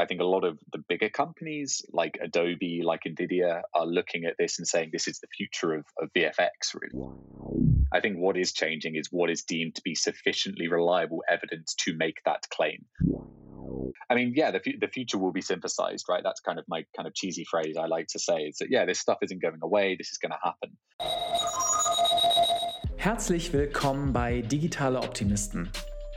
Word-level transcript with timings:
I 0.00 0.06
think 0.06 0.20
a 0.20 0.24
lot 0.24 0.44
of 0.44 0.58
the 0.72 0.78
bigger 0.78 1.08
companies 1.08 1.84
like 1.92 2.18
Adobe, 2.22 2.82
like 2.84 3.02
Nvidia, 3.04 3.62
are 3.74 3.86
looking 3.86 4.26
at 4.26 4.36
this 4.38 4.58
and 4.58 4.66
saying 4.66 4.90
this 4.92 5.08
is 5.08 5.18
the 5.18 5.26
future 5.36 5.74
of, 5.74 5.84
of 6.00 6.08
VFX. 6.16 6.74
Really, 6.80 7.08
I 7.92 8.00
think 8.00 8.18
what 8.18 8.36
is 8.36 8.52
changing 8.52 8.94
is 8.94 9.08
what 9.10 9.28
is 9.28 9.42
deemed 9.42 9.74
to 9.74 9.82
be 9.82 9.96
sufficiently 9.96 10.68
reliable 10.68 11.24
evidence 11.28 11.74
to 11.80 11.96
make 11.96 12.22
that 12.26 12.46
claim. 12.48 12.84
I 14.08 14.14
mean, 14.14 14.34
yeah, 14.36 14.52
the, 14.52 14.60
the 14.80 14.88
future 14.88 15.18
will 15.18 15.32
be 15.32 15.42
synthesized, 15.42 16.06
right? 16.08 16.22
That's 16.22 16.40
kind 16.40 16.58
of 16.58 16.64
my 16.68 16.84
kind 16.96 17.06
of 17.08 17.14
cheesy 17.14 17.44
phrase 17.44 17.76
I 17.76 17.86
like 17.86 18.06
to 18.08 18.18
say 18.18 18.42
is 18.42 18.58
that, 18.58 18.70
yeah, 18.70 18.86
this 18.86 19.00
stuff 19.00 19.18
isn't 19.22 19.42
going 19.42 19.58
away, 19.62 19.96
this 19.96 20.10
is 20.10 20.18
going 20.18 20.32
to 20.32 20.38
happen. 20.42 20.76
Herzlich 22.96 23.52
willkommen 23.52 24.12
bei 24.12 24.42
Digitale 24.42 25.00
Optimisten. 25.00 25.70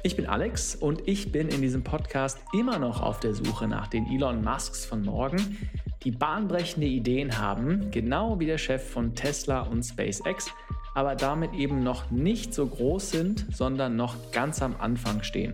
Ich 0.04 0.16
bin 0.16 0.26
Alex 0.26 0.74
und 0.74 1.08
ich 1.08 1.32
bin 1.32 1.48
in 1.50 1.62
diesem 1.62 1.84
Podcast 1.84 2.40
immer 2.58 2.80
noch 2.80 3.04
auf 3.04 3.20
der 3.20 3.36
Suche 3.36 3.68
nach 3.68 3.86
den 3.86 4.08
Elon 4.08 4.44
Musks 4.44 4.84
von 4.84 5.04
morgen, 5.04 5.70
die 6.04 6.10
bahnbrechende 6.10 6.88
Ideen 6.88 7.38
haben, 7.38 7.92
genau 7.92 8.40
wie 8.40 8.48
der 8.48 8.58
Chef 8.58 8.90
von 8.90 9.14
Tesla 9.14 9.62
und 9.62 9.84
SpaceX, 9.84 10.50
aber 10.96 11.14
damit 11.14 11.54
eben 11.54 11.84
noch 11.84 12.10
nicht 12.10 12.56
so 12.56 12.66
groß 12.66 13.12
sind, 13.12 13.46
sondern 13.52 13.96
noch 13.96 14.16
ganz 14.32 14.64
am 14.64 14.76
Anfang 14.80 15.22
stehen. 15.22 15.54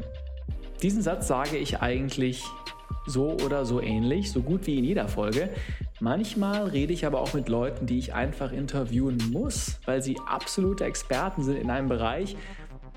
Diesen 0.81 1.01
Satz 1.01 1.27
sage 1.27 1.57
ich 1.57 1.81
eigentlich 1.81 2.45
so 3.05 3.35
oder 3.43 3.65
so 3.65 3.81
ähnlich, 3.81 4.31
so 4.31 4.41
gut 4.41 4.65
wie 4.65 4.77
in 4.77 4.85
jeder 4.85 5.09
Folge. 5.09 5.49
Manchmal 5.99 6.67
rede 6.67 6.93
ich 6.93 7.05
aber 7.05 7.19
auch 7.19 7.33
mit 7.33 7.49
Leuten, 7.49 7.85
die 7.85 7.99
ich 7.99 8.13
einfach 8.13 8.53
interviewen 8.53 9.17
muss, 9.29 9.77
weil 9.83 10.01
sie 10.01 10.15
absolute 10.25 10.85
Experten 10.85 11.43
sind 11.43 11.57
in 11.57 11.69
einem 11.69 11.89
Bereich, 11.89 12.37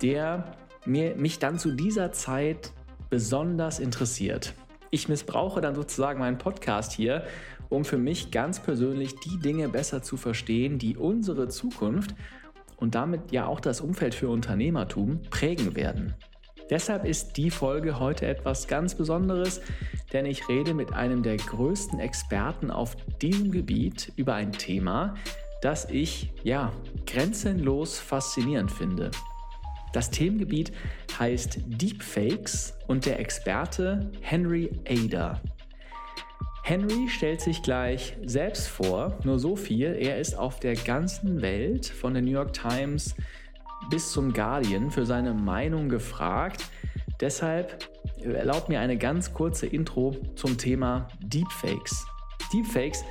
der 0.01 0.57
mir, 0.87 1.17
mich 1.17 1.39
dann 1.39 1.59
zu 1.59 1.73
dieser 1.73 2.13
Zeit 2.13 2.73
besonders 3.09 3.79
interessiert. 3.79 4.55
Ich 4.91 5.09
missbrauche 5.09 5.61
dann 5.61 5.75
sozusagen 5.75 6.21
meinen 6.21 6.39
Podcast 6.39 6.93
hier, 6.93 7.25
um 7.69 7.85
für 7.85 7.99
mich 7.99 8.31
ganz 8.31 8.61
persönlich 8.61 9.15
die 9.21 9.39
Dinge 9.39 9.69
besser 9.69 10.03
zu 10.03 10.17
verstehen, 10.17 10.79
die 10.79 10.97
unsere 10.97 11.49
Zukunft 11.49 12.15
und 12.77 12.95
damit 12.95 13.31
ja 13.31 13.47
auch 13.47 13.61
das 13.61 13.81
Umfeld 13.81 14.15
für 14.15 14.29
Unternehmertum 14.29 15.21
prägen 15.31 15.77
werden. 15.77 16.15
Deshalb 16.71 17.05
ist 17.05 17.37
die 17.37 17.51
Folge 17.51 17.99
heute 17.99 18.27
etwas 18.27 18.69
ganz 18.69 18.95
Besonderes, 18.95 19.61
denn 20.13 20.25
ich 20.25 20.49
rede 20.49 20.73
mit 20.73 20.93
einem 20.93 21.23
der 21.23 21.37
größten 21.37 21.99
Experten 21.99 22.71
auf 22.71 22.97
diesem 23.21 23.51
Gebiet 23.51 24.13
über 24.17 24.35
ein 24.35 24.53
Thema, 24.53 25.15
das 25.63 25.91
ich 25.91 26.33
ja 26.45 26.73
grenzenlos 27.07 27.99
faszinierend 27.99 28.71
finde. 28.71 29.11
Das 29.93 30.11
Themengebiet 30.11 30.73
heißt 31.19 31.59
Deepfakes 31.67 32.75
und 32.87 33.07
der 33.07 33.19
Experte 33.19 34.11
Henry 34.21 34.71
Ada. 34.89 35.41
Henry 36.63 37.09
stellt 37.09 37.41
sich 37.41 37.63
gleich 37.63 38.17
selbst 38.25 38.69
vor, 38.69 39.19
nur 39.25 39.39
so 39.39 39.57
viel, 39.57 39.97
er 39.99 40.19
ist 40.19 40.39
auf 40.39 40.61
der 40.61 40.75
ganzen 40.75 41.43
Welt 41.43 41.87
von 41.87 42.15
der 42.15 42.23
New 42.23 42.31
York 42.31 42.53
Times 42.53 43.17
bis 43.89 44.13
zum 44.13 44.33
Guardian 44.33 44.91
für 44.91 45.05
seine 45.05 45.35
Meinung 45.35 45.89
gefragt. 45.89 46.65
Deshalb 47.21 47.89
erlaubt 48.23 48.69
mir 48.69 48.81
eine 48.81 48.97
ganz 48.97 49.35
kurze 49.35 49.67
Intro 49.67 50.17
zum 50.37 50.59
Thema 50.59 51.09
Deepfakes. 51.21 52.07
Deepfakes 52.53 53.05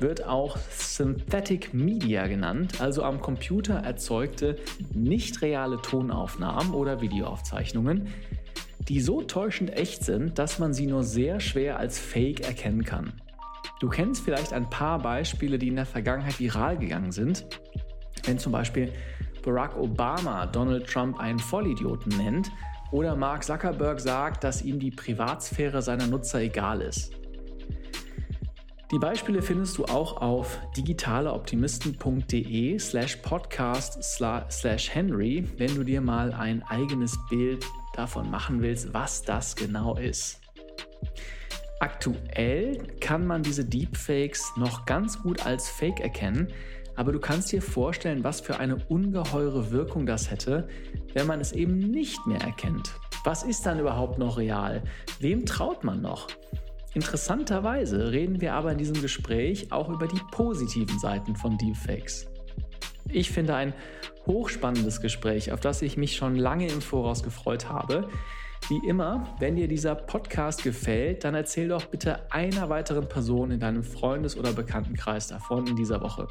wird 0.00 0.26
auch 0.26 0.56
Synthetic 0.70 1.72
Media 1.74 2.26
genannt, 2.26 2.80
also 2.80 3.02
am 3.02 3.20
Computer 3.20 3.74
erzeugte 3.74 4.56
nicht 4.92 5.42
reale 5.42 5.80
Tonaufnahmen 5.80 6.72
oder 6.72 7.00
Videoaufzeichnungen, 7.00 8.08
die 8.88 9.00
so 9.00 9.22
täuschend 9.22 9.72
echt 9.72 10.04
sind, 10.04 10.38
dass 10.38 10.58
man 10.58 10.72
sie 10.72 10.86
nur 10.86 11.02
sehr 11.02 11.40
schwer 11.40 11.78
als 11.78 11.98
Fake 11.98 12.40
erkennen 12.40 12.84
kann. 12.84 13.12
Du 13.80 13.88
kennst 13.88 14.24
vielleicht 14.24 14.52
ein 14.52 14.70
paar 14.70 14.98
Beispiele, 15.00 15.58
die 15.58 15.68
in 15.68 15.76
der 15.76 15.86
Vergangenheit 15.86 16.40
viral 16.40 16.78
gegangen 16.78 17.12
sind. 17.12 17.46
Wenn 18.24 18.38
zum 18.38 18.52
Beispiel 18.52 18.92
Barack 19.42 19.76
Obama 19.76 20.46
Donald 20.46 20.86
Trump 20.86 21.20
einen 21.20 21.38
Vollidioten 21.38 22.16
nennt 22.16 22.50
oder 22.90 23.14
Mark 23.16 23.44
Zuckerberg 23.44 24.00
sagt, 24.00 24.44
dass 24.44 24.62
ihm 24.62 24.78
die 24.78 24.90
Privatsphäre 24.90 25.82
seiner 25.82 26.06
Nutzer 26.06 26.40
egal 26.40 26.80
ist. 26.80 27.12
Die 28.92 29.00
Beispiele 29.00 29.42
findest 29.42 29.78
du 29.78 29.84
auch 29.86 30.22
auf 30.22 30.60
digitaleoptimisten.de 30.76 32.78
slash 32.78 33.16
podcast 33.16 34.00
slash 34.00 34.94
Henry, 34.94 35.44
wenn 35.56 35.74
du 35.74 35.82
dir 35.82 36.00
mal 36.00 36.32
ein 36.32 36.62
eigenes 36.62 37.18
Bild 37.28 37.66
davon 37.94 38.30
machen 38.30 38.62
willst, 38.62 38.94
was 38.94 39.22
das 39.22 39.56
genau 39.56 39.96
ist. 39.96 40.40
Aktuell 41.80 42.78
kann 43.00 43.26
man 43.26 43.42
diese 43.42 43.64
Deepfakes 43.64 44.52
noch 44.56 44.86
ganz 44.86 45.20
gut 45.20 45.44
als 45.44 45.68
Fake 45.68 45.98
erkennen, 45.98 46.46
aber 46.94 47.10
du 47.10 47.18
kannst 47.18 47.50
dir 47.50 47.62
vorstellen, 47.62 48.22
was 48.22 48.40
für 48.40 48.60
eine 48.60 48.76
ungeheure 48.88 49.72
Wirkung 49.72 50.06
das 50.06 50.30
hätte, 50.30 50.68
wenn 51.12 51.26
man 51.26 51.40
es 51.40 51.50
eben 51.50 51.76
nicht 51.76 52.24
mehr 52.28 52.40
erkennt. 52.40 52.94
Was 53.24 53.42
ist 53.42 53.66
dann 53.66 53.80
überhaupt 53.80 54.18
noch 54.18 54.38
real? 54.38 54.84
Wem 55.18 55.44
traut 55.44 55.82
man 55.82 56.00
noch? 56.00 56.28
Interessanterweise 56.96 58.10
reden 58.10 58.40
wir 58.40 58.54
aber 58.54 58.72
in 58.72 58.78
diesem 58.78 59.02
Gespräch 59.02 59.70
auch 59.70 59.90
über 59.90 60.08
die 60.08 60.18
positiven 60.30 60.98
Seiten 60.98 61.36
von 61.36 61.58
Deepfakes. 61.58 62.26
Ich 63.10 63.30
finde 63.30 63.54
ein 63.54 63.74
hochspannendes 64.26 65.02
Gespräch, 65.02 65.52
auf 65.52 65.60
das 65.60 65.82
ich 65.82 65.98
mich 65.98 66.16
schon 66.16 66.36
lange 66.36 66.66
im 66.68 66.80
Voraus 66.80 67.22
gefreut 67.22 67.68
habe. 67.68 68.08
Wie 68.70 68.80
immer, 68.88 69.36
wenn 69.40 69.56
dir 69.56 69.68
dieser 69.68 69.94
Podcast 69.94 70.62
gefällt, 70.62 71.24
dann 71.24 71.34
erzähl 71.34 71.68
doch 71.68 71.84
bitte 71.84 72.32
einer 72.32 72.70
weiteren 72.70 73.06
Person 73.06 73.50
in 73.50 73.60
deinem 73.60 73.84
Freundes- 73.84 74.34
oder 74.34 74.54
Bekanntenkreis 74.54 75.28
davon 75.28 75.66
in 75.66 75.76
dieser 75.76 76.00
Woche. 76.00 76.28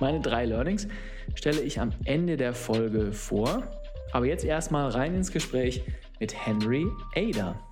Meine 0.00 0.20
drei 0.20 0.46
Learnings 0.46 0.88
stelle 1.34 1.60
ich 1.60 1.78
am 1.78 1.92
Ende 2.04 2.38
der 2.38 2.54
Folge 2.54 3.12
vor. 3.12 3.64
Aber 4.12 4.24
jetzt 4.24 4.46
erstmal 4.46 4.88
rein 4.88 5.14
ins 5.14 5.30
Gespräch 5.30 5.82
mit 6.18 6.34
Henry 6.34 6.86
Ada. 7.14 7.65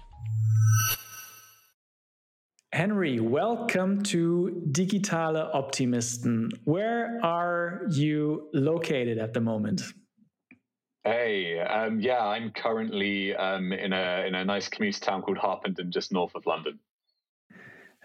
Henry, 2.75 3.21
welcome 3.21 4.03
to 4.03 4.61
Digitale 4.73 5.55
Optimisten. 5.55 6.51
Where 6.65 7.21
are 7.23 7.83
you 7.89 8.49
located 8.53 9.17
at 9.17 9.33
the 9.33 9.41
moment? 9.41 9.81
Hey, 11.05 11.61
um, 11.61 12.01
yeah, 12.01 12.27
I'm 12.27 12.51
currently 12.51 13.33
um, 13.37 13.73
in 13.73 13.93
a 13.93 14.25
in 14.27 14.35
a 14.35 14.45
nice 14.45 14.67
commuter 14.69 14.99
town 14.99 15.23
called 15.23 15.39
Harpenden, 15.39 15.93
just 15.93 16.11
north 16.11 16.35
of 16.35 16.47
London. 16.47 16.81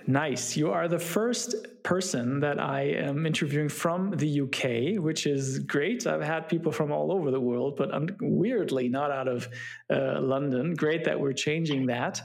Nice. 0.05 0.55
You 0.55 0.71
are 0.71 0.87
the 0.87 0.99
first 0.99 1.55
person 1.81 2.39
that 2.41 2.59
I 2.59 2.81
am 2.81 3.25
interviewing 3.25 3.69
from 3.69 4.11
the 4.11 4.41
UK, 4.41 5.03
which 5.03 5.25
is 5.25 5.57
great. 5.57 6.05
I've 6.05 6.21
had 6.21 6.47
people 6.47 6.71
from 6.71 6.91
all 6.91 7.11
over 7.11 7.31
the 7.31 7.41
world, 7.41 7.75
but 7.75 7.89
weirdly 8.21 8.87
not 8.87 9.09
out 9.09 9.27
of 9.27 9.49
uh, 9.89 10.21
London. 10.21 10.75
Great 10.75 11.05
that 11.05 11.19
we're 11.19 11.33
changing 11.33 11.87
that. 11.87 12.21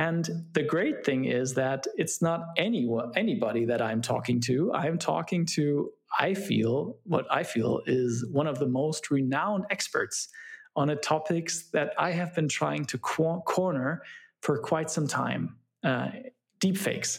And 0.00 0.46
the 0.52 0.62
great 0.62 1.04
thing 1.04 1.26
is 1.26 1.52
that 1.54 1.86
it's 1.98 2.22
not 2.22 2.40
anyone, 2.56 3.12
anybody 3.16 3.66
that 3.66 3.82
I'm 3.82 4.00
talking 4.00 4.40
to. 4.46 4.72
I'm 4.72 4.96
talking 4.96 5.44
to, 5.56 5.90
I 6.18 6.32
feel, 6.32 6.96
what 7.04 7.26
I 7.30 7.42
feel 7.42 7.82
is 7.84 8.24
one 8.32 8.46
of 8.46 8.58
the 8.58 8.66
most 8.66 9.10
renowned 9.10 9.66
experts 9.68 10.28
on 10.74 10.88
a 10.88 10.96
topics 10.96 11.68
that 11.74 11.92
I 11.98 12.12
have 12.12 12.34
been 12.34 12.48
trying 12.48 12.86
to 12.86 12.96
corner 12.96 14.02
for 14.40 14.56
quite 14.60 14.90
some 14.90 15.06
time. 15.06 15.56
Uh, 15.84 16.08
deepfakes. 16.60 17.18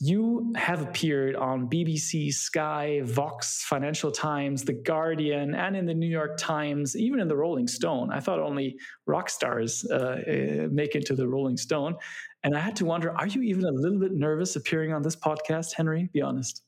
You 0.00 0.52
have 0.56 0.82
appeared 0.82 1.36
on 1.36 1.68
BBC, 1.68 2.32
Sky, 2.32 3.00
Vox, 3.04 3.64
Financial 3.64 4.10
Times, 4.10 4.64
The 4.64 4.72
Guardian, 4.72 5.54
and 5.54 5.76
in 5.76 5.86
the 5.86 5.94
New 5.94 6.08
York 6.08 6.36
Times, 6.36 6.96
even 6.96 7.20
in 7.20 7.28
the 7.28 7.36
Rolling 7.36 7.68
Stone. 7.68 8.10
I 8.12 8.18
thought 8.18 8.40
only 8.40 8.76
rock 9.06 9.30
stars 9.30 9.86
uh, 9.90 9.94
uh, 9.94 10.68
make 10.70 10.96
it 10.96 11.06
to 11.06 11.14
the 11.14 11.28
Rolling 11.28 11.56
Stone. 11.56 11.96
And 12.42 12.56
I 12.56 12.60
had 12.60 12.76
to 12.76 12.84
wonder 12.84 13.16
are 13.16 13.26
you 13.26 13.42
even 13.42 13.64
a 13.64 13.70
little 13.70 14.00
bit 14.00 14.12
nervous 14.12 14.56
appearing 14.56 14.92
on 14.92 15.02
this 15.02 15.16
podcast, 15.16 15.74
Henry? 15.74 16.10
Be 16.12 16.22
honest. 16.22 16.62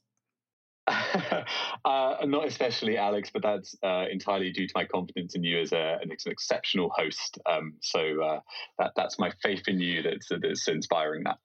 uh, 0.89 1.45
not 2.25 2.47
especially, 2.47 2.97
Alex, 2.97 3.29
but 3.33 3.43
that's 3.43 3.75
uh, 3.83 4.05
entirely 4.09 4.53
due 4.53 4.69
to 4.69 4.73
my 4.77 4.85
confidence 4.85 5.35
in 5.35 5.43
you 5.43 5.61
as 5.61 5.73
a, 5.73 5.99
an, 6.01 6.13
exceptional 6.27 6.91
host. 6.97 7.39
Um, 7.45 7.75
so 7.81 8.23
uh, 8.23 8.41
that, 8.79 8.93
that's 8.95 9.19
my 9.19 9.33
faith 9.43 9.67
in 9.67 9.81
you 9.81 10.03
that's, 10.03 10.29
that's 10.29 10.69
inspiring 10.69 11.25
that. 11.25 11.39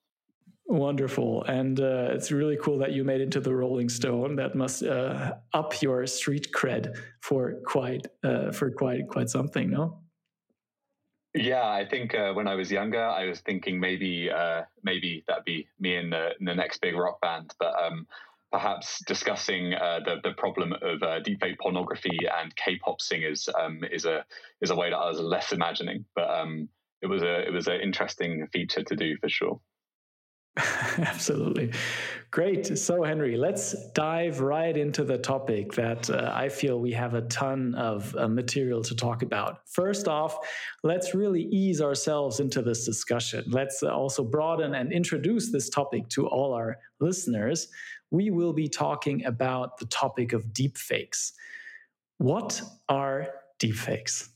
Wonderful, 0.72 1.44
and 1.44 1.82
uh, 1.82 2.12
it's 2.12 2.32
really 2.32 2.56
cool 2.56 2.78
that 2.78 2.94
you 2.94 3.04
made 3.04 3.20
it 3.20 3.30
to 3.32 3.42
the 3.42 3.54
Rolling 3.54 3.90
Stone. 3.90 4.38
That 4.38 4.56
must 4.56 4.84
uh, 4.84 5.34
up 5.52 5.82
your 5.82 6.08
street 6.08 6.54
cred 6.54 6.96
for 7.20 7.56
quite 7.66 8.08
uh, 8.24 8.54
for 8.54 8.72
quite 8.72 9.10
quite 9.10 9.30
something, 9.30 9.70
no? 9.70 10.00
Yeah, 11.34 11.68
I 11.68 11.86
think 11.86 12.16
uh, 12.16 12.32
when 12.32 12.48
I 12.48 12.56
was 12.56 12.72
younger, 12.72 13.04
I 13.04 13.26
was 13.26 13.42
thinking 13.42 13.82
maybe 13.82 14.32
uh, 14.32 14.62
maybe 14.82 15.26
that'd 15.28 15.44
be 15.44 15.68
me 15.78 15.98
in 15.98 16.12
the, 16.12 16.30
in 16.40 16.46
the 16.46 16.56
next 16.56 16.80
big 16.80 16.96
rock 16.96 17.20
band, 17.20 17.54
but 17.60 17.74
um, 17.78 18.08
perhaps 18.50 19.04
discussing 19.06 19.74
uh, 19.74 20.00
the 20.06 20.22
the 20.24 20.32
problem 20.36 20.72
of 20.72 21.02
deepfake 21.26 21.60
pornography 21.60 22.18
and 22.40 22.56
K-pop 22.56 23.02
singers 23.02 23.50
um, 23.60 23.84
is 23.92 24.06
a 24.06 24.24
is 24.62 24.70
a 24.70 24.76
way 24.76 24.90
that 24.90 24.96
I 24.96 25.10
was 25.10 25.20
less 25.20 25.52
imagining, 25.52 26.06
but 26.16 26.30
um, 26.30 26.70
it 27.02 27.08
was 27.08 27.24
a 27.24 27.46
it 27.46 27.52
was 27.52 27.68
an 27.68 27.82
interesting 27.82 28.48
feature 28.54 28.84
to 28.84 28.96
do 28.96 29.18
for 29.18 29.28
sure. 29.28 29.60
Absolutely. 30.98 31.72
Great. 32.30 32.78
So, 32.78 33.04
Henry, 33.04 33.38
let's 33.38 33.76
dive 33.92 34.42
right 34.42 34.76
into 34.76 35.04
the 35.04 35.18
topic 35.18 35.74
that 35.74 36.10
uh, 36.10 36.32
I 36.34 36.50
feel 36.50 36.80
we 36.80 36.92
have 36.92 37.14
a 37.14 37.22
ton 37.24 37.74
of 37.76 38.16
uh, 38.18 38.28
material 38.28 38.82
to 38.84 38.96
talk 38.96 39.22
about. 39.24 39.60
First 39.66 40.08
off, 40.08 40.38
let's 40.84 41.16
really 41.16 41.44
ease 41.44 41.82
ourselves 41.82 42.40
into 42.40 42.62
this 42.62 42.86
discussion. 42.86 43.46
Let's 43.48 43.82
also 43.82 44.24
broaden 44.24 44.76
and 44.76 44.92
introduce 44.92 45.52
this 45.52 45.70
topic 45.70 46.10
to 46.10 46.28
all 46.28 46.54
our 46.54 46.78
listeners. 47.00 47.68
We 48.12 48.30
will 48.30 48.54
be 48.54 48.68
talking 48.68 49.26
about 49.26 49.78
the 49.78 49.86
topic 49.86 50.34
of 50.34 50.48
deepfakes. 50.48 51.32
What 52.18 52.62
are 52.90 53.30
deepfakes? 53.58 54.30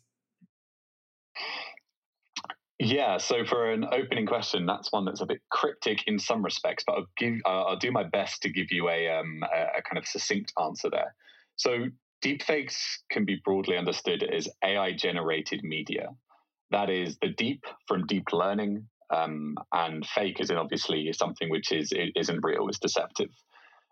Yeah, 2.80 3.18
so 3.20 3.46
for 3.46 3.72
an 3.72 3.86
opening 3.92 4.26
question, 4.26 4.66
that's 4.66 4.92
one 4.92 5.06
that's 5.06 5.22
a 5.22 5.26
bit 5.26 5.40
cryptic 5.50 6.04
in 6.08 6.20
some 6.20 6.44
respects, 6.44 6.84
but 6.86 6.94
I'll 6.94 7.08
give 7.18 7.36
uh, 7.46 7.64
I'll 7.64 7.78
do 7.78 7.92
my 7.92 8.04
best 8.04 8.42
to 8.42 8.50
give 8.50 8.70
you 8.70 8.90
a, 8.90 9.10
um, 9.10 9.44
a, 9.44 9.82
kind 9.82 9.98
of 9.98 10.06
succinct 10.06 10.52
answer 10.62 10.90
there. 10.90 11.16
So 11.56 11.86
deepfakes 12.22 12.76
can 13.10 13.24
be 13.24 13.42
broadly 13.46 13.78
understood 13.78 14.24
as 14.24 14.50
AI 14.62 14.92
generated 14.92 15.64
media. 15.64 16.10
That 16.72 16.90
is 16.90 17.18
the 17.22 17.30
deep 17.30 17.64
from 17.88 18.08
deep 18.08 18.34
learning, 18.34 18.88
um, 19.10 19.56
and 19.72 20.06
fake 20.06 20.42
is 20.42 20.50
in 20.50 20.58
obviously 20.58 21.14
something 21.14 21.50
which 21.50 21.72
is 21.72 21.94
isn't 21.94 22.44
real, 22.44 22.68
is 22.68 22.80
deceptive. 22.80 23.30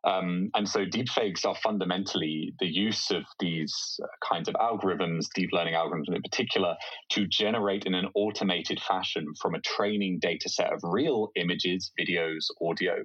Um, 0.05 0.49
and 0.53 0.67
so 0.67 0.85
deepfakes 0.85 1.45
are 1.45 1.55
fundamentally 1.55 2.53
the 2.59 2.67
use 2.67 3.09
of 3.09 3.23
these 3.39 3.99
kinds 4.27 4.49
of 4.49 4.55
algorithms, 4.55 5.27
deep 5.33 5.49
learning 5.53 5.75
algorithms 5.75 6.13
in 6.13 6.21
particular, 6.21 6.75
to 7.11 7.25
generate 7.27 7.85
in 7.85 7.93
an 7.93 8.09
automated 8.13 8.81
fashion 8.81 9.25
from 9.41 9.55
a 9.55 9.61
training 9.61 10.19
data 10.21 10.49
set 10.49 10.73
of 10.73 10.79
real 10.83 11.31
images, 11.35 11.91
videos, 11.99 12.47
audio, 12.61 12.95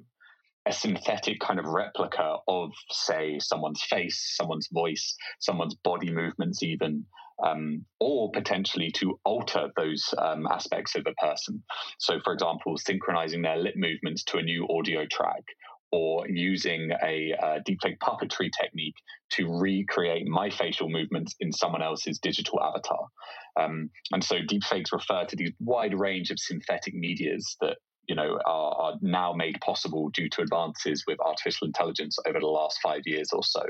a 0.66 0.72
synthetic 0.72 1.38
kind 1.40 1.58
of 1.58 1.66
replica 1.66 2.36
of, 2.48 2.70
say, 2.90 3.38
someone's 3.38 3.82
face, 3.84 4.34
someone's 4.36 4.68
voice, 4.72 5.16
someone's 5.38 5.74
body 5.76 6.10
movements, 6.10 6.62
even. 6.62 7.04
Um, 7.40 7.84
or 8.00 8.32
potentially 8.32 8.90
to 8.96 9.20
alter 9.24 9.68
those 9.76 10.12
um, 10.18 10.48
aspects 10.48 10.96
of 10.96 11.06
a 11.06 11.14
person. 11.24 11.62
So, 12.00 12.18
for 12.24 12.32
example, 12.32 12.76
synchronizing 12.76 13.42
their 13.42 13.56
lip 13.56 13.74
movements 13.76 14.24
to 14.24 14.38
a 14.38 14.42
new 14.42 14.66
audio 14.68 15.06
track, 15.06 15.44
or 15.90 16.28
using 16.28 16.90
a 17.02 17.34
uh, 17.42 17.58
deepfake 17.68 17.98
puppetry 17.98 18.50
technique 18.60 18.94
to 19.30 19.46
recreate 19.58 20.26
my 20.26 20.50
facial 20.50 20.88
movements 20.88 21.34
in 21.40 21.52
someone 21.52 21.82
else's 21.82 22.18
digital 22.18 22.60
avatar. 22.62 23.06
Um, 23.58 23.90
and 24.12 24.22
so 24.22 24.36
deepfakes 24.36 24.92
refer 24.92 25.24
to 25.24 25.36
these 25.36 25.52
wide 25.60 25.98
range 25.98 26.30
of 26.30 26.38
synthetic 26.38 26.94
medias 26.94 27.56
that 27.60 27.78
you 28.06 28.14
know 28.14 28.38
are, 28.46 28.74
are 28.74 28.94
now 29.02 29.32
made 29.32 29.60
possible 29.60 30.10
due 30.10 30.28
to 30.30 30.42
advances 30.42 31.04
with 31.06 31.18
artificial 31.20 31.66
intelligence 31.66 32.16
over 32.26 32.40
the 32.40 32.46
last 32.46 32.78
five 32.82 33.02
years 33.04 33.30
or 33.32 33.42
so. 33.42 33.62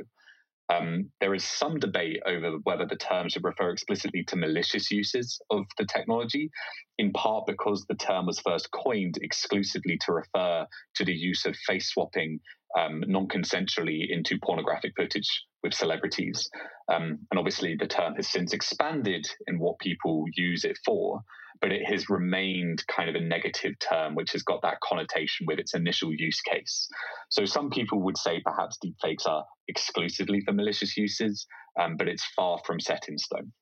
Um, 0.70 1.10
there 1.20 1.34
is 1.34 1.44
some 1.44 1.78
debate 1.78 2.20
over 2.26 2.58
whether 2.64 2.84
the 2.84 2.96
term 2.96 3.28
should 3.28 3.44
refer 3.44 3.70
explicitly 3.70 4.24
to 4.24 4.36
malicious 4.36 4.90
uses 4.90 5.40
of 5.50 5.64
the 5.78 5.86
technology, 5.86 6.50
in 6.98 7.12
part 7.12 7.46
because 7.46 7.86
the 7.86 7.94
term 7.94 8.26
was 8.26 8.40
first 8.40 8.70
coined 8.70 9.18
exclusively 9.22 9.98
to 10.04 10.12
refer 10.12 10.66
to 10.96 11.04
the 11.04 11.14
use 11.14 11.46
of 11.46 11.56
face 11.66 11.88
swapping 11.88 12.40
um, 12.78 13.04
non 13.06 13.28
consensually 13.28 14.06
into 14.08 14.38
pornographic 14.42 14.92
footage 14.96 15.44
with 15.62 15.74
celebrities. 15.74 16.50
Um, 16.92 17.18
and 17.30 17.38
obviously, 17.38 17.76
the 17.76 17.86
term 17.86 18.14
has 18.16 18.28
since 18.28 18.52
expanded 18.52 19.28
in 19.46 19.58
what 19.58 19.78
people 19.78 20.24
use 20.34 20.64
it 20.64 20.78
for 20.84 21.22
but 21.60 21.72
it 21.72 21.82
has 21.86 22.08
remained 22.08 22.84
kind 22.86 23.08
of 23.08 23.14
a 23.14 23.20
negative 23.20 23.78
term, 23.78 24.14
which 24.14 24.32
has 24.32 24.42
got 24.42 24.62
that 24.62 24.80
connotation 24.80 25.46
with 25.46 25.58
its 25.58 25.74
initial 25.74 26.12
use 26.12 26.40
case. 26.40 26.88
So 27.30 27.44
some 27.44 27.70
people 27.70 28.00
would 28.02 28.16
say 28.16 28.40
perhaps 28.44 28.78
deepfakes 28.84 29.26
are 29.26 29.44
exclusively 29.66 30.40
for 30.40 30.52
malicious 30.52 30.96
uses, 30.96 31.46
um, 31.80 31.96
but 31.96 32.08
it's 32.08 32.24
far 32.36 32.58
from 32.64 32.80
set 32.80 33.08
in 33.08 33.18
stone. 33.18 33.52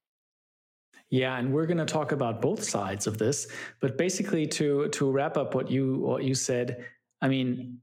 Yeah, 1.09 1.39
and 1.39 1.53
we're 1.53 1.67
going 1.67 1.79
to 1.79 1.87
talk 1.87 2.13
about 2.13 2.43
both 2.43 2.65
sides 2.65 3.07
of 3.07 3.19
this. 3.19 3.47
But 3.81 3.97
basically, 3.97 4.47
to 4.49 4.89
to 4.89 5.11
wrap 5.11 5.37
up 5.37 5.55
what 5.55 5.71
you 5.71 5.99
what 5.99 6.25
you 6.25 6.35
said, 6.35 6.85
I 7.23 7.29
mean, 7.29 7.79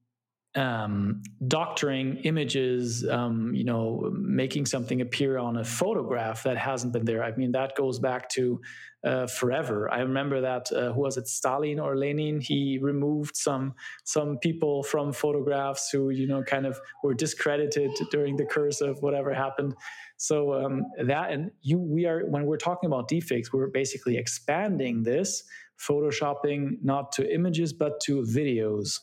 um, 0.55 1.23
doctoring 1.47 2.17
images, 2.17 3.07
um, 3.09 3.53
you 3.55 3.63
know, 3.63 4.11
making 4.13 4.65
something 4.65 5.01
appear 5.01 5.37
on 5.37 5.57
a 5.57 5.63
photograph 5.63 6.43
that 6.43 6.57
hasn't 6.57 6.93
been 6.93 7.05
there. 7.05 7.23
I 7.23 7.35
mean, 7.35 7.51
that 7.53 7.75
goes 7.75 7.99
back 7.99 8.29
to 8.29 8.61
uh, 9.03 9.27
forever. 9.27 9.91
I 9.91 9.99
remember 9.99 10.41
that 10.41 10.71
uh, 10.71 10.93
who 10.93 11.01
was 11.01 11.17
it, 11.17 11.27
Stalin 11.27 11.79
or 11.79 11.97
Lenin? 11.97 12.39
He 12.39 12.79
removed 12.81 13.35
some 13.35 13.73
some 14.03 14.37
people 14.37 14.83
from 14.83 15.11
photographs 15.11 15.89
who 15.89 16.09
you 16.11 16.27
know 16.27 16.43
kind 16.43 16.65
of 16.65 16.79
were 17.03 17.13
discredited 17.13 17.91
during 18.11 18.37
the 18.37 18.45
curse 18.45 18.79
of 18.79 19.01
whatever 19.01 19.33
happened. 19.33 19.75
So 20.17 20.53
um, 20.53 20.85
that 21.03 21.31
and 21.31 21.51
you, 21.61 21.79
we 21.79 22.05
are 22.05 22.25
when 22.27 22.45
we're 22.45 22.57
talking 22.57 22.87
about 22.87 23.09
deepfakes, 23.09 23.51
we're 23.51 23.67
basically 23.67 24.17
expanding 24.17 25.03
this 25.03 25.43
photoshopping 25.79 26.77
not 26.83 27.11
to 27.13 27.33
images 27.33 27.73
but 27.73 27.99
to 28.01 28.21
videos. 28.21 28.99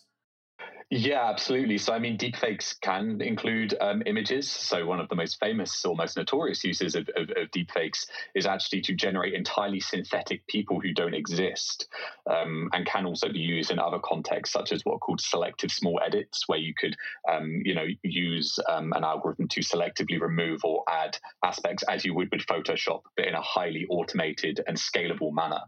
Yeah, 0.92 1.30
absolutely. 1.30 1.78
So, 1.78 1.92
I 1.92 2.00
mean, 2.00 2.18
deepfakes 2.18 2.74
can 2.80 3.20
include 3.22 3.76
um, 3.80 4.02
images. 4.06 4.50
So, 4.50 4.84
one 4.86 4.98
of 4.98 5.08
the 5.08 5.14
most 5.14 5.38
famous 5.38 5.84
or 5.84 5.94
most 5.94 6.16
notorious 6.16 6.64
uses 6.64 6.96
of, 6.96 7.08
of, 7.16 7.30
of 7.30 7.48
deepfakes 7.52 8.06
is 8.34 8.44
actually 8.44 8.80
to 8.82 8.94
generate 8.94 9.34
entirely 9.34 9.78
synthetic 9.78 10.44
people 10.48 10.80
who 10.80 10.92
don't 10.92 11.14
exist, 11.14 11.86
um, 12.28 12.70
and 12.72 12.84
can 12.86 13.06
also 13.06 13.28
be 13.32 13.38
used 13.38 13.70
in 13.70 13.78
other 13.78 14.00
contexts, 14.02 14.52
such 14.52 14.72
as 14.72 14.82
what 14.84 14.94
are 14.94 14.98
called 14.98 15.20
selective 15.20 15.70
small 15.70 16.00
edits, 16.04 16.48
where 16.48 16.58
you 16.58 16.74
could, 16.76 16.96
um, 17.32 17.62
you 17.64 17.72
know, 17.76 17.86
use 18.02 18.58
um, 18.68 18.92
an 18.92 19.04
algorithm 19.04 19.46
to 19.46 19.60
selectively 19.60 20.20
remove 20.20 20.64
or 20.64 20.82
add 20.88 21.16
aspects 21.44 21.84
as 21.88 22.04
you 22.04 22.14
would 22.14 22.30
with 22.32 22.40
Photoshop, 22.46 23.02
but 23.16 23.28
in 23.28 23.34
a 23.34 23.40
highly 23.42 23.86
automated 23.90 24.60
and 24.66 24.76
scalable 24.76 25.32
manner. 25.32 25.60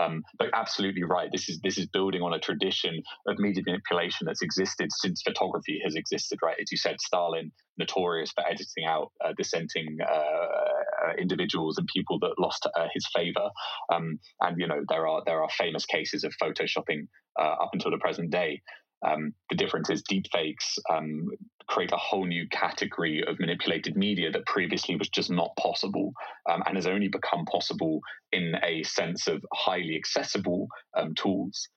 Um, 0.00 0.22
but 0.38 0.48
absolutely 0.52 1.02
right. 1.02 1.28
This 1.32 1.48
is 1.48 1.60
this 1.62 1.78
is 1.78 1.86
building 1.86 2.22
on 2.22 2.32
a 2.32 2.38
tradition 2.38 3.02
of 3.26 3.38
media 3.38 3.62
manipulation 3.66 4.26
that's 4.26 4.42
existed 4.42 4.67
existed 4.68 4.90
since 4.92 5.22
photography 5.22 5.80
has 5.84 5.94
existed, 5.94 6.38
right? 6.42 6.56
As 6.60 6.70
you 6.70 6.78
said, 6.78 7.00
Stalin, 7.00 7.50
notorious 7.78 8.32
for 8.32 8.46
editing 8.46 8.84
out 8.86 9.12
uh, 9.24 9.32
dissenting 9.36 9.98
uh, 10.00 10.12
uh, 10.12 11.12
individuals 11.18 11.78
and 11.78 11.88
people 11.94 12.18
that 12.20 12.34
lost 12.38 12.66
uh, 12.76 12.86
his 12.92 13.06
favor. 13.14 13.48
Um, 13.92 14.18
and 14.40 14.58
you 14.58 14.66
know 14.66 14.82
there 14.88 15.06
are 15.06 15.22
there 15.26 15.42
are 15.42 15.50
famous 15.50 15.86
cases 15.86 16.24
of 16.24 16.34
photoshopping 16.42 17.06
uh, 17.40 17.54
up 17.62 17.70
until 17.72 17.90
the 17.90 17.98
present 17.98 18.30
day. 18.30 18.60
Um, 19.06 19.32
the 19.48 19.56
difference 19.56 19.90
is 19.90 20.02
deepfakes 20.02 20.76
um, 20.90 21.28
create 21.68 21.92
a 21.92 21.96
whole 21.96 22.24
new 22.24 22.48
category 22.48 23.22
of 23.24 23.38
manipulated 23.38 23.96
media 23.96 24.32
that 24.32 24.44
previously 24.46 24.96
was 24.96 25.08
just 25.08 25.30
not 25.30 25.54
possible 25.56 26.12
um, 26.50 26.64
and 26.66 26.76
has 26.76 26.86
only 26.86 27.06
become 27.06 27.44
possible 27.44 28.00
in 28.32 28.54
a 28.64 28.82
sense 28.82 29.28
of 29.28 29.44
highly 29.54 29.94
accessible 29.94 30.66
um, 30.96 31.14
tools. 31.14 31.68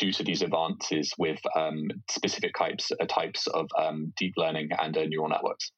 Due 0.00 0.12
to 0.12 0.24
these 0.24 0.40
advances 0.40 1.12
with 1.18 1.38
um, 1.54 1.88
specific 2.10 2.52
types 2.58 2.90
uh, 2.90 3.04
types 3.04 3.46
of 3.48 3.68
um, 3.78 4.14
deep 4.16 4.32
learning 4.38 4.70
and 4.80 4.96
uh, 4.96 5.04
neural 5.04 5.28
networks. 5.28 5.72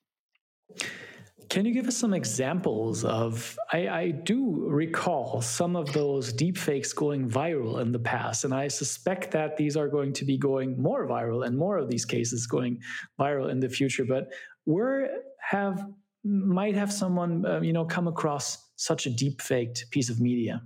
Can 1.49 1.67
you 1.67 1.75
give 1.75 1.89
us 1.89 1.97
some 1.97 2.15
examples 2.15 3.05
of? 3.05 3.59
I, 3.73 3.89
I, 3.89 4.11
do 4.13 4.65
recall 4.69 5.43
some 5.43 5.75
of 5.75 5.93
those 5.93 6.33
deepfakes 6.33 6.95
going 6.95 7.29
viral 7.29 7.83
in 7.83 7.91
the 7.91 7.99
past, 7.99 8.45
and 8.45 8.55
I 8.55 8.69
suspect 8.69 9.33
that 9.33 9.57
these 9.57 9.77
are 9.77 9.89
going 9.89 10.13
to 10.15 10.25
be 10.25 10.39
going 10.39 10.81
more 10.81 11.07
viral 11.07 11.45
and 11.45 11.59
more 11.59 11.79
of 11.79 11.91
these 11.91 12.05
cases 12.05 12.47
going 12.47 12.79
viral 13.21 13.51
in 13.51 13.59
the 13.59 13.69
future. 13.69 14.05
But 14.05 14.29
where 14.65 15.11
have 15.41 15.85
might 16.25 16.77
have 16.77 16.93
someone 16.93 17.45
uh, 17.45 17.61
you 17.61 17.73
know 17.73 17.85
come 17.85 18.07
across 18.07 18.71
such 18.77 19.07
a 19.07 19.11
deepfaked 19.11 19.91
piece 19.91 20.09
of 20.09 20.21
media? 20.21 20.63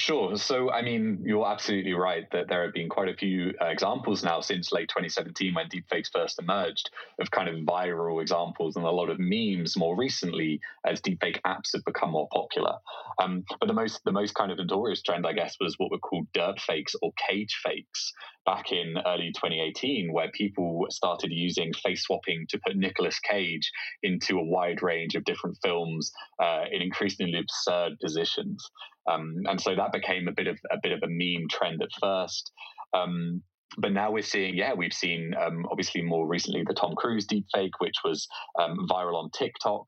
Sure. 0.00 0.34
So, 0.36 0.70
I 0.72 0.80
mean, 0.80 1.22
you're 1.26 1.46
absolutely 1.46 1.92
right 1.92 2.24
that 2.32 2.48
there 2.48 2.64
have 2.64 2.72
been 2.72 2.88
quite 2.88 3.10
a 3.10 3.14
few 3.14 3.52
uh, 3.60 3.66
examples 3.66 4.24
now 4.24 4.40
since 4.40 4.72
late 4.72 4.88
2017 4.88 5.52
when 5.52 5.68
deepfakes 5.68 6.10
first 6.10 6.38
emerged 6.40 6.88
of 7.18 7.30
kind 7.30 7.50
of 7.50 7.56
viral 7.66 8.22
examples 8.22 8.76
and 8.76 8.86
a 8.86 8.90
lot 8.90 9.10
of 9.10 9.18
memes 9.18 9.76
more 9.76 9.94
recently 9.94 10.58
as 10.86 11.02
deepfake 11.02 11.38
apps 11.42 11.74
have 11.74 11.84
become 11.84 12.12
more 12.12 12.28
popular. 12.32 12.78
Um, 13.22 13.44
but 13.60 13.66
the 13.66 13.74
most 13.74 14.02
the 14.04 14.12
most 14.12 14.34
kind 14.34 14.50
of 14.50 14.56
notorious 14.56 15.02
trend, 15.02 15.26
I 15.26 15.34
guess, 15.34 15.56
was 15.60 15.74
what 15.78 15.90
were 15.90 15.98
called 15.98 16.28
dirt 16.32 16.60
fakes 16.60 16.94
or 17.02 17.12
cage 17.28 17.60
fakes 17.62 18.14
back 18.46 18.72
in 18.72 18.96
early 19.06 19.32
2018, 19.34 20.12
where 20.12 20.30
people 20.32 20.86
started 20.90 21.30
using 21.32 21.72
face 21.72 22.04
swapping 22.04 22.46
to 22.48 22.60
put 22.66 22.76
Nicolas 22.76 23.18
Cage 23.20 23.70
into 24.02 24.38
a 24.38 24.44
wide 24.44 24.82
range 24.82 25.14
of 25.14 25.24
different 25.24 25.58
films 25.62 26.10
uh, 26.42 26.64
in 26.70 26.82
increasingly 26.82 27.38
absurd 27.38 27.92
positions. 28.02 28.70
Um, 29.10 29.34
and 29.46 29.60
so 29.60 29.74
that 29.74 29.92
became 29.92 30.28
a 30.28 30.32
bit 30.32 30.46
of 30.46 30.58
a 30.70 30.76
bit 30.82 30.92
of 30.92 31.02
a 31.02 31.08
meme 31.08 31.48
trend 31.50 31.82
at 31.82 31.88
first. 32.00 32.52
Um, 32.92 33.42
but 33.78 33.92
now 33.92 34.10
we're 34.10 34.22
seeing, 34.22 34.56
yeah, 34.56 34.74
we've 34.74 34.92
seen 34.92 35.32
um, 35.40 35.64
obviously 35.70 36.02
more 36.02 36.26
recently 36.26 36.64
the 36.66 36.74
Tom 36.74 36.94
Cruise 36.96 37.26
deepfake, 37.26 37.70
which 37.78 37.94
was 38.04 38.26
um, 38.58 38.86
viral 38.90 39.14
on 39.14 39.30
TikTok. 39.30 39.84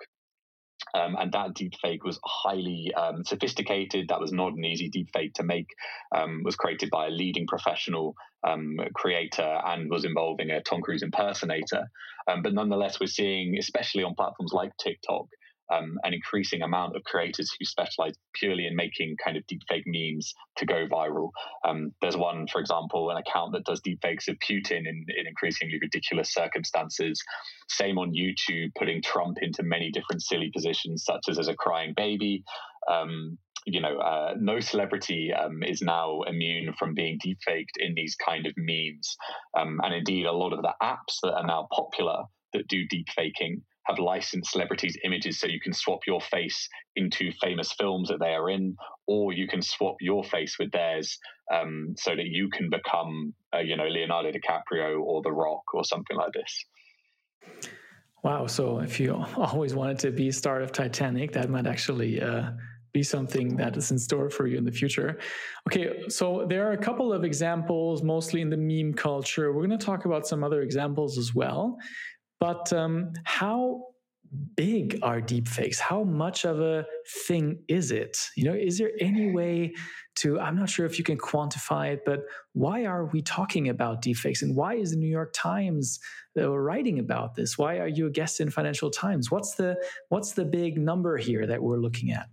Um, 0.95 1.17
and 1.19 1.33
that 1.33 1.55
deepfake 1.55 2.05
was 2.05 2.19
highly 2.25 2.93
um, 2.95 3.25
sophisticated. 3.25 4.09
That 4.09 4.21
was 4.21 4.33
not 4.33 4.53
an 4.53 4.65
easy 4.65 4.91
deepfake 4.91 5.35
to 5.35 5.43
make. 5.43 5.69
Um, 6.15 6.43
was 6.45 6.57
created 6.57 6.91
by 6.91 7.07
a 7.07 7.11
leading 7.11 7.47
professional 7.47 8.15
um, 8.47 8.77
creator 8.95 9.61
and 9.65 9.91
was 9.91 10.05
involving 10.05 10.51
a 10.51 10.63
Tom 10.63 10.81
Cruise 10.81 11.03
impersonator. 11.03 11.89
Um, 12.29 12.43
but 12.43 12.55
nonetheless, 12.55 13.01
we're 13.01 13.07
seeing, 13.07 13.57
especially 13.59 14.03
on 14.03 14.15
platforms 14.15 14.53
like 14.53 14.77
TikTok, 14.77 15.27
um, 15.73 15.99
an 16.05 16.13
increasing 16.15 16.63
amount 16.63 16.97
of 16.97 17.05
creators 17.05 17.51
who 17.59 17.65
specialize 17.65 18.15
purely 18.35 18.67
in 18.67 18.77
making 18.77 19.17
kind 19.25 19.37
of 19.37 19.45
deepfake 19.47 19.85
memes 19.87 20.35
to 20.57 20.67
go 20.67 20.87
viral. 20.87 21.31
Um, 21.65 21.93
there's 22.01 22.17
one, 22.17 22.47
for 22.47 22.61
example, 22.61 23.11
an 23.11 23.17
account 23.17 23.53
that 23.53 23.65
does 23.65 23.81
deepfakes 23.81 24.29
of 24.29 24.37
Putin 24.39 24.87
in, 24.87 25.07
in 25.17 25.27
increasingly 25.27 25.79
ridiculous 25.81 26.33
circumstances. 26.33 27.23
Same 27.69 27.99
on 27.99 28.13
YouTube, 28.13 28.71
putting 28.79 29.03
Trump 29.03 29.39
into 29.41 29.63
many 29.63 29.91
different 29.91 30.23
silly 30.23 30.51
positions, 30.55 31.05
such 31.05 31.29
as 31.29 31.39
as 31.39 31.49
a 31.49 31.55
crying 31.55 31.95
baby. 31.97 32.45
Um, 32.91 33.39
you 33.65 33.81
know, 33.81 33.99
uh, 33.99 34.35
no 34.39 34.59
celebrity 34.61 35.33
um, 35.33 35.63
is 35.63 35.83
now 35.83 36.23
immune 36.23 36.75
from 36.79 36.95
being 36.95 37.19
deepfaked 37.25 37.77
in 37.79 37.95
these 37.95 38.17
kind 38.17 38.47
of 38.47 38.53
memes. 38.57 39.17
Um, 39.57 39.81
and 39.85 39.95
indeed, 39.95 40.27
a 40.27 40.33
lot 40.33 40.53
of 40.53 40.63
the 40.63 40.75
apps 40.83 41.21
that 41.23 41.35
are 41.35 41.47
now 41.47 41.69
popular 41.71 42.25
that 42.53 42.67
do 42.69 42.87
deepfaking 42.89 43.63
have 43.85 43.99
licensed 43.99 44.53
celebrities' 44.53 44.97
images 45.05 45.41
so 45.41 45.47
you 45.47 45.61
can 45.61 45.73
swap 45.73 46.01
your 46.07 46.21
face 46.21 46.69
into 46.97 47.33
famous 47.43 47.73
films 47.73 48.09
that 48.09 48.21
they 48.21 48.35
are 48.35 48.51
in, 48.51 48.77
or 49.07 49.33
you 49.33 49.49
can 49.49 49.63
swap 49.63 49.97
your 50.01 50.23
face 50.25 50.59
with 50.59 50.71
theirs 50.73 51.19
um, 51.53 51.95
so 51.99 52.15
that 52.15 52.27
you 52.27 52.49
can 52.51 52.71
become, 52.71 53.35
uh, 53.55 53.59
you 53.59 53.77
know, 53.77 53.87
Leonardo 53.87 54.31
DiCaprio 54.31 55.01
or 55.01 55.23
The 55.23 55.33
Rock 55.33 55.63
or 55.75 55.85
something 55.85 56.17
like 56.17 56.33
this. 56.33 56.65
Wow. 58.23 58.47
So 58.47 58.79
if 58.79 59.01
you 59.01 59.15
always 59.37 59.75
wanted 59.75 59.99
to 60.01 60.11
be 60.11 60.31
star 60.31 60.61
of 60.61 60.73
Titanic, 60.73 61.33
that 61.33 61.51
might 61.51 61.67
actually 61.67 62.21
uh, 62.23 62.51
be 62.93 63.03
something 63.03 63.57
that 63.57 63.77
is 63.77 63.91
in 63.91 63.99
store 63.99 64.29
for 64.29 64.47
you 64.47 64.59
in 64.59 64.65
the 64.65 64.73
future. 64.73 65.19
Okay. 65.69 66.09
So 66.09 66.47
there 66.49 66.69
are 66.69 66.73
a 66.73 66.79
couple 66.79 67.13
of 67.13 67.25
examples, 67.25 68.03
mostly 68.03 68.41
in 68.43 68.51
the 68.51 68.57
meme 68.57 68.95
culture. 68.95 69.53
We're 69.53 69.67
going 69.67 69.79
to 69.79 69.85
talk 69.85 70.05
about 70.05 70.27
some 70.27 70.45
other 70.45 70.63
examples 70.63 71.19
as 71.19 71.35
well. 71.35 71.79
But 72.43 72.73
um, 72.73 73.13
how 73.23 73.85
big 74.57 74.99
are 75.01 75.21
deepfakes? 75.21 75.79
How 75.79 76.03
much 76.03 76.45
of 76.45 76.59
a 76.59 76.85
thing 77.29 77.63
is 77.69 77.93
it? 77.93 78.19
You 78.37 78.47
know, 78.47 78.55
is 78.55 78.79
there 78.79 78.91
any 78.99 79.31
way 79.31 79.75
to? 80.17 80.41
I'm 80.41 80.57
not 80.57 80.69
sure 80.69 80.85
if 80.85 80.99
you 80.99 81.05
can 81.05 81.19
quantify 81.19 81.93
it, 81.93 82.01
but 82.05 82.25
why 82.53 82.85
are 82.85 83.05
we 83.05 83.23
talking 83.23 83.69
about 83.69 84.03
deepfakes, 84.03 84.43
and 84.43 84.57
why 84.57 84.75
is 84.75 84.91
the 84.91 84.97
New 84.97 85.09
York 85.09 85.33
Times 85.33 86.01
uh, 86.37 86.51
writing 86.51 86.99
about 86.99 87.37
this? 87.37 87.57
Why 87.57 87.79
are 87.79 87.87
you 87.87 88.09
a 88.09 88.11
guest 88.11 88.41
in 88.41 88.51
Financial 88.51 88.91
Times? 88.91 89.31
What's 89.31 89.55
the 89.55 89.77
what's 90.09 90.33
the 90.33 90.45
big 90.45 90.79
number 90.81 91.17
here 91.19 91.47
that 91.47 91.63
we're 91.63 91.79
looking 91.79 92.11
at? 92.11 92.27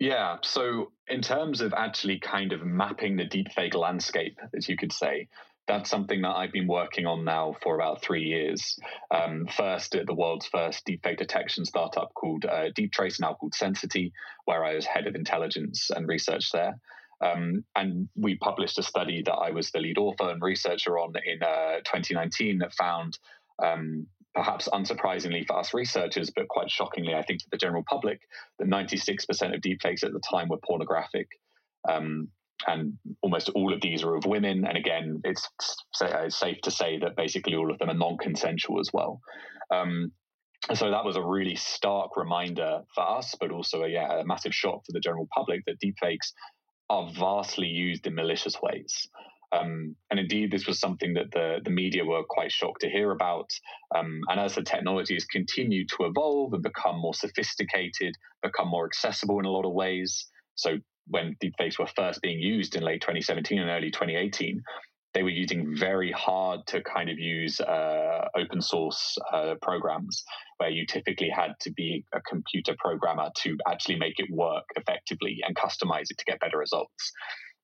Yeah, 0.00 0.38
so 0.42 0.90
in 1.06 1.22
terms 1.22 1.60
of 1.60 1.72
actually 1.72 2.18
kind 2.18 2.52
of 2.52 2.64
mapping 2.64 3.16
the 3.16 3.28
deepfake 3.28 3.74
landscape, 3.74 4.38
as 4.56 4.68
you 4.68 4.76
could 4.76 4.92
say, 4.92 5.28
that's 5.68 5.90
something 5.90 6.22
that 6.22 6.34
I've 6.34 6.52
been 6.52 6.66
working 6.66 7.06
on 7.06 7.24
now 7.24 7.54
for 7.62 7.74
about 7.74 8.02
three 8.02 8.24
years. 8.24 8.78
Um, 9.14 9.46
first 9.46 9.94
at 9.94 10.06
the 10.06 10.14
world's 10.14 10.46
first 10.46 10.86
deepfake 10.86 11.18
detection 11.18 11.64
startup 11.64 12.12
called 12.14 12.46
uh, 12.46 12.70
DeepTrace, 12.76 13.20
now 13.20 13.34
called 13.34 13.52
Sensity, 13.52 14.12
where 14.46 14.64
I 14.64 14.74
was 14.74 14.86
head 14.86 15.06
of 15.06 15.14
intelligence 15.14 15.90
and 15.94 16.08
research 16.08 16.50
there. 16.52 16.78
Um, 17.20 17.64
and 17.76 18.08
we 18.16 18.36
published 18.36 18.78
a 18.78 18.82
study 18.82 19.22
that 19.26 19.34
I 19.34 19.50
was 19.50 19.70
the 19.70 19.80
lead 19.80 19.98
author 19.98 20.30
and 20.30 20.40
researcher 20.40 20.98
on 20.98 21.12
in 21.24 21.42
uh, 21.42 21.78
2019 21.84 22.58
that 22.58 22.72
found, 22.74 23.18
um, 23.62 24.06
perhaps 24.34 24.68
unsurprisingly 24.68 25.46
for 25.46 25.58
us 25.58 25.74
researchers, 25.74 26.30
but 26.34 26.48
quite 26.48 26.70
shockingly, 26.70 27.14
I 27.14 27.22
think, 27.22 27.40
to 27.40 27.46
the 27.50 27.58
general 27.58 27.84
public, 27.88 28.20
that 28.58 28.68
96% 28.68 29.18
of 29.54 29.60
deepfakes 29.60 30.04
at 30.04 30.12
the 30.12 30.22
time 30.30 30.48
were 30.48 30.58
pornographic. 30.58 31.28
Um, 31.88 32.28
and 32.66 32.98
almost 33.22 33.50
all 33.50 33.72
of 33.72 33.80
these 33.80 34.02
are 34.02 34.16
of 34.16 34.26
women. 34.26 34.64
And 34.66 34.76
again, 34.76 35.20
it's, 35.24 35.48
uh, 36.00 36.28
safe 36.28 36.58
to 36.62 36.70
say 36.70 36.98
that 36.98 37.16
basically 37.16 37.54
all 37.54 37.70
of 37.70 37.78
them 37.78 37.90
are 37.90 37.94
non-consensual 37.94 38.80
as 38.80 38.90
well. 38.92 39.20
Um, 39.72 40.12
so 40.74 40.90
that 40.90 41.04
was 41.04 41.16
a 41.16 41.22
really 41.22 41.56
stark 41.56 42.16
reminder 42.16 42.82
for 42.94 43.08
us, 43.08 43.34
but 43.40 43.52
also 43.52 43.82
a, 43.82 43.88
yeah, 43.88 44.20
a 44.20 44.24
massive 44.24 44.54
shock 44.54 44.84
for 44.84 44.92
the 44.92 45.00
general 45.00 45.28
public 45.34 45.62
that 45.66 45.80
deepfakes 45.80 46.32
are 46.90 47.10
vastly 47.12 47.68
used 47.68 48.06
in 48.06 48.14
malicious 48.14 48.60
ways. 48.60 49.08
Um, 49.50 49.96
and 50.10 50.20
indeed, 50.20 50.50
this 50.50 50.66
was 50.66 50.78
something 50.78 51.14
that 51.14 51.30
the, 51.32 51.60
the 51.64 51.70
media 51.70 52.04
were 52.04 52.22
quite 52.28 52.52
shocked 52.52 52.82
to 52.82 52.90
hear 52.90 53.12
about. 53.12 53.50
Um, 53.96 54.20
and 54.28 54.40
as 54.40 54.56
the 54.56 54.62
technology 54.62 55.14
has 55.14 55.24
continued 55.24 55.88
to 55.96 56.04
evolve 56.04 56.52
and 56.52 56.62
become 56.62 56.98
more 56.98 57.14
sophisticated, 57.14 58.14
become 58.42 58.68
more 58.68 58.84
accessible 58.84 59.38
in 59.38 59.46
a 59.46 59.50
lot 59.50 59.64
of 59.64 59.72
ways, 59.72 60.26
so 60.54 60.78
when 61.08 61.36
deepfakes 61.42 61.78
were 61.78 61.86
first 61.86 62.20
being 62.22 62.38
used 62.38 62.76
in 62.76 62.82
late 62.82 63.00
2017 63.00 63.58
and 63.58 63.70
early 63.70 63.90
2018, 63.90 64.62
they 65.14 65.22
were 65.22 65.30
using 65.30 65.74
very 65.76 66.12
hard 66.12 66.60
to 66.66 66.82
kind 66.82 67.08
of 67.08 67.18
use 67.18 67.60
uh, 67.60 68.28
open 68.36 68.60
source 68.60 69.16
uh, 69.32 69.54
programs 69.62 70.22
where 70.58 70.68
you 70.68 70.86
typically 70.86 71.30
had 71.30 71.54
to 71.60 71.72
be 71.72 72.04
a 72.14 72.20
computer 72.20 72.74
programmer 72.78 73.30
to 73.34 73.56
actually 73.66 73.96
make 73.96 74.18
it 74.18 74.30
work 74.30 74.64
effectively 74.76 75.38
and 75.46 75.56
customize 75.56 76.10
it 76.10 76.18
to 76.18 76.24
get 76.26 76.40
better 76.40 76.58
results. 76.58 77.12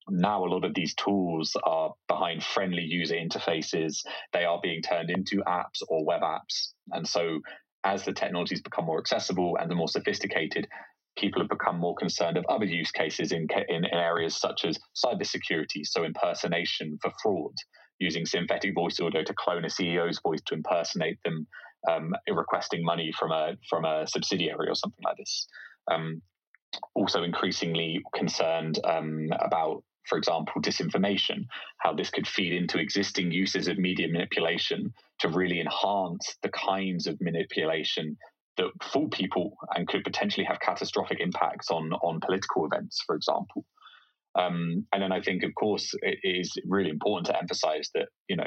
Now, 0.08 0.44
a 0.44 0.46
lot 0.46 0.64
of 0.64 0.74
these 0.74 0.94
tools 0.94 1.56
are 1.64 1.92
behind 2.08 2.42
friendly 2.42 2.82
user 2.82 3.14
interfaces. 3.14 4.04
They 4.32 4.44
are 4.44 4.60
being 4.62 4.82
turned 4.82 5.10
into 5.10 5.42
apps 5.46 5.82
or 5.88 6.04
web 6.04 6.20
apps. 6.20 6.72
And 6.90 7.06
so, 7.06 7.40
as 7.84 8.04
the 8.04 8.12
technologies 8.12 8.62
become 8.62 8.86
more 8.86 8.98
accessible 8.98 9.56
and 9.60 9.70
the 9.70 9.74
more 9.74 9.88
sophisticated, 9.88 10.66
people 11.16 11.40
have 11.40 11.48
become 11.48 11.78
more 11.78 11.94
concerned 11.94 12.36
of 12.36 12.44
other 12.48 12.64
use 12.64 12.90
cases 12.90 13.32
in, 13.32 13.46
in, 13.68 13.84
areas 13.86 14.36
such 14.36 14.64
as 14.64 14.78
cybersecurity, 15.04 15.84
so 15.84 16.04
impersonation 16.04 16.98
for 17.00 17.12
fraud, 17.22 17.54
using 17.98 18.26
synthetic 18.26 18.74
voice 18.74 18.98
audio 19.00 19.22
to 19.22 19.34
clone 19.34 19.64
a 19.64 19.68
CEO's 19.68 20.20
voice 20.20 20.40
to 20.46 20.54
impersonate 20.54 21.18
them, 21.24 21.46
um, 21.90 22.12
requesting 22.28 22.84
money 22.84 23.12
from 23.18 23.30
a 23.30 23.52
from 23.68 23.84
a 23.84 24.06
subsidiary 24.06 24.68
or 24.68 24.74
something 24.74 25.04
like 25.04 25.16
this. 25.16 25.46
Um, 25.90 26.22
also, 26.94 27.22
increasingly 27.22 28.00
concerned 28.14 28.80
um, 28.84 29.28
about, 29.40 29.84
for 30.08 30.18
example, 30.18 30.60
disinformation, 30.60 31.46
how 31.78 31.92
this 31.92 32.10
could 32.10 32.26
feed 32.26 32.52
into 32.52 32.78
existing 32.78 33.30
uses 33.30 33.68
of 33.68 33.78
media 33.78 34.08
manipulation 34.08 34.92
to 35.20 35.28
really 35.28 35.60
enhance 35.60 36.36
the 36.42 36.48
kinds 36.48 37.06
of 37.06 37.20
manipulation 37.20 38.16
that 38.56 38.70
fool 38.82 39.08
people 39.08 39.56
and 39.74 39.88
could 39.88 40.04
potentially 40.04 40.44
have 40.44 40.60
catastrophic 40.60 41.20
impacts 41.20 41.70
on 41.70 41.92
on 41.92 42.20
political 42.20 42.66
events, 42.66 43.02
for 43.06 43.16
example. 43.16 43.64
Um, 44.36 44.86
and 44.92 45.02
then 45.02 45.12
I 45.12 45.20
think, 45.20 45.44
of 45.44 45.54
course, 45.54 45.94
it 46.02 46.18
is 46.22 46.52
really 46.66 46.90
important 46.90 47.26
to 47.26 47.38
emphasize 47.38 47.90
that 47.94 48.08
you 48.28 48.36
know 48.36 48.46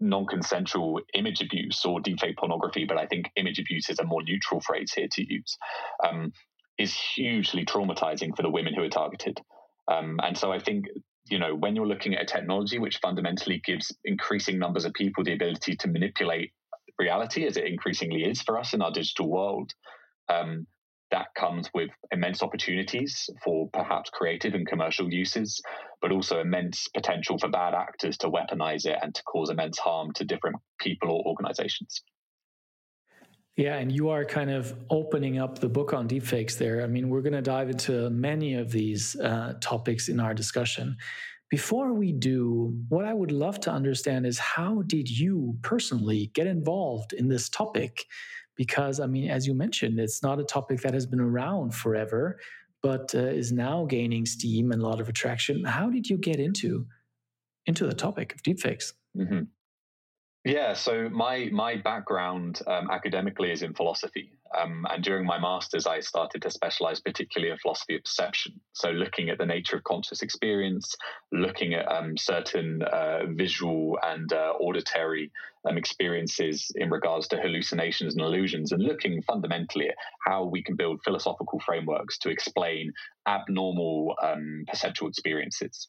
non-consensual 0.00 1.00
image 1.14 1.40
abuse 1.40 1.84
or 1.84 2.00
deepfake 2.00 2.36
pornography, 2.36 2.84
but 2.84 2.98
I 2.98 3.06
think 3.06 3.30
image 3.36 3.58
abuse 3.58 3.88
is 3.90 3.98
a 3.98 4.04
more 4.04 4.22
neutral 4.22 4.60
phrase 4.60 4.92
here 4.94 5.08
to 5.10 5.34
use, 5.34 5.56
um, 6.06 6.32
is 6.78 6.94
hugely 6.94 7.64
traumatizing 7.64 8.36
for 8.36 8.42
the 8.42 8.50
women 8.50 8.74
who 8.74 8.82
are 8.82 8.88
targeted. 8.88 9.40
Um, 9.90 10.20
and 10.22 10.36
so 10.36 10.52
I 10.52 10.58
think 10.58 10.86
you 11.30 11.38
know 11.38 11.54
when 11.54 11.76
you're 11.76 11.86
looking 11.86 12.14
at 12.14 12.22
a 12.22 12.26
technology 12.26 12.78
which 12.78 12.98
fundamentally 12.98 13.60
gives 13.64 13.94
increasing 14.04 14.58
numbers 14.58 14.84
of 14.84 14.92
people 14.92 15.24
the 15.24 15.34
ability 15.34 15.76
to 15.76 15.88
manipulate 15.88 16.52
reality, 16.98 17.46
as 17.46 17.56
it 17.56 17.66
increasingly 17.66 18.24
is 18.24 18.42
for 18.42 18.58
us 18.58 18.74
in 18.74 18.82
our 18.82 18.90
digital 18.90 19.28
world, 19.28 19.72
um, 20.28 20.66
that 21.10 21.28
comes 21.34 21.70
with 21.74 21.90
immense 22.12 22.42
opportunities 22.42 23.30
for 23.42 23.68
perhaps 23.72 24.10
creative 24.10 24.54
and 24.54 24.66
commercial 24.66 25.12
uses, 25.12 25.60
but 26.02 26.12
also 26.12 26.40
immense 26.40 26.86
potential 26.88 27.38
for 27.38 27.48
bad 27.48 27.74
actors 27.74 28.18
to 28.18 28.28
weaponize 28.28 28.84
it 28.84 28.98
and 29.02 29.14
to 29.14 29.22
cause 29.22 29.48
immense 29.48 29.78
harm 29.78 30.12
to 30.12 30.24
different 30.24 30.56
people 30.78 31.10
or 31.10 31.22
organizations. 31.26 32.02
Yeah, 33.56 33.76
and 33.78 33.90
you 33.90 34.10
are 34.10 34.24
kind 34.24 34.50
of 34.50 34.72
opening 34.88 35.38
up 35.38 35.58
the 35.58 35.68
book 35.68 35.92
on 35.92 36.06
deepfakes 36.08 36.56
there. 36.58 36.82
I 36.82 36.86
mean, 36.86 37.08
we're 37.08 37.22
going 37.22 37.32
to 37.32 37.42
dive 37.42 37.70
into 37.70 38.08
many 38.10 38.54
of 38.54 38.70
these 38.70 39.16
uh, 39.16 39.54
topics 39.60 40.08
in 40.08 40.20
our 40.20 40.32
discussion. 40.32 40.96
Before 41.50 41.94
we 41.94 42.12
do, 42.12 42.74
what 42.88 43.06
I 43.06 43.14
would 43.14 43.32
love 43.32 43.58
to 43.60 43.70
understand 43.70 44.26
is 44.26 44.38
how 44.38 44.82
did 44.82 45.08
you 45.08 45.56
personally 45.62 46.30
get 46.34 46.46
involved 46.46 47.14
in 47.14 47.28
this 47.28 47.48
topic? 47.48 48.04
Because, 48.54 49.00
I 49.00 49.06
mean, 49.06 49.30
as 49.30 49.46
you 49.46 49.54
mentioned, 49.54 49.98
it's 49.98 50.22
not 50.22 50.40
a 50.40 50.44
topic 50.44 50.82
that 50.82 50.92
has 50.92 51.06
been 51.06 51.20
around 51.20 51.74
forever, 51.74 52.38
but 52.82 53.14
uh, 53.14 53.18
is 53.18 53.50
now 53.50 53.86
gaining 53.86 54.26
steam 54.26 54.72
and 54.72 54.82
a 54.82 54.86
lot 54.86 55.00
of 55.00 55.08
attraction. 55.08 55.64
How 55.64 55.88
did 55.88 56.08
you 56.08 56.18
get 56.18 56.38
into 56.38 56.86
into 57.66 57.86
the 57.86 57.94
topic 57.94 58.34
of 58.34 58.42
deepfakes? 58.42 58.92
Mm-hmm. 59.16 59.44
Yeah, 60.44 60.74
so 60.74 61.08
my 61.08 61.48
my 61.52 61.76
background 61.76 62.60
um, 62.66 62.90
academically 62.90 63.50
is 63.50 63.62
in 63.62 63.74
philosophy, 63.74 64.32
Um, 64.56 64.86
and 64.90 65.02
during 65.02 65.26
my 65.26 65.38
master's, 65.38 65.86
I 65.86 66.00
started 66.00 66.42
to 66.42 66.50
specialize 66.50 67.00
particularly 67.00 67.52
in 67.52 67.58
philosophy 67.58 67.96
of 67.96 68.04
perception. 68.04 68.60
So, 68.72 68.90
looking 68.90 69.28
at 69.28 69.38
the 69.38 69.46
nature 69.46 69.76
of 69.76 69.84
conscious 69.84 70.22
experience, 70.22 70.94
looking 71.32 71.74
at 71.74 71.90
um, 71.90 72.16
certain 72.16 72.82
uh, 72.82 73.26
visual 73.28 73.98
and 74.02 74.32
uh, 74.32 74.54
auditory 74.58 75.30
um, 75.68 75.76
experiences 75.76 76.70
in 76.76 76.90
regards 76.90 77.28
to 77.28 77.36
hallucinations 77.36 78.14
and 78.14 78.24
illusions, 78.24 78.72
and 78.72 78.82
looking 78.82 79.22
fundamentally 79.22 79.88
at 79.88 79.96
how 80.26 80.44
we 80.44 80.62
can 80.62 80.76
build 80.76 81.00
philosophical 81.04 81.60
frameworks 81.60 82.18
to 82.18 82.30
explain 82.30 82.92
abnormal 83.26 84.14
um, 84.22 84.64
perceptual 84.68 85.08
experiences. 85.08 85.88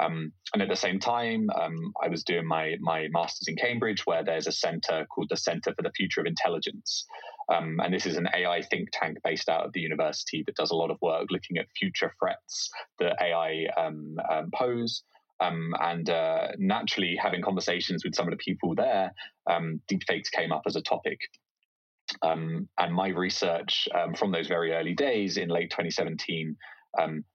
Um, 0.00 0.32
and 0.54 0.62
at 0.62 0.68
the 0.68 0.76
same 0.76 0.98
time, 0.98 1.50
um, 1.60 1.92
I 2.02 2.08
was 2.08 2.22
doing 2.24 2.46
my, 2.46 2.76
my 2.80 3.08
master's 3.10 3.48
in 3.48 3.56
Cambridge, 3.56 4.06
where 4.06 4.24
there's 4.24 4.46
a 4.46 4.52
center 4.52 5.06
called 5.06 5.28
the 5.28 5.36
Center 5.36 5.74
for 5.74 5.82
the 5.82 5.92
Future 5.92 6.20
of 6.20 6.26
Intelligence. 6.26 7.04
Um, 7.52 7.80
and 7.82 7.92
this 7.92 8.06
is 8.06 8.16
an 8.16 8.28
AI 8.34 8.62
think 8.62 8.90
tank 8.92 9.18
based 9.24 9.48
out 9.48 9.64
of 9.64 9.72
the 9.72 9.80
university 9.80 10.42
that 10.46 10.56
does 10.56 10.70
a 10.70 10.76
lot 10.76 10.90
of 10.90 10.98
work 11.00 11.28
looking 11.30 11.56
at 11.56 11.66
future 11.76 12.12
threats 12.20 12.70
that 12.98 13.16
AI 13.20 13.66
um, 13.76 14.16
um, 14.30 14.50
pose. 14.54 15.02
Um, 15.40 15.72
and 15.80 16.10
uh, 16.10 16.48
naturally, 16.58 17.16
having 17.20 17.42
conversations 17.42 18.04
with 18.04 18.14
some 18.14 18.26
of 18.26 18.32
the 18.32 18.44
people 18.44 18.74
there, 18.74 19.12
um, 19.48 19.80
deepfakes 19.90 20.30
came 20.30 20.52
up 20.52 20.62
as 20.66 20.76
a 20.76 20.82
topic. 20.82 21.18
Um, 22.22 22.68
and 22.78 22.94
my 22.94 23.08
research 23.08 23.88
from 24.16 24.32
those 24.32 24.48
very 24.48 24.72
early 24.72 24.94
days 24.94 25.36
in 25.36 25.48
late 25.48 25.70
2017 25.70 26.56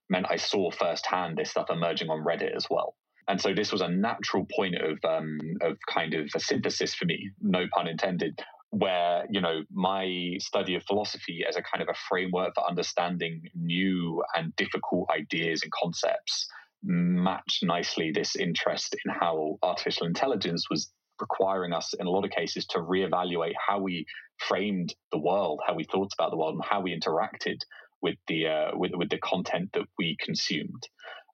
meant 0.10 0.25
I 0.29 0.36
saw 0.36 0.72
firsthand 0.72 1.38
this 1.38 1.51
stuff 1.51 1.67
emerging 1.70 2.10
on 2.10 2.24
Reddit 2.24 2.55
as 2.55 2.67
well. 2.70 2.96
And 3.27 3.39
so 3.39 3.53
this 3.53 3.72
was 3.72 3.82
a 3.82 3.88
natural 3.88 4.46
point 4.53 4.75
of 4.75 4.98
um, 5.08 5.39
of 5.62 5.77
kind 5.88 6.13
of 6.13 6.29
a 6.36 6.39
synthesis 6.39 6.93
for 6.93 7.05
me, 7.05 7.29
no 7.41 7.65
pun 7.74 7.88
intended, 7.88 8.41
where 8.73 9.25
you 9.29 9.39
know 9.39 9.61
my 9.71 10.35
study 10.39 10.73
of 10.75 10.83
philosophy 10.83 11.43
as 11.47 11.55
a 11.55 11.61
kind 11.61 11.81
of 11.83 11.89
a 11.89 11.97
framework 12.09 12.55
for 12.55 12.67
understanding 12.67 13.43
new 13.53 14.23
and 14.35 14.55
difficult 14.55 15.07
ideas 15.15 15.61
and 15.61 15.71
concepts 15.71 16.47
matched 16.81 17.63
nicely 17.63 18.11
this 18.11 18.35
interest 18.35 18.95
in 19.05 19.13
how 19.13 19.57
artificial 19.61 20.07
intelligence 20.07 20.69
was 20.69 20.91
requiring 21.21 21.71
us 21.71 21.93
in 21.99 22.07
a 22.07 22.09
lot 22.09 22.25
of 22.25 22.31
cases 22.31 22.65
to 22.65 22.79
reevaluate 22.79 23.53
how 23.67 23.79
we 23.79 24.05
framed 24.39 24.95
the 25.11 25.19
world 25.19 25.61
how 25.67 25.75
we 25.75 25.83
thought 25.83 26.11
about 26.17 26.31
the 26.31 26.37
world 26.37 26.55
and 26.55 26.65
how 26.65 26.81
we 26.81 26.97
interacted 26.99 27.57
with 28.01 28.15
the 28.27 28.47
uh, 28.47 28.71
with, 28.75 28.91
with 28.95 29.09
the 29.09 29.17
content 29.19 29.69
that 29.73 29.85
we 29.97 30.17
consumed. 30.19 30.87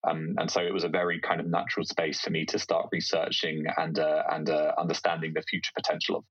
Um, 0.07 0.35
and 0.37 0.49
so 0.49 0.61
it 0.61 0.73
was 0.73 0.85
a 0.85 0.89
very 0.89 1.19
kind 1.19 1.41
of 1.41 1.47
natural 1.47 1.85
space 1.85 2.21
for 2.21 2.29
me 2.29 2.45
to 2.45 2.59
start 2.59 2.87
researching 2.93 3.65
and 3.75 3.99
uh, 3.99 4.23
and 4.31 4.49
uh, 4.49 4.71
understanding 4.77 5.33
the 5.33 5.41
future 5.41 5.71
potential 5.75 6.17
of 6.17 6.23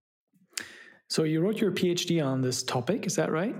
so 1.09 1.25
you 1.25 1.41
wrote 1.41 1.61
your 1.61 1.73
PhD 1.73 2.25
on 2.25 2.43
this 2.43 2.63
topic, 2.63 3.07
is 3.07 3.17
that 3.17 3.31
right? 3.31 3.57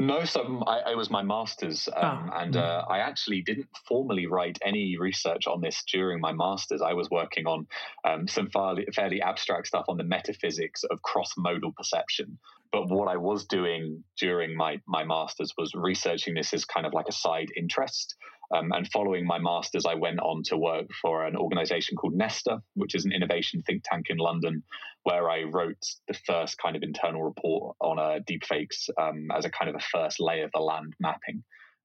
No, 0.00 0.24
so 0.24 0.62
I, 0.64 0.92
I 0.92 0.94
was 0.94 1.10
my 1.10 1.22
master's, 1.22 1.88
um, 1.88 2.30
ah. 2.32 2.40
and 2.40 2.54
mm. 2.54 2.60
uh, 2.60 2.84
I 2.88 2.98
actually 2.98 3.42
didn't 3.42 3.66
formally 3.88 4.26
write 4.26 4.56
any 4.62 4.96
research 4.96 5.48
on 5.48 5.60
this 5.60 5.82
during 5.92 6.20
my 6.20 6.32
master's. 6.32 6.80
I 6.80 6.92
was 6.92 7.10
working 7.10 7.48
on 7.48 7.66
um, 8.04 8.28
some 8.28 8.48
fairly, 8.50 8.86
fairly 8.94 9.20
abstract 9.20 9.66
stuff 9.66 9.86
on 9.88 9.96
the 9.96 10.04
metaphysics 10.04 10.84
of 10.84 11.02
cross-modal 11.02 11.72
perception. 11.72 12.38
But 12.70 12.88
what 12.88 13.08
I 13.08 13.16
was 13.16 13.46
doing 13.46 14.04
during 14.16 14.56
my 14.56 14.80
my 14.86 15.02
master's 15.02 15.52
was 15.58 15.72
researching 15.74 16.34
this 16.34 16.54
as 16.54 16.64
kind 16.64 16.86
of 16.86 16.92
like 16.92 17.06
a 17.08 17.12
side 17.12 17.48
interest. 17.56 18.14
Um, 18.54 18.72
and 18.72 18.88
following 18.90 19.26
my 19.26 19.38
master's, 19.38 19.84
I 19.84 19.94
went 19.94 20.20
on 20.20 20.42
to 20.44 20.56
work 20.56 20.86
for 21.02 21.26
an 21.26 21.36
organization 21.36 21.96
called 21.96 22.14
Nesta, 22.14 22.62
which 22.74 22.94
is 22.94 23.04
an 23.04 23.12
innovation 23.12 23.62
think 23.66 23.82
tank 23.84 24.06
in 24.08 24.16
London, 24.16 24.62
where 25.02 25.28
I 25.28 25.42
wrote 25.42 25.84
the 26.06 26.18
first 26.26 26.56
kind 26.58 26.74
of 26.74 26.82
internal 26.82 27.22
report 27.22 27.76
on 27.80 27.98
uh, 27.98 28.20
deepfakes 28.28 28.88
um, 28.98 29.28
as 29.36 29.44
a 29.44 29.50
kind 29.50 29.68
of 29.68 29.76
a 29.76 29.84
first 29.92 30.18
lay 30.18 30.40
of 30.40 30.50
the 30.54 30.60
land 30.60 30.94
mapping 30.98 31.44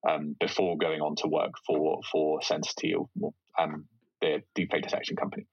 um, 0.10 0.36
before 0.40 0.78
going 0.78 1.02
on 1.02 1.16
to 1.18 1.28
work 1.28 1.52
for, 1.68 2.00
for 2.12 2.40
Sensity, 2.40 2.94
um, 3.60 3.86
the 4.22 4.42
deepfake 4.58 4.84
detection 4.84 5.18
company. 5.18 5.46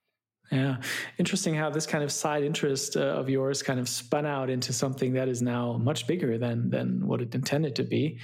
Yeah, 0.51 0.77
interesting 1.17 1.55
how 1.55 1.69
this 1.69 1.85
kind 1.85 2.03
of 2.03 2.11
side 2.11 2.43
interest 2.43 2.97
uh, 2.97 2.99
of 2.99 3.29
yours 3.29 3.63
kind 3.63 3.79
of 3.79 3.87
spun 3.87 4.25
out 4.25 4.49
into 4.49 4.73
something 4.73 5.13
that 5.13 5.29
is 5.29 5.41
now 5.41 5.77
much 5.77 6.07
bigger 6.07 6.37
than 6.37 6.69
than 6.69 7.07
what 7.07 7.21
it 7.21 7.33
intended 7.33 7.77
to 7.77 7.83
be. 7.83 8.19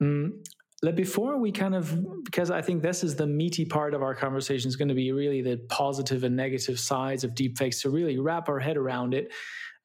Mm, 0.00 0.46
before 0.94 1.38
we 1.38 1.50
kind 1.50 1.74
of 1.74 2.24
because 2.24 2.50
i 2.50 2.62
think 2.62 2.82
this 2.82 3.02
is 3.02 3.16
the 3.16 3.26
meaty 3.26 3.64
part 3.64 3.94
of 3.94 4.02
our 4.02 4.14
conversation 4.14 4.68
is 4.68 4.76
going 4.76 4.88
to 4.88 4.94
be 4.94 5.10
really 5.12 5.42
the 5.42 5.56
positive 5.68 6.24
and 6.24 6.36
negative 6.36 6.78
sides 6.78 7.24
of 7.24 7.34
deepfakes 7.34 7.82
to 7.82 7.90
really 7.90 8.18
wrap 8.18 8.48
our 8.48 8.60
head 8.60 8.76
around 8.76 9.14
it. 9.14 9.32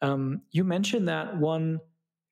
Um, 0.02 0.42
you 0.52 0.64
mentioned 0.64 1.08
that 1.08 1.38
one 1.38 1.80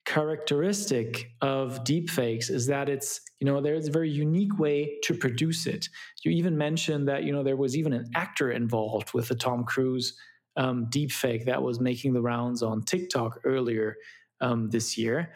characteristic 0.04 1.30
of 1.40 1.84
deepfakes 1.84 2.50
is 2.50 2.66
that 2.66 2.88
it's 2.88 3.20
you 3.40 3.46
know 3.46 3.60
there's 3.60 3.88
a 3.88 3.92
very 3.92 4.10
unique 4.10 4.58
way 4.58 4.98
to 5.04 5.14
produce 5.14 5.66
it. 5.66 5.88
You 6.24 6.32
even 6.32 6.56
mentioned 6.56 7.08
that 7.08 7.24
you 7.24 7.32
know 7.32 7.42
there 7.42 7.56
was 7.56 7.76
even 7.76 7.92
an 7.92 8.10
actor 8.14 8.50
involved 8.50 9.12
with 9.12 9.28
the 9.28 9.34
tom 9.34 9.64
cruise 9.64 10.14
um, 10.56 10.86
deepfake 10.86 11.46
that 11.46 11.62
was 11.62 11.80
making 11.80 12.12
the 12.12 12.20
rounds 12.20 12.62
on 12.62 12.82
tiktok 12.82 13.40
earlier 13.44 13.96
um, 14.40 14.68
this 14.68 14.98
year 14.98 15.32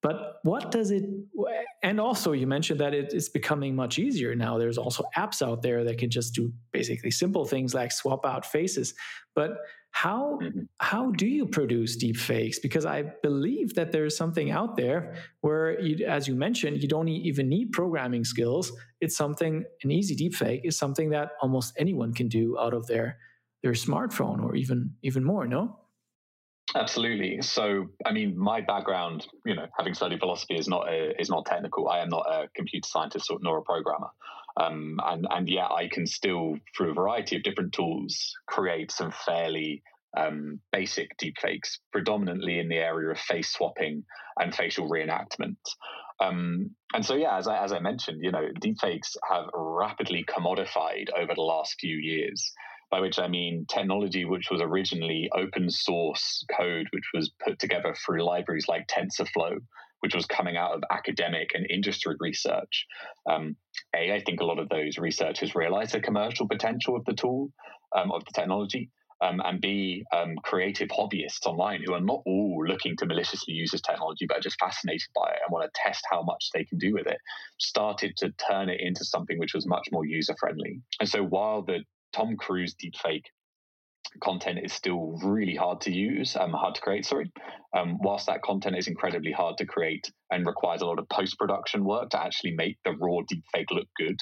but 0.00 0.38
what 0.44 0.70
does 0.70 0.90
it, 0.90 1.04
and 1.82 2.00
also 2.00 2.32
you 2.32 2.46
mentioned 2.46 2.80
that 2.80 2.94
it 2.94 3.12
is 3.12 3.28
becoming 3.28 3.74
much 3.74 3.98
easier 3.98 4.34
now. 4.34 4.56
There's 4.56 4.78
also 4.78 5.04
apps 5.16 5.42
out 5.42 5.62
there 5.62 5.82
that 5.84 5.98
can 5.98 6.10
just 6.10 6.34
do 6.34 6.52
basically 6.72 7.10
simple 7.10 7.44
things 7.44 7.74
like 7.74 7.90
swap 7.90 8.24
out 8.24 8.46
faces. 8.46 8.94
But 9.34 9.58
how 9.90 10.38
mm-hmm. 10.40 10.60
how 10.78 11.10
do 11.10 11.26
you 11.26 11.46
produce 11.46 11.96
deep 11.96 12.16
fakes? 12.16 12.60
Because 12.60 12.86
I 12.86 13.02
believe 13.22 13.74
that 13.74 13.90
there 13.90 14.04
is 14.04 14.16
something 14.16 14.50
out 14.52 14.76
there 14.76 15.16
where, 15.40 15.80
you, 15.80 16.06
as 16.06 16.28
you 16.28 16.36
mentioned, 16.36 16.80
you 16.82 16.88
don't 16.88 17.08
even 17.08 17.48
need 17.48 17.72
programming 17.72 18.24
skills. 18.24 18.70
It's 19.00 19.16
something 19.16 19.64
an 19.82 19.90
easy 19.90 20.14
deep 20.14 20.34
fake 20.34 20.60
is 20.64 20.78
something 20.78 21.10
that 21.10 21.32
almost 21.42 21.74
anyone 21.76 22.12
can 22.12 22.28
do 22.28 22.56
out 22.58 22.74
of 22.74 22.86
their 22.86 23.18
their 23.62 23.72
smartphone 23.72 24.44
or 24.44 24.54
even 24.54 24.94
even 25.02 25.24
more. 25.24 25.46
No. 25.46 25.80
Absolutely. 26.78 27.42
So, 27.42 27.86
I 28.06 28.12
mean, 28.12 28.38
my 28.38 28.60
background, 28.60 29.26
you 29.44 29.54
know, 29.56 29.66
having 29.76 29.94
studied 29.94 30.20
philosophy 30.20 30.54
is 30.56 30.68
not 30.68 30.88
a, 30.88 31.20
is 31.20 31.28
not 31.28 31.44
technical. 31.44 31.88
I 31.88 31.98
am 32.00 32.08
not 32.08 32.26
a 32.30 32.48
computer 32.54 32.86
scientist 32.86 33.30
or 33.30 33.38
nor 33.40 33.58
a 33.58 33.62
programmer, 33.62 34.10
um, 34.56 35.00
and 35.04 35.26
and 35.28 35.48
yet 35.48 35.72
I 35.72 35.88
can 35.88 36.06
still, 36.06 36.54
through 36.76 36.92
a 36.92 36.94
variety 36.94 37.34
of 37.34 37.42
different 37.42 37.72
tools, 37.72 38.32
create 38.46 38.92
some 38.92 39.10
fairly 39.10 39.82
um, 40.16 40.60
basic 40.72 41.10
deepfakes, 41.18 41.78
predominantly 41.90 42.60
in 42.60 42.68
the 42.68 42.76
area 42.76 43.10
of 43.10 43.18
face 43.18 43.52
swapping 43.52 44.04
and 44.38 44.54
facial 44.54 44.88
reenactment. 44.88 45.56
Um, 46.20 46.70
and 46.94 47.04
so, 47.04 47.14
yeah, 47.16 47.36
as 47.38 47.48
I, 47.48 47.62
as 47.62 47.72
I 47.72 47.80
mentioned, 47.80 48.20
you 48.22 48.30
know, 48.30 48.48
deepfakes 48.60 49.16
have 49.28 49.46
rapidly 49.52 50.24
commodified 50.24 51.08
over 51.16 51.34
the 51.34 51.42
last 51.42 51.74
few 51.80 51.96
years 51.96 52.52
by 52.90 53.00
which 53.00 53.18
I 53.18 53.28
mean 53.28 53.66
technology 53.68 54.24
which 54.24 54.50
was 54.50 54.60
originally 54.60 55.30
open 55.36 55.70
source 55.70 56.44
code, 56.56 56.86
which 56.92 57.04
was 57.14 57.30
put 57.44 57.58
together 57.58 57.94
through 57.94 58.24
libraries 58.24 58.66
like 58.68 58.86
TensorFlow, 58.88 59.58
which 60.00 60.14
was 60.14 60.26
coming 60.26 60.56
out 60.56 60.72
of 60.72 60.82
academic 60.90 61.50
and 61.54 61.66
industry 61.70 62.14
research. 62.18 62.86
Um, 63.30 63.56
a, 63.94 64.14
I 64.14 64.20
think 64.20 64.40
a 64.40 64.44
lot 64.44 64.58
of 64.58 64.68
those 64.68 64.98
researchers 64.98 65.54
realized 65.54 65.92
the 65.92 66.00
commercial 66.00 66.48
potential 66.48 66.96
of 66.96 67.04
the 67.04 67.14
tool, 67.14 67.50
um, 67.96 68.10
of 68.12 68.24
the 68.24 68.32
technology. 68.34 68.90
Um, 69.20 69.42
and 69.44 69.60
B, 69.60 70.04
um, 70.14 70.36
creative 70.44 70.88
hobbyists 70.90 71.44
online 71.44 71.82
who 71.84 71.92
are 71.92 72.00
not 72.00 72.22
all 72.24 72.64
looking 72.64 72.96
to 72.98 73.06
maliciously 73.06 73.52
use 73.52 73.72
this 73.72 73.80
technology, 73.80 74.26
but 74.28 74.36
are 74.36 74.40
just 74.40 74.60
fascinated 74.60 75.08
by 75.12 75.28
it 75.30 75.40
and 75.44 75.52
want 75.52 75.64
to 75.64 75.80
test 75.84 76.04
how 76.08 76.22
much 76.22 76.50
they 76.54 76.64
can 76.64 76.78
do 76.78 76.94
with 76.94 77.08
it, 77.08 77.18
started 77.58 78.16
to 78.18 78.30
turn 78.48 78.68
it 78.68 78.80
into 78.80 79.04
something 79.04 79.36
which 79.40 79.54
was 79.54 79.66
much 79.66 79.88
more 79.90 80.06
user 80.06 80.36
friendly. 80.38 80.80
And 81.00 81.08
so 81.08 81.24
while 81.24 81.62
the 81.62 81.80
Tom 82.12 82.36
Cruise 82.36 82.74
deepfake 82.74 83.24
content 84.22 84.60
is 84.62 84.72
still 84.72 85.18
really 85.22 85.54
hard 85.54 85.82
to 85.82 85.92
use, 85.92 86.36
um, 86.36 86.52
hard 86.52 86.74
to 86.74 86.80
create, 86.80 87.04
sorry. 87.04 87.30
Um, 87.76 87.98
whilst 88.00 88.26
that 88.26 88.42
content 88.42 88.76
is 88.76 88.88
incredibly 88.88 89.32
hard 89.32 89.58
to 89.58 89.66
create 89.66 90.10
and 90.30 90.46
requires 90.46 90.80
a 90.80 90.86
lot 90.86 90.98
of 90.98 91.08
post 91.08 91.38
production 91.38 91.84
work 91.84 92.10
to 92.10 92.20
actually 92.20 92.52
make 92.52 92.78
the 92.84 92.92
raw 92.92 93.18
deepfake 93.30 93.70
look 93.70 93.88
good, 93.96 94.18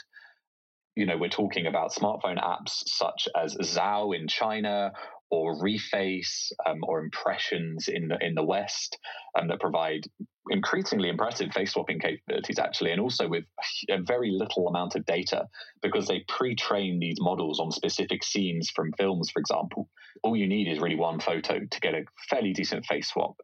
you 0.96 1.06
know, 1.06 1.16
we're 1.18 1.28
talking 1.28 1.66
about 1.66 1.92
smartphone 1.92 2.42
apps 2.42 2.82
such 2.86 3.28
as 3.36 3.54
Zao 3.56 4.16
in 4.16 4.28
China 4.28 4.92
or 5.30 5.56
Reface 5.56 6.52
um, 6.66 6.80
or 6.82 7.00
Impressions 7.00 7.88
in 7.88 8.08
the 8.08 8.18
in 8.24 8.34
the 8.34 8.44
West 8.44 8.98
um, 9.38 9.48
that 9.48 9.60
provide 9.60 10.02
increasingly 10.50 11.08
impressive 11.08 11.50
face 11.52 11.72
swapping 11.72 11.98
capabilities 11.98 12.58
actually, 12.58 12.92
and 12.92 13.00
also 13.00 13.28
with 13.28 13.44
a 13.90 14.00
very 14.02 14.30
little 14.30 14.68
amount 14.68 14.94
of 14.94 15.04
data 15.06 15.46
because 15.82 16.06
they 16.06 16.24
pre-train 16.28 16.98
these 17.00 17.16
models 17.20 17.58
on 17.58 17.70
specific 17.72 18.22
scenes 18.22 18.70
from 18.70 18.92
films, 18.98 19.30
for 19.30 19.40
example. 19.40 19.88
All 20.22 20.36
you 20.36 20.46
need 20.46 20.68
is 20.68 20.78
really 20.78 20.96
one 20.96 21.20
photo 21.20 21.60
to 21.60 21.80
get 21.80 21.94
a 21.94 22.04
fairly 22.30 22.52
decent 22.52 22.86
face 22.86 23.08
swap. 23.08 23.36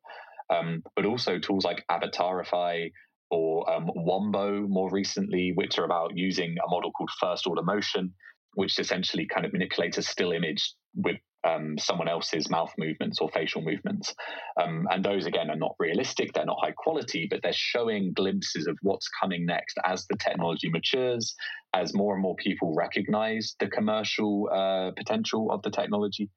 Um, 0.51 0.83
but 0.97 1.07
also 1.07 1.39
tools 1.39 1.65
like 1.65 1.85
Avatarify 1.91 2.91
or 3.31 3.71
um, 3.71 3.91
Wombo 3.95 4.67
more 4.69 4.91
recently, 4.91 5.53
which 5.55 5.79
are 5.79 5.85
about 5.85 6.17
using 6.17 6.57
a 6.65 6.71
model 6.71 6.93
called 6.93 7.11
first 7.19 7.47
order 7.47 7.63
motion, 7.63 8.13
which 8.55 8.79
essentially 8.79 9.27
kind 9.27 9.47
of 9.47 9.53
manipulates 9.53 9.97
a 9.97 10.03
still 10.03 10.33
image 10.33 10.75
with 10.95 11.17
um, 11.45 11.77
someone 11.79 12.09
else's 12.09 12.49
mouth 12.51 12.73
movements 12.79 13.19
or 13.21 13.29
facial 13.31 13.63
movements. 13.63 14.15
Um, 14.61 14.87
and 14.91 15.05
those, 15.05 15.27
again, 15.27 15.51
are 15.51 15.57
not 15.57 15.75
realistic, 15.79 16.33
they're 16.33 16.45
not 16.45 16.59
high 16.63 16.73
quality, 16.73 17.27
but 17.31 17.41
they're 17.43 17.53
showing 17.53 18.13
glimpses 18.13 18.67
of 18.67 18.79
what's 18.83 19.09
coming 19.21 19.47
next 19.47 19.79
as 19.85 20.07
the 20.07 20.17
technology 20.17 20.69
matures, 20.71 21.35
as 21.75 21.95
more 21.95 22.15
and 22.15 22.23
more 22.23 22.37
people 22.37 22.75
recognize 22.75 23.55
the 23.59 23.69
commercial 23.69 24.49
uh, 24.53 24.91
potential 24.97 25.51
of 25.51 25.63
the 25.63 25.71
technology. 25.71 26.29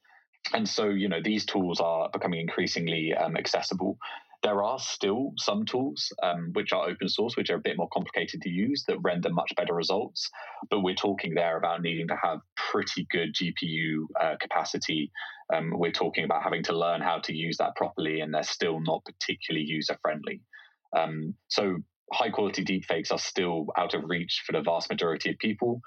And 0.54 0.68
so, 0.68 0.90
you 0.90 1.10
know, 1.10 1.22
these 1.24 1.46
tools 1.46 1.80
are 1.80 2.10
becoming 2.14 2.40
increasingly 2.40 3.14
um, 3.14 3.36
accessible. 3.36 3.98
There 4.46 4.62
are 4.62 4.78
still 4.78 5.34
some 5.40 5.66
tools 5.66 6.14
um, 6.22 6.52
which 6.54 6.72
are 6.72 6.88
open 6.88 7.10
source, 7.10 7.36
which 7.36 7.50
are 7.50 7.56
a 7.56 7.60
bit 7.60 7.78
more 7.78 7.90
complicated 7.92 8.44
to 8.44 8.50
use 8.50 8.84
that 8.88 9.00
render 9.00 9.32
much 9.32 9.52
better 9.58 9.74
results. 9.74 10.30
But 10.70 10.82
we're 10.82 10.94
talking 10.94 11.34
there 11.34 11.58
about 11.58 11.82
needing 11.82 12.08
to 12.10 12.16
have 12.16 12.42
pretty 12.56 13.08
good 13.10 13.34
GPU 13.34 14.04
uh, 14.22 14.36
capacity. 14.40 15.12
Um, 15.52 15.74
we're 15.76 15.92
talking 15.92 16.26
about 16.26 16.44
having 16.44 16.62
to 16.66 16.78
learn 16.78 17.02
how 17.02 17.18
to 17.22 17.36
use 17.36 17.58
that 17.58 17.76
properly, 17.76 18.20
and 18.20 18.32
they're 18.32 18.44
still 18.44 18.80
not 18.80 19.04
particularly 19.04 19.66
user 19.66 19.98
friendly. 20.04 20.42
Um, 20.96 21.34
so 21.48 21.78
high 22.14 22.30
quality 22.30 22.64
deepfakes 22.64 23.12
are 23.12 23.18
still 23.18 23.66
out 23.76 23.96
of 23.96 24.04
reach 24.04 24.44
for 24.46 24.52
the 24.52 24.62
vast 24.62 24.92
majority 24.92 25.32
of 25.32 25.40
people 25.40 25.82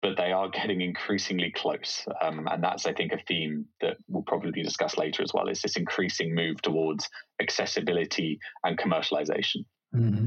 but 0.00 0.16
they 0.16 0.32
are 0.32 0.48
getting 0.48 0.80
increasingly 0.80 1.50
close. 1.50 2.06
Um, 2.22 2.46
and 2.50 2.62
that's, 2.62 2.86
I 2.86 2.92
think, 2.92 3.12
a 3.12 3.18
theme 3.26 3.66
that 3.80 3.96
we'll 4.06 4.22
probably 4.22 4.52
be 4.52 4.62
discuss 4.62 4.96
later 4.96 5.22
as 5.22 5.32
well, 5.34 5.48
is 5.48 5.62
this 5.62 5.76
increasing 5.76 6.34
move 6.34 6.62
towards 6.62 7.08
accessibility 7.40 8.38
and 8.64 8.78
commercialization. 8.78 9.64
Mm-hmm. 9.94 10.26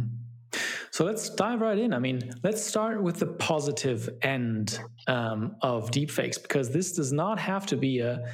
So 0.91 1.05
let's 1.05 1.29
dive 1.29 1.61
right 1.61 1.77
in. 1.77 1.93
I 1.93 1.99
mean, 1.99 2.31
let's 2.43 2.61
start 2.61 3.01
with 3.01 3.19
the 3.19 3.27
positive 3.27 4.09
end 4.21 4.77
um, 5.07 5.55
of 5.61 5.89
deepfakes, 5.91 6.41
because 6.41 6.69
this 6.71 6.91
does 6.91 7.13
not 7.13 7.39
have 7.39 7.65
to 7.67 7.77
be 7.77 7.99
a 7.99 8.25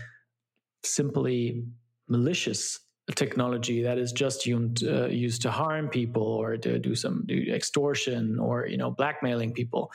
simply 0.84 1.66
malicious 2.08 2.80
technology 3.16 3.84
that 3.84 3.98
is 3.98 4.12
just 4.12 4.46
used, 4.46 4.86
uh, 4.86 5.06
used 5.06 5.42
to 5.44 5.52
harm 5.52 5.88
people 5.88 6.24
or 6.24 6.58
to 6.58 6.80
do 6.80 6.96
some 6.96 7.26
extortion 7.30 8.40
or 8.40 8.66
you 8.68 8.78
know 8.78 8.92
blackmailing 8.92 9.54
people 9.54 9.92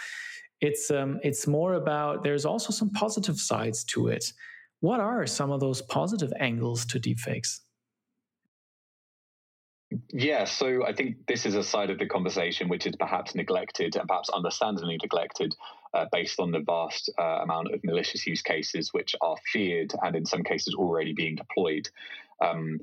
it's 0.63 0.91
um, 0.91 1.19
it's 1.23 1.47
more 1.47 1.75
about 1.75 2.23
there's 2.23 2.47
also 2.47 2.73
some 2.73 2.91
positive 2.91 3.37
sides 3.37 3.85
to 3.85 4.09
it. 4.09 4.33
What 4.81 5.01
are 5.01 5.27
some 5.27 5.51
of 5.51 5.61
those 5.61 5.83
positive 5.83 6.33
angles 6.39 6.87
to 6.87 7.01
deepfakes? 7.01 7.61
Yeah, 10.09 10.45
so 10.45 10.87
I 10.87 10.95
think 10.95 11.17
this 11.27 11.45
is 11.45 11.55
a 11.55 11.63
side 11.63 11.91
of 11.91 11.99
the 11.99 12.07
conversation 12.07 12.69
which 12.69 12.87
is 12.87 12.97
perhaps 12.97 13.35
neglected 13.35 13.95
and 13.97 14.09
perhaps 14.09 14.31
understandably 14.31 14.99
neglected 15.03 15.55
uh, 15.93 16.07
based 16.11 16.41
on 16.41 16.51
the 16.51 16.61
vast 16.61 17.11
uh, 17.19 17.41
amount 17.43 17.75
of 17.75 17.85
malicious 17.85 18.27
use 18.27 18.41
cases 18.41 18.95
which 18.95 19.15
are 19.21 19.37
feared 19.53 19.93
and 20.03 20.17
in 20.17 20.25
some 20.25 20.45
cases 20.45 20.75
already 20.75 21.13
being 21.13 21.37
deployed. 21.37 21.89
Um, 22.41 22.81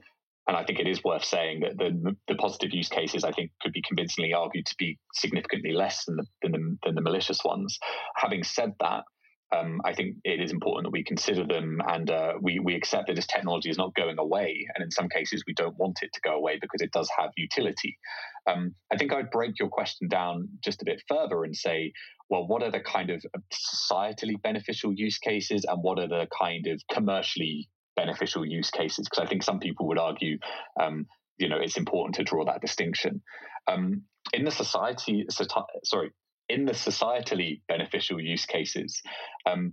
and 0.49 0.57
I 0.57 0.63
think 0.63 0.79
it 0.79 0.87
is 0.87 1.03
worth 1.03 1.23
saying 1.23 1.59
that 1.59 1.77
the, 1.77 2.15
the 2.27 2.33
positive 2.33 2.71
use 2.73 2.89
cases, 2.89 3.23
I 3.23 3.31
think, 3.31 3.51
could 3.61 3.71
be 3.71 3.83
convincingly 3.87 4.33
argued 4.33 4.65
to 4.65 4.75
be 4.79 4.97
significantly 5.13 5.73
less 5.73 6.05
than 6.05 6.15
the, 6.15 6.25
than 6.41 6.51
the, 6.53 6.77
than 6.83 6.95
the 6.95 7.01
malicious 7.01 7.43
ones. 7.45 7.77
Having 8.15 8.45
said 8.45 8.73
that, 8.79 9.03
um, 9.55 9.79
I 9.85 9.93
think 9.93 10.15
it 10.23 10.41
is 10.41 10.51
important 10.51 10.87
that 10.87 10.91
we 10.91 11.03
consider 11.03 11.45
them 11.45 11.77
and 11.87 12.09
uh, 12.09 12.33
we, 12.41 12.57
we 12.57 12.73
accept 12.73 13.05
that 13.07 13.15
this 13.15 13.27
technology 13.27 13.69
is 13.69 13.77
not 13.77 13.93
going 13.93 14.17
away. 14.17 14.65
And 14.73 14.83
in 14.83 14.89
some 14.89 15.07
cases, 15.07 15.43
we 15.45 15.53
don't 15.53 15.77
want 15.77 15.99
it 16.01 16.09
to 16.13 16.21
go 16.21 16.31
away 16.31 16.57
because 16.59 16.81
it 16.81 16.91
does 16.91 17.11
have 17.15 17.29
utility. 17.37 17.99
Um, 18.49 18.73
I 18.91 18.97
think 18.97 19.13
I'd 19.13 19.29
break 19.29 19.59
your 19.59 19.69
question 19.69 20.07
down 20.07 20.49
just 20.63 20.81
a 20.81 20.85
bit 20.85 21.03
further 21.07 21.43
and 21.43 21.55
say, 21.55 21.93
well, 22.27 22.47
what 22.47 22.63
are 22.63 22.71
the 22.71 22.79
kind 22.79 23.11
of 23.11 23.23
societally 23.53 24.41
beneficial 24.41 24.93
use 24.95 25.19
cases 25.19 25.63
and 25.69 25.83
what 25.83 25.99
are 25.99 26.07
the 26.07 26.27
kind 26.41 26.65
of 26.65 26.81
commercially 26.91 27.69
beneficial 27.99 28.45
use 28.45 28.69
cases 28.69 29.07
because 29.07 29.23
I 29.25 29.27
think 29.27 29.43
some 29.43 29.59
people 29.59 29.87
would 29.87 29.99
argue, 29.99 30.37
um, 30.79 31.05
you 31.37 31.49
know, 31.49 31.57
it's 31.57 31.77
important 31.77 32.15
to 32.15 32.23
draw 32.23 32.45
that 32.45 32.61
distinction. 32.61 33.21
Um, 33.67 34.03
in 34.33 34.45
the 34.45 34.51
society, 34.51 35.25
sorry, 35.83 36.11
in 36.47 36.65
the 36.65 36.73
societally 36.73 37.61
beneficial 37.67 38.19
use 38.19 38.45
cases, 38.45 39.01
um, 39.45 39.71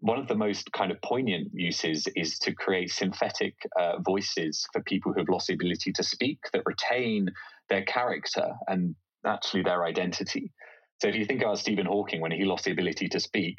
one 0.00 0.18
of 0.18 0.28
the 0.28 0.34
most 0.34 0.70
kind 0.72 0.90
of 0.92 1.00
poignant 1.02 1.48
uses 1.52 2.06
is 2.14 2.38
to 2.40 2.54
create 2.54 2.90
synthetic 2.90 3.54
uh, 3.78 4.00
voices 4.00 4.66
for 4.72 4.82
people 4.82 5.12
who 5.12 5.20
have 5.20 5.28
lost 5.28 5.48
the 5.48 5.54
ability 5.54 5.92
to 5.92 6.02
speak 6.02 6.38
that 6.52 6.62
retain 6.66 7.28
their 7.68 7.84
character 7.84 8.52
and 8.68 8.94
actually 9.26 9.62
their 9.62 9.84
identity. 9.84 10.52
So 11.00 11.08
if 11.08 11.14
you 11.16 11.24
think 11.24 11.42
about 11.42 11.58
Stephen 11.58 11.86
Hawking 11.86 12.20
when 12.20 12.32
he 12.32 12.44
lost 12.44 12.64
the 12.64 12.72
ability 12.72 13.08
to 13.08 13.20
speak, 13.20 13.56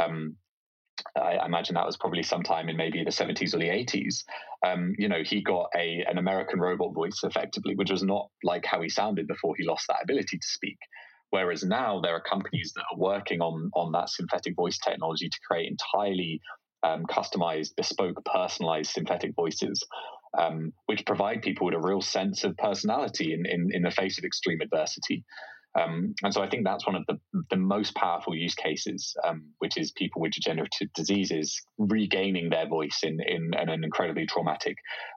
um, 0.00 0.36
I 1.16 1.44
imagine 1.44 1.74
that 1.74 1.86
was 1.86 1.96
probably 1.96 2.22
sometime 2.22 2.68
in 2.68 2.76
maybe 2.76 3.02
the 3.04 3.10
70s 3.10 3.54
or 3.54 3.58
the 3.58 3.68
80s. 3.68 4.24
Um, 4.66 4.94
you 4.98 5.08
know, 5.08 5.22
he 5.24 5.42
got 5.42 5.68
a 5.76 6.04
an 6.08 6.18
American 6.18 6.60
robot 6.60 6.94
voice 6.94 7.20
effectively, 7.22 7.74
which 7.74 7.90
was 7.90 8.02
not 8.02 8.28
like 8.42 8.64
how 8.64 8.80
he 8.80 8.88
sounded 8.88 9.26
before 9.26 9.54
he 9.56 9.66
lost 9.66 9.86
that 9.88 10.02
ability 10.02 10.38
to 10.38 10.46
speak. 10.46 10.78
Whereas 11.30 11.64
now 11.64 12.00
there 12.00 12.14
are 12.14 12.20
companies 12.20 12.72
that 12.76 12.84
are 12.92 12.98
working 12.98 13.40
on 13.40 13.70
on 13.74 13.92
that 13.92 14.10
synthetic 14.10 14.54
voice 14.54 14.78
technology 14.78 15.28
to 15.28 15.38
create 15.48 15.70
entirely 15.70 16.40
um, 16.82 17.04
customized, 17.06 17.76
bespoke, 17.76 18.22
personalized 18.24 18.90
synthetic 18.90 19.34
voices, 19.34 19.82
um, 20.38 20.72
which 20.86 21.06
provide 21.06 21.42
people 21.42 21.66
with 21.66 21.74
a 21.74 21.80
real 21.80 22.00
sense 22.00 22.44
of 22.44 22.56
personality 22.56 23.32
in, 23.32 23.46
in, 23.46 23.68
in 23.72 23.82
the 23.82 23.90
face 23.90 24.18
of 24.18 24.24
extreme 24.24 24.60
adversity. 24.60 25.24
Um, 25.78 26.14
and 26.22 26.34
so 26.34 26.42
I 26.42 26.48
think 26.48 26.64
that's 26.64 26.86
one 26.86 26.96
of 26.96 27.04
the, 27.06 27.18
the 27.50 27.56
most 27.56 27.94
powerful 27.94 28.34
use 28.34 28.54
cases, 28.54 29.16
um, 29.26 29.46
which 29.58 29.78
is 29.78 29.90
people 29.92 30.20
with 30.20 30.32
degenerative 30.32 30.92
diseases 30.94 31.62
regaining 31.78 32.50
their 32.50 32.66
voice 32.66 33.00
in, 33.02 33.20
in, 33.20 33.52
in 33.54 33.68
an 33.68 33.82
incredibly 33.82 34.26
traumatic 34.26 34.76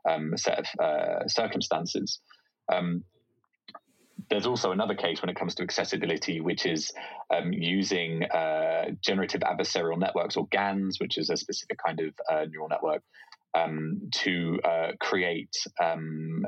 um, 0.09 0.33
set 0.37 0.59
of 0.59 0.65
uh, 0.81 1.27
circumstances. 1.27 2.19
Um, 2.71 3.03
there's 4.29 4.45
also 4.45 4.71
another 4.71 4.95
case 4.95 5.21
when 5.21 5.29
it 5.29 5.35
comes 5.35 5.55
to 5.55 5.63
accessibility, 5.63 6.39
which 6.39 6.65
is 6.65 6.91
um, 7.35 7.51
using 7.51 8.23
uh, 8.23 8.85
generative 9.01 9.41
adversarial 9.41 9.99
networks 9.99 10.37
or 10.37 10.47
GANs, 10.47 10.99
which 10.99 11.17
is 11.17 11.29
a 11.29 11.37
specific 11.37 11.77
kind 11.85 11.99
of 11.99 12.13
uh, 12.31 12.45
neural 12.49 12.69
network, 12.69 13.03
um, 13.53 14.09
to 14.11 14.59
uh, 14.63 14.91
create 14.99 15.53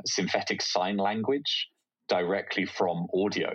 synthetic 0.06 0.62
sign 0.62 0.96
language 0.96 1.68
directly 2.08 2.64
from 2.64 3.06
audio. 3.14 3.50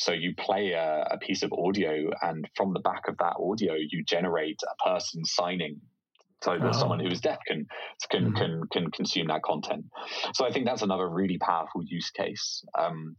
So 0.00 0.12
you 0.12 0.34
play 0.34 0.70
a, 0.70 1.06
a, 1.10 1.18
piece 1.18 1.42
of 1.42 1.52
audio, 1.52 2.08
and 2.22 2.48
from 2.56 2.72
the 2.72 2.80
back 2.80 3.06
of 3.06 3.18
that 3.18 3.34
audio, 3.38 3.74
you 3.74 4.02
generate 4.02 4.58
a 4.62 4.88
person 4.88 5.26
signing, 5.26 5.78
so 6.42 6.52
that 6.58 6.66
oh. 6.66 6.72
someone 6.72 7.00
who 7.00 7.08
is 7.08 7.20
deaf 7.20 7.38
can 7.46 7.66
can, 8.10 8.32
mm-hmm. 8.32 8.36
can 8.36 8.62
can 8.72 8.90
consume 8.92 9.26
that 9.26 9.42
content. 9.42 9.84
So 10.32 10.46
I 10.46 10.52
think 10.52 10.64
that's 10.64 10.80
another 10.80 11.06
really 11.06 11.36
powerful 11.36 11.82
use 11.84 12.10
case. 12.10 12.64
Um, 12.78 13.16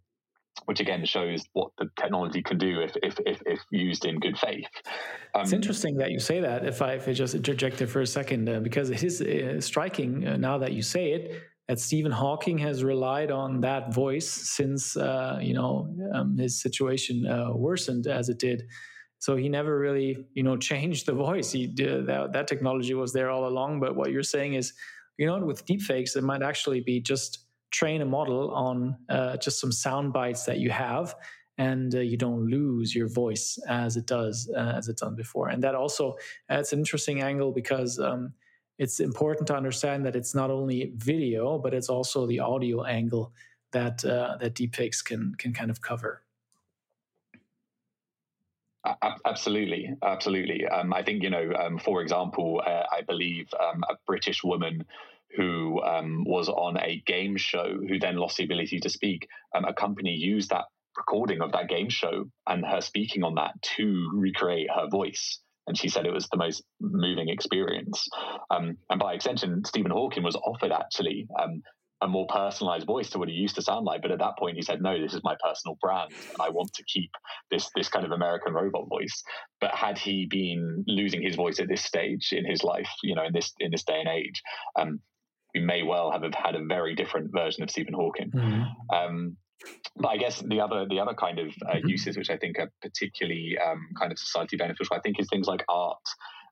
which 0.65 0.79
again 0.79 1.05
shows 1.05 1.43
what 1.53 1.69
the 1.77 1.87
technology 1.99 2.41
can 2.41 2.57
do 2.57 2.81
if 2.81 2.95
if 3.03 3.19
if, 3.27 3.41
if 3.45 3.59
used 3.71 4.05
in 4.05 4.19
good 4.19 4.37
faith. 4.37 4.65
Um, 5.35 5.43
it's 5.43 5.53
interesting 5.53 5.97
that 5.97 6.09
you 6.09 6.19
say 6.19 6.41
that. 6.41 6.65
If 6.65 6.81
I 6.81 6.93
if 6.93 7.07
I 7.07 7.13
just 7.13 7.35
interject 7.35 7.79
it 7.81 7.87
for 7.87 8.01
a 8.01 8.07
second, 8.07 8.49
uh, 8.49 8.59
because 8.59 8.89
it 8.89 9.03
is 9.03 9.21
uh, 9.21 9.61
striking 9.61 10.27
uh, 10.27 10.37
now 10.37 10.57
that 10.57 10.73
you 10.73 10.81
say 10.81 11.11
it 11.11 11.41
that 11.71 11.79
Stephen 11.79 12.11
Hawking 12.11 12.57
has 12.57 12.83
relied 12.83 13.31
on 13.31 13.61
that 13.61 13.93
voice 13.93 14.29
since 14.29 14.97
uh, 14.97 15.39
you 15.41 15.53
know 15.53 15.87
um, 16.13 16.37
his 16.37 16.61
situation 16.61 17.25
uh, 17.25 17.53
worsened 17.53 18.07
as 18.07 18.27
it 18.27 18.39
did. 18.39 18.63
So 19.19 19.37
he 19.37 19.47
never 19.47 19.79
really 19.79 20.17
you 20.33 20.43
know 20.43 20.57
changed 20.69 21.05
the 21.05 21.13
voice. 21.13 21.49
He 21.49 21.67
did, 21.67 22.07
that 22.07 22.33
that 22.33 22.47
technology 22.47 22.93
was 22.93 23.13
there 23.13 23.29
all 23.29 23.47
along. 23.47 23.79
But 23.79 23.95
what 23.95 24.11
you're 24.11 24.31
saying 24.35 24.55
is, 24.55 24.73
you 25.17 25.25
know, 25.25 25.39
with 25.45 25.65
deepfakes, 25.65 26.17
it 26.17 26.23
might 26.23 26.43
actually 26.43 26.81
be 26.81 26.99
just 26.99 27.45
train 27.71 28.01
a 28.01 28.05
model 28.05 28.51
on 28.51 28.97
uh, 29.07 29.37
just 29.37 29.61
some 29.61 29.71
sound 29.71 30.11
bites 30.11 30.43
that 30.47 30.57
you 30.57 30.71
have. 30.71 31.15
And 31.57 31.95
uh, 31.95 31.99
you 31.99 32.17
don't 32.17 32.47
lose 32.47 32.93
your 32.93 33.07
voice 33.07 33.57
as 33.69 33.95
it 33.95 34.07
does 34.07 34.51
uh, 34.57 34.73
as 34.77 34.89
it's 34.89 35.01
done 35.01 35.15
before, 35.15 35.47
and 35.47 35.63
that 35.63 35.75
also 35.75 36.15
it's 36.49 36.73
an 36.73 36.79
interesting 36.79 37.21
angle 37.21 37.53
because 37.53 37.97
um, 37.97 38.33
it's 38.81 38.99
important 38.99 39.45
to 39.45 39.55
understand 39.55 40.03
that 40.07 40.15
it's 40.15 40.33
not 40.33 40.49
only 40.49 40.91
video, 40.95 41.59
but 41.59 41.71
it's 41.71 41.87
also 41.87 42.25
the 42.25 42.39
audio 42.39 42.83
angle 42.83 43.31
that 43.73 44.03
uh, 44.03 44.37
that 44.41 44.55
deepfakes 44.55 45.05
can 45.05 45.35
can 45.37 45.53
kind 45.53 45.69
of 45.69 45.81
cover. 45.81 46.23
Absolutely, 49.23 49.93
absolutely. 50.01 50.65
Um, 50.65 50.91
I 50.91 51.03
think 51.03 51.21
you 51.21 51.29
know, 51.29 51.53
um, 51.53 51.77
for 51.77 52.01
example, 52.01 52.59
uh, 52.65 52.85
I 52.91 53.01
believe 53.01 53.45
um, 53.59 53.83
a 53.87 53.93
British 54.07 54.43
woman 54.43 54.85
who 55.37 55.79
um, 55.83 56.23
was 56.25 56.49
on 56.49 56.77
a 56.77 57.03
game 57.05 57.37
show 57.37 57.77
who 57.87 57.99
then 57.99 58.15
lost 58.15 58.37
the 58.37 58.45
ability 58.45 58.79
to 58.79 58.89
speak. 58.89 59.27
Um, 59.53 59.65
a 59.65 59.73
company 59.73 60.15
used 60.15 60.49
that 60.49 60.65
recording 60.97 61.41
of 61.41 61.51
that 61.51 61.69
game 61.69 61.89
show 61.89 62.25
and 62.47 62.65
her 62.65 62.81
speaking 62.81 63.23
on 63.23 63.35
that 63.35 63.61
to 63.77 64.09
recreate 64.15 64.69
her 64.75 64.87
voice 64.89 65.39
and 65.67 65.77
she 65.77 65.89
said 65.89 66.05
it 66.05 66.13
was 66.13 66.27
the 66.29 66.37
most 66.37 66.63
moving 66.79 67.29
experience. 67.29 68.07
Um, 68.49 68.77
and 68.89 68.99
by 68.99 69.13
extension, 69.13 69.63
Stephen 69.65 69.91
Hawking 69.91 70.23
was 70.23 70.35
offered 70.35 70.71
actually 70.71 71.27
um, 71.41 71.61
a 72.01 72.07
more 72.07 72.25
personalized 72.27 72.87
voice 72.87 73.11
to 73.11 73.19
what 73.19 73.29
he 73.29 73.35
used 73.35 73.55
to 73.55 73.61
sound 73.61 73.85
like. 73.85 74.01
But 74.01 74.11
at 74.11 74.19
that 74.19 74.37
point, 74.37 74.55
he 74.55 74.63
said, 74.63 74.81
"No, 74.81 74.99
this 74.99 75.13
is 75.13 75.21
my 75.23 75.35
personal 75.43 75.77
brand, 75.81 76.11
and 76.31 76.41
I 76.41 76.49
want 76.49 76.73
to 76.73 76.83
keep 76.83 77.11
this 77.51 77.69
this 77.75 77.89
kind 77.89 78.05
of 78.05 78.11
American 78.11 78.53
robot 78.53 78.89
voice." 78.89 79.23
But 79.59 79.75
had 79.75 79.97
he 79.97 80.27
been 80.29 80.83
losing 80.87 81.21
his 81.21 81.35
voice 81.35 81.59
at 81.59 81.67
this 81.67 81.83
stage 81.83 82.29
in 82.31 82.45
his 82.45 82.63
life, 82.63 82.89
you 83.03 83.15
know, 83.15 83.23
in 83.23 83.33
this 83.33 83.53
in 83.59 83.71
this 83.71 83.83
day 83.83 83.99
and 83.99 84.09
age, 84.09 84.41
um, 84.79 84.99
we 85.53 85.61
may 85.61 85.83
well 85.83 86.11
have 86.11 86.23
had 86.33 86.55
a 86.55 86.65
very 86.65 86.95
different 86.95 87.31
version 87.31 87.63
of 87.63 87.69
Stephen 87.69 87.93
Hawking. 87.93 88.31
Mm-hmm. 88.31 88.95
Um, 88.95 89.37
but 89.95 90.09
I 90.09 90.17
guess 90.17 90.41
the 90.41 90.59
other 90.59 90.85
the 90.89 90.99
other 90.99 91.13
kind 91.13 91.39
of 91.39 91.47
uh, 91.67 91.75
mm-hmm. 91.75 91.87
uses, 91.87 92.17
which 92.17 92.29
I 92.29 92.37
think 92.37 92.59
are 92.59 92.71
particularly 92.81 93.57
um, 93.63 93.87
kind 93.99 94.11
of 94.11 94.19
society 94.19 94.57
beneficial, 94.57 94.95
I 94.95 94.99
think 94.99 95.19
is 95.19 95.27
things 95.29 95.47
like 95.47 95.63
art 95.69 95.99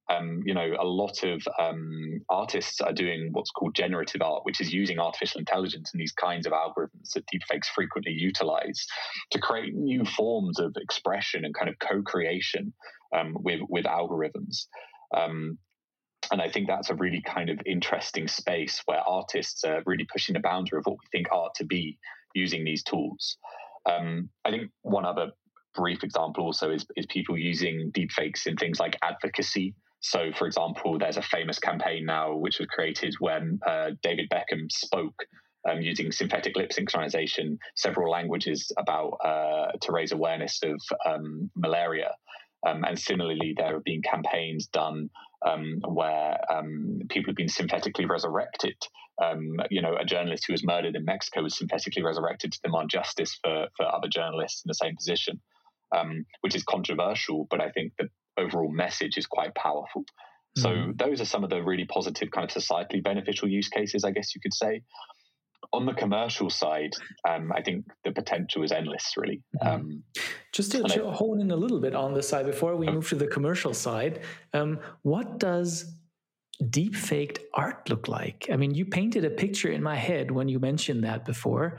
um, 0.09 0.41
you 0.43 0.53
know, 0.53 0.73
a 0.79 0.83
lot 0.83 1.23
of 1.23 1.47
um, 1.59 2.21
artists 2.29 2.81
are 2.81 2.93
doing 2.93 3.29
what's 3.31 3.51
called 3.51 3.75
generative 3.75 4.21
art, 4.21 4.43
which 4.43 4.59
is 4.59 4.73
using 4.73 4.99
artificial 4.99 5.39
intelligence 5.39 5.91
and 5.93 6.01
these 6.01 6.11
kinds 6.11 6.47
of 6.47 6.53
algorithms 6.53 7.11
that 7.13 7.25
deepfakes 7.27 7.67
frequently 7.67 8.11
utilize 8.11 8.85
to 9.31 9.39
create 9.39 9.75
new 9.75 10.03
forms 10.05 10.59
of 10.59 10.75
expression 10.77 11.45
and 11.45 11.53
kind 11.53 11.69
of 11.69 11.77
co-creation 11.79 12.73
um, 13.15 13.35
with 13.39 13.61
with 13.69 13.85
algorithms. 13.85 14.65
Um, 15.15 15.59
and 16.31 16.41
I 16.41 16.49
think 16.49 16.67
that's 16.67 16.89
a 16.89 16.95
really 16.95 17.21
kind 17.21 17.49
of 17.49 17.59
interesting 17.65 18.27
space 18.27 18.81
where 18.85 18.99
artists 18.99 19.63
are 19.63 19.83
really 19.85 20.05
pushing 20.11 20.33
the 20.33 20.39
boundary 20.39 20.79
of 20.79 20.85
what 20.85 20.97
we 20.97 21.17
think 21.17 21.27
art 21.31 21.53
to 21.55 21.65
be 21.65 21.97
using 22.33 22.63
these 22.63 22.83
tools. 22.83 23.37
Um, 23.89 24.29
I 24.45 24.51
think 24.51 24.71
one 24.81 25.05
other 25.05 25.31
brief 25.75 26.03
example 26.03 26.43
also 26.45 26.71
is, 26.71 26.85
is 26.95 27.05
people 27.07 27.37
using 27.37 27.91
deepfakes 27.91 28.47
in 28.47 28.55
things 28.57 28.79
like 28.79 28.97
advocacy. 29.01 29.75
So, 30.01 30.31
for 30.37 30.47
example, 30.47 30.97
there's 30.97 31.17
a 31.17 31.21
famous 31.21 31.59
campaign 31.59 32.05
now 32.05 32.35
which 32.35 32.59
was 32.59 32.67
created 32.67 33.15
when 33.19 33.59
uh, 33.67 33.91
David 34.01 34.29
Beckham 34.29 34.71
spoke 34.71 35.25
um, 35.69 35.81
using 35.81 36.11
synthetic 36.11 36.55
lip 36.55 36.71
synchronization 36.71 37.57
several 37.75 38.09
languages 38.09 38.71
about 38.77 39.17
uh, 39.23 39.71
to 39.81 39.91
raise 39.91 40.11
awareness 40.11 40.59
of 40.63 40.81
um, 41.05 41.49
malaria. 41.55 42.11
Um, 42.67 42.83
and 42.83 42.97
similarly, 42.97 43.53
there 43.55 43.73
have 43.73 43.83
been 43.83 44.01
campaigns 44.01 44.67
done 44.67 45.09
um, 45.45 45.79
where 45.87 46.37
um, 46.51 47.01
people 47.09 47.31
have 47.31 47.37
been 47.37 47.49
synthetically 47.49 48.05
resurrected. 48.05 48.75
Um, 49.21 49.57
you 49.69 49.81
know, 49.81 49.95
a 49.99 50.05
journalist 50.05 50.45
who 50.47 50.53
was 50.53 50.63
murdered 50.63 50.95
in 50.95 51.03
Mexico 51.03 51.43
was 51.43 51.57
synthetically 51.57 52.03
resurrected 52.03 52.53
to 52.53 52.59
demand 52.63 52.89
justice 52.89 53.37
for, 53.43 53.67
for 53.75 53.85
other 53.85 54.07
journalists 54.07 54.63
in 54.63 54.69
the 54.69 54.73
same 54.73 54.95
position, 54.95 55.41
um, 55.95 56.25
which 56.41 56.55
is 56.55 56.63
controversial. 56.63 57.45
But 57.49 57.61
I 57.61 57.69
think 57.71 57.93
the 57.97 58.09
overall 58.37 58.71
message 58.71 59.17
is 59.17 59.27
quite 59.27 59.53
powerful. 59.55 60.05
So 60.57 60.69
mm-hmm. 60.69 60.91
those 60.95 61.21
are 61.21 61.25
some 61.25 61.43
of 61.43 61.49
the 61.49 61.61
really 61.61 61.85
positive 61.85 62.31
kind 62.31 62.49
of 62.49 62.55
societally 62.55 63.03
beneficial 63.03 63.47
use 63.47 63.69
cases, 63.69 64.03
I 64.03 64.11
guess 64.11 64.33
you 64.35 64.41
could 64.41 64.53
say. 64.53 64.81
On 65.71 65.85
the 65.85 65.93
commercial 65.93 66.49
side, 66.49 66.93
um, 67.27 67.51
I 67.55 67.61
think 67.61 67.85
the 68.03 68.11
potential 68.11 68.63
is 68.63 68.71
endless, 68.71 69.13
really. 69.15 69.43
Mm-hmm. 69.61 69.67
Um, 69.67 70.03
Just 70.51 70.71
to, 70.71 70.83
to 70.83 71.07
I, 71.07 71.13
hone 71.13 71.39
in 71.39 71.51
a 71.51 71.55
little 71.55 71.79
bit 71.79 71.93
on 71.93 72.15
this 72.15 72.27
side 72.27 72.47
before 72.47 72.75
we 72.75 72.87
oh. 72.87 72.93
move 72.93 73.09
to 73.09 73.15
the 73.15 73.27
commercial 73.27 73.73
side, 73.73 74.21
um, 74.53 74.79
what 75.03 75.37
does 75.37 75.93
deep 76.69 76.95
faked 76.95 77.39
art 77.53 77.89
look 77.89 78.07
like? 78.07 78.47
I 78.51 78.57
mean, 78.57 78.73
you 78.73 78.85
painted 78.85 79.25
a 79.25 79.29
picture 79.29 79.71
in 79.71 79.83
my 79.83 79.95
head 79.95 80.31
when 80.31 80.49
you 80.49 80.59
mentioned 80.59 81.03
that 81.03 81.25
before, 81.25 81.77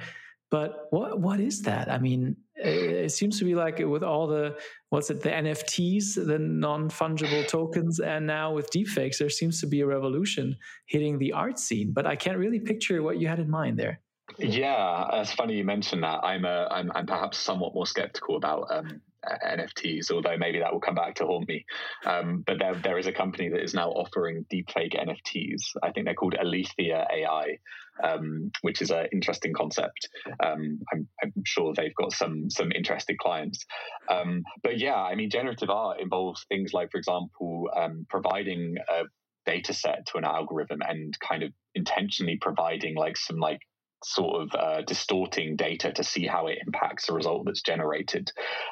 but 0.51 0.87
what 0.91 1.21
what 1.21 1.41
is 1.41 1.63
that? 1.63 1.91
I 1.91 1.99
mean, 1.99 2.37
it 2.63 3.13
seems 3.13 3.39
to 3.39 3.45
be 3.45 3.55
like 3.55 3.79
with 3.79 4.03
all 4.03 4.27
the 4.27 4.57
what's 4.91 5.11
it 5.11 5.23
the 5.23 5.31
nfts 5.31 6.15
the 6.15 6.39
non-fungible 6.39 7.47
tokens 7.49 8.01
and 8.01 8.27
now 8.27 8.53
with 8.53 8.71
deepfakes 8.71 9.19
there 9.19 9.31
seems 9.31 9.61
to 9.61 9.67
be 9.67 9.81
a 9.81 9.87
revolution 9.87 10.57
hitting 10.87 11.19
the 11.19 11.33
art 11.33 11.59
scene 11.59 11.93
but 11.93 12.07
i 12.07 12.15
can't 12.15 12.39
really 12.39 12.61
picture 12.61 13.03
what 13.03 13.19
you 13.19 13.29
had 13.29 13.39
in 13.39 13.49
mind 13.49 13.79
there 13.79 14.01
yeah 14.39 15.21
it's 15.21 15.33
funny 15.33 15.55
you 15.57 15.65
mentioned 15.65 16.03
that 16.03 16.21
i'm 16.23 16.45
a 16.45 16.69
i'm, 16.71 16.93
I'm 16.95 17.07
perhaps 17.07 17.39
somewhat 17.39 17.75
more 17.75 17.87
skeptical 17.87 18.37
about 18.37 18.67
um, 18.71 19.01
NFTs, 19.27 20.11
although 20.11 20.37
maybe 20.37 20.59
that 20.61 20.73
will 20.73 20.81
come 20.81 20.95
back 20.95 21.17
to 21.17 21.27
haunt 21.27 21.49
me. 21.49 21.65
Um, 22.07 22.43
but 22.47 22.59
there, 22.59 22.75
there 22.75 22.99
is 22.99 23.07
a 23.07 23.13
company 23.13 23.49
that 23.49 23.63
is 23.63 23.75
now 23.75 23.91
offering 23.91 24.47
deepfake 24.53 24.95
NFTs. 24.95 25.77
I 25.83 25.91
think 25.91 26.07
they're 26.07 26.15
called 26.15 26.37
Alethea 26.41 27.07
AI, 27.13 27.59
um, 28.03 28.51
which 28.63 28.83
is 28.83 28.91
an 28.91 29.07
interesting 29.13 29.53
concept. 29.53 30.09
Um, 30.43 30.81
I'm, 30.93 31.09
I'm, 31.23 31.33
sure 31.45 31.73
they've 31.75 31.95
got 31.95 32.13
some 32.13 32.51
some 32.51 32.73
interested 32.73 33.19
clients. 33.19 33.65
Um, 34.09 34.43
but 34.63 34.79
yeah, 34.79 34.97
I 34.97 35.15
mean, 35.15 35.31
generative 35.31 35.71
art 35.71 36.01
involves 36.01 36.45
things 36.49 36.73
like, 36.73 36.91
for 36.91 36.99
example, 36.99 37.69
um, 37.77 38.07
providing 38.09 38.77
a 38.89 39.03
data 39.47 39.73
set 39.73 40.07
to 40.07 40.19
an 40.19 40.25
algorithm 40.25 40.81
and 40.87 41.19
kind 41.27 41.43
of 41.43 41.53
intentionally 41.75 42.39
providing 42.41 42.95
like 42.95 43.17
some 43.17 43.39
like 43.39 43.61
sort 44.05 44.43
of 44.43 44.55
uh, 44.59 44.83
distorting 44.83 45.57
data 45.57 45.93
to 45.93 46.03
see 46.03 46.27
how 46.27 46.47
it 46.47 46.59
impacts 46.65 47.07
the 47.07 47.13
result 47.13 47.45
that's 47.45 47.63
generated. 47.63 48.31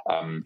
Um, 0.09 0.45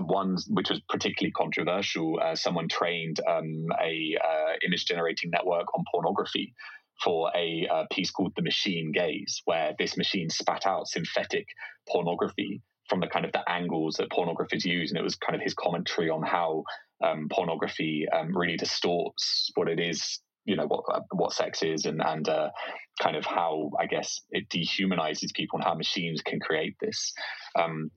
one 0.00 0.36
which 0.48 0.70
was 0.70 0.80
particularly 0.88 1.32
controversial, 1.32 2.18
uh, 2.22 2.34
someone 2.34 2.68
trained 2.68 3.20
um, 3.28 3.66
a 3.80 4.16
uh, 4.22 4.52
image 4.66 4.86
generating 4.86 5.30
network 5.30 5.66
on 5.76 5.84
pornography 5.92 6.54
for 7.02 7.30
a 7.34 7.66
uh, 7.72 7.84
piece 7.90 8.10
called 8.10 8.32
The 8.36 8.42
Machine 8.42 8.92
Gaze, 8.92 9.42
where 9.44 9.74
this 9.78 9.96
machine 9.96 10.30
spat 10.30 10.66
out 10.66 10.86
synthetic 10.86 11.46
pornography 11.88 12.62
from 12.88 13.00
the 13.00 13.06
kind 13.06 13.24
of 13.24 13.32
the 13.32 13.48
angles 13.48 13.96
that 13.96 14.10
pornographers 14.10 14.64
use. 14.64 14.90
And 14.90 14.98
it 14.98 15.02
was 15.02 15.16
kind 15.16 15.34
of 15.34 15.42
his 15.42 15.54
commentary 15.54 16.10
on 16.10 16.22
how 16.22 16.64
um, 17.02 17.28
pornography 17.30 18.06
um, 18.12 18.36
really 18.36 18.56
distorts 18.56 19.50
what 19.54 19.68
it 19.68 19.80
is, 19.80 20.20
you 20.44 20.56
know, 20.56 20.66
what, 20.66 20.84
uh, 20.92 21.00
what 21.12 21.32
sex 21.32 21.62
is 21.62 21.84
and, 21.86 22.02
and 22.02 22.28
uh, 22.28 22.50
kind 23.02 23.16
of 23.16 23.24
how, 23.24 23.70
I 23.78 23.86
guess, 23.86 24.20
it 24.30 24.48
dehumanizes 24.48 25.34
people 25.34 25.58
and 25.58 25.64
how 25.64 25.74
machines 25.74 26.22
can 26.22 26.40
create 26.40 26.76
this. 26.80 27.12
Um, 27.58 27.90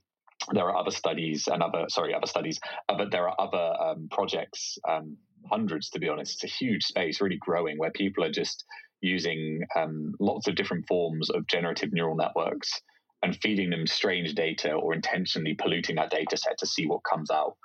there 0.51 0.65
are 0.65 0.77
other 0.77 0.91
studies 0.91 1.47
and 1.47 1.63
other, 1.63 1.85
sorry, 1.87 2.13
other 2.13 2.27
studies, 2.27 2.59
uh, 2.89 2.97
but 2.97 3.11
there 3.11 3.29
are 3.29 3.35
other 3.39 3.81
um, 3.81 4.07
projects 4.11 4.77
um, 4.89 5.17
hundreds 5.49 5.89
to 5.89 5.99
be 5.99 6.09
honest 6.09 6.43
it's 6.43 6.53
a 6.53 6.55
huge 6.55 6.83
space 6.83 7.21
really 7.21 7.37
growing 7.37 7.77
where 7.77 7.91
people 7.91 8.23
are 8.23 8.31
just 8.31 8.63
using 9.01 9.61
um, 9.75 10.13
lots 10.19 10.47
of 10.47 10.55
different 10.55 10.87
forms 10.87 11.29
of 11.29 11.45
generative 11.47 11.91
neural 11.91 12.15
networks 12.15 12.81
and 13.21 13.37
feeding 13.41 13.69
them 13.69 13.85
strange 13.85 14.33
data 14.33 14.71
or 14.71 14.93
intentionally 14.93 15.53
polluting 15.53 15.97
that 15.97 16.09
data 16.09 16.37
set 16.37 16.57
to 16.57 16.65
see 16.65 16.87
what 16.87 17.01
comes 17.09 17.29
out. 17.29 17.55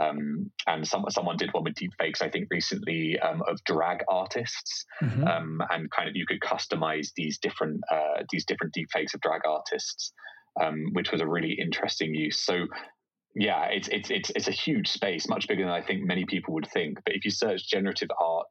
Um, 0.00 0.50
and 0.66 0.86
some, 0.86 1.04
someone 1.08 1.36
did 1.36 1.52
one 1.52 1.64
with 1.64 1.74
deepfakes, 1.74 2.20
I 2.20 2.28
think, 2.28 2.48
recently 2.50 3.18
um, 3.20 3.42
of 3.46 3.62
drag 3.64 4.00
artists, 4.08 4.84
mm-hmm. 5.02 5.26
um, 5.26 5.62
and 5.70 5.90
kind 5.90 6.08
of 6.08 6.16
you 6.16 6.26
could 6.26 6.40
customize 6.40 7.12
these 7.16 7.38
different 7.38 7.80
uh, 7.90 8.22
these 8.30 8.44
different 8.44 8.74
deepfakes 8.74 9.14
of 9.14 9.20
drag 9.20 9.42
artists, 9.46 10.12
um, 10.60 10.86
which 10.92 11.12
was 11.12 11.20
a 11.20 11.26
really 11.26 11.52
interesting 11.52 12.14
use. 12.14 12.40
So, 12.40 12.66
yeah, 13.36 13.66
it's 13.66 13.88
it's 13.88 14.10
it's 14.10 14.30
it's 14.30 14.48
a 14.48 14.52
huge 14.52 14.88
space, 14.88 15.28
much 15.28 15.46
bigger 15.46 15.62
than 15.62 15.72
I 15.72 15.82
think 15.82 16.02
many 16.02 16.24
people 16.24 16.54
would 16.54 16.68
think. 16.72 16.98
But 17.04 17.14
if 17.14 17.24
you 17.24 17.30
search 17.30 17.68
generative 17.68 18.10
art 18.20 18.48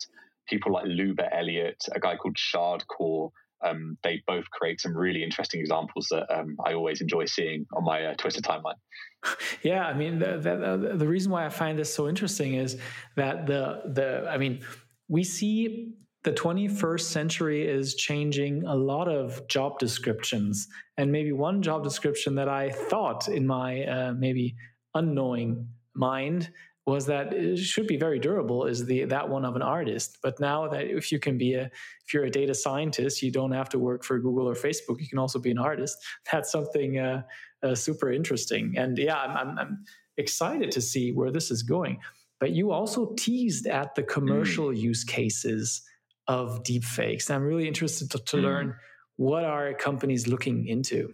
people 0.48 0.74
like 0.74 0.86
Luba 0.86 1.34
Elliott, 1.34 1.84
a 1.94 2.00
guy 2.00 2.16
called 2.16 2.36
Shardcore. 2.36 3.32
Um, 3.64 3.98
they 4.04 4.22
both 4.28 4.50
create 4.52 4.82
some 4.82 4.96
really 4.96 5.24
interesting 5.24 5.60
examples 5.62 6.08
that 6.12 6.32
um, 6.34 6.56
I 6.66 6.74
always 6.74 7.02
enjoy 7.02 7.26
seeing 7.26 7.66
on 7.76 7.84
my 7.84 8.06
uh, 8.06 8.14
Twitter 8.16 8.42
timeline. 8.42 8.76
Yeah, 9.62 9.86
I 9.86 9.94
mean, 9.94 10.20
the, 10.20 10.38
the, 10.38 10.98
the 10.98 11.08
reason 11.08 11.32
why 11.32 11.46
I 11.46 11.50
find 11.50 11.80
this 11.80 11.94
so 11.94 12.10
interesting 12.10 12.56
is 12.56 12.78
that 13.16 13.48
the 13.48 13.82
the 13.86 14.28
I 14.30 14.38
mean, 14.38 14.60
we 15.08 15.24
see 15.24 15.94
the 16.24 16.34
21st 16.34 17.02
century 17.02 17.66
is 17.66 17.96
changing 17.96 18.66
a 18.66 18.76
lot 18.76 19.08
of 19.08 19.48
job 19.48 19.80
descriptions, 19.80 20.68
and 20.98 21.10
maybe 21.10 21.32
one 21.32 21.62
job 21.62 21.84
description 21.84 22.36
that 22.36 22.50
I 22.50 22.70
thought 22.70 23.30
in 23.30 23.48
my 23.48 23.86
uh, 23.86 24.14
maybe 24.14 24.56
unknowing 24.94 25.68
mind 25.96 26.52
was 26.86 27.06
that 27.06 27.34
it 27.34 27.58
should 27.58 27.88
be 27.88 27.98
very 27.98 28.20
durable 28.20 28.66
is 28.66 28.86
the 28.86 29.06
that 29.06 29.30
one 29.30 29.46
of 29.46 29.56
an 29.56 29.62
artist. 29.62 30.18
But 30.22 30.40
now 30.40 30.68
that 30.68 30.86
if 30.86 31.12
you 31.12 31.20
can 31.20 31.38
be 31.38 31.54
a 31.54 31.72
if 32.06 32.14
you're 32.14 32.26
a 32.26 32.30
data 32.30 32.54
scientist 32.54 33.22
you 33.22 33.32
don't 33.32 33.52
have 33.52 33.70
to 33.70 33.80
work 33.80 34.04
for 34.04 34.20
google 34.20 34.50
or 34.50 34.54
facebook. 34.54 35.00
You 35.00 35.08
can 35.08 35.20
also 35.20 35.40
be 35.40 35.52
an 35.52 35.58
artist. 35.58 35.98
That's 36.32 36.52
something 36.52 37.00
uh, 37.00 37.24
uh, 37.62 37.76
super 37.76 38.12
interesting. 38.12 38.76
And 38.78 38.98
yeah 38.98 39.18
I'm, 39.18 39.38
I'm, 39.38 39.60
I'm, 39.60 39.86
excited 40.16 40.72
to 40.72 40.80
see 40.80 41.12
where 41.12 41.32
this 41.32 41.50
is 41.50 41.64
going. 41.64 42.00
But 42.40 42.52
you 42.52 42.72
also 42.72 43.16
teased 43.18 43.66
at 43.66 43.96
the 43.96 44.04
commercial 44.04 44.68
mm. 44.68 44.78
use 44.78 45.04
cases 45.04 45.82
of 46.28 46.62
deepfakes. 46.62 47.32
I'm 47.32 47.42
really 47.42 47.68
interested 47.68 48.12
to, 48.12 48.20
to 48.20 48.38
mm. 48.38 48.44
learn 48.44 48.76
what 49.16 49.44
are 49.44 49.74
companies 49.74 50.28
looking 50.28 50.68
into 50.68 51.14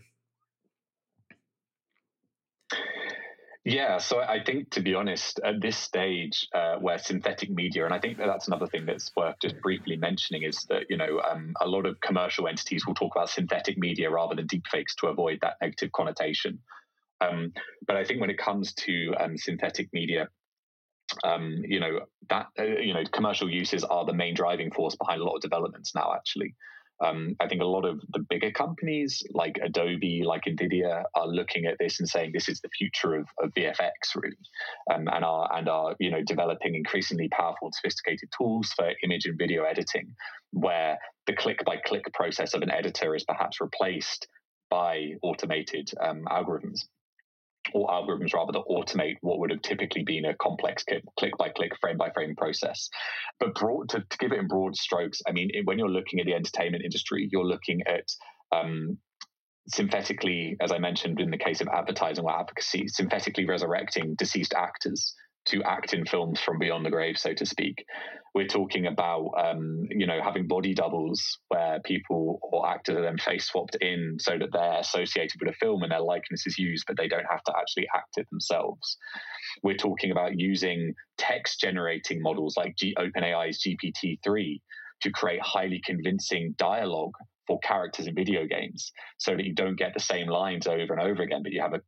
Yeah, 3.70 4.00
so 4.00 4.20
I 4.20 4.44
think 4.44 4.72
to 4.72 4.82
be 4.82 4.96
honest, 4.96 5.40
at 5.46 5.62
this 5.62 5.78
stage 5.78 6.48
uh, 6.56 6.78
where 6.78 6.98
synthetic 6.98 7.52
media, 7.52 7.86
and 7.86 7.94
I 7.94 8.00
think 8.00 8.18
that 8.18 8.26
that's 8.26 8.48
another 8.48 8.66
thing 8.66 8.88
that's 8.88 9.12
worth 9.16 9.36
just 9.40 9.62
briefly 9.62 9.96
mentioning 9.96 10.42
is 10.42 10.66
that 10.70 10.86
you 10.90 10.98
know 10.98 11.22
um, 11.30 11.54
a 11.62 11.68
lot 11.68 11.86
of 11.86 12.02
commercial 12.02 12.48
entities 12.48 12.88
will 12.88 12.96
talk 12.96 13.16
about 13.16 13.30
synthetic 13.30 13.78
media 13.78 14.10
rather 14.10 14.34
than 14.34 14.48
deepfakes 14.48 14.96
to 15.00 15.08
avoid 15.08 15.38
that 15.44 15.58
negative 15.62 15.92
connotation. 15.92 16.58
Um, 17.22 17.54
but 17.86 17.96
I 17.96 18.06
think 18.06 18.22
when 18.22 18.32
it 18.32 18.40
comes 18.40 18.74
to 18.74 19.14
um, 19.20 19.38
synthetic 19.38 19.90
media, 19.94 20.30
um, 21.24 21.62
you 21.64 21.80
know 21.80 22.00
that 22.30 22.48
uh, 22.58 22.64
you 22.64 22.96
know 22.96 23.04
commercial 23.14 23.52
uses 23.52 23.84
are 23.84 24.04
the 24.04 24.14
main 24.14 24.34
driving 24.34 24.72
force 24.72 24.96
behind 24.96 25.22
a 25.22 25.24
lot 25.24 25.36
of 25.36 25.42
developments 25.42 25.94
now. 25.94 26.12
Actually, 26.16 26.56
Um, 27.02 27.36
I 27.40 27.48
think 27.48 27.62
a 27.62 27.66
lot 27.66 27.86
of 27.86 28.02
the 28.14 28.20
bigger 28.20 28.52
companies 28.52 29.24
like 29.34 29.58
Adobe, 29.62 30.24
like 30.26 30.44
Nvidia, 30.46 31.04
are 31.16 31.28
looking 31.28 31.66
at 31.66 31.78
this 31.80 32.00
and 32.00 32.10
saying 32.10 32.32
this 32.34 32.50
is 32.50 32.60
the 32.62 32.70
future 32.70 33.16
of, 33.16 33.28
of 33.42 33.54
VFX, 33.54 33.92
really, 34.16 34.36
um, 34.94 35.08
and 35.08 35.24
are 35.24 35.50
and 35.58 35.70
are 35.70 35.96
you 36.00 36.12
know 36.12 36.22
developing 36.24 36.76
increasingly 36.76 37.30
powerful 37.30 37.68
and 37.68 37.76
sophisticated 37.76 38.30
tools 38.38 38.72
for 38.76 38.92
image 39.04 39.26
and 39.26 39.38
video 39.38 39.64
editing, 39.64 40.14
where 40.52 40.98
the 41.28 41.34
click 41.34 41.64
by 41.66 41.78
click 41.78 42.04
process 42.14 42.54
of 42.54 42.62
an 42.62 42.72
editor 42.72 43.16
is 43.16 43.24
perhaps 43.24 43.62
replaced 43.62 44.28
by 44.70 45.14
automated 45.24 45.90
um, 46.02 46.26
algorithms 46.30 46.82
or 47.74 47.88
algorithms 47.90 48.34
rather 48.34 48.52
that 48.52 48.64
automate 48.70 49.16
what 49.22 49.40
would 49.40 49.52
have 49.52 49.62
typically 49.62 50.04
been 50.04 50.26
a 50.26 50.36
complex 50.36 50.84
click 51.18 51.38
by 51.38 51.50
click, 51.50 51.72
frame 51.80 51.98
by 51.98 52.10
frame 52.12 52.36
process. 52.36 52.90
But 53.40 53.56
broad, 53.56 53.90
to, 53.90 54.02
to, 54.02 54.18
give 54.18 54.32
it 54.32 54.40
in 54.40 54.48
broad 54.48 54.76
strokes, 54.76 55.22
I 55.28 55.32
mean, 55.32 55.52
when 55.64 55.80
you're 55.80 55.90
looking 55.90 56.20
at 56.20 56.26
the 56.26 56.34
entertainment 56.34 56.84
industry, 56.84 57.28
you're 57.32 57.46
looking 57.46 57.82
at 57.88 58.10
um, 58.52 58.98
synthetically, 59.68 60.58
as 60.62 60.72
I 60.72 60.80
mentioned 60.80 61.20
in 61.20 61.32
the 61.32 61.38
case 61.38 61.62
of 61.62 61.68
advertising 61.68 62.26
or 62.26 62.32
advocacy, 62.32 62.88
synthetically 62.88 63.46
resurrecting 63.46 64.16
deceased 64.16 64.54
actors 64.54 65.16
to 65.50 65.64
act 65.64 65.94
in 65.94 66.06
films 66.06 66.40
from 66.40 66.60
beyond 66.60 66.86
the 66.86 66.90
grave, 66.90 67.18
so 67.18 67.34
to 67.34 67.46
speak. 67.46 67.86
We're 68.36 68.48
talking 68.48 68.86
about, 68.86 69.32
um, 69.38 69.88
you 69.90 70.06
know, 70.06 70.20
having 70.24 70.48
body 70.48 70.74
doubles 70.74 71.40
where 71.48 71.80
people 71.84 72.40
or 72.44 72.70
actors 72.70 72.96
are 72.96 73.02
then 73.02 73.18
face 73.18 73.48
swapped 73.48 73.76
in 73.82 74.18
so 74.20 74.38
that 74.38 74.50
they're 74.52 74.80
associated 74.80 75.42
with 75.42 75.54
a 75.54 75.58
film 75.58 75.82
and 75.82 75.92
their 75.92 76.02
likeness 76.02 76.46
is 76.46 76.58
used, 76.60 76.86
but 76.88 76.96
they 76.98 77.08
don't 77.08 77.26
have 77.30 77.44
to 77.44 77.54
actually 77.58 77.88
act 77.96 78.18
it 78.18 78.28
themselves. 78.30 78.98
We're 79.64 79.78
talking 79.78 80.12
about 80.12 80.40
using 80.40 80.94
text 81.18 81.60
generating 81.60 82.22
models 82.22 82.56
like 82.56 82.76
G- 82.78 82.96
OpenAI's 82.98 83.64
GPT-3 83.64 84.62
to 85.02 85.12
create 85.12 85.42
highly 85.42 85.82
convincing 85.84 86.54
dialogue 86.58 87.14
for 87.48 87.60
characters 87.60 88.06
in 88.06 88.14
video 88.14 88.46
games 88.46 88.92
so 89.18 89.36
that 89.36 89.44
you 89.44 89.56
don't 89.56 89.76
get 89.76 89.94
the 89.96 90.00
same 90.00 90.28
lines 90.28 90.68
over 90.68 90.94
and 90.94 91.02
over 91.02 91.24
again, 91.24 91.42
but 91.42 91.52
you 91.52 91.62
have 91.62 91.74
a, 91.74 91.82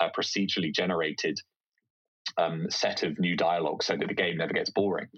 a 0.00 0.10
procedurally 0.10 0.72
generated 0.72 1.38
um, 2.38 2.66
set 2.70 3.02
of 3.02 3.18
new 3.18 3.36
dialogue 3.36 3.82
so 3.82 3.96
that 3.96 4.08
the 4.08 4.14
game 4.14 4.38
never 4.38 4.52
gets 4.52 4.70
boring. 4.70 5.08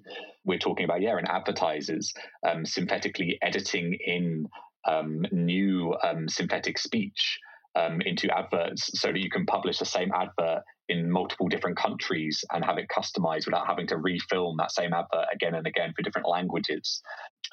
We're 0.44 0.59
talking 0.59 0.85
about, 0.85 1.02
yeah, 1.02 1.16
and 1.18 1.28
advertisers 1.28 2.12
um, 2.48 2.64
synthetically 2.64 3.38
editing 3.42 3.96
in 4.04 4.46
um, 4.88 5.26
new 5.30 5.94
um, 6.02 6.28
synthetic 6.28 6.78
speech 6.78 7.38
um, 7.76 8.00
into 8.00 8.28
adverts 8.37 8.90
so 9.00 9.12
that 9.12 9.20
you 9.20 9.30
can 9.30 9.46
publish 9.46 9.78
the 9.78 9.85
same 9.85 10.11
advert 10.12 10.62
in 10.88 11.11
multiple 11.11 11.48
different 11.48 11.76
countries 11.76 12.42
and 12.50 12.64
have 12.64 12.78
it 12.78 12.87
customized 12.88 13.46
without 13.46 13.66
having 13.66 13.87
to 13.87 13.96
refilm 13.96 14.54
that 14.59 14.72
same 14.72 14.92
advert 14.92 15.26
again 15.33 15.54
and 15.54 15.66
again 15.66 15.92
for 15.94 16.02
different 16.02 16.28
languages. 16.28 17.00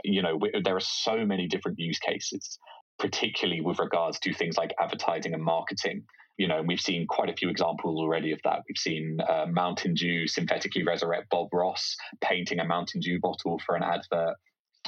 You 0.03 0.23
know, 0.23 0.39
there 0.63 0.75
are 0.75 0.82
so 0.82 1.23
many 1.25 1.47
different 1.47 1.77
use 1.77 1.99
cases, 1.99 2.58
particularly 2.97 3.62
with 3.62 3.77
regards 3.77 4.19
to 4.21 4.34
things 4.34 4.58
like 4.58 4.73
advertising 4.80 5.34
and 5.34 5.43
marketing 5.43 6.03
you 6.38 6.47
know, 6.47 6.62
we've 6.65 6.80
seen 6.80 7.08
quite 7.08 7.30
a 7.30 7.36
few 7.36 7.50
examples 7.50 8.00
already 8.00 8.32
of 8.32 8.39
that. 8.43 8.62
We've 8.67 8.78
seen 8.78 9.17
uh, 9.28 9.45
Mountain 9.50 9.95
Dew 9.95 10.28
synthetically 10.28 10.84
resurrect 10.84 11.30
Bob 11.30 11.47
Ross 11.52 11.95
painting 12.21 12.60
a 12.60 12.65
Mountain 12.65 13.02
Dew 13.02 13.19
bottle 13.19 13.60
for 13.65 13.76
an 13.76 13.84
advert. 13.84 14.36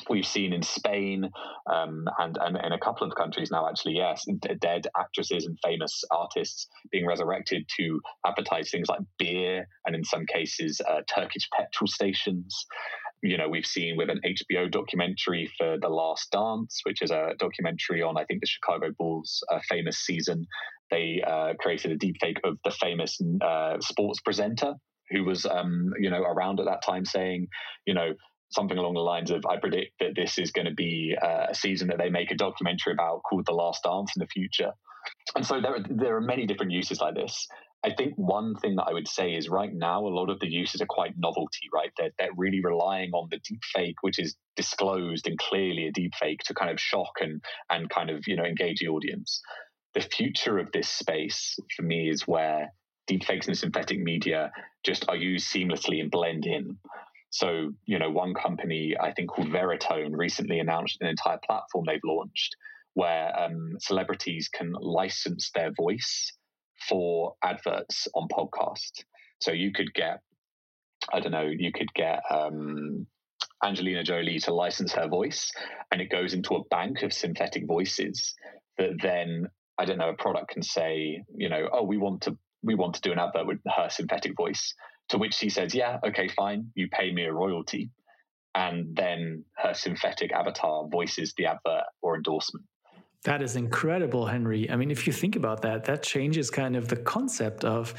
We've 0.10 0.26
seen 0.26 0.54
in 0.54 0.64
Spain 0.64 1.30
um, 1.70 2.06
and, 2.20 2.38
and 2.40 2.56
in 2.56 2.72
a 2.72 2.80
couple 2.80 3.06
of 3.06 3.16
countries 3.16 3.52
now, 3.52 3.68
actually, 3.68 3.96
yes, 3.96 4.24
dead 4.62 4.88
actresses 4.98 5.46
and 5.46 5.58
famous 5.64 6.04
artists 6.10 6.68
being 6.92 7.06
resurrected 7.06 7.66
to 7.78 8.00
advertise 8.26 8.70
things 8.70 8.88
like 8.88 9.02
beer 9.18 9.68
and, 9.86 9.96
in 9.96 10.06
some 10.06 10.26
cases, 10.26 10.80
uh, 10.88 11.02
Turkish 11.14 11.50
petrol 11.52 11.88
stations 11.88 12.66
you 13.22 13.38
know, 13.38 13.50
we've 13.50 13.66
seen 13.66 13.98
with 13.98 14.10
an 14.10 14.22
HBO 14.26 14.72
documentary 14.72 15.52
for 15.58 15.78
The 15.78 15.90
Last 15.90 16.32
Dance, 16.32 16.80
which 16.84 17.02
is 17.02 17.12
a 17.12 17.34
documentary 17.38 18.02
on, 18.02 18.18
I 18.18 18.24
think, 18.26 18.42
the 18.42 18.48
Chicago 18.48 18.92
Bulls' 18.98 19.44
uh, 19.52 19.60
famous 19.68 19.98
season. 19.98 20.46
They 20.92 21.24
uh, 21.26 21.54
created 21.60 21.92
a 21.92 21.98
deepfake 21.98 22.38
of 22.44 22.58
the 22.64 22.72
famous 22.72 23.20
uh, 23.42 23.80
sports 23.80 24.20
presenter 24.22 24.74
who 25.12 25.24
was, 25.24 25.46
um, 25.46 25.92
you 26.00 26.10
know, 26.10 26.22
around 26.22 26.60
at 26.60 26.66
that 26.66 26.84
time 26.84 27.06
saying, 27.06 27.48
you 27.86 27.94
know, 27.94 28.14
something 28.52 28.78
along 28.78 28.96
the 28.96 29.00
lines 29.00 29.32
of, 29.32 29.46
I 29.46 29.58
predict 29.58 29.94
that 30.00 30.16
this 30.16 30.38
is 30.38 30.52
going 30.52 30.66
to 30.66 30.74
be 30.74 31.16
uh, 31.22 31.48
a 31.50 31.56
season 31.56 31.88
that 31.90 31.98
they 31.98 32.10
make 32.10 32.32
a 32.32 32.36
documentary 32.36 32.94
about 32.94 33.22
called 33.28 33.46
The 33.46 33.54
Last 33.54 33.84
Dance 33.84 34.12
in 34.16 34.20
the 34.20 34.28
future. 34.28 34.72
And 35.36 35.46
so 35.46 35.62
there, 35.62 35.78
there 35.90 36.16
are 36.16 36.22
many 36.22 36.46
different 36.46 36.72
uses 36.72 37.00
like 37.00 37.16
this. 37.16 37.48
I 37.84 37.94
think 37.94 38.14
one 38.18 38.56
thing 38.56 38.76
that 38.76 38.88
I 38.90 38.94
would 38.94 39.08
say 39.08 39.32
is 39.32 39.48
right 39.48 39.74
now, 39.74 40.02
a 40.02 40.10
lot 40.10 40.30
of 40.30 40.40
the 40.40 40.50
uses 40.50 40.82
are 40.82 40.88
quite 40.88 41.14
novelty, 41.18 41.70
right? 41.74 41.92
They're, 41.98 42.12
they're 42.18 42.34
really 42.36 42.60
relying 42.62 43.12
on 43.14 43.30
the 43.32 43.40
deep 43.48 43.62
fake, 43.74 43.96
which 44.02 44.20
is 44.20 44.36
disclosed 44.58 45.28
and 45.28 45.38
clearly 45.38 45.88
a 45.88 45.92
deep 45.92 46.14
fake 46.20 46.42
to 46.46 46.54
kind 46.54 46.72
of 46.72 46.80
shock 46.80 47.14
and, 47.22 47.42
and 47.70 47.90
kind 47.90 48.10
of, 48.10 48.28
you 48.28 48.36
know, 48.36 48.44
engage 48.44 48.80
the 48.80 48.90
audience. 48.90 49.42
The 49.96 50.02
future 50.02 50.60
of 50.60 50.72
this 50.72 50.88
space 50.88 51.58
for 51.76 51.84
me 51.84 52.10
is 52.10 52.28
where 52.28 52.74
deepfakes 53.10 53.48
and 53.48 53.58
synthetic 53.58 54.00
media 54.00 54.52
just 54.86 55.06
are 55.10 55.16
used 55.16 55.52
seamlessly 55.52 56.00
and 56.00 56.12
blend 56.12 56.46
in. 56.46 56.78
So, 57.32 57.72
you 57.86 58.00
know, 58.00 58.10
one 58.10 58.34
company 58.34 58.96
I 59.00 59.12
think 59.12 59.30
called 59.30 59.50
Veritone 59.50 60.12
recently 60.14 60.60
announced 60.60 60.98
an 61.02 61.08
entire 61.08 61.40
platform 61.46 61.86
they've 61.88 62.00
launched 62.04 62.56
where 62.94 63.38
um, 63.40 63.78
celebrities 63.80 64.50
can 64.50 64.74
license 64.74 65.52
their 65.54 65.72
voice 65.72 66.34
for 66.88 67.36
adverts 67.44 68.08
on 68.16 68.28
podcasts. 68.28 69.04
So 69.42 69.52
you 69.52 69.72
could 69.72 69.94
get, 69.94 70.22
I 71.14 71.20
don't 71.20 71.32
know, 71.32 71.48
you 71.48 71.72
could 71.72 71.94
get 71.94 72.22
um, 72.30 73.06
Angelina 73.64 74.04
Jolie 74.04 74.40
to 74.40 74.54
license 74.54 74.94
her 74.94 75.08
voice, 75.08 75.52
and 75.92 76.02
it 76.02 76.10
goes 76.10 76.34
into 76.34 76.56
a 76.56 76.64
bank 76.66 77.04
of 77.04 77.14
synthetic 77.14 77.68
voices 77.68 78.34
that 78.78 79.02
then 79.02 79.48
I 79.80 79.86
don't 79.86 79.98
know 79.98 80.10
a 80.10 80.14
product 80.14 80.50
can 80.50 80.62
say, 80.62 81.24
you 81.36 81.48
know, 81.48 81.70
oh, 81.72 81.84
we 81.84 81.98
want 81.98 82.22
to 82.24 82.38
we 82.62 82.76
want 82.76 82.96
to 82.96 83.02
do 83.02 83.14
an 83.14 83.20
advert 83.20 83.48
with 83.48 83.60
her 83.66 83.90
synthetic 83.90 84.36
voice. 84.36 84.74
To 85.10 85.18
which 85.18 85.34
she 85.34 85.50
says, 85.50 85.74
yeah, 85.74 85.98
okay, 86.06 86.28
fine, 86.28 86.70
you 86.76 86.88
pay 86.90 87.12
me 87.12 87.26
a 87.26 87.34
royalty, 87.34 87.90
and 88.54 88.96
then 88.96 89.44
her 89.58 89.74
synthetic 89.74 90.32
avatar 90.32 90.88
voices 90.88 91.34
the 91.36 91.48
advert 91.48 91.86
or 92.04 92.16
endorsement. 92.16 92.66
That 93.24 93.42
is 93.42 93.56
incredible, 93.56 94.26
Henry. 94.28 94.70
I 94.70 94.76
mean, 94.76 94.92
if 94.92 95.08
you 95.08 95.14
think 95.14 95.36
about 95.36 95.62
that, 95.64 95.86
that 95.86 96.04
changes 96.04 96.52
kind 96.52 96.76
of 96.76 96.90
the 96.90 96.96
concept 96.96 97.66
of 97.66 97.94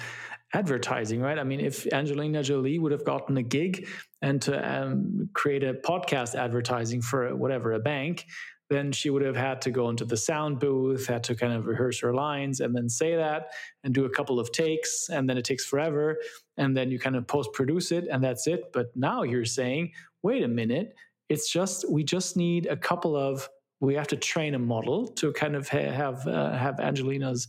advertising, 0.53 1.21
right? 1.21 1.39
I 1.39 1.45
mean, 1.45 1.61
if 1.61 1.87
Angelina 1.93 2.43
Jolie 2.43 2.79
would 2.79 2.93
have 2.93 3.05
gotten 3.05 3.37
a 3.37 3.43
gig 3.43 3.89
and 4.23 4.41
to 4.43 4.83
um, 4.83 5.29
create 5.33 5.63
a 5.63 5.75
podcast 5.75 6.35
advertising 6.35 7.03
for 7.03 7.35
whatever, 7.37 7.73
a 7.73 7.81
bank, 7.81 8.27
then 8.71 8.93
she 8.93 9.11
would 9.11 9.23
have 9.23 9.37
had 9.37 9.61
to 9.63 9.71
go 9.71 9.91
into 9.91 10.05
the 10.05 10.17
sound 10.17 10.61
booth, 10.61 11.07
had 11.07 11.25
to 11.25 11.35
kind 11.35 11.53
of 11.53 11.67
rehearse 11.67 12.01
her 12.01 12.15
lines 12.15 12.61
and 12.61 12.75
then 12.75 12.89
say 12.89 13.17
that 13.17 13.51
and 13.85 13.93
do 13.93 14.05
a 14.05 14.11
couple 14.11 14.39
of 14.39 14.53
takes. 14.53 15.09
And 15.11 15.29
then 15.29 15.37
it 15.37 15.45
takes 15.45 15.67
forever. 15.67 16.19
And 16.57 16.77
then 16.77 16.91
you 16.91 16.99
kind 16.99 17.17
of 17.17 17.27
post 17.27 17.53
produce 17.53 17.91
it 17.91 18.07
and 18.11 18.23
that's 18.23 18.47
it. 18.47 18.73
But 18.73 18.97
now 18.97 19.25
you're 19.25 19.45
saying, 19.45 19.93
wait 20.23 20.45
a 20.45 20.49
minute, 20.49 20.95
it's 21.29 21.51
just, 21.51 21.91
we 21.91 22.05
just 22.05 22.37
need 22.37 22.67
a 22.67 22.77
couple 22.77 23.17
of 23.17 23.49
we 23.81 23.95
have 23.95 24.09
to 24.09 24.17
train 24.17 24.55
a 24.55 24.59
model 24.59 25.09
to 25.09 25.33
kind 25.33 25.57
of 25.57 25.69
ha- 25.69 25.91
have 25.91 26.27
uh, 26.27 26.53
have 26.53 26.79
Angelina's 26.81 27.49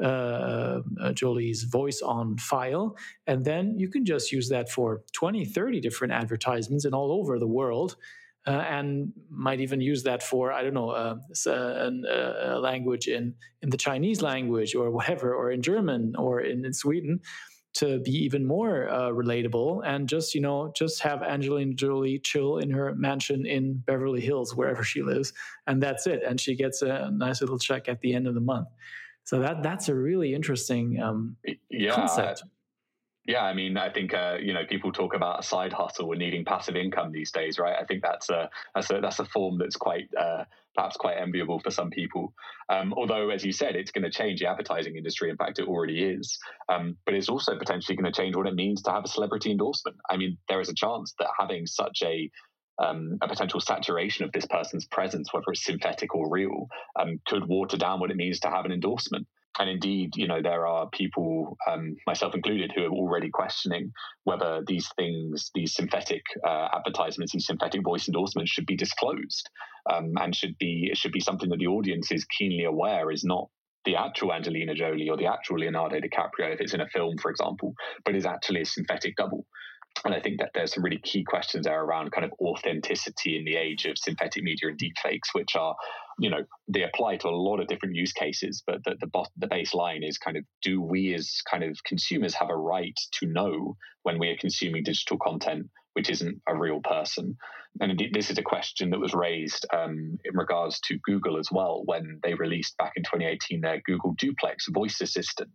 uh, 0.00 0.80
uh, 1.00 1.12
Jolie's 1.12 1.64
voice 1.64 2.00
on 2.02 2.36
file. 2.38 2.96
And 3.26 3.44
then 3.44 3.78
you 3.78 3.88
can 3.88 4.04
just 4.04 4.32
use 4.32 4.48
that 4.48 4.70
for 4.70 5.02
20, 5.12 5.44
30 5.44 5.80
different 5.80 6.12
advertisements 6.12 6.84
and 6.84 6.94
all 6.94 7.12
over 7.12 7.38
the 7.38 7.46
world. 7.46 7.96
Uh, 8.46 8.52
and 8.52 9.12
might 9.28 9.60
even 9.60 9.82
use 9.82 10.02
that 10.02 10.22
for 10.22 10.50
I 10.50 10.62
don't 10.62 10.72
know 10.72 10.90
uh, 10.90 11.16
uh, 11.46 11.90
a, 12.54 12.58
language 12.58 13.06
in 13.06 13.34
in 13.60 13.68
the 13.68 13.76
Chinese 13.76 14.22
language 14.22 14.74
or 14.74 14.90
whatever, 14.90 15.34
or 15.34 15.50
in 15.50 15.60
German 15.60 16.16
or 16.16 16.40
in, 16.40 16.64
in 16.64 16.72
Sweden, 16.72 17.20
to 17.74 18.00
be 18.00 18.12
even 18.12 18.46
more 18.46 18.88
uh, 18.88 19.10
relatable 19.10 19.82
and 19.84 20.08
just 20.08 20.34
you 20.34 20.40
know 20.40 20.72
just 20.74 21.02
have 21.02 21.22
Angelina 21.22 21.74
Jolie 21.74 22.18
chill 22.18 22.58
in 22.58 22.70
her 22.70 22.94
mansion 22.94 23.46
in 23.46 23.74
Beverly 23.74 24.20
Hills 24.20 24.56
wherever 24.56 24.82
she 24.82 25.02
lives 25.02 25.32
and 25.66 25.82
that's 25.82 26.06
it 26.06 26.22
and 26.26 26.40
she 26.40 26.56
gets 26.56 26.82
a 26.82 27.10
nice 27.12 27.40
little 27.40 27.58
check 27.58 27.88
at 27.88 28.00
the 28.00 28.14
end 28.14 28.26
of 28.26 28.34
the 28.34 28.40
month 28.40 28.68
so 29.24 29.38
that 29.38 29.62
that's 29.62 29.88
a 29.88 29.94
really 29.94 30.34
interesting 30.34 31.00
um, 31.00 31.36
yeah, 31.70 31.94
concept. 31.94 32.42
Yeah, 33.30 33.44
I 33.44 33.54
mean, 33.54 33.76
I 33.76 33.90
think 33.90 34.12
uh, 34.12 34.38
you 34.42 34.52
know 34.52 34.64
people 34.68 34.90
talk 34.90 35.14
about 35.14 35.38
a 35.38 35.42
side 35.44 35.72
hustle 35.72 36.10
and 36.10 36.18
needing 36.18 36.44
passive 36.44 36.74
income 36.74 37.12
these 37.12 37.30
days, 37.30 37.60
right? 37.60 37.76
I 37.80 37.84
think 37.84 38.02
that's 38.02 38.28
a 38.28 38.50
that's 38.74 38.90
a 38.90 39.00
that's 39.00 39.20
a 39.20 39.24
form 39.24 39.56
that's 39.56 39.76
quite 39.76 40.08
uh, 40.18 40.42
perhaps 40.74 40.96
quite 40.96 41.16
enviable 41.16 41.60
for 41.60 41.70
some 41.70 41.90
people. 41.90 42.34
Um, 42.68 42.92
although, 42.92 43.30
as 43.30 43.44
you 43.44 43.52
said, 43.52 43.76
it's 43.76 43.92
going 43.92 44.02
to 44.02 44.10
change 44.10 44.40
the 44.40 44.48
advertising 44.48 44.96
industry. 44.96 45.30
In 45.30 45.36
fact, 45.36 45.60
it 45.60 45.68
already 45.68 46.02
is. 46.02 46.40
Um, 46.68 46.96
but 47.06 47.14
it's 47.14 47.28
also 47.28 47.56
potentially 47.56 47.94
going 47.96 48.12
to 48.12 48.20
change 48.20 48.34
what 48.34 48.48
it 48.48 48.56
means 48.56 48.82
to 48.82 48.90
have 48.90 49.04
a 49.04 49.08
celebrity 49.08 49.52
endorsement. 49.52 49.98
I 50.10 50.16
mean, 50.16 50.36
there 50.48 50.60
is 50.60 50.68
a 50.68 50.74
chance 50.74 51.14
that 51.20 51.28
having 51.38 51.68
such 51.68 52.02
a 52.02 52.28
um, 52.80 53.16
a 53.22 53.28
potential 53.28 53.60
saturation 53.60 54.24
of 54.24 54.32
this 54.32 54.46
person's 54.46 54.86
presence, 54.86 55.32
whether 55.32 55.52
it's 55.52 55.64
synthetic 55.64 56.16
or 56.16 56.28
real, 56.28 56.66
um, 56.98 57.20
could 57.28 57.46
water 57.46 57.76
down 57.76 58.00
what 58.00 58.10
it 58.10 58.16
means 58.16 58.40
to 58.40 58.48
have 58.48 58.64
an 58.64 58.72
endorsement. 58.72 59.28
And 59.58 59.68
indeed, 59.68 60.16
you 60.16 60.28
know, 60.28 60.40
there 60.42 60.66
are 60.66 60.88
people, 60.90 61.56
um, 61.68 61.96
myself 62.06 62.34
included, 62.34 62.72
who 62.74 62.84
are 62.84 62.90
already 62.90 63.30
questioning 63.30 63.92
whether 64.24 64.62
these 64.66 64.88
things, 64.96 65.50
these 65.54 65.74
synthetic 65.74 66.22
uh, 66.46 66.68
advertisements, 66.74 67.32
these 67.32 67.46
synthetic 67.46 67.82
voice 67.82 68.08
endorsements, 68.08 68.50
should 68.50 68.66
be 68.66 68.76
disclosed 68.76 69.50
um, 69.92 70.12
and 70.20 70.34
should 70.34 70.56
be 70.58 70.88
it 70.90 70.96
should 70.96 71.12
be 71.12 71.20
something 71.20 71.48
that 71.50 71.58
the 71.58 71.66
audience 71.66 72.12
is 72.12 72.24
keenly 72.38 72.64
aware 72.64 73.10
is 73.10 73.24
not 73.24 73.48
the 73.84 73.96
actual 73.96 74.32
Angelina 74.32 74.74
Jolie 74.74 75.08
or 75.08 75.16
the 75.16 75.26
actual 75.26 75.58
Leonardo 75.58 75.96
DiCaprio 75.96 76.52
if 76.52 76.60
it's 76.60 76.74
in 76.74 76.80
a 76.80 76.88
film, 76.88 77.16
for 77.20 77.30
example, 77.30 77.74
but 78.04 78.14
is 78.14 78.26
actually 78.26 78.62
a 78.62 78.66
synthetic 78.66 79.16
double. 79.16 79.46
And 80.04 80.14
I 80.14 80.20
think 80.20 80.38
that 80.38 80.50
there's 80.54 80.74
some 80.74 80.84
really 80.84 81.00
key 81.02 81.24
questions 81.24 81.66
there 81.66 81.82
around 81.82 82.10
kind 82.12 82.24
of 82.24 82.32
authenticity 82.40 83.36
in 83.36 83.44
the 83.44 83.56
age 83.56 83.84
of 83.84 83.98
synthetic 83.98 84.42
media 84.42 84.68
and 84.68 84.78
deepfakes, 84.78 85.34
which 85.34 85.54
are, 85.56 85.74
you 86.18 86.30
know, 86.30 86.44
they 86.68 86.84
apply 86.84 87.16
to 87.18 87.28
a 87.28 87.30
lot 87.30 87.60
of 87.60 87.66
different 87.66 87.96
use 87.96 88.12
cases. 88.12 88.62
But 88.66 88.82
the, 88.84 88.96
the, 88.98 89.24
the 89.36 89.46
baseline 89.46 90.08
is 90.08 90.16
kind 90.16 90.38
of 90.38 90.44
do 90.62 90.80
we 90.80 91.12
as 91.14 91.42
kind 91.50 91.64
of 91.64 91.76
consumers 91.84 92.34
have 92.34 92.48
a 92.48 92.56
right 92.56 92.98
to 93.20 93.26
know 93.26 93.76
when 94.02 94.18
we 94.18 94.28
are 94.28 94.36
consuming 94.36 94.84
digital 94.84 95.18
content 95.18 95.68
which 95.94 96.10
isn't 96.10 96.40
a 96.48 96.56
real 96.56 96.80
person. 96.80 97.36
And 97.80 97.90
indeed, 97.90 98.10
this 98.12 98.30
is 98.30 98.38
a 98.38 98.42
question 98.42 98.90
that 98.90 98.98
was 98.98 99.14
raised 99.14 99.64
um, 99.72 100.18
in 100.24 100.36
regards 100.36 100.80
to 100.80 100.98
Google 101.04 101.38
as 101.38 101.48
well 101.52 101.82
when 101.84 102.18
they 102.22 102.34
released 102.34 102.76
back 102.76 102.92
in 102.96 103.04
2018 103.04 103.60
their 103.60 103.80
Google 103.84 104.14
Duplex 104.18 104.66
voice 104.68 105.00
assistant, 105.00 105.50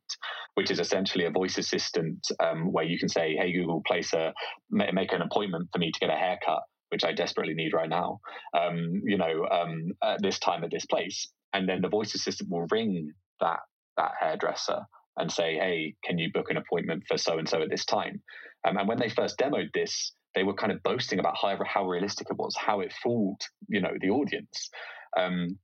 which 0.54 0.72
is 0.72 0.80
essentially 0.80 1.26
a 1.26 1.32
voice 1.32 1.58
assistant 1.58 2.26
um, 2.42 2.72
where 2.72 2.86
you 2.86 2.98
can 2.98 3.10
say, 3.10 3.36
"Hey 3.36 3.52
Google, 3.52 3.82
place 3.86 4.14
a 4.14 4.34
make 4.70 5.12
an 5.12 5.22
appointment 5.22 5.70
for 5.74 5.80
me 5.80 5.92
to 5.92 6.00
get 6.00 6.10
a 6.10 6.16
haircut." 6.16 6.64
Which 6.90 7.04
I 7.04 7.12
desperately 7.12 7.56
need 7.56 7.74
right 7.74 7.90
now, 7.90 8.20
um, 8.58 9.02
you 9.04 9.18
know, 9.18 9.48
um, 9.52 9.92
at 10.04 10.22
this 10.22 10.40
time 10.40 10.64
at 10.64 10.72
this 10.72 10.86
place, 10.86 11.28
and 11.52 11.68
then 11.68 11.82
the 11.82 11.90
voice 11.90 12.14
assistant 12.16 12.50
will 12.50 12.68
ring 12.72 13.12
that 13.42 13.60
that 13.98 14.12
hairdresser 14.20 14.86
and 15.18 15.32
say, 15.32 15.56
"Hey, 15.56 15.96
can 16.04 16.18
you 16.18 16.32
book 16.32 16.50
an 16.50 16.58
appointment 16.58 17.04
for 17.08 17.18
so 17.18 17.38
and 17.38 17.50
so 17.50 17.62
at 17.62 17.70
this 17.70 17.86
time?" 17.86 18.22
Um, 18.66 18.78
and 18.78 18.88
when 18.88 19.00
they 19.00 19.10
first 19.10 19.38
demoed 19.38 19.72
this, 19.74 20.14
they 20.36 20.44
were 20.44 20.54
kind 20.54 20.72
of 20.72 20.84
boasting 20.84 21.20
about 21.20 21.36
how 21.42 21.58
how 21.66 21.88
realistic 21.88 22.28
it 22.30 22.38
was, 22.38 22.56
how 22.56 22.82
it 22.82 22.94
fooled 23.02 23.42
you 23.68 23.82
know 23.82 23.94
the 24.00 24.10
audience. 24.10 24.70
Um, 25.18 25.58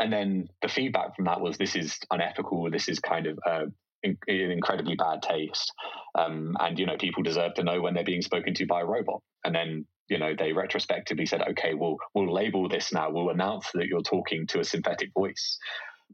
and 0.00 0.12
then 0.12 0.48
the 0.62 0.68
feedback 0.68 1.16
from 1.16 1.24
that 1.24 1.40
was 1.40 1.58
this 1.58 1.74
is 1.74 1.98
unethical. 2.10 2.70
This 2.70 2.88
is 2.88 3.00
kind 3.00 3.26
of 3.26 3.38
uh, 3.44 3.64
in, 4.02 4.16
in 4.28 4.52
incredibly 4.52 4.94
bad 4.94 5.22
taste. 5.22 5.72
Um, 6.14 6.56
and 6.60 6.78
you 6.78 6.86
know 6.86 6.96
people 6.96 7.22
deserve 7.22 7.54
to 7.54 7.64
know 7.64 7.80
when 7.82 7.94
they're 7.94 8.04
being 8.04 8.22
spoken 8.22 8.54
to 8.54 8.66
by 8.66 8.82
a 8.82 8.86
robot. 8.86 9.20
And 9.44 9.54
then 9.54 9.86
you 10.08 10.18
know 10.18 10.34
they 10.38 10.52
retrospectively 10.52 11.26
said, 11.26 11.42
okay, 11.50 11.74
we'll 11.74 11.96
we'll 12.14 12.32
label 12.32 12.68
this 12.68 12.92
now. 12.92 13.10
We'll 13.10 13.30
announce 13.30 13.70
that 13.74 13.86
you're 13.86 14.02
talking 14.02 14.46
to 14.48 14.60
a 14.60 14.64
synthetic 14.64 15.10
voice. 15.12 15.58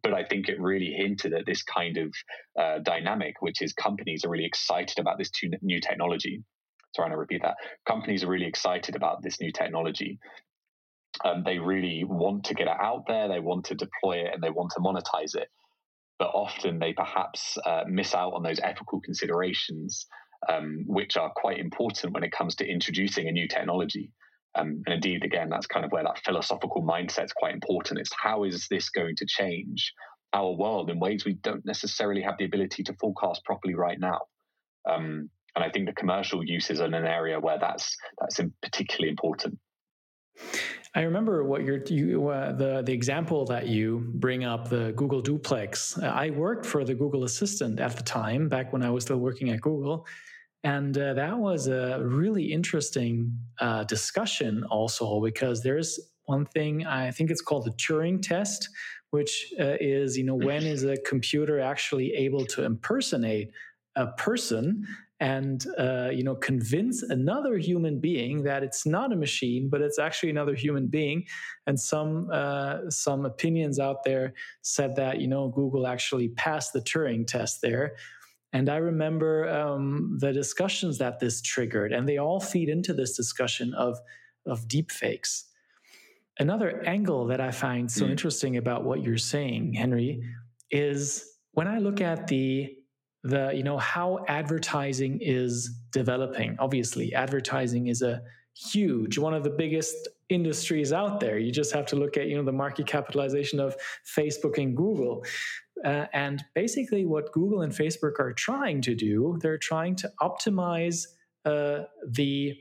But 0.03 0.14
I 0.14 0.24
think 0.24 0.49
it 0.49 0.61
really 0.61 0.93
hinted 0.97 1.32
at 1.32 1.47
this 1.47 1.62
kind 1.62 1.97
of 1.97 2.12
uh, 2.61 2.78
dynamic, 2.80 3.37
which 3.41 3.62
is 3.62 3.72
companies 3.72 4.24
are 4.24 4.28
really 4.28 4.45
excited 4.45 4.99
about 4.99 5.18
this 5.18 5.30
new 5.62 5.80
technology 5.80 6.43
trying 6.95 7.11
to 7.11 7.17
repeat 7.17 7.43
that. 7.43 7.57
Companies 7.87 8.25
are 8.25 8.29
really 8.29 8.47
excited 8.47 8.97
about 8.97 9.23
this 9.23 9.41
new 9.41 9.53
technology. 9.53 10.19
Um, 11.25 11.43
they 11.45 11.59
really 11.59 12.05
want 12.05 12.45
to 12.45 12.55
get 12.55 12.67
it 12.67 12.77
out 12.81 13.05
there, 13.07 13.29
they 13.29 13.41
want 13.41 13.67
to 13.67 13.75
deploy 13.75 14.19
it, 14.19 14.35
and 14.35 14.43
they 14.43 14.51
want 14.51 14.73
to 14.73 14.81
monetize 14.81 15.37
it. 15.37 15.49
But 16.19 16.31
often 16.35 16.79
they 16.79 16.93
perhaps 16.93 17.57
uh, 17.65 17.85
miss 17.87 18.15
out 18.15 18.35
on 18.35 18.43
those 18.43 18.61
ethical 18.61 19.01
considerations, 19.01 20.07
um, 20.49 20.85
which 20.87 21.17
are 21.17 21.33
quite 21.35 21.59
important 21.59 22.13
when 22.13 22.25
it 22.25 22.33
comes 22.33 22.55
to 22.57 22.67
introducing 22.67 23.29
a 23.29 23.33
new 23.33 23.49
technology. 23.49 24.13
Um, 24.57 24.83
and 24.87 24.95
indeed, 24.95 25.25
again, 25.25 25.49
that's 25.49 25.67
kind 25.67 25.85
of 25.85 25.91
where 25.91 26.05
that 26.05 26.23
philosophical 26.25 26.83
mindset 26.83 27.25
is 27.25 27.33
quite 27.33 27.55
important. 27.55 27.99
It's 27.99 28.15
how 28.17 28.45
is 28.45 28.67
this 28.71 28.89
going 28.91 29.17
to 29.17 29.27
change 29.27 29.93
our 30.33 30.53
world 30.53 30.91
in 30.91 30.99
ways 30.99 31.25
we 31.25 31.35
don't 31.35 31.65
necessarily 31.65 32.23
have 32.23 32.37
the 32.39 32.45
ability 32.45 32.83
to 32.85 32.95
forecast 33.01 33.45
properly 33.45 33.75
right 33.75 33.99
now. 33.99 34.21
Um, 34.89 35.31
and 35.55 35.65
I 35.65 35.71
think 35.71 35.87
the 35.87 35.93
commercial 35.93 36.45
uses 36.45 36.81
are 36.81 36.87
in 36.87 36.95
an 36.95 37.07
area 37.07 37.39
where 37.39 37.59
that's 37.59 37.97
that's 38.21 38.41
particularly 38.63 39.11
important. 39.11 39.59
I 40.97 41.03
remember 41.03 41.45
what 41.45 41.65
you're 41.65 41.83
you, 41.85 42.29
uh, 42.29 42.53
the 42.53 42.83
the 42.83 42.93
example 42.93 43.45
that 43.47 43.67
you 43.67 44.11
bring 44.15 44.45
up 44.45 44.69
the 44.69 44.93
Google 44.97 45.21
Duplex. 45.21 45.99
Uh, 45.99 46.07
I 46.07 46.31
worked 46.31 46.67
for 46.67 46.85
the 46.85 46.95
Google 46.95 47.25
Assistant 47.25 47.81
at 47.81 47.97
the 47.97 48.03
time, 48.03 48.49
back 48.49 48.73
when 48.73 48.83
I 48.83 48.91
was 48.91 49.05
still 49.05 49.19
working 49.19 49.51
at 49.51 49.61
Google, 49.61 50.07
and 50.63 50.97
uh, 50.97 51.15
that 51.15 51.37
was 51.37 51.69
a 51.69 52.01
really 52.03 52.53
interesting 52.53 53.37
uh, 53.61 53.85
discussion 53.85 54.65
also 54.71 55.21
because 55.21 55.63
there's 55.63 55.99
one 56.27 56.47
thing 56.47 56.87
I 56.87 57.11
think 57.11 57.31
it's 57.31 57.43
called 57.43 57.65
the 57.65 57.73
Turing 57.73 58.23
test, 58.23 58.69
which 59.11 59.53
uh, 59.61 59.77
is 59.81 60.17
you 60.17 60.25
know 60.25 60.37
when 60.37 60.65
is 60.65 60.85
a 60.85 60.97
computer 60.99 61.61
actually 61.61 62.13
able 62.15 62.45
to 62.47 62.65
impersonate 62.65 63.51
a 63.97 64.09
person 64.13 64.87
and 65.25 65.64
uh, 65.79 66.11
you 66.12 66.22
know 66.22 66.35
convince 66.35 67.03
another 67.03 67.57
human 67.57 67.99
being 67.99 68.43
that 68.43 68.62
it's 68.62 68.85
not 68.85 69.11
a 69.11 69.16
machine 69.16 69.70
but 69.70 69.81
it's 69.81 69.99
actually 69.99 70.29
another 70.29 70.55
human 70.55 70.87
being. 70.87 71.25
And 71.66 71.81
some 71.81 72.29
uh, 72.31 72.91
some 72.91 73.25
opinions 73.25 73.79
out 73.79 74.05
there 74.05 74.35
said 74.61 74.97
that 74.97 75.20
you 75.22 75.29
know 75.29 75.49
google 75.49 75.87
actually 75.87 76.29
passed 76.29 76.75
the 76.75 76.83
turing 76.83 77.27
test 77.27 77.62
there. 77.62 77.97
And 78.53 78.68
i 78.68 78.77
remember 78.77 79.49
um, 79.49 80.18
the 80.20 80.33
discussions 80.33 80.99
that 80.99 81.20
this 81.20 81.41
triggered 81.41 81.93
and 81.93 82.07
they 82.07 82.18
all 82.18 82.41
feed 82.41 82.68
into 82.68 82.93
this 82.93 83.16
discussion 83.16 83.72
of 83.75 83.99
of 84.47 84.68
deep 84.68 84.93
fakes 84.93 85.47
another 86.39 86.83
angle 86.85 87.27
that 87.27 87.41
i 87.41 87.51
find 87.51 87.91
so 87.91 88.05
mm. 88.05 88.11
interesting 88.11 88.57
about 88.57 88.85
what 88.85 89.03
you're 89.03 89.27
saying 89.35 89.72
henry 89.72 90.20
is 90.70 91.05
when 91.53 91.66
i 91.66 91.79
look 91.79 92.01
at 92.01 92.27
the 92.27 92.77
the 93.25 93.53
you 93.55 93.62
know 93.62 93.79
how 93.79 94.25
advertising 94.29 95.18
is 95.20 95.70
developing. 95.91 96.57
Obviously 96.59 97.14
advertising 97.14 97.89
is 97.89 98.03
a 98.03 98.22
huge 98.55 99.18
one 99.18 99.35
of 99.35 99.43
the 99.43 99.51
biggest 99.51 100.09
industries 100.29 100.93
out 100.93 101.20
there. 101.20 101.39
You 101.39 101.51
just 101.51 101.72
have 101.72 101.87
to 101.87 101.97
look 101.97 102.16
at 102.16 102.29
you 102.29 102.37
know 102.37 102.45
the 102.45 102.53
market 102.53 102.87
capitalization 102.87 103.59
of 103.59 103.75
facebook 104.16 104.59
and 104.59 104.77
google. 104.77 105.25
Uh, 105.85 106.07
and 106.12 106.45
basically 106.55 107.05
what 107.05 107.33
google 107.33 107.62
and 107.62 107.72
facebook 107.72 108.20
are 108.20 108.33
trying 108.33 108.81
to 108.81 108.95
do 108.95 109.37
they're 109.43 109.59
trying 109.59 109.95
to 109.95 110.11
optimize 110.22 111.05
uh, 111.45 111.81
the 112.09 112.55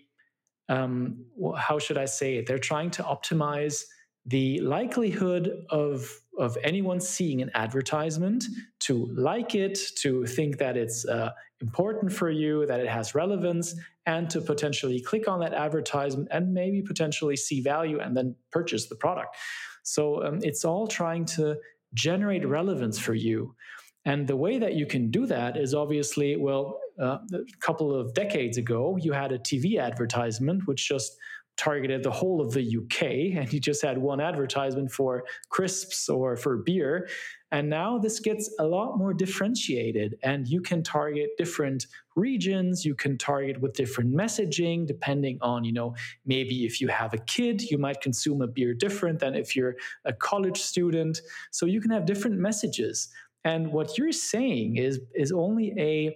um, 0.68 1.24
how 1.56 1.78
should 1.78 1.98
i 1.98 2.06
say 2.06 2.38
it? 2.38 2.48
They're 2.48 2.58
trying 2.58 2.90
to 2.92 3.04
optimize 3.04 3.84
the 4.26 4.60
likelihood 4.62 5.52
of 5.70 6.10
of 6.40 6.58
anyone 6.64 7.00
seeing 7.00 7.42
an 7.42 7.52
advertisement 7.54 8.44
to 8.80 9.06
like 9.16 9.56
it, 9.56 9.80
to 9.98 10.26
think 10.26 10.58
that 10.58 10.76
it's 10.76 11.06
uh, 11.06 11.32
important 11.62 12.12
for 12.12 12.30
you, 12.30 12.66
that 12.66 12.80
it 12.80 12.88
has 12.88 13.16
relevance, 13.16 13.76
and 14.06 14.30
to 14.30 14.42
potentially 14.42 15.00
click 15.00 15.28
on 15.28 15.40
that 15.40 15.54
advertisement 15.54 16.28
and 16.32 16.54
maybe 16.54 16.82
potentially 16.82 17.36
see 17.36 17.62
value 17.62 18.00
and 18.00 18.18
then 18.18 18.36
purchase 18.52 18.88
the 18.88 18.96
product. 18.96 19.36
So 19.84 20.24
um, 20.24 20.40
it's 20.42 20.66
all 20.66 20.88
trying 20.88 21.26
to 21.38 21.58
generate 21.94 22.48
relevance 22.48 22.98
for 22.98 23.14
you. 23.14 23.56
And 24.06 24.28
the 24.28 24.36
way 24.36 24.60
that 24.60 24.74
you 24.74 24.86
can 24.86 25.12
do 25.12 25.26
that 25.28 25.56
is 25.56 25.74
obviously, 25.74 26.36
well, 26.36 26.80
uh, 27.00 27.20
a 27.34 27.40
couple 27.60 27.96
of 27.96 28.14
decades 28.14 28.58
ago, 28.58 28.98
you 29.00 29.14
had 29.14 29.32
a 29.32 29.40
TV 29.40 29.80
advertisement 29.80 30.68
which 30.68 30.88
just 30.88 31.18
targeted 31.58 32.04
the 32.04 32.12
whole 32.12 32.42
of 32.42 32.52
the 32.52 32.78
UK 32.78 33.02
and 33.40 33.52
you 33.54 33.60
just 33.60 33.82
had 33.82 33.98
one 33.98 34.20
advertisement 34.20 34.92
for 34.92 35.24
crisps 35.50 36.10
or 36.10 36.36
for 36.36 36.58
beer. 36.58 37.08
And 37.52 37.70
now 37.70 38.00
this 38.00 38.20
gets 38.20 38.54
a 38.60 38.66
lot 38.66 38.98
more 38.98 39.14
differentiated 39.14 40.18
and 40.24 40.48
you 40.48 40.60
can 40.60 40.82
target 40.82 41.30
different 41.38 41.86
regions, 42.16 42.84
you 42.84 42.96
can 42.96 43.18
target 43.18 43.62
with 43.62 43.74
different 43.74 44.14
messaging 44.14 44.88
depending 44.88 45.38
on, 45.42 45.64
you 45.64 45.72
know, 45.72 45.96
maybe 46.26 46.66
if 46.66 46.82
you 46.82 46.88
have 46.88 47.14
a 47.14 47.20
kid, 47.20 47.62
you 47.62 47.78
might 47.78 48.02
consume 48.02 48.42
a 48.42 48.48
beer 48.48 48.74
different 48.74 49.20
than 49.20 49.36
if 49.36 49.56
you're 49.56 49.76
a 50.06 50.14
college 50.14 50.58
student. 50.58 51.22
So 51.52 51.68
you 51.68 51.80
can 51.80 51.92
have 51.92 52.06
different 52.06 52.38
messages. 52.38 53.10
And 53.46 53.72
what 53.72 53.98
you're 53.98 54.12
saying 54.12 54.78
is 54.78 55.02
is 55.14 55.32
only 55.32 55.74
a 55.78 56.16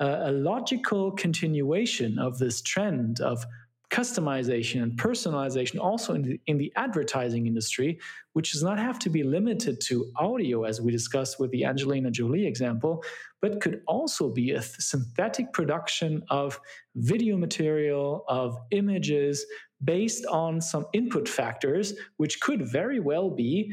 a 0.00 0.32
logical 0.32 1.12
continuation 1.12 2.18
of 2.18 2.38
this 2.38 2.60
trend 2.60 3.20
of 3.20 3.44
customization 3.92 4.82
and 4.82 4.98
personalization 4.98 5.78
also 5.78 6.14
in 6.14 6.22
the, 6.22 6.40
in 6.46 6.56
the 6.56 6.72
advertising 6.76 7.46
industry, 7.46 8.00
which 8.32 8.52
does 8.52 8.62
not 8.62 8.78
have 8.78 8.98
to 8.98 9.10
be 9.10 9.22
limited 9.22 9.80
to 9.82 10.10
audio, 10.16 10.64
as 10.64 10.80
we 10.80 10.90
discussed 10.90 11.38
with 11.38 11.50
the 11.50 11.64
Angelina 11.66 12.10
Jolie 12.10 12.46
example, 12.46 13.04
but 13.42 13.60
could 13.60 13.82
also 13.86 14.30
be 14.30 14.52
a 14.52 14.62
synthetic 14.62 15.52
production 15.52 16.22
of 16.30 16.58
video 16.96 17.36
material, 17.36 18.24
of 18.28 18.56
images 18.70 19.44
based 19.84 20.24
on 20.26 20.60
some 20.60 20.86
input 20.94 21.28
factors, 21.28 21.92
which 22.16 22.40
could 22.40 22.66
very 22.66 22.98
well 22.98 23.28
be 23.30 23.72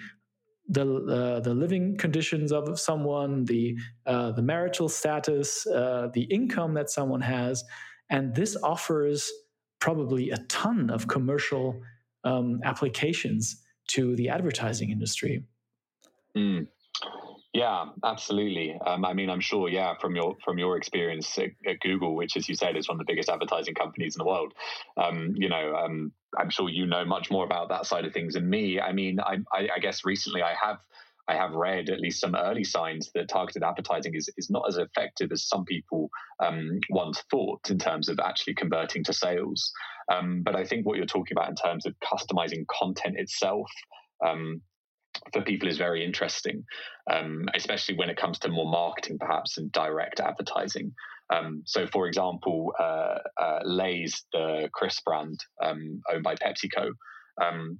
the 0.67 0.83
uh, 0.83 1.39
the 1.39 1.53
living 1.53 1.97
conditions 1.97 2.51
of 2.51 2.79
someone, 2.79 3.45
the 3.45 3.75
uh, 4.05 4.31
the 4.31 4.41
marital 4.41 4.89
status, 4.89 5.65
uh, 5.65 6.09
the 6.13 6.23
income 6.23 6.73
that 6.75 6.89
someone 6.91 7.21
has, 7.21 7.63
and 8.11 8.35
this 8.35 8.55
offers 8.61 9.31
probably 9.79 10.31
a 10.31 10.37
ton 10.49 10.89
of 10.89 11.07
commercial 11.07 11.81
um, 12.23 12.61
applications 12.63 13.63
to 13.87 14.15
the 14.15 14.29
advertising 14.29 14.91
industry. 14.91 15.43
Mm. 16.35 16.67
Yeah, 17.53 17.85
absolutely. 18.03 18.79
Um, 18.85 19.03
I 19.03 19.13
mean, 19.13 19.29
I'm 19.29 19.39
sure. 19.39 19.69
Yeah, 19.69 19.95
from 19.99 20.15
your 20.15 20.35
from 20.45 20.59
your 20.59 20.77
experience 20.77 21.35
at, 21.39 21.49
at, 21.67 21.79
Google, 21.79 22.15
which, 22.15 22.37
as 22.37 22.47
you 22.47 22.53
said, 22.53 22.77
is 22.77 22.87
one 22.87 22.99
of 22.99 22.99
the 22.99 23.11
biggest 23.11 23.27
advertising 23.27 23.73
companies 23.73 24.15
in 24.15 24.19
the 24.19 24.25
world. 24.25 24.53
Um, 24.97 25.33
you 25.35 25.49
know, 25.49 25.75
um, 25.75 26.11
I'm 26.37 26.51
sure 26.51 26.69
you 26.69 26.85
know 26.85 27.03
much 27.05 27.31
more 27.31 27.45
about 27.45 27.69
that 27.69 27.87
side 27.87 28.05
of 28.05 28.13
things 28.13 28.35
than 28.35 28.47
me. 28.47 28.79
I 28.79 28.91
mean, 28.91 29.19
I, 29.19 29.37
I, 29.51 29.67
I 29.77 29.79
guess 29.79 30.05
recently 30.05 30.43
I 30.43 30.53
have 30.61 30.77
I 31.29 31.35
have 31.35 31.53
read 31.53 31.89
at 31.89 31.99
least 31.99 32.21
some 32.21 32.35
early 32.35 32.63
signs 32.63 33.11
that 33.13 33.29
targeted 33.29 33.61
advertising 33.61 34.15
is, 34.15 34.29
is 34.37 34.49
not 34.49 34.67
as 34.67 34.77
effective 34.77 35.31
as 35.31 35.47
some 35.47 35.63
people 35.63 36.09
um, 36.43 36.79
once 36.89 37.23
thought 37.29 37.69
in 37.69 37.77
terms 37.77 38.09
of 38.09 38.19
actually 38.19 38.55
converting 38.55 39.03
to 39.03 39.13
sales. 39.13 39.71
Um, 40.11 40.41
but 40.43 40.55
I 40.55 40.65
think 40.65 40.85
what 40.85 40.97
you're 40.97 41.05
talking 41.05 41.37
about 41.37 41.49
in 41.49 41.55
terms 41.55 41.85
of 41.85 41.93
customizing 41.99 42.65
content 42.67 43.19
itself 43.19 43.69
um, 44.25 44.61
for 45.31 45.43
people 45.43 45.69
is 45.69 45.77
very 45.77 46.03
interesting, 46.03 46.63
um, 47.11 47.47
especially 47.53 47.95
when 47.95 48.09
it 48.09 48.17
comes 48.17 48.39
to 48.39 48.49
more 48.49 48.69
marketing, 48.69 49.17
perhaps, 49.19 49.59
and 49.59 49.71
direct 49.71 50.19
advertising. 50.19 50.91
Um, 51.31 51.61
so, 51.65 51.85
for 51.85 52.07
example, 52.07 52.73
uh, 52.79 53.19
uh, 53.39 53.59
Lay's, 53.63 54.25
the 54.33 54.67
crisp 54.73 55.05
brand 55.05 55.39
um, 55.63 56.01
owned 56.11 56.23
by 56.23 56.33
PepsiCo, 56.35 56.89
um, 57.39 57.79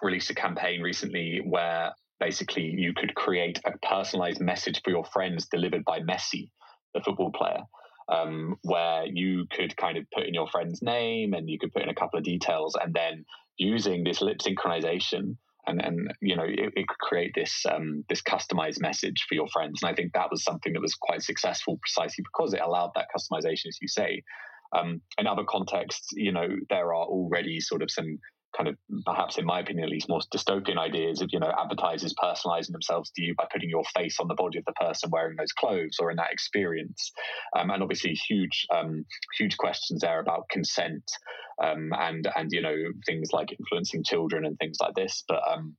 released 0.00 0.30
a 0.30 0.34
campaign 0.34 0.80
recently 0.80 1.40
where 1.44 1.92
basically 2.20 2.64
you 2.64 2.92
could 2.94 3.14
create 3.14 3.60
a 3.64 3.76
personalized 3.86 4.40
message 4.40 4.80
for 4.82 4.90
your 4.90 5.04
friends 5.04 5.46
delivered 5.46 5.84
by 5.84 6.00
Messi, 6.00 6.50
the 6.94 7.00
football 7.00 7.32
player. 7.32 7.62
Um, 8.10 8.56
where 8.62 9.04
you 9.04 9.44
could 9.50 9.76
kind 9.76 9.98
of 9.98 10.04
put 10.14 10.26
in 10.26 10.32
your 10.32 10.48
friend's 10.48 10.80
name 10.80 11.34
and 11.34 11.46
you 11.46 11.58
could 11.58 11.72
put 11.74 11.82
in 11.82 11.90
a 11.90 11.94
couple 11.94 12.18
of 12.18 12.24
details, 12.24 12.74
and 12.80 12.94
then 12.94 13.26
using 13.58 14.02
this 14.02 14.22
lip 14.22 14.38
synchronization, 14.38 15.36
and 15.66 15.84
and 15.84 16.14
you 16.22 16.34
know 16.34 16.44
it, 16.44 16.72
it 16.74 16.88
could 16.88 16.98
create 16.98 17.32
this 17.34 17.66
um, 17.70 18.04
this 18.08 18.22
customized 18.22 18.80
message 18.80 19.26
for 19.28 19.34
your 19.34 19.46
friends. 19.48 19.82
And 19.82 19.90
I 19.90 19.94
think 19.94 20.14
that 20.14 20.30
was 20.30 20.42
something 20.42 20.72
that 20.72 20.80
was 20.80 20.94
quite 20.94 21.22
successful 21.22 21.78
precisely 21.82 22.24
because 22.24 22.54
it 22.54 22.62
allowed 22.62 22.92
that 22.94 23.08
customization, 23.14 23.66
as 23.66 23.78
you 23.82 23.88
say. 23.88 24.22
Um, 24.74 25.00
in 25.18 25.26
other 25.26 25.44
contexts, 25.48 26.08
you 26.12 26.32
know, 26.32 26.46
there 26.68 26.94
are 26.94 27.04
already 27.04 27.60
sort 27.60 27.82
of 27.82 27.90
some 27.90 28.18
kind 28.56 28.68
of 28.68 28.76
perhaps 29.04 29.38
in 29.38 29.44
my 29.44 29.60
opinion 29.60 29.84
at 29.84 29.90
least 29.90 30.08
more 30.08 30.20
dystopian 30.34 30.78
ideas 30.78 31.20
of 31.20 31.28
you 31.32 31.38
know 31.38 31.52
advertisers 31.58 32.14
personalizing 32.14 32.72
themselves 32.72 33.10
to 33.10 33.22
you 33.22 33.34
by 33.34 33.46
putting 33.52 33.68
your 33.68 33.84
face 33.96 34.18
on 34.18 34.28
the 34.28 34.34
body 34.34 34.58
of 34.58 34.64
the 34.64 34.72
person 34.72 35.10
wearing 35.10 35.36
those 35.36 35.52
clothes 35.52 35.96
or 36.00 36.10
in 36.10 36.16
that 36.16 36.32
experience. 36.32 37.12
Um, 37.56 37.70
and 37.70 37.82
obviously 37.82 38.14
huge 38.14 38.66
um, 38.74 39.04
huge 39.38 39.56
questions 39.56 40.00
there 40.00 40.20
about 40.20 40.48
consent 40.48 41.04
um, 41.62 41.92
and 41.98 42.28
and 42.36 42.50
you 42.52 42.62
know 42.62 42.76
things 43.06 43.30
like 43.32 43.52
influencing 43.52 44.04
children 44.04 44.44
and 44.44 44.58
things 44.58 44.78
like 44.80 44.94
this. 44.94 45.24
But 45.28 45.42
um, 45.50 45.76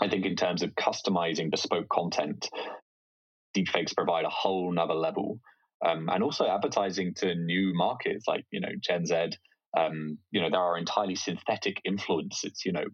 I 0.00 0.08
think 0.08 0.26
in 0.26 0.36
terms 0.36 0.62
of 0.62 0.74
customizing 0.74 1.50
bespoke 1.50 1.88
content 1.88 2.48
deepfakes 3.56 3.96
provide 3.96 4.26
a 4.26 4.30
whole 4.30 4.70
nother 4.72 4.94
level. 4.94 5.40
Um, 5.84 6.08
and 6.08 6.22
also 6.22 6.46
advertising 6.46 7.12
to 7.16 7.34
new 7.34 7.74
markets 7.74 8.26
like 8.26 8.46
you 8.50 8.60
know 8.60 8.70
Gen 8.80 9.04
Z 9.04 9.32
um, 9.76 10.18
you 10.30 10.40
know, 10.40 10.50
there 10.50 10.60
are 10.60 10.78
entirely 10.78 11.14
synthetic 11.14 11.80
influences, 11.84 12.62
you 12.64 12.72
know, 12.72 12.84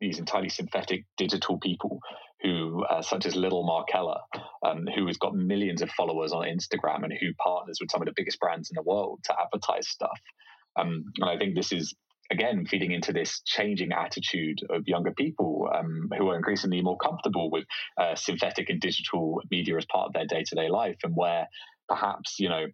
these 0.00 0.18
entirely 0.18 0.48
synthetic 0.48 1.04
digital 1.16 1.58
people 1.58 2.00
who, 2.42 2.84
uh, 2.84 3.02
such 3.02 3.26
as 3.26 3.34
Lil 3.34 3.64
Miquela, 3.64 4.20
um, 4.64 4.86
who 4.94 5.06
has 5.06 5.16
got 5.16 5.34
millions 5.34 5.82
of 5.82 5.90
followers 5.90 6.32
on 6.32 6.46
Instagram 6.46 7.02
and 7.02 7.12
who 7.12 7.34
partners 7.34 7.78
with 7.80 7.90
some 7.90 8.00
of 8.00 8.06
the 8.06 8.14
biggest 8.14 8.38
brands 8.38 8.70
in 8.70 8.76
the 8.76 8.88
world 8.88 9.18
to 9.24 9.34
advertise 9.40 9.88
stuff. 9.88 10.18
Um, 10.78 11.04
and 11.20 11.28
I 11.28 11.36
think 11.36 11.56
this 11.56 11.72
is 11.72 11.94
again 12.30 12.66
feeding 12.66 12.92
into 12.92 13.12
this 13.12 13.40
changing 13.44 13.90
attitude 13.92 14.60
of 14.70 14.86
younger 14.86 15.12
people 15.12 15.68
um, 15.74 16.10
who 16.16 16.28
are 16.28 16.36
increasingly 16.36 16.82
more 16.82 16.98
comfortable 16.98 17.50
with 17.50 17.64
uh, 18.00 18.14
synthetic 18.14 18.68
and 18.70 18.80
digital 18.80 19.40
media 19.50 19.76
as 19.76 19.86
part 19.86 20.06
of 20.06 20.12
their 20.12 20.26
day-to-day 20.26 20.68
life 20.68 20.98
and 21.02 21.16
where 21.16 21.48
perhaps 21.88 22.36
you 22.38 22.48
know 22.48 22.66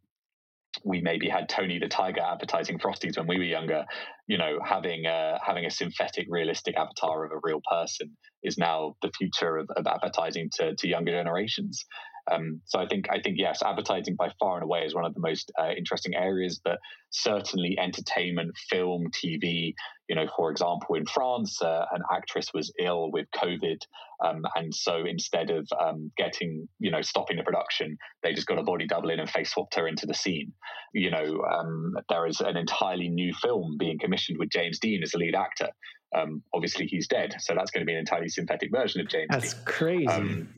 we 0.84 1.00
maybe 1.00 1.28
had 1.28 1.48
Tony 1.48 1.78
the 1.78 1.88
Tiger 1.88 2.20
advertising 2.20 2.78
Frosties 2.78 3.16
when 3.16 3.26
we 3.26 3.38
were 3.38 3.44
younger. 3.44 3.84
You 4.26 4.38
know, 4.38 4.58
having 4.64 5.06
a, 5.06 5.38
having 5.44 5.66
a 5.66 5.70
synthetic, 5.70 6.26
realistic 6.28 6.76
avatar 6.76 7.24
of 7.24 7.32
a 7.32 7.40
real 7.42 7.60
person 7.70 8.16
is 8.42 8.58
now 8.58 8.96
the 9.02 9.10
future 9.16 9.58
of, 9.58 9.68
of 9.76 9.86
advertising 9.86 10.50
to, 10.54 10.74
to 10.74 10.88
younger 10.88 11.12
generations. 11.12 11.84
Um, 12.30 12.60
so 12.64 12.78
I 12.78 12.86
think 12.86 13.06
I 13.10 13.20
think 13.20 13.36
yes, 13.38 13.62
advertising 13.62 14.16
by 14.16 14.30
far 14.40 14.56
and 14.56 14.64
away 14.64 14.80
is 14.80 14.94
one 14.94 15.04
of 15.04 15.14
the 15.14 15.20
most 15.20 15.52
uh, 15.60 15.70
interesting 15.76 16.14
areas. 16.14 16.60
But 16.62 16.78
certainly, 17.10 17.78
entertainment, 17.78 18.56
film, 18.70 19.06
TV. 19.12 19.74
You 20.08 20.16
know, 20.16 20.26
for 20.36 20.50
example, 20.50 20.96
in 20.96 21.06
France, 21.06 21.60
uh, 21.62 21.86
an 21.92 22.02
actress 22.12 22.48
was 22.52 22.72
ill 22.78 23.10
with 23.10 23.26
COVID, 23.34 23.78
um, 24.24 24.42
and 24.54 24.74
so 24.74 25.04
instead 25.06 25.50
of 25.50 25.66
um, 25.80 26.10
getting 26.16 26.68
you 26.78 26.90
know 26.90 27.02
stopping 27.02 27.36
the 27.36 27.42
production, 27.42 27.96
they 28.22 28.32
just 28.32 28.46
got 28.46 28.58
a 28.58 28.62
body 28.62 28.86
double 28.86 29.10
in 29.10 29.20
and 29.20 29.28
face 29.28 29.52
swapped 29.52 29.74
her 29.74 29.86
into 29.86 30.06
the 30.06 30.14
scene. 30.14 30.52
You 30.92 31.10
know, 31.10 31.42
um, 31.42 31.94
there 32.08 32.26
is 32.26 32.40
an 32.40 32.56
entirely 32.56 33.08
new 33.08 33.32
film 33.34 33.76
being 33.78 33.98
commissioned 33.98 34.38
with 34.38 34.50
James 34.50 34.78
Dean 34.78 35.02
as 35.02 35.12
the 35.12 35.18
lead 35.18 35.34
actor. 35.34 35.68
Um, 36.14 36.42
obviously, 36.54 36.86
he's 36.86 37.08
dead, 37.08 37.34
so 37.40 37.54
that's 37.54 37.70
going 37.70 37.82
to 37.82 37.86
be 37.86 37.92
an 37.92 37.98
entirely 37.98 38.28
synthetic 38.28 38.70
version 38.70 39.00
of 39.00 39.08
James. 39.08 39.28
That's 39.30 39.54
Dean. 39.54 39.64
crazy. 39.64 40.06
Um, 40.06 40.48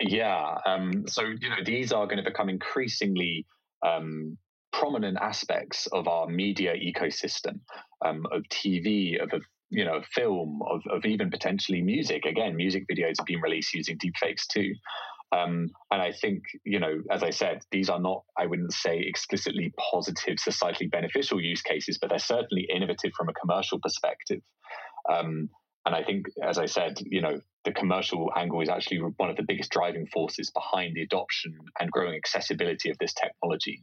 yeah. 0.00 0.54
Um, 0.66 1.06
so, 1.08 1.22
you 1.22 1.48
know, 1.48 1.64
these 1.64 1.92
are 1.92 2.06
going 2.06 2.18
to 2.18 2.28
become 2.28 2.48
increasingly 2.48 3.46
um, 3.84 4.36
prominent 4.72 5.18
aspects 5.20 5.86
of 5.88 6.06
our 6.06 6.26
media 6.26 6.74
ecosystem, 6.74 7.60
um, 8.04 8.24
of 8.32 8.42
TV, 8.50 9.20
of, 9.20 9.30
you 9.70 9.84
know, 9.84 10.00
film, 10.14 10.60
of, 10.68 10.82
of 10.90 11.04
even 11.04 11.30
potentially 11.30 11.82
music. 11.82 12.24
Again, 12.24 12.56
music 12.56 12.84
videos 12.90 13.14
have 13.18 13.26
been 13.26 13.40
released 13.40 13.74
using 13.74 13.98
deepfakes 13.98 14.46
too. 14.50 14.72
Um, 15.32 15.68
and 15.92 16.02
I 16.02 16.12
think, 16.12 16.42
you 16.64 16.80
know, 16.80 17.02
as 17.10 17.22
I 17.22 17.30
said, 17.30 17.60
these 17.70 17.88
are 17.88 18.00
not, 18.00 18.24
I 18.36 18.46
wouldn't 18.46 18.72
say 18.72 18.98
explicitly 18.98 19.72
positive, 19.92 20.36
societally 20.36 20.90
beneficial 20.90 21.40
use 21.40 21.62
cases, 21.62 21.98
but 22.00 22.10
they're 22.10 22.18
certainly 22.18 22.66
innovative 22.74 23.12
from 23.16 23.28
a 23.28 23.32
commercial 23.32 23.78
perspective. 23.80 24.40
Um, 25.10 25.48
and 25.86 25.94
I 25.94 26.02
think, 26.02 26.26
as 26.42 26.58
I 26.58 26.66
said, 26.66 26.98
you 27.00 27.20
know, 27.20 27.40
the 27.64 27.72
commercial 27.72 28.30
angle 28.36 28.60
is 28.60 28.68
actually 28.68 28.98
one 28.98 29.30
of 29.30 29.36
the 29.36 29.44
biggest 29.46 29.70
driving 29.70 30.06
forces 30.06 30.50
behind 30.50 30.94
the 30.94 31.02
adoption 31.02 31.58
and 31.78 31.90
growing 31.90 32.14
accessibility 32.14 32.90
of 32.90 32.98
this 32.98 33.14
technology. 33.14 33.82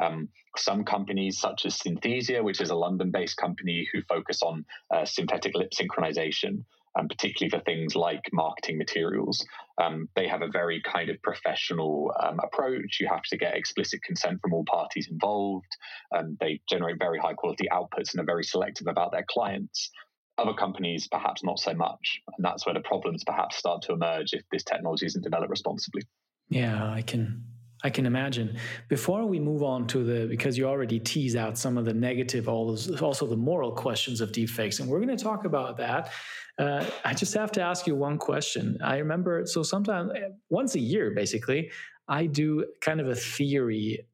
Um, 0.00 0.28
some 0.56 0.84
companies, 0.84 1.38
such 1.38 1.66
as 1.66 1.78
Synthesia, 1.78 2.42
which 2.42 2.60
is 2.60 2.70
a 2.70 2.74
London 2.74 3.10
based 3.10 3.36
company 3.36 3.86
who 3.92 4.02
focus 4.02 4.42
on 4.42 4.64
uh, 4.94 5.04
synthetic 5.04 5.54
lip 5.56 5.70
synchronization, 5.72 6.64
um, 6.98 7.08
particularly 7.08 7.50
for 7.50 7.60
things 7.64 7.94
like 7.94 8.22
marketing 8.32 8.78
materials, 8.78 9.44
um, 9.80 10.08
they 10.16 10.26
have 10.28 10.42
a 10.42 10.48
very 10.48 10.82
kind 10.82 11.10
of 11.10 11.20
professional 11.22 12.12
um, 12.20 12.38
approach. 12.42 12.98
You 13.00 13.08
have 13.08 13.22
to 13.24 13.36
get 13.36 13.56
explicit 13.56 14.02
consent 14.02 14.40
from 14.42 14.52
all 14.52 14.64
parties 14.64 15.08
involved. 15.10 15.76
Um, 16.16 16.36
they 16.40 16.60
generate 16.68 16.98
very 16.98 17.18
high 17.18 17.34
quality 17.34 17.68
outputs 17.72 18.12
and 18.12 18.20
are 18.20 18.26
very 18.26 18.44
selective 18.44 18.86
about 18.86 19.12
their 19.12 19.26
clients. 19.28 19.90
Other 20.38 20.54
companies, 20.54 21.08
perhaps 21.08 21.42
not 21.42 21.58
so 21.58 21.74
much. 21.74 22.20
And 22.36 22.44
that's 22.44 22.64
where 22.64 22.74
the 22.74 22.80
problems 22.80 23.24
perhaps 23.24 23.56
start 23.56 23.82
to 23.82 23.92
emerge 23.92 24.32
if 24.32 24.42
this 24.52 24.64
technology 24.64 25.06
isn't 25.06 25.22
developed 25.22 25.50
responsibly. 25.50 26.02
Yeah, 26.48 26.90
I 26.90 27.02
can 27.02 27.44
I 27.84 27.90
can 27.90 28.06
imagine. 28.06 28.56
Before 28.88 29.24
we 29.26 29.38
move 29.38 29.62
on 29.62 29.86
to 29.88 30.02
the, 30.02 30.26
because 30.26 30.58
you 30.58 30.66
already 30.66 30.98
tease 30.98 31.36
out 31.36 31.56
some 31.56 31.78
of 31.78 31.84
the 31.84 31.94
negative, 31.94 32.48
all 32.48 32.66
those, 32.66 33.00
also 33.00 33.24
the 33.26 33.36
moral 33.36 33.70
questions 33.70 34.20
of 34.20 34.32
deepfakes, 34.32 34.80
and 34.80 34.88
we're 34.88 35.00
going 35.00 35.16
to 35.16 35.22
talk 35.22 35.44
about 35.44 35.76
that. 35.76 36.10
Uh, 36.58 36.84
I 37.04 37.14
just 37.14 37.34
have 37.34 37.52
to 37.52 37.62
ask 37.62 37.86
you 37.86 37.94
one 37.94 38.18
question. 38.18 38.78
I 38.82 38.98
remember, 38.98 39.46
so 39.46 39.62
sometimes 39.62 40.10
once 40.50 40.74
a 40.74 40.80
year, 40.80 41.12
basically, 41.12 41.70
I 42.08 42.26
do 42.26 42.66
kind 42.80 43.00
of 43.00 43.08
a 43.08 43.14
theory 43.14 44.06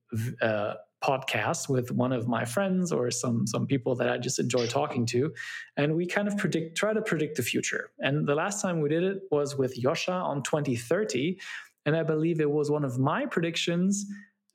uh, 0.43 0.75
podcast 1.05 1.69
with 1.69 1.91
one 1.91 2.13
of 2.13 2.27
my 2.27 2.45
friends 2.45 2.93
or 2.93 3.11
some 3.11 3.47
some 3.47 3.67
people 3.67 3.95
that 3.97 4.09
I 4.09 4.17
just 4.19 4.39
enjoy 4.39 4.67
talking 4.67 5.05
to, 5.15 5.33
and 5.77 5.95
we 5.95 6.07
kind 6.07 6.29
of 6.29 6.37
predict 6.39 6.77
try 6.77 6.93
to 6.93 7.03
predict 7.03 7.37
the 7.37 7.43
future. 7.43 7.91
And 7.99 8.27
the 8.27 8.35
last 8.35 8.63
time 8.63 8.81
we 8.81 8.89
did 8.89 9.05
it 9.05 9.19
was 9.31 9.57
with 9.57 9.73
Yosha 9.85 10.17
on 10.31 10.43
2030, 10.43 11.39
and 11.87 11.95
I 11.97 12.03
believe 12.03 12.41
it 12.41 12.51
was 12.51 12.71
one 12.71 12.85
of 12.85 12.99
my 12.99 13.27
predictions 13.27 14.07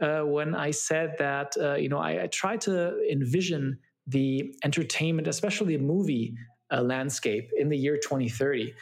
uh, 0.02 0.22
when 0.22 0.56
I 0.56 0.72
said 0.72 1.16
that 1.20 1.56
uh, 1.60 1.76
you 1.76 1.90
know 1.90 2.00
I, 2.00 2.24
I 2.24 2.28
try 2.28 2.58
to 2.68 2.76
envision 3.12 3.78
the 4.08 4.56
entertainment, 4.64 5.28
especially 5.28 5.76
a 5.76 5.80
movie 5.80 6.36
uh, 6.72 6.82
landscape 6.82 7.52
in 7.56 7.70
the 7.70 7.78
year 7.78 7.98
2030. 7.98 8.74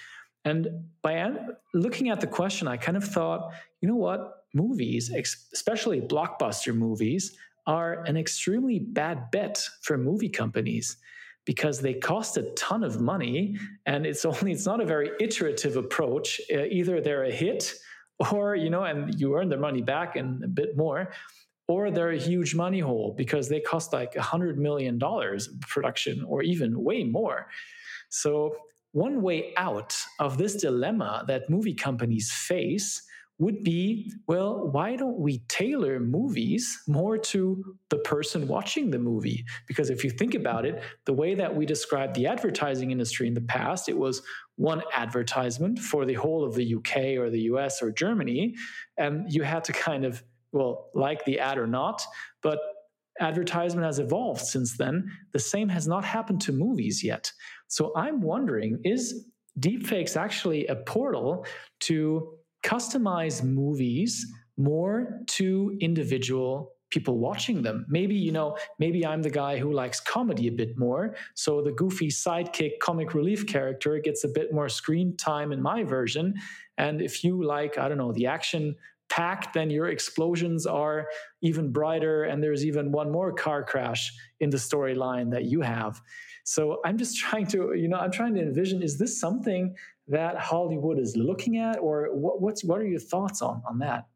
And 0.45 0.67
by 1.01 1.29
looking 1.73 2.09
at 2.09 2.21
the 2.21 2.27
question, 2.27 2.67
I 2.69 2.77
kind 2.77 2.95
of 2.95 3.03
thought, 3.03 3.51
you 3.81 3.89
know 3.89 3.95
what? 3.95 4.45
Movies, 4.53 5.11
especially 5.53 5.99
blockbuster 5.99 6.73
movies, 6.73 7.35
are 7.67 8.03
an 8.05 8.17
extremely 8.17 8.79
bad 8.79 9.29
bet 9.31 9.63
for 9.81 9.97
movie 9.97 10.29
companies 10.29 10.97
because 11.45 11.79
they 11.79 11.93
cost 11.93 12.37
a 12.37 12.43
ton 12.55 12.83
of 12.83 12.99
money 12.99 13.57
and 13.85 14.05
it's 14.05 14.25
only 14.31 14.51
it's 14.51 14.65
not 14.65 14.81
a 14.81 14.85
very 14.85 15.11
iterative 15.19 15.77
approach. 15.77 16.41
Uh, 16.51 16.63
either 16.69 16.99
they're 17.01 17.25
a 17.25 17.31
hit 17.31 17.73
or 18.31 18.55
you 18.55 18.69
know 18.69 18.83
and 18.83 19.19
you 19.19 19.35
earn 19.37 19.49
their 19.49 19.59
money 19.59 19.81
back 19.81 20.15
and 20.15 20.43
a 20.43 20.47
bit 20.47 20.75
more 20.75 21.11
or 21.67 21.91
they're 21.91 22.11
a 22.11 22.17
huge 22.17 22.55
money 22.55 22.79
hole 22.79 23.13
because 23.17 23.49
they 23.49 23.59
cost 23.59 23.91
like 23.91 24.15
a 24.15 24.21
hundred 24.21 24.57
million 24.57 24.97
dollars 24.97 25.49
production 25.61 26.23
or 26.23 26.41
even 26.41 26.81
way 26.81 27.03
more. 27.03 27.47
So 28.09 28.55
one 28.93 29.21
way 29.21 29.53
out 29.57 29.95
of 30.19 30.37
this 30.37 30.55
dilemma 30.55 31.25
that 31.27 31.49
movie 31.49 31.73
companies 31.73 32.31
face 32.31 33.03
would 33.39 33.63
be 33.63 34.11
well, 34.27 34.67
why 34.69 34.95
don't 34.95 35.19
we 35.19 35.39
tailor 35.47 35.99
movies 35.99 36.81
more 36.87 37.17
to 37.17 37.77
the 37.89 37.97
person 37.99 38.47
watching 38.47 38.89
the 38.89 38.99
movie? 38.99 39.45
Because 39.67 39.89
if 39.89 40.03
you 40.03 40.09
think 40.09 40.33
about 40.33 40.65
it, 40.65 40.81
the 41.05 41.13
way 41.13 41.35
that 41.35 41.55
we 41.55 41.65
described 41.65 42.15
the 42.15 42.27
advertising 42.27 42.91
industry 42.91 43.27
in 43.27 43.33
the 43.33 43.41
past, 43.41 43.89
it 43.89 43.97
was 43.97 44.21
one 44.55 44.81
advertisement 44.93 45.77
for 45.77 46.05
the 46.05 46.15
whole 46.15 46.43
of 46.43 46.55
the 46.55 46.75
UK 46.75 47.19
or 47.19 47.29
the 47.29 47.41
US 47.41 47.81
or 47.81 47.91
Germany. 47.91 48.55
And 48.97 49.31
you 49.31 49.43
had 49.43 49.63
to 49.65 49.73
kind 49.73 50.03
of, 50.03 50.23
well, 50.51 50.89
like 50.95 51.23
the 51.25 51.39
ad 51.39 51.59
or 51.59 51.67
not, 51.67 52.01
but 52.41 52.59
advertisement 53.19 53.85
has 53.85 53.99
evolved 53.99 54.41
since 54.41 54.77
then. 54.77 55.11
The 55.33 55.39
same 55.39 55.69
has 55.69 55.87
not 55.87 56.03
happened 56.03 56.41
to 56.41 56.51
movies 56.51 57.03
yet. 57.03 57.31
So 57.67 57.91
I'm 57.95 58.21
wondering 58.21 58.79
is 58.83 59.25
deepfakes 59.59 60.15
actually 60.15 60.67
a 60.67 60.75
portal 60.75 61.45
to 61.81 62.36
customize 62.63 63.43
movies 63.43 64.25
more 64.57 65.21
to 65.27 65.77
individual 65.79 66.73
people 66.89 67.17
watching 67.17 67.61
them. 67.61 67.85
Maybe, 67.89 68.15
you 68.15 68.31
know, 68.31 68.57
maybe 68.79 69.05
I'm 69.05 69.21
the 69.21 69.29
guy 69.29 69.57
who 69.57 69.73
likes 69.73 69.99
comedy 69.99 70.47
a 70.47 70.51
bit 70.51 70.77
more. 70.77 71.15
So 71.35 71.61
the 71.61 71.71
goofy 71.71 72.07
sidekick 72.07 72.79
comic 72.81 73.13
relief 73.13 73.45
character 73.45 73.99
gets 73.99 74.23
a 74.23 74.29
bit 74.29 74.53
more 74.53 74.69
screen 74.69 75.17
time 75.17 75.51
in 75.51 75.61
my 75.61 75.83
version. 75.83 76.35
And 76.77 77.01
if 77.01 77.23
you 77.23 77.43
like, 77.43 77.77
I 77.77 77.89
don't 77.89 77.97
know, 77.97 78.13
the 78.13 78.27
action 78.27 78.75
packed, 79.09 79.53
then 79.53 79.69
your 79.69 79.87
explosions 79.87 80.65
are 80.65 81.07
even 81.41 81.71
brighter. 81.71 82.23
And 82.23 82.41
there's 82.41 82.65
even 82.65 82.91
one 82.91 83.11
more 83.11 83.33
car 83.33 83.63
crash 83.63 84.13
in 84.39 84.49
the 84.49 84.57
storyline 84.57 85.31
that 85.31 85.45
you 85.45 85.61
have. 85.61 86.01
So 86.47 86.79
I'm 86.85 86.97
just 86.97 87.17
trying 87.23 87.45
to, 87.47 87.73
you 87.75 87.89
know, 87.89 87.97
I'm 87.97 88.11
trying 88.11 88.33
to 88.35 88.41
envision 88.41 88.81
is 88.81 88.97
this 88.97 89.19
something 89.19 89.75
that 90.07 90.37
Hollywood 90.37 90.97
is 90.97 91.17
looking 91.17 91.57
at, 91.57 91.79
or 91.79 92.15
what, 92.15 92.41
what's 92.41 92.63
what 92.63 92.79
are 92.79 92.87
your 92.87 93.01
thoughts 93.01 93.41
on 93.41 93.61
on 93.69 93.79
that? 93.79 94.07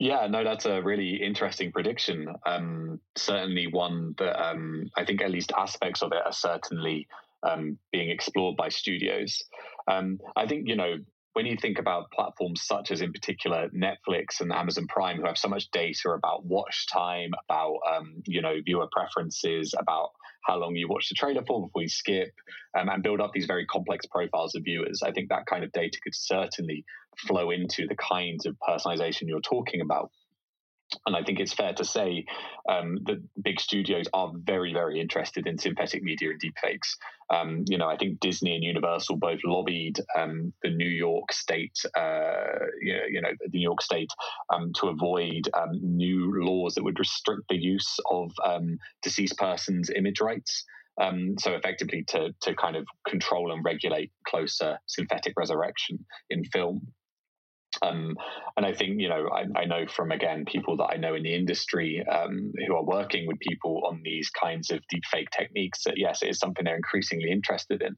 Yeah, 0.00 0.26
no, 0.26 0.44
that's 0.44 0.66
a 0.66 0.82
really 0.82 1.22
interesting 1.22 1.72
prediction. 1.72 2.26
Um, 2.44 3.00
certainly 3.16 3.68
one 3.68 4.14
that 4.18 4.36
um, 4.44 4.90
I 4.96 5.04
think 5.04 5.22
at 5.22 5.30
least 5.30 5.52
aspects 5.56 6.02
of 6.02 6.12
it 6.12 6.20
are 6.26 6.32
certainly 6.32 7.06
um, 7.48 7.78
being 7.92 8.10
explored 8.10 8.56
by 8.56 8.68
studios. 8.68 9.42
Um, 9.88 10.18
I 10.34 10.46
think 10.48 10.66
you 10.66 10.74
know 10.74 10.96
when 11.34 11.46
you 11.46 11.56
think 11.56 11.78
about 11.78 12.10
platforms 12.10 12.62
such 12.62 12.90
as, 12.90 13.00
in 13.00 13.12
particular, 13.12 13.68
Netflix 13.68 14.40
and 14.40 14.50
Amazon 14.50 14.86
Prime, 14.88 15.18
who 15.18 15.26
have 15.26 15.38
so 15.38 15.48
much 15.48 15.70
data 15.70 16.10
about 16.10 16.46
watch 16.46 16.88
time, 16.92 17.30
about 17.48 17.78
um, 17.94 18.22
you 18.26 18.42
know 18.42 18.56
viewer 18.64 18.88
preferences, 18.90 19.72
about 19.78 20.10
how 20.46 20.56
long 20.56 20.76
you 20.76 20.88
watch 20.88 21.08
the 21.08 21.14
trailer 21.14 21.42
for 21.46 21.66
before 21.66 21.82
you 21.82 21.88
skip, 21.88 22.30
um, 22.78 22.88
and 22.88 23.02
build 23.02 23.20
up 23.20 23.32
these 23.32 23.46
very 23.46 23.66
complex 23.66 24.06
profiles 24.06 24.54
of 24.54 24.62
viewers. 24.64 25.02
I 25.04 25.12
think 25.12 25.28
that 25.28 25.46
kind 25.46 25.64
of 25.64 25.72
data 25.72 25.98
could 26.02 26.14
certainly 26.14 26.84
flow 27.26 27.50
into 27.50 27.86
the 27.88 27.96
kinds 27.96 28.46
of 28.46 28.56
personalization 28.68 29.22
you're 29.26 29.40
talking 29.40 29.80
about. 29.80 30.10
And 31.06 31.16
I 31.16 31.22
think 31.22 31.40
it's 31.40 31.52
fair 31.52 31.72
to 31.74 31.84
say 31.84 32.24
um, 32.68 32.98
that 33.04 33.22
big 33.42 33.60
studios 33.60 34.06
are 34.12 34.32
very, 34.34 34.72
very 34.72 35.00
interested 35.00 35.46
in 35.46 35.58
synthetic 35.58 36.02
media 36.02 36.30
and 36.30 36.40
deepfakes. 36.40 36.96
Um, 37.30 37.64
you 37.68 37.78
know, 37.78 37.88
I 37.88 37.96
think 37.96 38.20
Disney 38.20 38.54
and 38.54 38.64
Universal 38.64 39.16
both 39.16 39.40
lobbied 39.44 40.00
um, 40.16 40.52
the 40.62 40.70
New 40.70 40.88
York 40.88 41.32
State, 41.32 41.76
uh, 41.96 42.66
you, 42.80 43.20
know, 43.20 43.30
the 43.40 43.50
New 43.52 43.60
York 43.60 43.82
State 43.82 44.10
um, 44.52 44.72
to 44.80 44.88
avoid 44.88 45.48
um, 45.54 45.78
new 45.82 46.44
laws 46.44 46.74
that 46.74 46.84
would 46.84 46.98
restrict 46.98 47.42
the 47.48 47.56
use 47.56 47.98
of 48.10 48.30
um, 48.44 48.78
deceased 49.02 49.36
persons' 49.38 49.90
image 49.94 50.20
rights. 50.20 50.64
so 51.38 51.52
effectively, 51.52 52.04
to 52.08 52.34
to 52.40 52.54
kind 52.54 52.76
of 52.76 52.86
control 53.06 53.52
and 53.52 53.64
regulate 53.64 54.10
closer 54.26 54.78
synthetic 54.86 55.34
resurrection 55.36 56.04
in 56.30 56.44
film. 56.44 56.80
Um, 57.82 58.16
and 58.56 58.64
I 58.64 58.72
think, 58.72 59.00
you 59.00 59.08
know, 59.08 59.28
I, 59.32 59.60
I, 59.60 59.64
know 59.64 59.86
from, 59.86 60.12
again, 60.12 60.44
people 60.46 60.76
that 60.78 60.90
I 60.92 60.96
know 60.96 61.14
in 61.14 61.22
the 61.22 61.34
industry 61.34 62.04
um, 62.06 62.52
who 62.66 62.74
are 62.74 62.84
working 62.84 63.26
with 63.26 63.38
people 63.40 63.82
on 63.86 64.00
these 64.02 64.30
kinds 64.30 64.70
of 64.70 64.80
deepfake 64.92 65.30
techniques 65.36 65.84
that, 65.84 65.98
yes, 65.98 66.22
it 66.22 66.30
is 66.30 66.38
something 66.38 66.64
they're 66.64 66.76
increasingly 66.76 67.30
interested 67.30 67.82
in. 67.82 67.96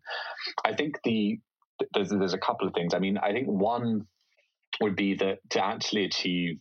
I 0.65 0.75
think 0.75 0.99
the 1.05 1.39
there's, 1.95 2.11
there's 2.11 2.35
a 2.35 2.39
couple 2.39 2.67
of 2.67 2.75
things. 2.75 2.93
I 2.93 2.99
mean, 2.99 3.19
I 3.19 3.33
think 3.33 3.47
one 3.47 4.07
would 4.81 4.97
be 4.97 5.15
that 5.15 5.39
to 5.51 5.65
actually 5.65 6.05
achieve 6.05 6.59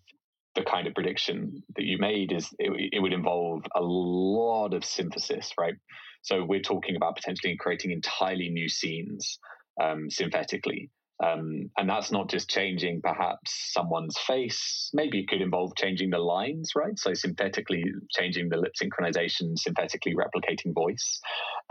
the 0.56 0.64
kind 0.64 0.88
of 0.88 0.94
prediction 0.94 1.64
that 1.76 1.86
you 1.86 1.98
made 2.00 2.32
is 2.32 2.50
it, 2.60 2.90
it 2.94 3.00
would 3.00 3.14
involve 3.14 3.64
a 3.76 3.82
lot 3.82 4.74
of 4.74 4.84
synthesis, 4.84 5.52
right? 5.60 5.76
So 6.24 6.44
we're 6.44 6.62
talking 6.62 6.96
about 6.96 7.16
potentially 7.16 7.56
creating 7.60 7.92
entirely 7.92 8.50
new 8.50 8.68
scenes 8.68 9.40
um, 9.82 10.10
synthetically. 10.10 10.90
Um, 11.24 11.72
and 11.78 11.90
that's 11.90 12.12
not 12.12 12.30
just 12.30 12.50
changing 12.50 13.02
perhaps 13.02 13.72
someone's 13.74 14.18
face. 14.20 14.92
Maybe 14.94 15.20
it 15.20 15.28
could 15.28 15.42
involve 15.42 15.76
changing 15.76 16.12
the 16.12 16.20
lines, 16.20 16.74
right? 16.76 16.98
So 16.98 17.14
synthetically 17.14 17.84
changing 18.12 18.50
the 18.50 18.58
lip 18.58 18.74
synchronization, 18.82 19.58
synthetically 19.58 20.14
replicating 20.14 20.74
voice. 20.74 21.20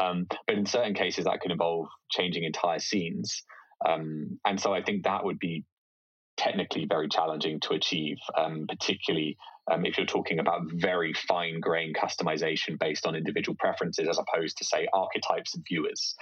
Um, 0.02 0.26
but 0.46 0.56
in 0.56 0.66
certain 0.66 0.94
cases, 0.94 1.26
that 1.26 1.40
could 1.40 1.52
involve 1.52 1.86
changing 2.10 2.44
entire 2.44 2.80
scenes. 2.80 3.44
Um, 3.88 4.40
and 4.44 4.60
so 4.60 4.74
I 4.74 4.82
think 4.82 5.04
that 5.04 5.24
would 5.24 5.38
be 5.38 5.64
technically 6.36 6.86
very 6.88 7.08
challenging 7.08 7.60
to 7.60 7.74
achieve, 7.74 8.18
um, 8.36 8.66
particularly 8.68 9.36
um, 9.70 9.84
if 9.84 9.96
you're 9.96 10.06
talking 10.06 10.38
about 10.38 10.60
very 10.74 11.12
fine 11.28 11.60
grained 11.60 11.96
customization 11.96 12.78
based 12.78 13.06
on 13.06 13.14
individual 13.16 13.56
preferences 13.58 14.08
as 14.08 14.18
opposed 14.18 14.58
to, 14.58 14.64
say, 14.64 14.86
archetypes 14.92 15.56
of 15.56 15.62
viewers. 15.68 16.14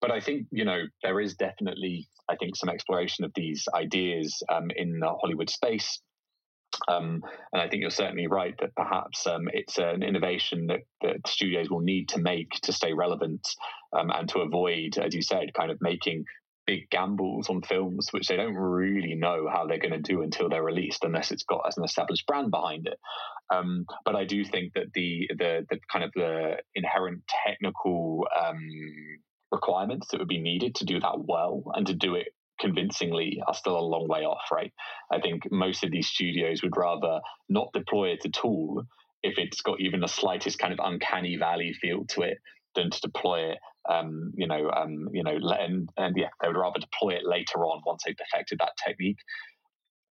But 0.00 0.10
I 0.10 0.20
think, 0.20 0.46
you 0.50 0.64
know, 0.64 0.82
there 1.02 1.20
is 1.20 1.34
definitely, 1.34 2.08
I 2.28 2.36
think, 2.36 2.56
some 2.56 2.68
exploration 2.68 3.24
of 3.24 3.32
these 3.34 3.68
ideas 3.74 4.42
um, 4.48 4.70
in 4.74 4.98
the 5.00 5.12
Hollywood 5.20 5.50
space. 5.50 6.00
Um, 6.88 7.22
and 7.52 7.60
I 7.60 7.68
think 7.68 7.82
you're 7.82 7.90
certainly 7.90 8.26
right 8.26 8.54
that 8.60 8.74
perhaps 8.76 9.26
um, 9.26 9.48
it's 9.52 9.78
an 9.78 10.02
innovation 10.02 10.68
that, 10.68 10.80
that, 11.02 11.26
studios 11.26 11.68
will 11.68 11.80
need 11.80 12.08
to 12.10 12.20
make 12.20 12.50
to 12.62 12.72
stay 12.72 12.92
relevant 12.92 13.46
um, 13.92 14.10
and 14.10 14.28
to 14.30 14.38
avoid, 14.38 14.96
as 14.96 15.14
you 15.14 15.20
said, 15.20 15.52
kind 15.52 15.70
of 15.70 15.78
making 15.80 16.24
big 16.66 16.88
gambles 16.90 17.48
on 17.48 17.62
films 17.62 18.08
which 18.12 18.28
they 18.28 18.36
don't 18.36 18.54
really 18.54 19.14
know 19.14 19.48
how 19.52 19.66
they're 19.66 19.78
going 19.78 19.90
to 19.90 19.98
do 19.98 20.22
until 20.22 20.48
they're 20.48 20.62
released 20.62 21.04
unless 21.04 21.30
it's 21.32 21.42
got 21.42 21.62
as 21.66 21.76
an 21.76 21.84
established 21.84 22.26
brand 22.26 22.50
behind 22.50 22.86
it 22.86 22.98
um, 23.52 23.84
but 24.04 24.14
i 24.14 24.24
do 24.24 24.44
think 24.44 24.72
that 24.74 24.92
the, 24.94 25.28
the 25.38 25.66
the 25.70 25.78
kind 25.90 26.04
of 26.04 26.12
the 26.14 26.56
inherent 26.74 27.22
technical 27.46 28.26
um, 28.38 28.60
requirements 29.52 30.08
that 30.08 30.18
would 30.18 30.28
be 30.28 30.40
needed 30.40 30.74
to 30.76 30.84
do 30.84 31.00
that 31.00 31.24
well 31.24 31.62
and 31.74 31.86
to 31.86 31.94
do 31.94 32.14
it 32.14 32.28
convincingly 32.60 33.40
are 33.46 33.54
still 33.54 33.78
a 33.78 33.80
long 33.80 34.06
way 34.06 34.20
off 34.20 34.42
right 34.52 34.72
i 35.10 35.18
think 35.18 35.42
most 35.50 35.82
of 35.82 35.90
these 35.90 36.08
studios 36.08 36.62
would 36.62 36.76
rather 36.76 37.20
not 37.48 37.72
deploy 37.72 38.08
it 38.08 38.24
at 38.26 38.44
all 38.44 38.82
if 39.22 39.38
it's 39.38 39.62
got 39.62 39.80
even 39.80 40.00
the 40.00 40.06
slightest 40.06 40.58
kind 40.58 40.72
of 40.72 40.78
uncanny 40.82 41.36
valley 41.36 41.72
feel 41.80 42.04
to 42.04 42.20
it 42.20 42.36
than 42.74 42.90
to 42.90 43.00
deploy 43.00 43.50
it 43.50 43.58
um, 43.88 44.32
you 44.36 44.46
know, 44.46 44.70
um, 44.70 45.08
you 45.12 45.22
know, 45.22 45.36
and, 45.36 45.88
and 45.96 46.16
yeah, 46.16 46.28
they 46.40 46.48
would 46.48 46.56
rather 46.56 46.80
deploy 46.80 47.10
it 47.10 47.24
later 47.24 47.64
on 47.64 47.80
once 47.86 48.02
they've 48.04 48.16
perfected 48.16 48.58
that 48.60 48.72
technique. 48.84 49.18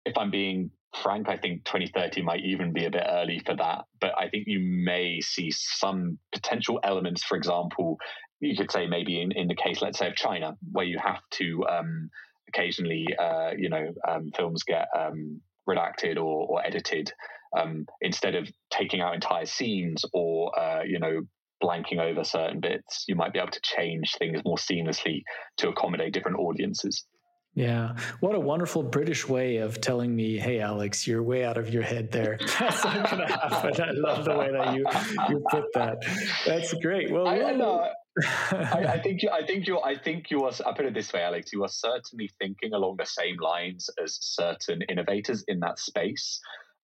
If 0.05 0.17
I'm 0.17 0.31
being 0.31 0.71
frank, 1.03 1.27
I 1.27 1.37
think 1.37 1.65
2030 1.65 2.21
might 2.21 2.41
even 2.45 2.71
be 2.71 2.85
a 2.85 2.91
bit 2.91 3.03
early 3.07 3.39
for 3.45 3.55
that. 3.55 3.85
But 3.99 4.13
I 4.17 4.29
think 4.29 4.45
you 4.47 4.59
may 4.59 5.19
see 5.21 5.51
some 5.51 6.17
potential 6.33 6.79
elements, 6.83 7.23
for 7.23 7.37
example, 7.37 7.97
you 8.39 8.55
could 8.55 8.71
say 8.71 8.87
maybe 8.87 9.21
in, 9.21 9.31
in 9.31 9.47
the 9.47 9.55
case, 9.55 9.81
let's 9.81 9.99
say, 9.99 10.07
of 10.07 10.15
China, 10.15 10.55
where 10.71 10.85
you 10.85 10.99
have 11.03 11.21
to 11.31 11.65
um, 11.67 12.09
occasionally, 12.47 13.07
uh, 13.19 13.51
you 13.57 13.69
know, 13.69 13.93
um, 14.07 14.31
films 14.35 14.63
get 14.63 14.87
um, 14.97 15.41
redacted 15.67 16.17
or, 16.17 16.47
or 16.47 16.65
edited 16.65 17.11
um, 17.57 17.85
instead 18.01 18.35
of 18.35 18.47
taking 18.69 19.01
out 19.01 19.13
entire 19.13 19.45
scenes 19.45 20.03
or, 20.13 20.57
uh, 20.59 20.83
you 20.83 20.99
know, 20.99 21.21
blanking 21.63 21.99
over 21.99 22.23
certain 22.23 22.59
bits, 22.59 23.05
you 23.07 23.15
might 23.15 23.33
be 23.33 23.39
able 23.39 23.51
to 23.51 23.61
change 23.61 24.15
things 24.19 24.41
more 24.45 24.57
seamlessly 24.57 25.23
to 25.57 25.69
accommodate 25.69 26.13
different 26.13 26.37
audiences. 26.37 27.05
Yeah. 27.55 27.95
What 28.19 28.35
a 28.35 28.39
wonderful 28.39 28.83
British 28.83 29.27
way 29.27 29.57
of 29.57 29.81
telling 29.81 30.15
me, 30.15 30.37
hey, 30.37 30.59
Alex, 30.59 31.07
you're 31.07 31.23
way 31.23 31.43
out 31.43 31.57
of 31.57 31.73
your 31.73 31.81
head 31.81 32.11
there. 32.11 32.37
That's 32.59 32.83
not 32.83 33.09
going 33.09 33.27
to 33.27 33.33
happen. 33.33 33.81
I 33.81 33.91
love 33.93 34.25
the 34.25 34.37
way 34.37 34.51
that 34.51 34.75
you, 34.75 34.85
you 35.29 35.43
put 35.49 35.63
that. 35.73 35.97
That's 36.45 36.71
great. 36.75 37.11
Well, 37.11 37.27
I, 37.27 37.39
uh, 37.39 37.93
I, 38.25 38.85
I, 38.93 38.99
think 39.03 39.21
you, 39.23 39.29
I 39.29 39.45
think 39.45 39.67
you, 39.67 39.79
I 39.79 39.97
think 39.97 40.31
you 40.31 40.43
are. 40.43 40.51
I 40.65 40.73
put 40.73 40.85
it 40.85 40.93
this 40.93 41.13
way, 41.13 41.23
Alex. 41.23 41.51
You 41.53 41.63
are 41.63 41.69
certainly 41.69 42.29
thinking 42.39 42.73
along 42.73 42.97
the 42.97 43.05
same 43.05 43.37
lines 43.39 43.89
as 44.03 44.17
certain 44.21 44.81
innovators 44.83 45.43
in 45.47 45.59
that 45.61 45.79
space. 45.79 46.39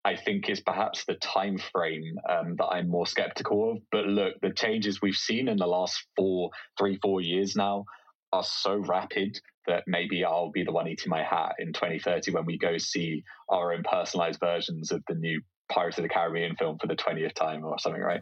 I 0.06 0.18
think 0.18 0.50
is 0.50 0.60
perhaps 0.60 1.06
the 1.06 1.16
time 1.16 1.58
frame 1.58 2.20
um, 2.30 2.56
that 2.58 2.66
I'm 2.66 2.90
more 2.90 3.08
skeptical 3.08 3.72
of. 3.72 3.78
But 3.92 4.06
look, 4.06 4.34
the 4.42 4.52
changes 4.52 5.02
we've 5.02 5.16
seen 5.16 5.48
in 5.48 5.58
the 5.58 5.66
last 5.66 6.06
four, 6.18 6.50
three, 6.78 7.00
four 7.02 7.22
years 7.22 7.56
now 7.56 7.86
are 8.34 8.44
so 8.44 8.76
rapid 8.76 9.40
that 9.68 9.84
maybe 9.88 10.26
I'll 10.26 10.52
be 10.52 10.66
the 10.66 10.74
one 10.74 10.90
eating 10.90 11.10
my 11.10 11.24
hat 11.24 11.56
in 11.60 11.72
2030 11.72 12.32
when 12.32 12.46
we 12.46 12.58
go 12.58 12.78
see 12.78 13.24
our 13.48 13.72
own 13.72 13.84
personalized 13.90 14.42
versions 14.42 14.92
of 14.92 15.02
the 15.08 15.16
new 15.16 15.42
Pirates 15.70 15.98
of 15.98 16.04
the 16.04 16.10
Caribbean 16.10 16.56
film 16.56 16.78
for 16.78 16.88
the 16.88 16.96
twentieth 16.96 17.34
time 17.34 17.64
or 17.64 17.80
something, 17.80 18.02
right? 18.02 18.22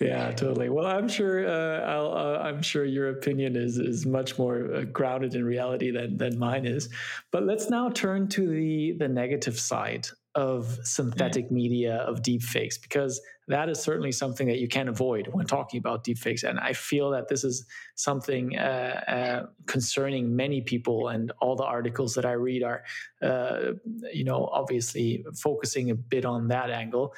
Yeah, 0.00 0.32
totally. 0.32 0.68
Well, 0.68 0.86
I'm 0.86 1.08
sure 1.08 1.46
uh, 1.46 1.80
uh, 1.80 2.42
I'm 2.44 2.62
sure 2.62 2.84
your 2.84 3.10
opinion 3.10 3.56
is 3.56 3.78
is 3.78 4.06
much 4.06 4.38
more 4.38 4.74
uh, 4.74 4.82
grounded 4.84 5.34
in 5.34 5.44
reality 5.44 5.90
than 5.90 6.16
than 6.16 6.38
mine 6.38 6.66
is. 6.66 6.88
But 7.30 7.44
let's 7.44 7.70
now 7.70 7.90
turn 7.90 8.28
to 8.30 8.48
the 8.48 8.96
the 8.98 9.08
negative 9.08 9.58
side 9.58 10.08
of 10.34 10.78
synthetic 10.82 11.46
mm-hmm. 11.46 11.54
media 11.54 11.96
of 11.96 12.20
deepfakes 12.22 12.80
because 12.80 13.20
that 13.46 13.68
is 13.68 13.80
certainly 13.80 14.10
something 14.10 14.46
that 14.48 14.58
you 14.58 14.66
can't 14.66 14.88
avoid 14.88 15.28
when 15.28 15.46
talking 15.46 15.78
about 15.78 16.04
deepfakes. 16.04 16.42
And 16.42 16.58
I 16.58 16.72
feel 16.72 17.10
that 17.10 17.28
this 17.28 17.44
is 17.44 17.66
something 17.94 18.58
uh, 18.58 18.60
uh, 19.06 19.46
concerning 19.66 20.34
many 20.34 20.60
people, 20.60 21.08
and 21.08 21.30
all 21.40 21.56
the 21.56 21.64
articles 21.64 22.14
that 22.14 22.24
I 22.24 22.32
read 22.32 22.62
are, 22.62 22.82
uh, 23.22 23.72
you 24.12 24.24
know, 24.24 24.48
obviously 24.52 25.24
focusing 25.34 25.90
a 25.90 25.94
bit 25.94 26.24
on 26.24 26.48
that 26.48 26.70
angle. 26.70 27.14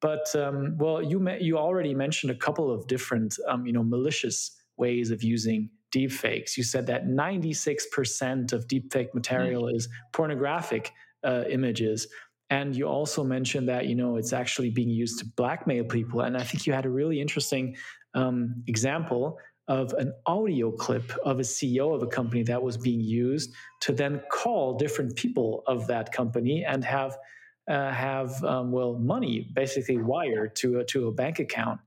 But 0.00 0.34
um, 0.36 0.76
well, 0.78 1.02
you 1.02 1.28
you 1.40 1.58
already 1.58 1.94
mentioned 1.94 2.30
a 2.30 2.36
couple 2.36 2.70
of 2.70 2.86
different, 2.86 3.36
um, 3.48 3.66
you 3.66 3.72
know, 3.72 3.82
malicious 3.82 4.56
ways 4.76 5.10
of 5.10 5.22
using 5.22 5.70
deepfakes. 5.94 6.56
You 6.56 6.64
said 6.64 6.86
that 6.88 7.06
96% 7.06 8.52
of 8.52 8.66
deepfake 8.66 9.14
material 9.14 9.64
mm. 9.64 9.76
is 9.76 9.88
pornographic 10.12 10.92
uh, 11.22 11.44
images. 11.48 12.08
And 12.54 12.76
you 12.76 12.86
also 12.86 13.24
mentioned 13.24 13.68
that 13.68 13.86
you 13.86 13.96
know 13.96 14.16
it's 14.16 14.32
actually 14.32 14.70
being 14.70 14.88
used 14.88 15.18
to 15.18 15.24
blackmail 15.24 15.82
people, 15.82 16.20
and 16.20 16.36
I 16.36 16.44
think 16.44 16.66
you 16.66 16.72
had 16.72 16.86
a 16.86 16.88
really 17.00 17.20
interesting 17.20 17.74
um, 18.14 18.62
example 18.68 19.38
of 19.66 19.92
an 19.94 20.12
audio 20.24 20.70
clip 20.70 21.10
of 21.24 21.40
a 21.40 21.42
CEO 21.42 21.92
of 21.96 22.02
a 22.04 22.06
company 22.06 22.44
that 22.44 22.62
was 22.62 22.76
being 22.76 23.00
used 23.00 23.52
to 23.80 23.90
then 23.92 24.22
call 24.30 24.76
different 24.76 25.16
people 25.16 25.64
of 25.66 25.88
that 25.88 26.12
company 26.12 26.64
and 26.64 26.84
have 26.84 27.18
uh, 27.66 27.90
have 27.90 28.30
um, 28.44 28.70
well 28.70 28.94
money 29.00 29.50
basically 29.52 29.96
wired 29.96 30.54
to 30.54 30.78
a, 30.78 30.84
to 30.84 31.08
a 31.08 31.12
bank 31.12 31.40
account. 31.40 31.80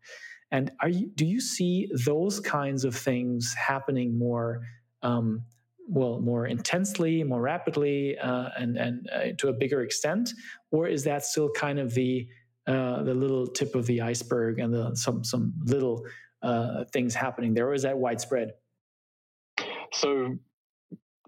And 0.51 0.72
are 0.82 0.89
you 0.89 1.07
do 1.15 1.26
you 1.26 1.39
see 1.39 1.89
those 2.05 2.41
kinds 2.41 2.84
of 2.84 2.93
things 2.93 3.53
happening 3.53 4.20
more? 4.20 4.63
Um, 5.01 5.45
well 5.88 6.20
more 6.20 6.45
intensely, 6.45 7.24
more 7.24 7.41
rapidly, 7.41 8.18
uh, 8.18 8.49
and 8.57 8.78
and 8.78 9.09
uh, 9.09 9.20
to 9.38 9.47
a 9.47 9.53
bigger 9.53 9.82
extent, 9.82 10.34
or 10.72 10.88
is 10.88 11.03
that 11.03 11.24
still 11.24 11.49
kind 11.49 11.80
of 11.80 11.93
the 11.93 12.28
uh, 12.68 13.03
the 13.03 13.13
little 13.13 13.47
tip 13.47 13.76
of 13.76 13.86
the 13.86 14.01
iceberg 14.01 14.59
and 14.59 14.74
the 14.74 14.93
some 14.95 15.24
some 15.24 15.53
little 15.63 16.05
uh, 16.41 16.84
things 16.91 17.15
happening 17.15 17.53
there, 17.53 17.68
or 17.68 17.74
is 17.74 17.84
that 17.84 17.97
widespread? 17.97 18.53
So 19.93 20.38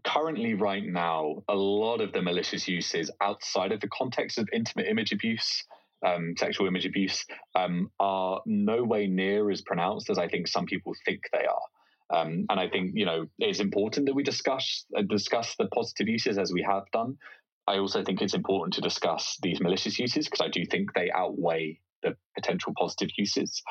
currently, 0.04 0.54
right 0.54 0.86
now, 0.86 1.44
a 1.48 1.56
lot 1.56 2.02
of 2.02 2.12
the 2.12 2.22
malicious 2.22 2.68
uses 2.68 3.10
outside 3.22 3.72
of 3.72 3.80
the 3.80 3.88
context 3.88 4.38
of 4.38 4.48
intimate 4.54 4.88
image 4.88 5.12
abuse. 5.12 5.64
Um, 6.06 6.34
sexual 6.38 6.66
image 6.68 6.86
abuse 6.86 7.26
um, 7.56 7.92
are 8.00 8.40
no 8.46 8.86
way 8.86 9.08
near 9.08 9.52
as 9.52 9.62
pronounced 9.62 10.10
as 10.10 10.18
I 10.18 10.30
think 10.30 10.48
some 10.48 10.66
people 10.66 10.94
think 11.06 11.24
they 11.34 11.46
are. 11.46 12.22
Um, 12.22 12.46
and 12.50 12.60
I 12.60 12.68
think 12.70 12.94
you 12.96 13.06
know 13.06 13.28
it's 13.38 13.60
important 13.60 14.08
that 14.08 14.16
we 14.16 14.24
discuss 14.24 14.86
uh, 14.98 15.04
discuss 15.04 15.56
the 15.58 15.68
positive 15.68 16.08
uses 16.08 16.38
as 16.38 16.52
we 16.52 16.64
have 16.64 16.84
done. 16.92 17.18
I 17.70 17.78
also 17.78 18.04
think 18.04 18.22
it's 18.22 18.34
important 18.34 18.74
to 18.74 18.82
discuss 18.82 19.38
these 19.44 19.62
malicious 19.62 20.00
uses 20.00 20.26
because 20.26 20.44
I 20.44 20.50
do 20.50 20.66
think 20.66 20.94
they 20.94 21.12
outweigh 21.12 21.80
the 22.02 22.16
potential 22.34 22.74
positive 22.76 23.10
uses. 23.16 23.62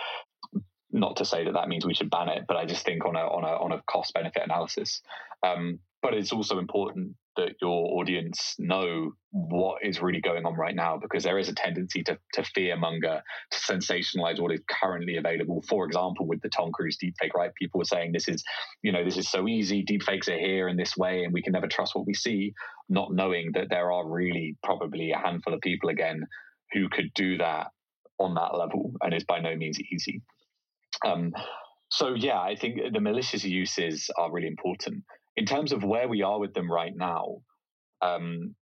Not 0.92 1.16
to 1.16 1.24
say 1.24 1.44
that 1.44 1.54
that 1.54 1.68
means 1.68 1.84
we 1.84 1.94
should 1.94 2.08
ban 2.08 2.28
it, 2.28 2.44
but 2.46 2.56
I 2.56 2.64
just 2.64 2.84
think 2.84 3.04
on 3.04 3.16
a 3.16 3.20
on 3.20 3.42
a 3.42 3.48
on 3.48 3.72
a 3.72 3.82
cost 3.90 4.14
benefit 4.14 4.42
analysis. 4.44 5.02
Um, 5.42 5.80
but 6.00 6.14
it's 6.14 6.32
also 6.32 6.58
important 6.58 7.16
that 7.38 7.54
your 7.62 8.00
audience 8.00 8.56
know 8.58 9.12
what 9.30 9.78
is 9.82 10.02
really 10.02 10.20
going 10.20 10.44
on 10.44 10.54
right 10.54 10.74
now 10.74 10.98
because 11.00 11.22
there 11.22 11.38
is 11.38 11.48
a 11.48 11.54
tendency 11.54 12.02
to, 12.02 12.18
to 12.34 12.42
fear 12.42 12.76
monger, 12.76 13.22
to 13.52 13.58
sensationalize 13.58 14.40
what 14.40 14.52
is 14.52 14.60
currently 14.68 15.16
available. 15.16 15.62
For 15.68 15.86
example, 15.86 16.26
with 16.26 16.42
the 16.42 16.48
Tom 16.48 16.72
Cruise 16.72 16.98
deepfake, 17.02 17.34
right? 17.34 17.54
People 17.54 17.78
were 17.78 17.84
saying 17.84 18.10
this 18.12 18.28
is, 18.28 18.42
you 18.82 18.90
know, 18.90 19.04
this 19.04 19.16
is 19.16 19.30
so 19.30 19.46
easy, 19.46 19.84
deepfakes 19.84 20.28
are 20.28 20.38
here 20.38 20.68
in 20.68 20.76
this 20.76 20.96
way, 20.96 21.22
and 21.22 21.32
we 21.32 21.40
can 21.40 21.52
never 21.52 21.68
trust 21.68 21.94
what 21.94 22.06
we 22.06 22.14
see, 22.14 22.52
not 22.88 23.12
knowing 23.12 23.52
that 23.54 23.68
there 23.70 23.92
are 23.92 24.06
really 24.06 24.56
probably 24.64 25.12
a 25.12 25.18
handful 25.18 25.54
of 25.54 25.60
people 25.60 25.90
again 25.90 26.24
who 26.72 26.88
could 26.88 27.14
do 27.14 27.38
that 27.38 27.68
on 28.18 28.34
that 28.34 28.58
level 28.58 28.92
and 29.00 29.14
is 29.14 29.24
by 29.24 29.38
no 29.38 29.54
means 29.54 29.78
easy. 29.92 30.22
Um, 31.06 31.32
so 31.90 32.14
yeah, 32.14 32.40
I 32.40 32.56
think 32.56 32.80
the 32.92 33.00
malicious 33.00 33.44
uses 33.44 34.10
are 34.18 34.32
really 34.32 34.48
important 34.48 35.04
in 35.38 35.46
terms 35.46 35.72
of 35.72 35.84
where 35.84 36.08
we 36.08 36.22
are 36.22 36.40
with 36.40 36.52
them 36.52 36.70
right 36.70 36.94
now, 36.94 37.36
um, 38.02 38.56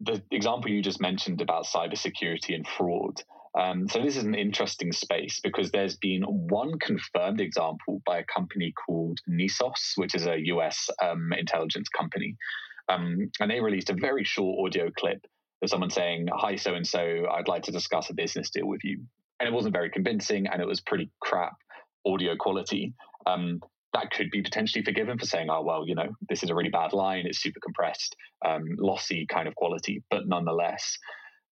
the 0.00 0.22
example 0.30 0.70
you 0.70 0.80
just 0.80 1.00
mentioned 1.00 1.42
about 1.42 1.66
cybersecurity 1.66 2.54
and 2.54 2.66
fraud. 2.66 3.22
Um, 3.58 3.86
so 3.88 4.00
this 4.00 4.16
is 4.16 4.24
an 4.24 4.34
interesting 4.34 4.90
space 4.90 5.40
because 5.44 5.70
there's 5.70 5.96
been 5.98 6.22
one 6.22 6.78
confirmed 6.78 7.42
example 7.42 8.00
by 8.06 8.18
a 8.18 8.24
company 8.24 8.72
called 8.72 9.18
Nisos, 9.28 9.92
which 9.96 10.14
is 10.14 10.26
a 10.26 10.40
US 10.46 10.88
um, 11.02 11.30
intelligence 11.36 11.90
company, 11.90 12.36
um, 12.88 13.30
and 13.38 13.50
they 13.50 13.60
released 13.60 13.90
a 13.90 13.94
very 13.94 14.24
short 14.24 14.66
audio 14.66 14.90
clip 14.98 15.20
of 15.62 15.68
someone 15.68 15.90
saying, 15.90 16.28
"Hi, 16.32 16.56
so 16.56 16.74
and 16.74 16.86
so, 16.86 17.26
I'd 17.30 17.48
like 17.48 17.64
to 17.64 17.72
discuss 17.72 18.08
a 18.08 18.14
business 18.14 18.50
deal 18.50 18.66
with 18.66 18.80
you," 18.82 19.04
and 19.38 19.46
it 19.46 19.52
wasn't 19.52 19.74
very 19.74 19.90
convincing, 19.90 20.46
and 20.46 20.62
it 20.62 20.66
was 20.66 20.80
pretty 20.80 21.10
crap 21.20 21.56
audio 22.06 22.34
quality. 22.34 22.94
Um, 23.26 23.60
that 23.94 24.10
could 24.10 24.30
be 24.30 24.42
potentially 24.42 24.84
forgiven 24.84 25.18
for 25.18 25.24
saying, 25.24 25.48
oh, 25.50 25.62
well, 25.62 25.86
you 25.86 25.94
know, 25.94 26.08
this 26.28 26.42
is 26.42 26.50
a 26.50 26.54
really 26.54 26.70
bad 26.70 26.92
line, 26.92 27.26
it's 27.26 27.40
super 27.40 27.60
compressed, 27.60 28.14
um, 28.44 28.64
lossy 28.78 29.26
kind 29.26 29.48
of 29.48 29.54
quality. 29.54 30.02
But 30.10 30.26
nonetheless, 30.26 30.98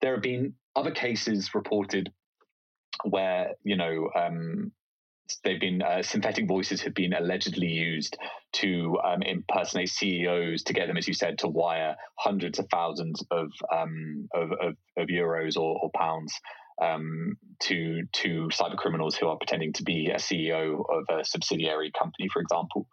there 0.00 0.14
have 0.14 0.22
been 0.22 0.54
other 0.76 0.90
cases 0.90 1.54
reported 1.54 2.12
where, 3.04 3.52
you 3.62 3.76
know, 3.76 4.10
um, 4.14 4.72
they've 5.44 5.60
been 5.60 5.82
uh, 5.82 6.02
synthetic 6.02 6.46
voices 6.46 6.82
have 6.82 6.94
been 6.94 7.12
allegedly 7.12 7.68
used 7.68 8.18
to 8.54 8.98
um, 9.04 9.22
impersonate 9.22 9.88
CEOs 9.88 10.64
to 10.64 10.72
get 10.72 10.88
them, 10.88 10.96
as 10.96 11.08
you 11.08 11.14
said, 11.14 11.38
to 11.38 11.48
wire 11.48 11.96
hundreds 12.18 12.58
of 12.58 12.66
thousands 12.70 13.24
of 13.30 13.50
um, 13.74 14.28
of, 14.34 14.50
of, 14.52 14.76
of, 14.96 15.08
euros 15.08 15.56
or, 15.56 15.78
or 15.80 15.90
pounds 15.94 16.34
um, 16.80 17.36
to 17.60 18.02
to 18.12 18.48
cyber 18.52 18.76
criminals 18.76 19.16
who 19.16 19.28
are 19.28 19.36
pretending 19.36 19.72
to 19.74 19.82
be 19.82 20.10
a 20.12 20.16
CEO 20.16 20.82
of 20.88 21.04
a 21.18 21.24
subsidiary 21.24 21.90
company, 21.98 22.28
for 22.32 22.40
example. 22.40 22.86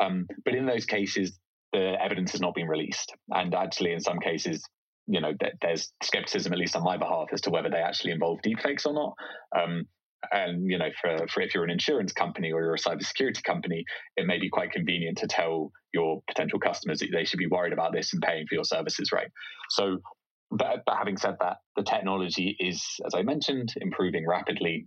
Um, 0.00 0.26
but 0.44 0.54
in 0.54 0.66
those 0.66 0.86
cases, 0.86 1.38
the 1.72 1.94
evidence 2.00 2.32
has 2.32 2.40
not 2.40 2.54
been 2.54 2.68
released, 2.68 3.14
and 3.30 3.54
actually, 3.54 3.92
in 3.92 4.00
some 4.00 4.20
cases, 4.20 4.62
you 5.06 5.20
know, 5.20 5.32
th- 5.38 5.54
there's 5.60 5.92
skepticism, 6.02 6.52
at 6.52 6.58
least 6.58 6.76
on 6.76 6.84
my 6.84 6.96
behalf, 6.96 7.28
as 7.32 7.40
to 7.42 7.50
whether 7.50 7.70
they 7.70 7.78
actually 7.78 8.12
involve 8.12 8.38
deepfakes 8.44 8.86
or 8.86 8.94
not. 8.94 9.14
Um, 9.58 9.84
and 10.32 10.68
you 10.68 10.78
know, 10.78 10.88
for, 11.00 11.26
for 11.28 11.40
if 11.42 11.54
you're 11.54 11.64
an 11.64 11.70
insurance 11.70 12.12
company 12.12 12.52
or 12.52 12.62
you're 12.62 12.74
a 12.74 12.78
cybersecurity 12.78 13.42
company, 13.44 13.84
it 14.16 14.26
may 14.26 14.38
be 14.38 14.48
quite 14.48 14.72
convenient 14.72 15.18
to 15.18 15.26
tell 15.26 15.70
your 15.94 16.22
potential 16.28 16.58
customers 16.58 16.98
that 17.00 17.08
they 17.12 17.24
should 17.24 17.38
be 17.38 17.46
worried 17.46 17.72
about 17.72 17.92
this 17.92 18.12
and 18.12 18.22
paying 18.22 18.46
for 18.46 18.54
your 18.54 18.64
services, 18.64 19.10
right? 19.12 19.28
So 19.70 19.98
but, 20.50 20.82
but 20.86 20.96
having 20.96 21.16
said 21.16 21.36
that, 21.40 21.58
the 21.76 21.82
technology 21.82 22.56
is, 22.58 22.84
as 23.06 23.14
I 23.14 23.22
mentioned, 23.22 23.74
improving 23.80 24.26
rapidly. 24.26 24.86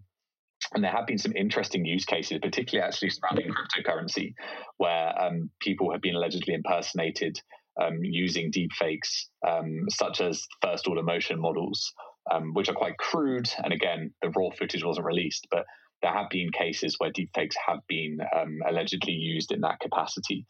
And 0.74 0.84
there 0.84 0.91
have 0.91 1.07
been 1.07 1.18
some 1.18 1.36
interesting 1.36 1.86
use 1.86 2.05
cases, 2.05 2.39
particularly 2.41 2.88
actually 2.88 3.09
surrounding 3.09 3.51
cryptocurrency, 3.51 4.34
where 4.78 5.20
um, 5.20 5.49
people 5.59 5.91
have 5.91 6.01
been 6.01 6.16
allegedly 6.16 6.53
impersonated 6.53 7.39
um, 7.82 7.99
using 8.03 8.51
deepfakes, 8.51 9.28
um, 9.47 9.86
such 9.89 10.22
as 10.22 10.45
first 10.62 10.88
order 10.88 11.03
motion 11.03 11.39
models, 11.39 11.91
um, 12.32 12.53
which 12.53 12.70
are 12.70 12.76
quite 12.76 12.97
crude. 12.97 13.49
And 13.64 13.74
again, 13.74 14.14
the 14.22 14.30
raw 14.30 14.49
footage 14.57 14.84
wasn't 14.84 15.05
released, 15.05 15.47
but 15.49 15.66
there 16.01 16.14
have 16.14 16.30
been 16.30 16.51
cases 16.51 16.95
where 16.97 17.12
deepfakes 17.12 17.53
have 17.68 17.80
been 17.88 18.18
um, 18.36 18.59
allegedly 18.68 19.14
used 19.14 19.51
in 19.51 19.62
that 19.62 19.80
capacity. 19.80 20.45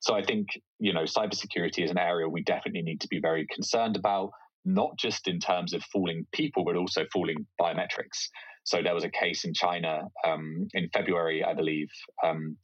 So 0.00 0.14
I 0.14 0.22
think 0.22 0.48
you 0.78 0.92
know 0.92 1.04
cybersecurity 1.04 1.84
is 1.84 1.90
an 1.90 1.98
area 1.98 2.28
we 2.28 2.42
definitely 2.42 2.82
need 2.82 3.00
to 3.02 3.08
be 3.08 3.20
very 3.20 3.46
concerned 3.52 3.96
about 3.96 4.30
not 4.64 4.96
just 4.98 5.28
in 5.28 5.40
terms 5.40 5.72
of 5.72 5.82
fooling 5.84 6.26
people, 6.32 6.64
but 6.64 6.76
also 6.76 7.04
fooling 7.12 7.46
biometrics. 7.60 8.28
So 8.64 8.82
there 8.82 8.94
was 8.94 9.04
a 9.04 9.10
case 9.10 9.44
in 9.44 9.54
China 9.54 10.02
um, 10.26 10.68
in 10.72 10.88
February, 10.92 11.44
I 11.44 11.54
believe, 11.54 11.88
um, 12.24 12.56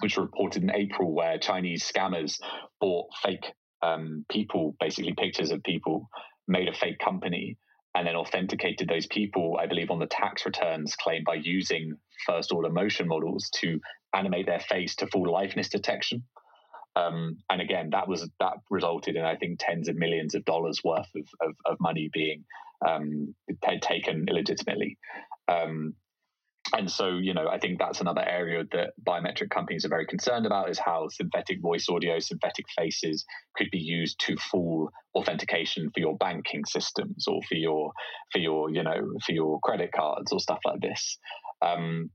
which 0.00 0.16
reported 0.16 0.62
in 0.62 0.70
April, 0.70 1.14
where 1.14 1.38
Chinese 1.38 1.90
scammers 1.90 2.38
bought 2.80 3.06
fake 3.22 3.46
um, 3.82 4.24
people, 4.30 4.76
basically 4.78 5.14
pictures 5.14 5.50
of 5.50 5.62
people, 5.62 6.08
made 6.46 6.68
a 6.68 6.74
fake 6.74 6.98
company, 6.98 7.56
and 7.94 8.06
then 8.06 8.16
authenticated 8.16 8.88
those 8.88 9.06
people, 9.06 9.58
I 9.60 9.66
believe, 9.66 9.90
on 9.90 9.98
the 9.98 10.06
tax 10.06 10.44
returns 10.46 10.94
claimed 10.96 11.24
by 11.24 11.36
using 11.36 11.96
first 12.26 12.52
order 12.52 12.70
motion 12.70 13.08
models 13.08 13.50
to 13.56 13.80
animate 14.14 14.46
their 14.46 14.60
face 14.60 14.94
to 14.96 15.06
fool 15.06 15.26
liveness 15.26 15.70
detection. 15.70 16.22
Um, 16.96 17.38
and 17.48 17.60
again, 17.60 17.90
that 17.90 18.08
was 18.08 18.28
that 18.40 18.54
resulted 18.68 19.16
in 19.16 19.24
I 19.24 19.36
think 19.36 19.58
tens 19.60 19.88
of 19.88 19.96
millions 19.96 20.34
of 20.34 20.44
dollars 20.44 20.80
worth 20.84 21.08
of, 21.16 21.26
of, 21.40 21.54
of 21.66 21.76
money 21.80 22.10
being 22.12 22.44
um, 22.86 23.34
taken 23.82 24.26
illegitimately. 24.28 24.98
Um, 25.48 25.94
and 26.76 26.90
so, 26.90 27.08
you 27.08 27.34
know, 27.34 27.48
I 27.48 27.58
think 27.58 27.78
that's 27.78 28.00
another 28.00 28.22
area 28.22 28.62
that 28.72 28.92
biometric 29.04 29.50
companies 29.50 29.84
are 29.84 29.88
very 29.88 30.06
concerned 30.06 30.46
about 30.46 30.70
is 30.70 30.78
how 30.78 31.08
synthetic 31.08 31.60
voice 31.60 31.88
audio, 31.88 32.18
synthetic 32.20 32.66
faces 32.76 33.24
could 33.56 33.70
be 33.72 33.78
used 33.78 34.20
to 34.20 34.36
fool 34.36 34.90
authentication 35.14 35.90
for 35.92 36.00
your 36.00 36.16
banking 36.16 36.64
systems 36.64 37.26
or 37.26 37.40
for 37.48 37.56
your 37.56 37.90
for 38.32 38.38
your 38.38 38.70
you 38.70 38.84
know 38.84 39.14
for 39.26 39.32
your 39.32 39.58
credit 39.60 39.90
cards 39.92 40.32
or 40.32 40.38
stuff 40.38 40.60
like 40.64 40.80
this. 40.80 41.18
Um, 41.60 42.10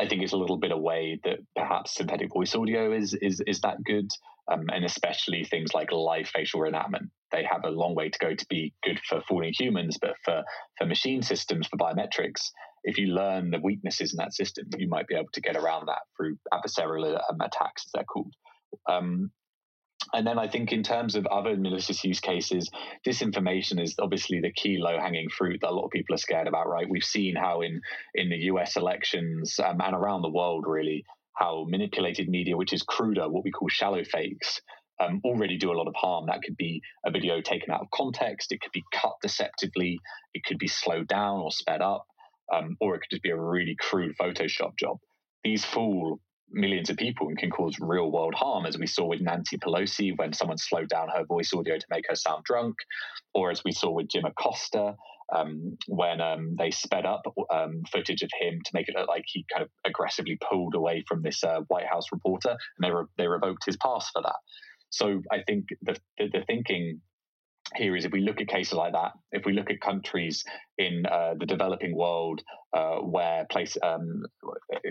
I 0.00 0.08
think 0.08 0.22
it's 0.22 0.32
a 0.32 0.36
little 0.36 0.58
bit 0.58 0.72
away 0.72 1.20
that 1.24 1.38
perhaps 1.54 1.94
synthetic 1.94 2.32
voice 2.32 2.54
audio 2.54 2.92
is 2.92 3.14
is 3.20 3.42
is 3.46 3.60
that 3.60 3.82
good, 3.84 4.08
um, 4.50 4.64
and 4.68 4.84
especially 4.84 5.44
things 5.44 5.74
like 5.74 5.92
live 5.92 6.28
facial 6.28 6.60
reenactment. 6.60 7.08
They 7.32 7.44
have 7.44 7.64
a 7.64 7.70
long 7.70 7.94
way 7.94 8.10
to 8.10 8.18
go 8.18 8.34
to 8.34 8.46
be 8.48 8.72
good 8.82 9.00
for 9.08 9.20
fooling 9.28 9.52
humans, 9.58 9.98
but 10.00 10.14
for 10.24 10.42
for 10.78 10.86
machine 10.86 11.22
systems 11.22 11.66
for 11.66 11.76
biometrics, 11.76 12.50
if 12.84 12.98
you 12.98 13.08
learn 13.08 13.50
the 13.50 13.60
weaknesses 13.60 14.12
in 14.12 14.18
that 14.18 14.34
system, 14.34 14.66
you 14.78 14.88
might 14.88 15.06
be 15.06 15.14
able 15.14 15.28
to 15.32 15.40
get 15.40 15.56
around 15.56 15.86
that 15.86 16.02
through 16.16 16.36
adversarial 16.52 17.18
um, 17.30 17.40
attacks, 17.40 17.86
as 17.86 17.90
they're 17.94 18.04
called. 18.04 18.34
Um, 18.88 19.30
and 20.14 20.26
then 20.26 20.38
I 20.38 20.48
think 20.48 20.72
in 20.72 20.84
terms 20.84 21.16
of 21.16 21.26
other 21.26 21.56
malicious 21.56 22.04
use 22.04 22.20
cases, 22.20 22.70
disinformation 23.06 23.82
is 23.82 23.96
obviously 23.98 24.40
the 24.40 24.52
key 24.52 24.78
low 24.78 24.98
hanging 24.98 25.28
fruit 25.28 25.60
that 25.60 25.70
a 25.70 25.74
lot 25.74 25.86
of 25.86 25.90
people 25.90 26.14
are 26.14 26.18
scared 26.18 26.46
about, 26.46 26.68
right? 26.68 26.88
We've 26.88 27.02
seen 27.02 27.34
how 27.34 27.62
in, 27.62 27.80
in 28.14 28.30
the 28.30 28.36
US 28.52 28.76
elections 28.76 29.58
um, 29.58 29.80
and 29.80 29.94
around 29.94 30.22
the 30.22 30.30
world, 30.30 30.64
really, 30.68 31.04
how 31.34 31.66
manipulated 31.68 32.28
media, 32.28 32.56
which 32.56 32.72
is 32.72 32.82
cruder, 32.82 33.28
what 33.28 33.42
we 33.42 33.50
call 33.50 33.68
shallow 33.68 34.04
fakes, 34.04 34.60
um, 35.00 35.20
already 35.24 35.58
do 35.58 35.72
a 35.72 35.74
lot 35.76 35.88
of 35.88 35.94
harm. 35.96 36.26
That 36.26 36.42
could 36.42 36.56
be 36.56 36.80
a 37.04 37.10
video 37.10 37.40
taken 37.40 37.72
out 37.72 37.80
of 37.80 37.90
context, 37.92 38.52
it 38.52 38.60
could 38.60 38.72
be 38.72 38.84
cut 38.92 39.14
deceptively, 39.20 39.98
it 40.32 40.44
could 40.44 40.58
be 40.58 40.68
slowed 40.68 41.08
down 41.08 41.40
or 41.40 41.50
sped 41.50 41.82
up, 41.82 42.06
um, 42.54 42.76
or 42.80 42.94
it 42.94 43.00
could 43.00 43.10
just 43.10 43.22
be 43.24 43.30
a 43.30 43.40
really 43.40 43.76
crude 43.78 44.14
Photoshop 44.16 44.78
job. 44.78 44.98
These 45.42 45.64
fool 45.64 46.20
millions 46.50 46.90
of 46.90 46.96
people 46.96 47.28
and 47.28 47.38
can 47.38 47.50
cause 47.50 47.76
real 47.80 48.10
world 48.10 48.34
harm, 48.34 48.66
as 48.66 48.78
we 48.78 48.86
saw 48.86 49.06
with 49.06 49.20
Nancy 49.20 49.58
Pelosi 49.58 50.16
when 50.16 50.32
someone 50.32 50.58
slowed 50.58 50.88
down 50.88 51.08
her 51.08 51.24
voice 51.24 51.52
audio 51.54 51.78
to 51.78 51.86
make 51.90 52.04
her 52.08 52.14
sound 52.14 52.44
drunk, 52.44 52.76
or 53.34 53.50
as 53.50 53.62
we 53.64 53.72
saw 53.72 53.90
with 53.90 54.08
Jim 54.08 54.24
Acosta 54.24 54.94
um, 55.34 55.76
when 55.88 56.20
um, 56.20 56.54
they 56.58 56.70
sped 56.70 57.06
up 57.06 57.22
um, 57.52 57.82
footage 57.90 58.22
of 58.22 58.30
him 58.40 58.60
to 58.64 58.70
make 58.74 58.88
it 58.88 58.94
look 58.96 59.08
like 59.08 59.24
he 59.26 59.44
kind 59.52 59.64
of 59.64 59.70
aggressively 59.84 60.38
pulled 60.48 60.74
away 60.74 61.04
from 61.08 61.22
this 61.22 61.42
uh, 61.42 61.60
White 61.68 61.86
House 61.86 62.06
reporter, 62.12 62.50
and 62.50 62.58
they 62.82 62.90
re- 62.90 63.06
they 63.16 63.26
revoked 63.26 63.64
his 63.66 63.76
pass 63.76 64.10
for 64.10 64.22
that. 64.22 64.36
So 64.90 65.22
I 65.32 65.42
think 65.46 65.66
the, 65.82 65.96
the, 66.18 66.28
the 66.32 66.44
thinking 66.46 67.00
here 67.76 67.96
is 67.96 68.04
if 68.04 68.12
we 68.12 68.20
look 68.20 68.40
at 68.40 68.48
cases 68.48 68.74
like 68.74 68.92
that, 68.92 69.12
if 69.32 69.44
we 69.44 69.52
look 69.52 69.70
at 69.70 69.80
countries 69.80 70.44
in 70.78 71.04
uh, 71.06 71.34
the 71.38 71.46
developing 71.46 71.96
world 71.96 72.42
uh, 72.76 72.96
where 72.96 73.46
place 73.50 73.76
um, 73.82 74.24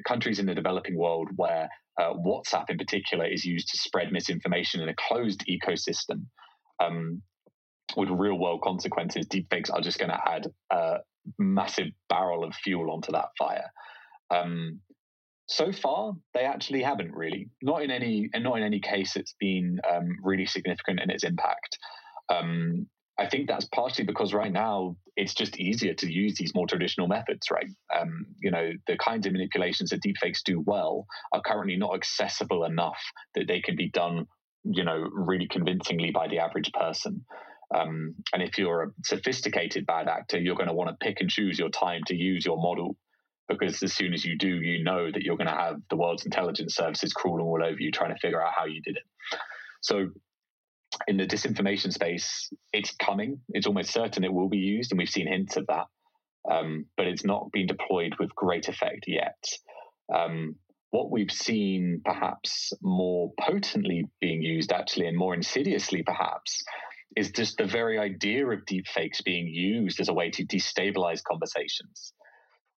countries 0.07 0.39
in 0.39 0.45
the 0.45 0.55
developing 0.55 0.97
world 0.97 1.29
where 1.36 1.69
uh, 1.99 2.13
WhatsApp 2.13 2.69
in 2.69 2.77
particular 2.77 3.25
is 3.25 3.45
used 3.45 3.69
to 3.69 3.77
spread 3.77 4.11
misinformation 4.11 4.81
in 4.81 4.89
a 4.89 4.95
closed 4.95 5.45
ecosystem 5.47 6.25
um, 6.84 7.21
with 7.95 8.09
real 8.09 8.39
world 8.39 8.61
consequences, 8.61 9.27
deepfakes 9.27 9.71
are 9.71 9.81
just 9.81 9.99
going 9.99 10.09
to 10.09 10.19
add 10.27 10.47
a 10.71 10.97
massive 11.38 11.88
barrel 12.09 12.43
of 12.43 12.53
fuel 12.55 12.91
onto 12.91 13.11
that 13.11 13.27
fire. 13.38 13.69
Um, 14.31 14.79
so 15.47 15.71
far, 15.71 16.13
they 16.34 16.41
actually 16.41 16.81
haven't 16.81 17.13
really. 17.13 17.49
Not 17.61 17.84
in 17.84 17.91
any, 17.91 18.29
not 18.36 18.57
in 18.57 18.63
any 18.63 18.79
case, 18.79 19.15
it's 19.15 19.36
been 19.39 19.79
um, 19.89 20.17
really 20.23 20.45
significant 20.45 20.99
in 21.01 21.09
its 21.09 21.23
impact. 21.23 21.77
Um, 22.30 22.88
I 23.19 23.28
think 23.28 23.47
that's 23.47 23.65
partially 23.65 24.05
because 24.05 24.34
right 24.34 24.51
now 24.51 24.97
it's 25.15 25.36
just 25.36 25.59
easier 25.59 25.93
to 25.93 26.11
use 26.11 26.36
these 26.36 26.55
more 26.55 26.65
traditional 26.65 27.07
methods, 27.07 27.51
right? 27.51 27.67
Um, 27.95 28.26
you 28.41 28.49
know, 28.49 28.71
the 28.88 28.97
kinds 28.97 29.28
of 29.28 29.34
manipulations 29.34 29.91
that 29.91 30.01
deepfakes 30.01 30.39
do 30.43 30.63
well 30.65 31.05
are 31.32 31.41
currently 31.41 31.78
not 31.78 31.93
accessible 31.93 32.63
enough 32.63 32.99
that 33.36 33.47
they 33.47 33.61
can 33.61 33.76
be 33.76 33.89
done, 33.89 34.26
you 34.63 34.84
know, 34.84 35.07
really 35.11 35.47
convincingly 35.47 36.09
by 36.11 36.28
the 36.28 36.39
average 36.39 36.71
person. 36.74 37.24
Um, 37.76 38.15
and 38.34 38.41
if 38.41 38.57
you're 38.57 38.84
a 38.84 38.91
sophisticated 39.03 39.86
bad 39.86 40.07
actor, 40.07 40.39
you're 40.39 40.55
going 40.55 40.67
to 40.67 40.74
want 40.74 40.89
to 40.89 41.05
pick 41.05 41.21
and 41.21 41.30
choose 41.30 41.59
your 41.59 41.69
time 41.69 42.01
to 42.07 42.15
use 42.15 42.45
your 42.45 42.57
model 42.57 42.97
because 43.47 43.84
as 43.84 43.93
soon 43.93 44.13
as 44.13 44.26
you 44.26 44.38
do, 44.38 44.47
you 44.47 44.84
know 44.84 45.11
that 45.11 45.21
you're 45.21 45.38
going 45.38 45.47
to 45.47 45.53
have 45.53 45.76
the 45.89 45.97
world's 45.97 46.26
intelligence 46.26 46.76
services 46.76 47.13
crawling 47.13 47.45
all 47.45 47.63
over 47.63 47.80
you 47.80 47.91
trying 47.91 48.13
to 48.13 48.19
figure 48.19 48.41
out 48.41 48.53
how 48.55 48.65
you 48.65 48.82
did 48.82 48.97
it. 48.97 49.03
So 49.82 50.09
in 51.08 51.18
the 51.18 51.26
disinformation 51.26 51.94
space, 51.94 52.50
it's 52.72 52.96
coming. 52.96 53.39
It's 53.50 53.68
almost 53.68 53.91
certain 53.91 54.24
it 54.24 54.34
will 54.34 54.50
be 54.50 54.58
used, 54.58 54.91
and 54.91 54.98
we've 54.98 55.10
seen 55.10 55.28
hints 55.28 55.58
of 55.58 55.68
that. 55.68 55.86
Um, 56.50 56.86
but 56.98 57.08
it's 57.08 57.24
not 57.24 57.52
been 57.52 57.68
deployed 57.68 58.16
with 58.20 58.36
great 58.36 58.68
effect 58.68 59.06
yet. 59.08 59.44
Um, 60.14 60.56
what 60.91 61.10
we've 61.10 61.32
seen 61.32 62.02
perhaps 62.06 62.74
more 62.82 63.32
potently 63.39 64.06
being 64.20 64.41
used, 64.41 64.72
actually, 64.72 65.08
and 65.08 65.18
more 65.18 65.34
insidiously 65.34 66.04
perhaps, 66.04 66.64
is 67.16 67.32
just 67.32 67.58
the 67.58 67.66
very 67.66 67.98
idea 67.98 68.46
of 68.46 68.66
deepfakes 68.66 69.24
being 69.24 69.48
used 69.48 70.00
as 70.00 70.10
a 70.10 70.14
way 70.14 70.30
to 70.32 70.46
destabilize 70.46 71.24
conversations. 71.24 72.14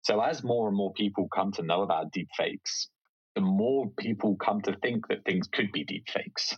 So, 0.03 0.21
as 0.21 0.45
more 0.45 0.69
and 0.69 0.77
more 0.77 0.93
people 0.93 1.29
come 1.35 1.53
to 1.53 1.63
know 1.63 1.83
about 1.83 2.13
deepfakes, 2.13 2.87
the 3.35 3.41
more 3.43 3.91
people 3.99 4.37
come 4.37 4.63
to 4.63 4.77
think 4.83 5.09
that 5.09 5.25
things 5.25 5.47
could 5.49 5.71
be 5.73 5.85
deepfakes. 5.85 6.57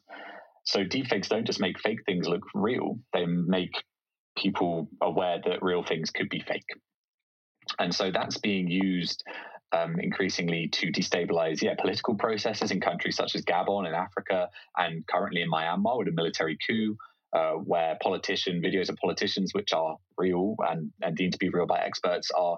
So 0.69 0.85
deepfakes 0.85 1.29
don't 1.29 1.47
just 1.47 1.61
make 1.61 1.81
fake 1.81 2.01
things 2.05 2.29
look 2.29 2.43
real, 2.53 2.99
they 3.15 3.25
make 3.25 3.73
people 4.37 4.91
aware 5.01 5.39
that 5.47 5.63
real 5.63 5.83
things 5.83 6.11
could 6.11 6.29
be 6.29 6.41
fake. 6.41 6.69
And 7.79 7.95
so 7.95 8.11
that's 8.11 8.37
being 8.37 8.69
used 8.69 9.25
um, 9.73 9.99
increasingly 9.99 10.69
to 10.73 10.93
destabilize 10.93 11.63
yeah, 11.63 11.75
political 11.81 12.17
processes 12.17 12.71
in 12.71 12.83
countries 12.83 13.17
such 13.17 13.35
as 13.35 13.47
Gabon 13.47 13.89
in 13.89 13.95
Africa 13.95 14.51
and 14.77 15.07
currently 15.07 15.41
in 15.41 15.51
Myanmar 15.51 15.97
with 15.99 16.09
a 16.09 16.13
military 16.13 16.59
coup. 16.67 16.97
Uh, 17.37 17.53
where 17.57 17.95
politician 18.03 18.63
videos 18.63 18.89
of 18.89 18.97
politicians, 18.97 19.53
which 19.53 19.75
are 19.75 19.99
real 20.17 20.57
and, 20.67 20.91
and 21.03 21.15
deemed 21.15 21.33
to 21.35 21.39
be 21.39 21.51
real 21.51 21.67
by 21.67 21.79
experts, 21.79 22.31
are 22.31 22.57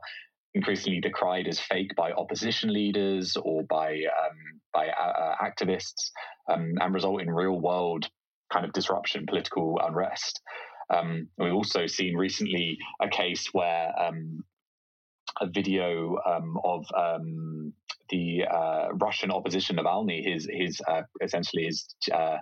increasingly 0.54 1.00
decried 1.00 1.46
as 1.46 1.60
fake 1.60 1.94
by 1.96 2.12
opposition 2.12 2.72
leaders 2.72 3.36
or 3.36 3.62
by 3.64 3.90
um, 3.92 4.60
by 4.72 4.88
uh, 4.88 5.02
uh, 5.02 5.34
activists, 5.42 6.10
um, 6.50 6.74
and 6.80 6.94
result 6.94 7.20
in 7.20 7.30
real 7.30 7.60
world 7.60 8.08
kind 8.52 8.64
of 8.64 8.72
disruption, 8.72 9.26
political 9.26 9.78
unrest. 9.82 10.40
Um, 10.92 11.28
we've 11.38 11.54
also 11.54 11.86
seen 11.86 12.16
recently 12.16 12.78
a 13.00 13.08
case 13.08 13.48
where 13.52 13.92
um, 13.98 14.42
a 15.40 15.46
video 15.46 16.18
um, 16.26 16.58
of 16.64 16.84
um, 16.96 17.72
the 18.08 18.44
uh, 18.50 18.88
Russian 18.94 19.30
opposition 19.30 19.76
Navalny, 19.76 20.24
his 20.24 20.48
his 20.52 20.80
uh, 20.88 21.02
essentially 21.22 21.66
his 21.66 21.94
uh, 22.12 22.38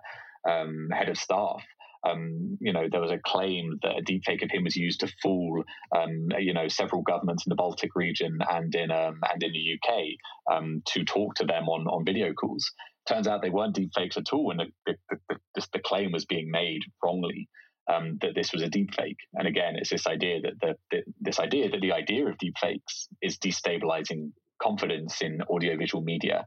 head 0.47 1.09
of 1.11 1.19
staff, 1.19 1.63
um, 2.05 2.59
you 2.61 2.73
know, 2.73 2.89
there 2.91 3.01
was 3.01 3.11
a 3.11 3.21
claim 3.25 3.79
that 3.83 3.99
a 3.99 4.03
deepfake 4.03 4.43
of 4.43 4.51
him 4.51 4.65
was 4.65 4.77
used 4.77 5.01
to 5.01 5.13
fool, 5.23 5.65
um, 5.97 6.29
you 6.39 6.53
know, 6.53 6.69
several 6.69 7.03
governments 7.03 7.45
in 7.47 7.51
the 7.51 7.57
Baltic 7.57 7.91
region 7.97 8.39
and 8.49 8.75
in 8.75 8.91
um, 8.91 9.21
and 9.31 9.43
in 9.43 9.53
the 9.53 9.79
UK 9.79 10.55
um, 10.55 10.83
to 10.87 11.05
talk 11.05 11.35
to 11.37 11.45
them 11.45 11.69
on 11.69 11.87
on 11.87 12.05
video 12.05 12.33
calls. 12.33 12.71
Turns 13.09 13.27
out 13.27 13.43
they 13.43 13.51
weren't 13.51 13.77
deepfakes 13.77 14.17
at 14.17 14.33
all, 14.33 14.51
and 14.51 14.61
the 14.61 14.95
the, 15.11 15.19
the, 15.55 15.67
the 15.73 15.79
claim 15.81 16.13
was 16.13 16.25
being 16.25 16.51
made 16.51 16.83
wrongly. 17.03 17.49
Um, 17.91 18.19
that 18.21 18.35
this 18.35 18.53
was 18.53 18.63
a 18.63 18.69
deepfake, 18.69 19.17
and 19.33 19.49
again, 19.49 19.77
it's 19.77 19.89
this 19.89 20.07
idea 20.07 20.43
that 20.43 20.61
the, 20.61 20.75
the 20.91 21.03
this 21.23 21.41
idea 21.41 21.71
that 21.71 21.81
the 21.81 21.93
idea 21.93 22.27
of 22.27 22.37
deepfakes 22.37 23.09
is 23.23 23.39
destabilizing 23.39 24.33
confidence 24.61 25.23
in 25.23 25.41
audiovisual 25.49 26.05
media. 26.05 26.47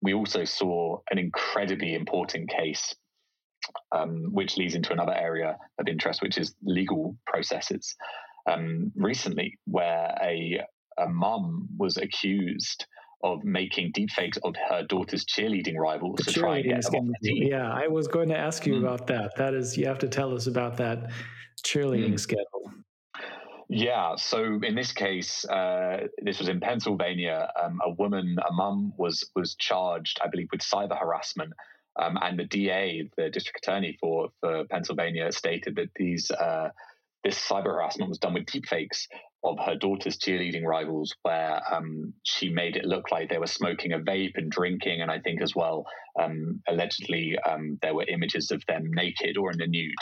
We 0.00 0.14
also 0.14 0.44
saw 0.44 1.00
an 1.10 1.18
incredibly 1.18 1.94
important 1.94 2.48
case 2.48 2.94
um, 3.92 4.28
which 4.32 4.56
leads 4.56 4.74
into 4.74 4.92
another 4.92 5.14
area 5.14 5.56
of 5.78 5.88
interest, 5.88 6.22
which 6.22 6.38
is 6.38 6.54
legal 6.62 7.16
processes. 7.26 7.96
Um, 8.50 8.92
recently, 8.96 9.58
where 9.66 10.14
a, 10.22 10.60
a 10.98 11.08
mum 11.08 11.68
was 11.78 11.96
accused 11.96 12.86
of 13.22 13.44
making 13.44 13.92
deepfakes 13.92 14.38
of 14.44 14.54
her 14.68 14.82
daughter's 14.84 15.24
cheerleading 15.24 15.76
rivals 15.76 16.16
the 16.16 16.32
to 16.32 16.40
try 16.40 16.56
and 16.56 16.64
get 16.64 16.90
them 16.90 17.10
off 17.10 17.16
the 17.20 17.28
team. 17.28 17.48
Yeah, 17.50 17.70
I 17.70 17.86
was 17.88 18.08
going 18.08 18.30
to 18.30 18.36
ask 18.36 18.66
you 18.66 18.74
mm. 18.74 18.80
about 18.80 19.06
that. 19.08 19.36
That 19.36 19.52
is, 19.52 19.76
you 19.76 19.86
have 19.86 19.98
to 19.98 20.08
tell 20.08 20.34
us 20.34 20.46
about 20.46 20.78
that 20.78 21.10
cheerleading 21.62 22.14
mm. 22.14 22.20
scandal. 22.20 22.46
Yeah, 23.68 24.16
so 24.16 24.58
in 24.64 24.74
this 24.74 24.90
case, 24.90 25.44
uh, 25.44 26.08
this 26.22 26.40
was 26.40 26.48
in 26.48 26.58
Pennsylvania. 26.58 27.48
Um, 27.62 27.78
a 27.84 27.90
woman, 27.90 28.36
a 28.48 28.52
mum, 28.52 28.92
was 28.96 29.30
was 29.36 29.54
charged, 29.54 30.18
I 30.24 30.28
believe, 30.28 30.48
with 30.50 30.60
cyber 30.60 30.98
harassment 30.98 31.52
um, 32.00 32.18
and 32.20 32.38
the 32.38 32.44
DA, 32.44 33.08
the 33.16 33.30
district 33.30 33.64
attorney 33.64 33.96
for, 34.00 34.30
for 34.40 34.64
Pennsylvania, 34.64 35.30
stated 35.32 35.76
that 35.76 35.90
these 35.96 36.30
uh, 36.30 36.70
this 37.22 37.38
cyber 37.38 37.66
harassment 37.66 38.08
was 38.08 38.18
done 38.18 38.32
with 38.32 38.46
deepfakes 38.46 39.06
of 39.44 39.58
her 39.58 39.76
daughter's 39.76 40.18
cheerleading 40.18 40.64
rivals, 40.64 41.14
where 41.22 41.60
um, 41.72 42.14
she 42.24 42.48
made 42.48 42.76
it 42.76 42.84
look 42.84 43.10
like 43.10 43.28
they 43.28 43.38
were 43.38 43.46
smoking 43.46 43.92
a 43.92 43.98
vape 43.98 44.36
and 44.36 44.50
drinking, 44.50 45.02
and 45.02 45.10
I 45.10 45.18
think 45.20 45.42
as 45.42 45.54
well, 45.54 45.86
um, 46.18 46.62
allegedly, 46.68 47.38
um, 47.38 47.78
there 47.82 47.94
were 47.94 48.04
images 48.04 48.50
of 48.50 48.64
them 48.66 48.90
naked 48.92 49.36
or 49.36 49.50
in 49.50 49.58
the 49.58 49.66
nude. 49.66 49.94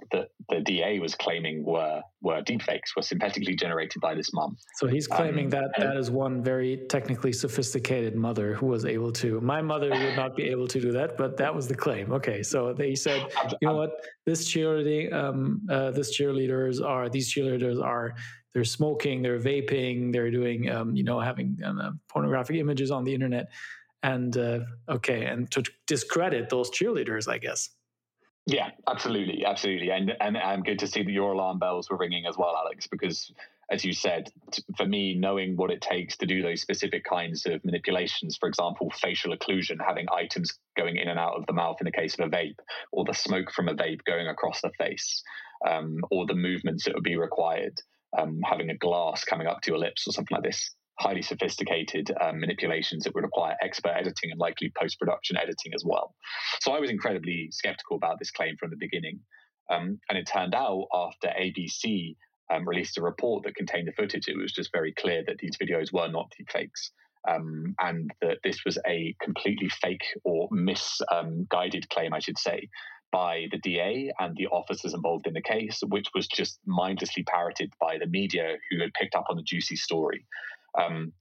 Um, 0.00 0.08
that 0.12 0.28
the 0.48 0.60
DA 0.60 0.98
was 0.98 1.14
claiming 1.14 1.64
were 1.64 2.02
were 2.20 2.42
deepfakes, 2.42 2.94
were 2.96 3.02
synthetically 3.02 3.54
generated 3.56 4.00
by 4.00 4.14
this 4.14 4.32
mum. 4.32 4.56
So 4.76 4.86
he's 4.86 5.06
claiming 5.06 5.46
um, 5.46 5.50
that 5.50 5.70
that 5.78 5.96
is 5.96 6.10
one 6.10 6.42
very 6.42 6.78
technically 6.88 7.32
sophisticated 7.32 8.14
mother 8.14 8.54
who 8.54 8.66
was 8.66 8.84
able 8.84 9.12
to. 9.12 9.40
My 9.40 9.62
mother 9.62 9.90
would 9.90 10.16
not 10.16 10.36
be 10.36 10.44
able 10.44 10.68
to 10.68 10.80
do 10.80 10.92
that, 10.92 11.16
but 11.16 11.36
that 11.36 11.54
was 11.54 11.68
the 11.68 11.74
claim. 11.74 12.12
Okay, 12.12 12.42
so 12.42 12.72
they 12.72 12.94
said, 12.94 13.26
you 13.60 13.68
know 13.68 13.76
what, 13.76 13.90
this 14.26 14.48
cheerleading, 14.48 15.12
um, 15.12 15.62
uh, 15.70 15.90
this 15.90 16.16
cheerleaders 16.16 16.84
are 16.84 17.08
these 17.08 17.32
cheerleaders 17.32 17.82
are 17.82 18.14
they're 18.52 18.64
smoking, 18.64 19.22
they're 19.22 19.40
vaping, 19.40 20.12
they're 20.12 20.30
doing, 20.30 20.68
um, 20.70 20.94
you 20.94 21.04
know, 21.04 21.18
having 21.18 21.58
um, 21.64 21.78
uh, 21.78 21.90
pornographic 22.08 22.56
images 22.56 22.90
on 22.90 23.04
the 23.04 23.14
internet, 23.14 23.50
and 24.02 24.36
uh, 24.36 24.60
okay, 24.88 25.24
and 25.24 25.50
to 25.52 25.62
discredit 25.86 26.50
those 26.50 26.70
cheerleaders, 26.70 27.28
I 27.28 27.38
guess. 27.38 27.70
Yeah, 28.46 28.70
absolutely, 28.88 29.44
absolutely, 29.44 29.90
and 29.90 30.12
and 30.20 30.36
I'm 30.36 30.62
good 30.62 30.80
to 30.80 30.86
see 30.88 31.02
that 31.04 31.12
your 31.12 31.32
alarm 31.32 31.60
bells 31.60 31.88
were 31.88 31.96
ringing 31.96 32.26
as 32.26 32.36
well, 32.36 32.56
Alex, 32.56 32.88
because 32.88 33.32
as 33.70 33.84
you 33.84 33.92
said, 33.92 34.30
for 34.76 34.84
me, 34.84 35.14
knowing 35.14 35.56
what 35.56 35.70
it 35.70 35.80
takes 35.80 36.16
to 36.18 36.26
do 36.26 36.42
those 36.42 36.60
specific 36.60 37.04
kinds 37.04 37.46
of 37.46 37.64
manipulations, 37.64 38.36
for 38.36 38.48
example, 38.48 38.90
facial 39.00 39.34
occlusion, 39.34 39.76
having 39.84 40.06
items 40.12 40.58
going 40.76 40.96
in 40.96 41.08
and 41.08 41.18
out 41.20 41.34
of 41.38 41.46
the 41.46 41.52
mouth 41.52 41.76
in 41.80 41.84
the 41.84 41.92
case 41.92 42.18
of 42.18 42.26
a 42.26 42.28
vape, 42.36 42.58
or 42.90 43.04
the 43.04 43.14
smoke 43.14 43.50
from 43.52 43.68
a 43.68 43.74
vape 43.74 44.02
going 44.04 44.26
across 44.26 44.60
the 44.60 44.72
face, 44.76 45.22
um, 45.66 46.00
or 46.10 46.26
the 46.26 46.34
movements 46.34 46.84
that 46.84 46.94
would 46.94 47.04
be 47.04 47.16
required, 47.16 47.80
um, 48.18 48.40
having 48.44 48.70
a 48.70 48.76
glass 48.76 49.24
coming 49.24 49.46
up 49.46 49.60
to 49.62 49.70
your 49.70 49.78
lips 49.78 50.06
or 50.06 50.12
something 50.12 50.34
like 50.34 50.44
this 50.44 50.74
highly 50.98 51.22
sophisticated 51.22 52.10
um, 52.20 52.40
manipulations 52.40 53.04
that 53.04 53.14
would 53.14 53.24
require 53.24 53.56
expert 53.62 53.92
editing 53.96 54.30
and 54.30 54.38
likely 54.38 54.72
post 54.78 54.98
production 54.98 55.36
editing 55.36 55.72
as 55.74 55.84
well. 55.84 56.14
So 56.60 56.72
I 56.72 56.80
was 56.80 56.90
incredibly 56.90 57.48
skeptical 57.50 57.96
about 57.96 58.18
this 58.18 58.30
claim 58.30 58.56
from 58.58 58.70
the 58.70 58.76
beginning. 58.78 59.20
Um, 59.70 60.00
and 60.08 60.18
it 60.18 60.26
turned 60.26 60.54
out 60.54 60.86
after 60.92 61.28
ABC 61.28 62.16
um, 62.52 62.68
released 62.68 62.98
a 62.98 63.02
report 63.02 63.44
that 63.44 63.54
contained 63.54 63.88
the 63.88 63.92
footage, 63.92 64.28
it 64.28 64.36
was 64.36 64.52
just 64.52 64.70
very 64.72 64.92
clear 64.92 65.22
that 65.26 65.38
these 65.38 65.56
videos 65.56 65.92
were 65.92 66.08
not 66.08 66.32
deepfakes. 66.38 66.90
Um, 67.28 67.76
and 67.78 68.10
that 68.20 68.38
this 68.42 68.64
was 68.66 68.78
a 68.84 69.14
completely 69.22 69.68
fake 69.68 70.02
or 70.24 70.48
misguided 70.50 71.88
claim, 71.88 72.12
I 72.12 72.18
should 72.18 72.36
say, 72.36 72.68
by 73.12 73.46
the 73.52 73.58
DA 73.58 74.10
and 74.18 74.34
the 74.36 74.48
officers 74.48 74.94
involved 74.94 75.28
in 75.28 75.34
the 75.34 75.42
case, 75.42 75.80
which 75.86 76.08
was 76.14 76.26
just 76.26 76.58
mindlessly 76.66 77.22
parroted 77.22 77.72
by 77.78 77.98
the 77.98 78.06
media 78.06 78.56
who 78.70 78.80
had 78.80 78.92
picked 78.94 79.14
up 79.14 79.26
on 79.28 79.36
the 79.36 79.42
juicy 79.42 79.76
story. 79.76 80.26
Um, 80.80 81.12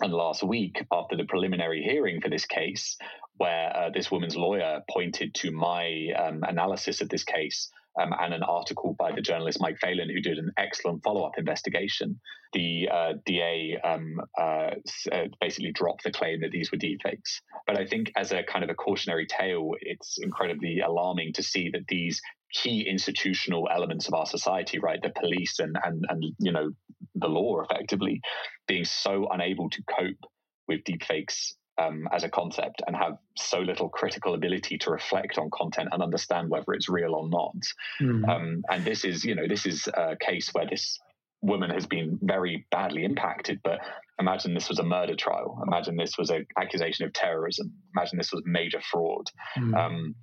and 0.00 0.12
last 0.12 0.42
week, 0.42 0.84
after 0.92 1.16
the 1.16 1.24
preliminary 1.24 1.82
hearing 1.82 2.20
for 2.20 2.28
this 2.28 2.46
case, 2.46 2.96
where 3.36 3.76
uh, 3.76 3.90
this 3.90 4.10
woman's 4.10 4.36
lawyer 4.36 4.80
pointed 4.90 5.34
to 5.34 5.50
my 5.50 6.08
um, 6.16 6.42
analysis 6.42 7.00
of 7.00 7.08
this 7.08 7.24
case 7.24 7.70
um, 8.00 8.12
and 8.18 8.34
an 8.34 8.42
article 8.42 8.94
by 8.98 9.12
the 9.12 9.20
journalist 9.20 9.60
Mike 9.60 9.78
Phelan, 9.80 10.08
who 10.08 10.20
did 10.20 10.38
an 10.38 10.52
excellent 10.56 11.02
follow 11.02 11.24
up 11.24 11.38
investigation, 11.38 12.20
the 12.52 12.88
uh, 12.92 13.12
DA 13.26 13.78
um, 13.84 14.20
uh, 14.38 14.70
uh, 15.12 15.24
basically 15.40 15.72
dropped 15.72 16.04
the 16.04 16.12
claim 16.12 16.40
that 16.40 16.50
these 16.50 16.70
were 16.70 16.78
deepfakes. 16.78 17.40
But 17.66 17.78
I 17.78 17.86
think, 17.86 18.12
as 18.16 18.32
a 18.32 18.42
kind 18.42 18.64
of 18.64 18.70
a 18.70 18.74
cautionary 18.74 19.26
tale, 19.26 19.72
it's 19.80 20.18
incredibly 20.18 20.80
alarming 20.80 21.32
to 21.34 21.42
see 21.42 21.70
that 21.70 21.86
these 21.88 22.20
key 22.52 22.86
institutional 22.88 23.68
elements 23.72 24.08
of 24.08 24.14
our 24.14 24.26
society, 24.26 24.78
right? 24.78 25.00
The 25.02 25.10
police 25.10 25.58
and 25.58 25.76
and 25.82 26.04
and 26.08 26.24
you 26.38 26.52
know 26.52 26.70
the 27.14 27.28
law, 27.28 27.60
effectively, 27.62 28.20
being 28.66 28.84
so 28.84 29.28
unable 29.30 29.70
to 29.70 29.82
cope 29.84 30.24
with 30.66 30.84
deepfakes 30.84 31.54
um, 31.78 32.08
as 32.12 32.24
a 32.24 32.28
concept 32.28 32.82
and 32.86 32.96
have 32.96 33.18
so 33.36 33.60
little 33.60 33.88
critical 33.88 34.34
ability 34.34 34.78
to 34.78 34.90
reflect 34.90 35.38
on 35.38 35.50
content 35.50 35.88
and 35.92 36.02
understand 36.02 36.50
whether 36.50 36.72
it's 36.72 36.88
real 36.88 37.14
or 37.14 37.28
not. 37.28 37.56
Mm. 38.00 38.28
Um, 38.28 38.62
and 38.70 38.84
this 38.84 39.04
is, 39.04 39.24
you 39.24 39.34
know, 39.34 39.46
this 39.46 39.64
is 39.64 39.88
a 39.88 40.16
case 40.16 40.52
where 40.52 40.66
this 40.66 40.98
woman 41.40 41.70
has 41.70 41.86
been 41.86 42.18
very 42.20 42.66
badly 42.70 43.04
impacted. 43.04 43.60
But 43.62 43.80
imagine 44.18 44.54
this 44.54 44.68
was 44.68 44.80
a 44.80 44.84
murder 44.84 45.14
trial. 45.14 45.62
Imagine 45.66 45.96
this 45.96 46.18
was 46.18 46.30
an 46.30 46.46
accusation 46.60 47.06
of 47.06 47.12
terrorism. 47.12 47.72
Imagine 47.96 48.18
this 48.18 48.32
was 48.32 48.42
major 48.44 48.80
fraud. 48.80 49.30
Mm. 49.56 49.76
Um, 49.76 50.14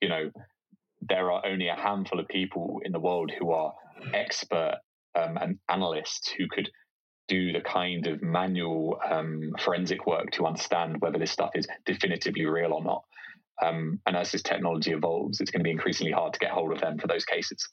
you 0.00 0.08
know, 0.08 0.30
there 1.08 1.30
are 1.30 1.44
only 1.46 1.68
a 1.68 1.74
handful 1.74 2.20
of 2.20 2.28
people 2.28 2.80
in 2.84 2.92
the 2.92 3.00
world 3.00 3.30
who 3.38 3.50
are 3.50 3.74
expert 4.14 4.78
um, 5.18 5.36
and 5.40 5.58
analysts 5.68 6.30
who 6.30 6.46
could 6.48 6.70
do 7.28 7.52
the 7.52 7.60
kind 7.60 8.06
of 8.06 8.22
manual 8.22 8.98
um, 9.08 9.52
forensic 9.60 10.06
work 10.06 10.30
to 10.32 10.46
understand 10.46 11.00
whether 11.00 11.18
this 11.18 11.30
stuff 11.30 11.50
is 11.54 11.66
definitively 11.86 12.44
real 12.46 12.72
or 12.72 12.82
not. 12.82 13.04
Um, 13.62 14.00
and 14.06 14.16
as 14.16 14.32
this 14.32 14.42
technology 14.42 14.92
evolves, 14.92 15.40
it's 15.40 15.50
going 15.50 15.60
to 15.60 15.64
be 15.64 15.70
increasingly 15.70 16.12
hard 16.12 16.32
to 16.32 16.38
get 16.38 16.50
hold 16.50 16.72
of 16.72 16.80
them 16.80 16.98
for 16.98 17.06
those 17.06 17.24
cases. 17.24 17.68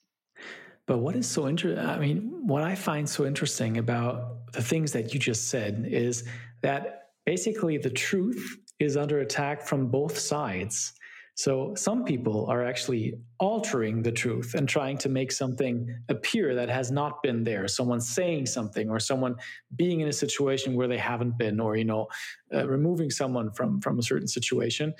But 0.85 0.99
what 0.99 1.15
is 1.15 1.27
so 1.27 1.47
interesting? 1.47 1.85
I 1.85 1.99
mean, 1.99 2.47
what 2.47 2.63
I 2.63 2.75
find 2.75 3.07
so 3.07 3.25
interesting 3.25 3.77
about 3.77 4.51
the 4.53 4.61
things 4.61 4.91
that 4.93 5.13
you 5.13 5.19
just 5.19 5.47
said 5.47 5.85
is 5.87 6.23
that 6.61 7.09
basically 7.25 7.77
the 7.77 7.89
truth 7.89 8.57
is 8.79 8.97
under 8.97 9.19
attack 9.19 9.61
from 9.61 9.87
both 9.87 10.17
sides. 10.17 10.93
So 11.39 11.73
some 11.73 12.03
people 12.03 12.47
are 12.47 12.65
actually 12.65 13.13
altering 13.39 14.03
the 14.03 14.11
truth 14.11 14.55
and 14.55 14.67
trying 14.67 14.97
to 14.97 15.07
make 15.07 15.31
something 15.31 15.87
appear 16.09 16.53
that 16.55 16.67
has 16.67 16.91
not 16.91 17.23
been 17.23 17.45
there. 17.45 17.65
Someone 17.69 18.01
saying 18.01 18.47
something 18.47 18.89
or 18.89 18.99
someone 18.99 19.37
being 19.73 20.01
in 20.01 20.09
a 20.09 20.11
situation 20.11 20.75
where 20.75 20.89
they 20.89 20.97
haven't 20.97 21.37
been, 21.37 21.61
or 21.61 21.77
you 21.77 21.85
know, 21.85 22.09
uh, 22.53 22.67
removing 22.67 23.09
someone 23.09 23.51
from 23.51 23.79
from 23.79 23.99
a 23.99 24.03
certain 24.03 24.27
situation, 24.27 24.93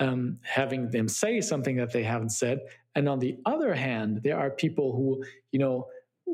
um, 0.00 0.38
having 0.40 0.88
them 0.88 1.08
say 1.08 1.42
something 1.42 1.76
that 1.76 1.92
they 1.92 2.04
haven't 2.04 2.30
said. 2.30 2.60
And 2.94 3.06
on 3.06 3.18
the 3.18 3.36
other 3.44 3.74
hand, 3.74 4.22
there 4.24 4.38
are 4.38 4.48
people 4.48 4.96
who 4.96 5.22
you 5.50 5.58
know 5.58 5.88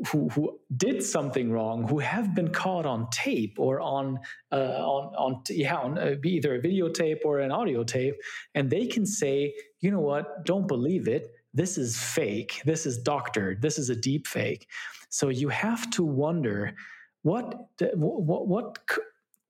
who, 0.07 0.29
who 0.29 0.59
did 0.75 1.03
something 1.03 1.51
wrong, 1.51 1.87
who 1.87 1.99
have 1.99 2.33
been 2.33 2.51
caught 2.51 2.85
on 2.85 3.09
tape 3.11 3.55
or 3.57 3.79
on 3.81 4.19
uh, 4.51 4.55
on 4.55 5.15
on 5.15 5.43
yeah 5.49 5.75
on 5.75 5.97
uh, 5.97 6.15
either 6.23 6.55
a 6.55 6.61
videotape 6.61 7.19
or 7.25 7.39
an 7.39 7.51
audio 7.51 7.83
tape, 7.83 8.15
and 8.55 8.69
they 8.69 8.87
can 8.87 9.05
say, 9.05 9.53
you 9.79 9.91
know 9.91 9.99
what, 9.99 10.45
don't 10.45 10.67
believe 10.67 11.07
it. 11.07 11.27
This 11.53 11.77
is 11.77 11.97
fake. 11.97 12.61
This 12.65 12.85
is 12.85 12.97
doctored. 12.97 13.61
This 13.61 13.77
is 13.77 13.89
a 13.89 13.95
deep 13.95 14.27
fake. 14.27 14.67
So 15.09 15.29
you 15.29 15.49
have 15.49 15.89
to 15.91 16.03
wonder 16.03 16.73
what 17.23 17.69
what 17.93 18.47
what 18.47 18.77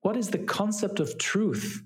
what 0.00 0.16
is 0.16 0.30
the 0.30 0.38
concept 0.38 1.00
of 1.00 1.18
truth 1.18 1.82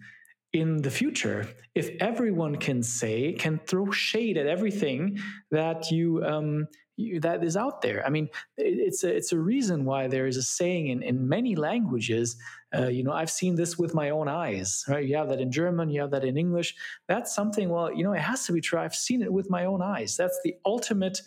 in 0.54 0.80
the 0.82 0.90
future 0.90 1.48
if 1.74 1.90
everyone 2.00 2.56
can 2.56 2.82
say 2.82 3.32
can 3.32 3.58
throw 3.66 3.90
shade 3.90 4.38
at 4.38 4.46
everything 4.46 5.18
that 5.50 5.90
you 5.90 6.24
um, 6.24 6.66
you, 6.96 7.18
that 7.20 7.42
is 7.42 7.56
out 7.56 7.82
there. 7.82 8.06
I 8.06 8.10
mean, 8.10 8.28
it's 8.56 9.02
a, 9.02 9.14
it's 9.14 9.32
a 9.32 9.38
reason 9.38 9.84
why 9.84 10.06
there 10.06 10.28
is 10.28 10.36
a 10.36 10.44
saying 10.44 10.86
in, 10.86 11.02
in 11.02 11.28
many 11.28 11.56
languages. 11.56 12.36
Uh, 12.72 12.86
you 12.86 13.02
know, 13.02 13.12
I've 13.12 13.32
seen 13.32 13.56
this 13.56 13.76
with 13.76 13.94
my 13.94 14.10
own 14.10 14.28
eyes. 14.28 14.84
Right? 14.88 15.04
You 15.04 15.16
have 15.16 15.28
that 15.30 15.40
in 15.40 15.50
German. 15.50 15.90
You 15.90 16.02
have 16.02 16.12
that 16.12 16.24
in 16.24 16.38
English. 16.38 16.74
That's 17.08 17.34
something. 17.34 17.68
Well, 17.68 17.92
you 17.92 18.04
know, 18.04 18.12
it 18.12 18.20
has 18.20 18.46
to 18.46 18.52
be 18.52 18.60
true. 18.60 18.78
I've 18.78 18.94
seen 18.94 19.22
it 19.22 19.32
with 19.32 19.50
my 19.50 19.64
own 19.64 19.82
eyes. 19.82 20.16
That's 20.16 20.38
the 20.44 20.54
ultimate 20.64 21.20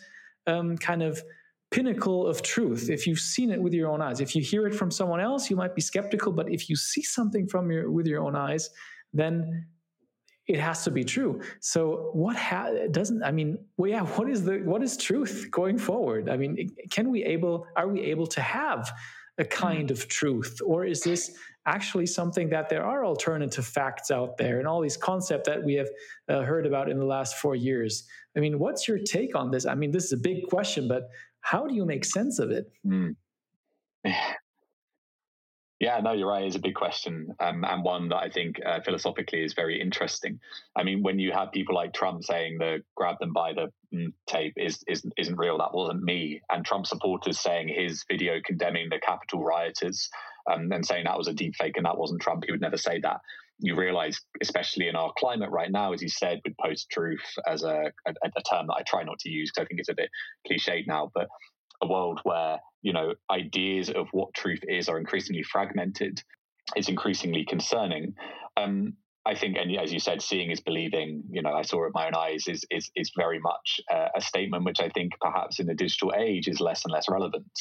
um, 0.47 0.77
kind 0.77 1.03
of 1.03 1.21
pinnacle 1.69 2.25
of 2.25 2.41
truth 2.41 2.89
if 2.89 3.05
you've 3.05 3.19
seen 3.19 3.51
it 3.51 3.61
with 3.61 3.73
your 3.73 3.89
own 3.89 4.01
eyes 4.01 4.21
if 4.21 4.33
you 4.37 4.41
hear 4.41 4.65
it 4.65 4.73
from 4.73 4.89
someone 4.89 5.19
else 5.19 5.49
you 5.49 5.55
might 5.57 5.75
be 5.75 5.81
skeptical 5.81 6.31
but 6.31 6.49
if 6.49 6.69
you 6.69 6.77
see 6.77 7.01
something 7.01 7.45
from 7.45 7.69
your 7.69 7.91
with 7.91 8.07
your 8.07 8.23
own 8.23 8.37
eyes 8.37 8.69
then 9.13 9.67
it 10.47 10.59
has 10.59 10.83
to 10.85 10.91
be 10.91 11.03
true. 11.03 11.41
So 11.59 12.09
what 12.13 12.37
ha- 12.37 12.87
doesn't 12.91 13.23
I 13.23 13.31
mean, 13.31 13.57
well 13.75 13.89
yeah, 13.89 14.03
what 14.03 14.29
is 14.29 14.45
the 14.45 14.59
what 14.59 14.81
is 14.81 14.97
truth 14.97 15.47
going 15.51 15.77
forward? 15.77 16.29
I 16.29 16.37
mean, 16.37 16.69
can 16.89 17.11
we 17.11 17.23
able 17.23 17.67
are 17.75 17.87
we 17.87 18.01
able 18.01 18.27
to 18.27 18.41
have 18.41 18.91
a 19.37 19.45
kind 19.45 19.91
of 19.91 20.07
truth 20.07 20.59
or 20.65 20.85
is 20.85 21.01
this 21.01 21.37
actually 21.65 22.05
something 22.05 22.49
that 22.49 22.69
there 22.69 22.83
are 22.83 23.05
alternative 23.05 23.65
facts 23.65 24.09
out 24.09 24.37
there 24.37 24.57
and 24.59 24.67
all 24.67 24.81
these 24.81 24.97
concepts 24.97 25.47
that 25.47 25.61
we 25.63 25.73
have 25.73 25.89
uh, 26.29 26.41
heard 26.41 26.65
about 26.65 26.89
in 26.89 26.97
the 26.97 27.05
last 27.05 27.35
4 27.37 27.55
years? 27.55 28.07
I 28.35 28.39
mean, 28.39 28.57
what's 28.57 28.87
your 28.87 28.99
take 28.99 29.35
on 29.35 29.51
this? 29.51 29.65
I 29.65 29.75
mean, 29.75 29.91
this 29.91 30.05
is 30.05 30.13
a 30.13 30.17
big 30.17 30.47
question, 30.47 30.87
but 30.87 31.09
how 31.41 31.67
do 31.67 31.75
you 31.75 31.85
make 31.85 32.05
sense 32.05 32.39
of 32.39 32.51
it? 32.51 32.71
Mm. 32.85 33.15
Yeah, 35.79 35.99
no, 35.99 36.13
you're 36.13 36.29
right. 36.29 36.43
It's 36.43 36.55
a 36.55 36.59
big 36.59 36.73
question, 36.73 37.35
um, 37.39 37.63
and 37.63 37.83
one 37.83 38.09
that 38.09 38.17
I 38.17 38.29
think 38.29 38.59
uh, 38.65 38.79
philosophically 38.83 39.43
is 39.43 39.53
very 39.53 39.79
interesting. 39.79 40.39
I 40.75 40.81
mean, 40.81 41.03
when 41.03 41.19
you 41.19 41.31
have 41.33 41.51
people 41.51 41.75
like 41.75 41.93
Trump 41.93 42.23
saying 42.23 42.57
the 42.57 42.81
"grab 42.95 43.19
them 43.19 43.31
by 43.31 43.53
the 43.53 43.71
mm, 43.93 44.11
tape" 44.25 44.53
is, 44.57 44.83
is 44.87 45.05
isn't 45.17 45.37
real, 45.37 45.59
that 45.59 45.75
wasn't 45.75 46.01
me, 46.01 46.41
and 46.49 46.65
Trump 46.65 46.87
supporters 46.87 47.39
saying 47.39 47.67
his 47.67 48.03
video 48.09 48.39
condemning 48.43 48.89
the 48.89 48.99
Capitol 48.99 49.43
rioters 49.43 50.09
um, 50.51 50.71
and 50.71 50.83
saying 50.83 51.03
that 51.05 51.17
was 51.17 51.27
a 51.27 51.33
deep 51.33 51.53
fake 51.55 51.77
and 51.77 51.85
that 51.85 51.97
wasn't 51.97 52.21
Trump, 52.21 52.43
he 52.45 52.51
would 52.51 52.61
never 52.61 52.77
say 52.77 52.99
that. 53.01 53.21
You 53.59 53.75
realize, 53.75 54.19
especially 54.41 54.87
in 54.87 54.95
our 54.95 55.11
climate 55.17 55.49
right 55.51 55.71
now, 55.71 55.93
as 55.93 56.01
you 56.01 56.09
said, 56.09 56.41
with 56.43 56.55
post-truth 56.63 57.25
as 57.47 57.63
a, 57.63 57.91
a, 58.07 58.13
a 58.23 58.41
term 58.43 58.67
that 58.67 58.75
I 58.75 58.83
try 58.87 59.03
not 59.03 59.19
to 59.19 59.29
use 59.29 59.51
because 59.51 59.65
I 59.65 59.67
think 59.67 59.79
it's 59.79 59.89
a 59.89 59.95
bit 59.95 60.09
cliched 60.49 60.87
now, 60.87 61.11
but 61.13 61.27
a 61.81 61.87
world 61.87 62.19
where 62.23 62.59
you 62.87 62.93
know 62.93 63.13
ideas 63.29 63.89
of 63.89 64.07
what 64.13 64.33
truth 64.33 64.61
is 64.65 64.87
are 64.87 64.97
increasingly 64.97 65.43
fragmented 65.43 66.23
is 66.77 66.87
increasingly 66.87 67.43
concerning. 67.43 68.13
Um, 68.55 68.93
I 69.25 69.35
think, 69.35 69.57
and 69.57 69.75
as 69.75 69.91
you 69.91 69.99
said, 69.99 70.21
seeing 70.21 70.51
is 70.51 70.61
believing. 70.61 71.23
You 71.29 71.41
know, 71.41 71.51
I 71.51 71.63
saw 71.63 71.81
it 71.81 71.87
with 71.87 71.95
my 71.95 72.07
own 72.07 72.15
eyes. 72.15 72.47
Is 72.47 72.63
is 72.71 72.89
is 72.95 73.11
very 73.17 73.39
much 73.39 73.81
uh, 73.93 74.07
a 74.15 74.21
statement 74.21 74.63
which 74.63 74.79
I 74.79 74.87
think 74.87 75.11
perhaps 75.19 75.59
in 75.59 75.67
the 75.67 75.73
digital 75.73 76.13
age 76.17 76.47
is 76.47 76.61
less 76.61 76.85
and 76.85 76.93
less 76.93 77.09
relevant. 77.09 77.51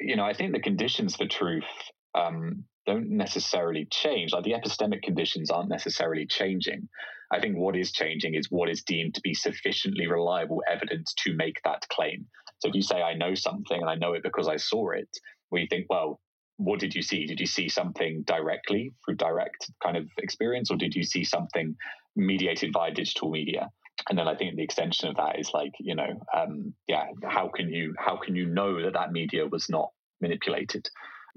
You 0.00 0.16
know, 0.16 0.24
I 0.24 0.34
think 0.34 0.52
the 0.52 0.68
conditions 0.70 1.14
for 1.14 1.28
truth 1.28 1.70
um, 2.16 2.64
don't 2.86 3.08
necessarily 3.08 3.86
change. 3.92 4.32
Like 4.32 4.42
the 4.42 4.54
epistemic 4.54 5.02
conditions 5.02 5.48
aren't 5.48 5.68
necessarily 5.68 6.26
changing. 6.26 6.88
I 7.32 7.38
think 7.38 7.56
what 7.56 7.76
is 7.76 7.92
changing 7.92 8.34
is 8.34 8.48
what 8.50 8.68
is 8.68 8.82
deemed 8.82 9.14
to 9.14 9.20
be 9.20 9.34
sufficiently 9.34 10.08
reliable 10.08 10.60
evidence 10.68 11.14
to 11.22 11.36
make 11.36 11.60
that 11.62 11.86
claim. 11.92 12.26
So 12.60 12.68
if 12.68 12.74
you 12.74 12.82
say 12.82 13.02
I 13.02 13.14
know 13.14 13.34
something 13.34 13.80
and 13.80 13.90
I 13.90 13.96
know 13.96 14.12
it 14.12 14.22
because 14.22 14.48
I 14.48 14.56
saw 14.56 14.90
it, 14.90 15.08
we 15.50 15.66
think, 15.66 15.86
well, 15.90 16.20
what 16.56 16.78
did 16.78 16.94
you 16.94 17.02
see? 17.02 17.26
Did 17.26 17.40
you 17.40 17.46
see 17.46 17.68
something 17.68 18.22
directly 18.26 18.92
through 19.04 19.16
direct 19.16 19.70
kind 19.82 19.96
of 19.96 20.06
experience, 20.18 20.70
or 20.70 20.76
did 20.76 20.94
you 20.94 21.02
see 21.02 21.24
something 21.24 21.74
mediated 22.16 22.72
by 22.72 22.90
digital 22.90 23.30
media? 23.30 23.70
And 24.08 24.18
then 24.18 24.28
I 24.28 24.34
think 24.34 24.56
the 24.56 24.62
extension 24.62 25.08
of 25.08 25.16
that 25.16 25.38
is 25.38 25.50
like, 25.54 25.72
you 25.78 25.94
know, 25.94 26.20
um, 26.36 26.74
yeah, 26.86 27.06
how 27.24 27.48
can 27.48 27.70
you 27.70 27.94
how 27.98 28.16
can 28.16 28.36
you 28.36 28.46
know 28.46 28.82
that 28.82 28.92
that 28.92 29.12
media 29.12 29.46
was 29.46 29.68
not 29.70 29.90
manipulated? 30.20 30.88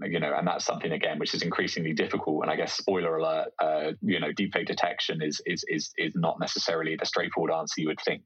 You 0.02 0.20
know, 0.20 0.34
and 0.36 0.48
that's 0.48 0.66
something 0.66 0.92
again 0.92 1.20
which 1.20 1.34
is 1.34 1.42
increasingly 1.42 1.94
difficult. 1.94 2.42
And 2.42 2.52
I 2.52 2.56
guess 2.56 2.74
spoiler 2.74 3.16
alert, 3.16 3.50
uh, 3.62 3.92
you 4.02 4.20
know, 4.20 4.32
deepfake 4.34 4.68
detection 4.68 5.22
is 5.22 5.42
is 5.46 5.64
is 5.70 5.92
is 5.98 6.14
not 6.16 6.40
necessarily 6.40 6.98
the 6.98 7.06
straightforward 7.06 7.54
answer 7.54 7.80
you 7.80 7.88
would 7.88 8.02
think. 8.06 8.24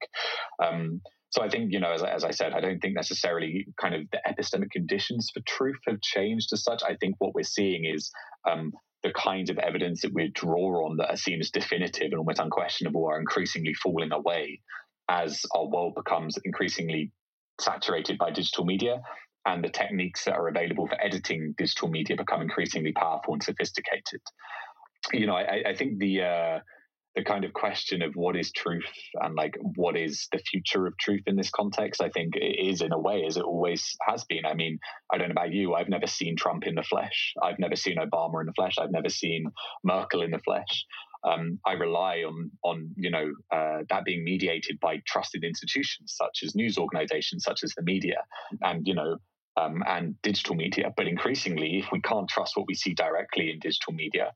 Um, 0.64 1.02
so 1.30 1.42
I 1.42 1.50
think, 1.50 1.72
you 1.74 1.80
know, 1.80 1.92
as, 1.92 2.04
as 2.04 2.24
I 2.24 2.32
said, 2.32 2.54
I 2.54 2.62
don't 2.62 2.80
think 2.80 2.96
necessarily 2.96 3.68
kind 3.80 3.94
of 3.94 4.04
the 4.12 4.20
epistemic 4.28 4.72
conditions 4.72 5.30
for 5.34 5.42
truth 5.42 5.78
have 5.88 6.02
changed 6.02 6.50
as 6.54 6.64
such. 6.64 6.82
I 6.84 6.96
think 6.96 7.16
what 7.20 7.36
we're 7.36 7.44
seeing 7.44 7.86
is 7.86 8.12
um, 8.50 8.72
the 9.04 9.12
kinds 9.12 9.50
of 9.50 9.58
evidence 9.58 10.02
that 10.02 10.14
we 10.14 10.32
draw 10.34 10.86
on 10.86 10.98
that 10.98 11.12
as 11.12 11.52
definitive 11.52 12.08
and 12.12 12.20
almost 12.20 12.40
unquestionable 12.40 13.06
are 13.06 13.20
increasingly 13.20 13.74
falling 13.74 14.12
away 14.12 14.62
as 15.10 15.42
our 15.54 15.68
world 15.68 15.96
becomes 15.96 16.38
increasingly 16.44 17.12
saturated 17.60 18.18
by 18.18 18.32
digital 18.32 18.66
media 18.66 19.02
and 19.46 19.64
the 19.64 19.70
techniques 19.70 20.26
that 20.26 20.36
are 20.36 20.48
available 20.48 20.88
for 20.88 21.02
editing 21.02 21.54
digital 21.58 21.90
media 21.90 22.16
become 22.16 22.42
increasingly 22.42 22.92
powerful 22.94 23.34
and 23.34 23.44
sophisticated. 23.44 24.22
You 25.14 25.26
know, 25.26 25.36
I, 25.36 25.64
I 25.68 25.76
think 25.76 26.00
the 26.00 26.22
uh, 26.22 26.60
the 27.18 27.24
kind 27.24 27.44
of 27.44 27.52
question 27.52 28.04
of 28.04 28.16
what 28.16 28.38
is 28.38 28.52
truth 28.52 28.86
and 29.22 29.34
like 29.34 29.58
what 29.76 29.98
is 29.98 30.28
the 30.32 30.38
future 30.38 30.86
of 30.86 30.96
truth 31.00 31.24
in 31.26 31.36
this 31.36 31.50
context, 31.50 32.00
I 32.00 32.10
think 32.10 32.36
it 32.36 32.64
is 32.64 32.82
in 32.82 32.94
a 32.94 33.00
way 33.00 33.26
as 33.26 33.38
it 33.38 33.44
always 33.44 33.98
has 34.08 34.24
been. 34.26 34.46
I 34.46 34.54
mean, 34.54 34.78
I 35.12 35.18
don't 35.18 35.30
know 35.30 35.34
about 35.34 35.52
you, 35.52 35.74
I've 35.74 35.90
never 35.90 36.06
seen 36.06 36.36
Trump 36.36 36.68
in 36.68 36.76
the 36.76 36.84
flesh. 36.84 37.34
I've 37.42 37.58
never 37.58 37.76
seen 37.76 37.98
Obama 37.98 38.40
in 38.42 38.46
the 38.46 38.54
flesh. 38.54 38.76
I've 38.80 38.92
never 38.92 39.10
seen 39.10 39.48
Merkel 39.84 40.22
in 40.22 40.30
the 40.30 40.40
flesh. 40.40 40.86
Um, 41.24 41.60
I 41.66 41.74
rely 41.74 42.18
on 42.18 42.52
on 42.64 42.92
you 42.96 43.10
know 43.10 43.34
uh, 43.52 43.80
that 43.90 44.06
being 44.06 44.24
mediated 44.24 44.80
by 44.80 45.02
trusted 45.08 45.44
institutions 45.44 46.14
such 46.16 46.44
as 46.44 46.54
news 46.54 46.78
organizations, 46.78 47.44
such 47.44 47.64
as 47.64 47.74
the 47.76 47.82
media, 47.82 48.18
and 48.62 48.86
you 48.86 48.94
know 48.94 49.18
um, 49.60 49.82
and 49.88 50.22
digital 50.22 50.56
media. 50.56 50.94
But 50.96 51.08
increasingly, 51.08 51.80
if 51.80 51.88
we 51.92 52.00
can't 52.02 52.30
trust 52.30 52.56
what 52.56 52.68
we 52.68 52.76
see 52.76 52.94
directly 52.94 53.50
in 53.50 53.60
digital 53.60 53.94
media, 53.94 54.32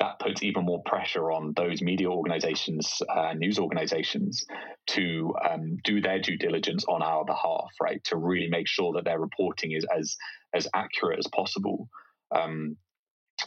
that 0.00 0.18
puts 0.18 0.42
even 0.42 0.64
more 0.64 0.82
pressure 0.84 1.32
on 1.32 1.54
those 1.56 1.80
media 1.80 2.08
organizations, 2.08 3.00
uh, 3.08 3.32
news 3.34 3.58
organizations, 3.58 4.44
to 4.88 5.34
um, 5.48 5.78
do 5.84 6.00
their 6.00 6.20
due 6.20 6.36
diligence 6.36 6.84
on 6.86 7.02
our 7.02 7.24
behalf, 7.24 7.70
right? 7.80 8.02
To 8.04 8.16
really 8.16 8.48
make 8.48 8.68
sure 8.68 8.92
that 8.94 9.04
their 9.04 9.18
reporting 9.18 9.72
is 9.72 9.86
as 9.96 10.16
as 10.54 10.68
accurate 10.74 11.18
as 11.18 11.26
possible. 11.34 11.88
Um, 12.34 12.76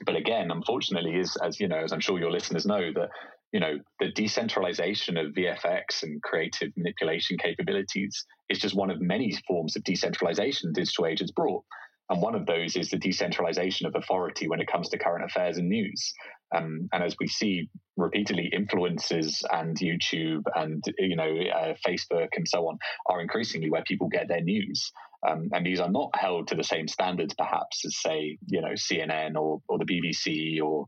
but 0.05 0.15
again, 0.15 0.51
unfortunately, 0.51 1.15
is 1.15 1.35
as 1.43 1.59
you 1.59 1.67
know, 1.67 1.83
as 1.83 1.91
I'm 1.91 1.99
sure 1.99 2.19
your 2.19 2.31
listeners 2.31 2.65
know, 2.65 2.93
that 2.93 3.09
you 3.51 3.59
know 3.59 3.77
the 3.99 4.11
decentralization 4.11 5.17
of 5.17 5.33
VFX 5.33 6.03
and 6.03 6.21
creative 6.23 6.71
manipulation 6.75 7.37
capabilities 7.37 8.25
is 8.49 8.59
just 8.59 8.75
one 8.75 8.89
of 8.89 9.01
many 9.01 9.37
forms 9.47 9.75
of 9.75 9.83
decentralization 9.83 10.73
digital 10.73 11.05
age 11.05 11.19
has 11.19 11.31
brought. 11.31 11.63
And 12.09 12.21
one 12.21 12.35
of 12.35 12.45
those 12.45 12.75
is 12.75 12.89
the 12.89 12.97
decentralization 12.97 13.85
of 13.85 13.95
authority 13.95 14.47
when 14.47 14.59
it 14.59 14.67
comes 14.67 14.89
to 14.89 14.97
current 14.97 15.25
affairs 15.25 15.57
and 15.57 15.69
news. 15.69 16.13
Um, 16.55 16.89
and 16.91 17.03
as 17.03 17.15
we 17.19 17.27
see 17.27 17.69
repeatedly, 17.97 18.49
influences 18.51 19.43
and 19.51 19.77
YouTube 19.77 20.41
and 20.55 20.83
you 20.97 21.15
know 21.15 21.31
uh, 21.55 21.75
Facebook 21.87 22.29
and 22.35 22.47
so 22.47 22.67
on 22.67 22.79
are 23.07 23.21
increasingly 23.21 23.69
where 23.69 23.83
people 23.83 24.07
get 24.09 24.27
their 24.27 24.41
news. 24.41 24.91
Um, 25.27 25.49
and 25.51 25.65
these 25.65 25.79
are 25.79 25.91
not 25.91 26.09
held 26.15 26.47
to 26.47 26.55
the 26.55 26.63
same 26.63 26.87
standards, 26.87 27.35
perhaps, 27.37 27.85
as 27.85 27.99
say 28.01 28.37
you 28.47 28.61
know 28.61 28.73
CNN 28.73 29.35
or 29.35 29.61
or 29.67 29.77
the 29.77 29.85
BBC 29.85 30.61
or 30.63 30.87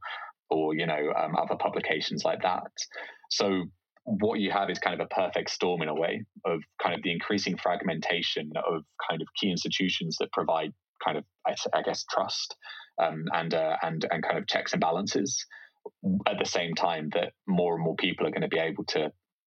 or 0.49 0.73
you 0.73 0.87
know 0.87 1.13
um, 1.15 1.35
other 1.35 1.55
publications 1.55 2.23
like 2.25 2.41
that. 2.41 2.71
So 3.29 3.65
what 4.05 4.39
you 4.39 4.51
have 4.51 4.69
is 4.71 4.79
kind 4.79 4.99
of 4.99 5.05
a 5.05 5.13
perfect 5.13 5.51
storm 5.51 5.83
in 5.83 5.87
a 5.87 5.93
way 5.93 6.23
of 6.45 6.59
kind 6.81 6.95
of 6.95 7.03
the 7.03 7.11
increasing 7.11 7.57
fragmentation 7.57 8.51
of 8.55 8.83
kind 9.07 9.21
of 9.21 9.27
key 9.39 9.51
institutions 9.51 10.17
that 10.19 10.31
provide 10.31 10.73
kind 11.03 11.17
of 11.17 11.23
I, 11.45 11.55
I 11.73 11.81
guess 11.81 12.05
trust 12.09 12.55
um, 13.01 13.25
and 13.33 13.53
uh, 13.53 13.75
and 13.81 14.05
and 14.09 14.23
kind 14.23 14.37
of 14.37 14.47
checks 14.47 14.73
and 14.73 14.81
balances 14.81 15.45
at 16.27 16.37
the 16.37 16.45
same 16.45 16.75
time 16.75 17.09
that 17.13 17.33
more 17.47 17.75
and 17.75 17.83
more 17.83 17.95
people 17.95 18.27
are 18.27 18.31
going 18.31 18.41
to 18.41 18.47
be 18.47 18.59
able 18.59 18.83
to 18.85 19.11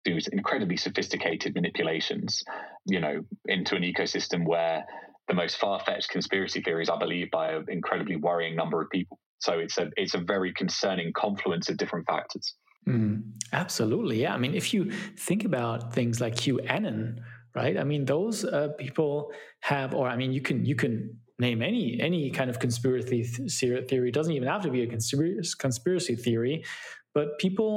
do 0.05 0.19
incredibly 0.33 0.77
sophisticated 0.77 1.55
manipulations 1.55 2.43
you 2.87 3.01
know 3.01 3.23
into 3.47 3.77
an 3.77 3.83
ecosystem 3.83 4.47
where 4.47 4.85
the 5.29 5.35
most 5.35 5.57
far-fetched 5.57 6.09
conspiracy 6.09 6.61
theories 6.63 6.89
are 6.89 6.99
believed 6.99 7.31
by 7.31 7.53
an 7.53 7.65
incredibly 7.69 8.17
worrying 8.17 8.57
number 8.57 8.83
of 8.83 8.91
people. 8.91 9.19
So 9.39 9.59
it's 9.59 9.79
a 9.79 9.91
it's 9.97 10.15
a 10.15 10.19
very 10.19 10.53
concerning 10.53 11.13
confluence 11.13 11.69
of 11.69 11.77
different 11.77 12.07
factors. 12.07 12.55
Mm, 12.89 13.23
absolutely 13.53 14.21
yeah. 14.21 14.35
I 14.35 14.39
mean 14.39 14.55
if 14.55 14.75
you 14.75 14.91
think 15.17 15.45
about 15.45 15.93
things 15.93 16.21
like 16.21 16.35
qanon 16.35 17.19
right? 17.55 17.77
I 17.77 17.85
mean 17.85 18.07
those 18.07 18.45
uh, 18.45 18.69
people 18.79 19.31
have 19.61 19.95
or 19.95 20.09
i 20.09 20.17
mean 20.17 20.33
you 20.33 20.41
can 20.41 20.65
you 20.65 20.75
can 20.75 21.19
name 21.43 21.61
any 21.61 22.01
any 22.01 22.31
kind 22.31 22.49
of 22.49 22.59
conspiracy 22.59 23.23
theory. 23.25 24.09
It 24.09 24.15
doesn't 24.15 24.33
even 24.33 24.49
have 24.49 24.63
to 24.63 24.71
be 24.71 24.83
a 24.83 24.87
conspiracy 25.67 26.17
theory, 26.17 26.65
but 27.15 27.39
people 27.39 27.77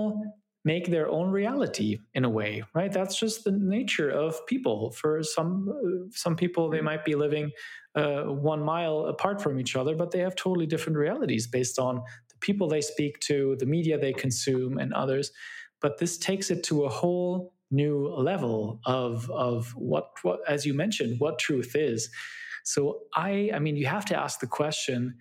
make 0.66 0.88
their 0.88 1.08
own 1.08 1.30
reality 1.30 2.00
in 2.16 2.26
a 2.26 2.30
way, 2.30 2.64
right? 2.74 2.92
That's 2.92 3.18
just 3.20 3.44
the 3.44 3.52
nature 3.52 4.10
of 4.10 4.46
people. 4.48 4.92
For 4.92 5.22
some 5.24 5.70
uh, 5.70 6.10
some 6.12 6.36
people, 6.36 6.70
they 6.70 6.82
might 6.82 7.06
be 7.06 7.16
living 7.16 7.52
uh, 7.96 8.24
one 8.24 8.64
mile 8.64 9.06
apart 9.06 9.42
from 9.42 9.60
each 9.60 9.76
other, 9.76 9.96
but 9.96 10.12
they 10.12 10.20
have 10.20 10.36
totally 10.36 10.66
different 10.66 10.98
realities 10.98 11.48
based 11.48 11.78
on 11.80 11.96
the 12.32 12.38
people 12.42 12.68
they 12.68 12.82
speak 12.82 13.20
to, 13.30 13.56
the 13.60 13.66
media 13.66 13.98
they 13.98 14.14
consume, 14.14 14.80
and 14.80 14.92
others. 14.94 15.32
But 15.82 16.00
this 16.00 16.18
takes 16.18 16.50
it 16.50 16.64
to 16.64 16.86
a 16.86 16.90
whole 16.90 17.54
new 17.72 18.08
level 18.08 18.80
of 18.86 19.30
of 19.32 19.76
what, 19.76 20.06
what 20.24 20.40
as 20.48 20.66
you 20.66 20.74
mentioned, 20.74 21.20
what 21.20 21.38
truth 21.38 21.76
is. 21.76 22.10
So 22.66 23.02
I, 23.16 23.52
I 23.54 23.60
mean, 23.60 23.78
you 23.78 23.86
have 23.86 24.06
to 24.06 24.20
ask 24.20 24.40
the 24.40 24.48
question: 24.48 25.16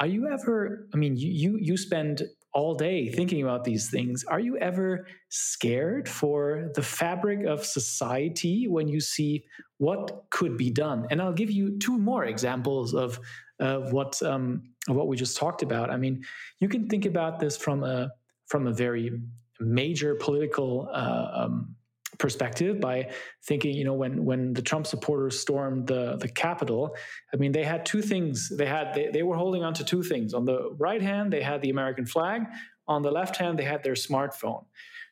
Are 0.00 0.06
you 0.06 0.28
ever? 0.28 0.88
I 0.94 0.96
mean, 0.96 1.16
you 1.16 1.58
you, 1.60 1.76
spend 1.76 2.22
all 2.54 2.74
day 2.74 3.10
thinking 3.10 3.42
about 3.42 3.64
these 3.64 3.90
things. 3.90 4.24
Are 4.24 4.40
you 4.40 4.56
ever 4.58 5.06
scared 5.28 6.08
for 6.08 6.70
the 6.74 6.82
fabric 6.82 7.44
of 7.44 7.66
society 7.66 8.66
when 8.66 8.88
you 8.88 9.00
see 9.00 9.44
what 9.78 10.24
could 10.30 10.56
be 10.56 10.70
done? 10.70 11.06
And 11.10 11.20
I'll 11.20 11.34
give 11.34 11.50
you 11.50 11.78
two 11.78 11.98
more 11.98 12.24
examples 12.24 12.94
of 12.94 13.20
of 13.60 13.92
what 13.92 14.22
um, 14.22 14.62
what 14.86 15.08
we 15.08 15.16
just 15.16 15.36
talked 15.36 15.62
about. 15.62 15.90
I 15.90 15.96
mean, 15.96 16.24
you 16.60 16.68
can 16.68 16.88
think 16.88 17.04
about 17.04 17.40
this 17.40 17.56
from 17.56 17.84
a 17.84 18.10
from 18.46 18.66
a 18.66 18.72
very 18.72 19.20
major 19.60 20.14
political 20.14 20.88
uh, 20.92 21.28
um, 21.34 21.75
perspective 22.18 22.80
by 22.80 23.10
thinking, 23.44 23.74
you 23.74 23.84
know, 23.84 23.94
when 23.94 24.24
when 24.24 24.52
the 24.52 24.62
Trump 24.62 24.86
supporters 24.86 25.38
stormed 25.38 25.86
the 25.86 26.16
the 26.16 26.28
Capitol, 26.28 26.94
I 27.32 27.36
mean, 27.36 27.52
they 27.52 27.64
had 27.64 27.86
two 27.86 28.02
things. 28.02 28.50
They 28.56 28.66
had 28.66 28.94
they, 28.94 29.10
they 29.10 29.22
were 29.22 29.36
holding 29.36 29.62
on 29.62 29.74
to 29.74 29.84
two 29.84 30.02
things. 30.02 30.34
On 30.34 30.44
the 30.44 30.70
right 30.78 31.02
hand, 31.02 31.32
they 31.32 31.42
had 31.42 31.62
the 31.62 31.70
American 31.70 32.06
flag. 32.06 32.42
On 32.88 33.02
the 33.02 33.10
left 33.10 33.36
hand, 33.36 33.58
they 33.58 33.64
had 33.64 33.82
their 33.82 33.94
smartphone. 33.94 34.64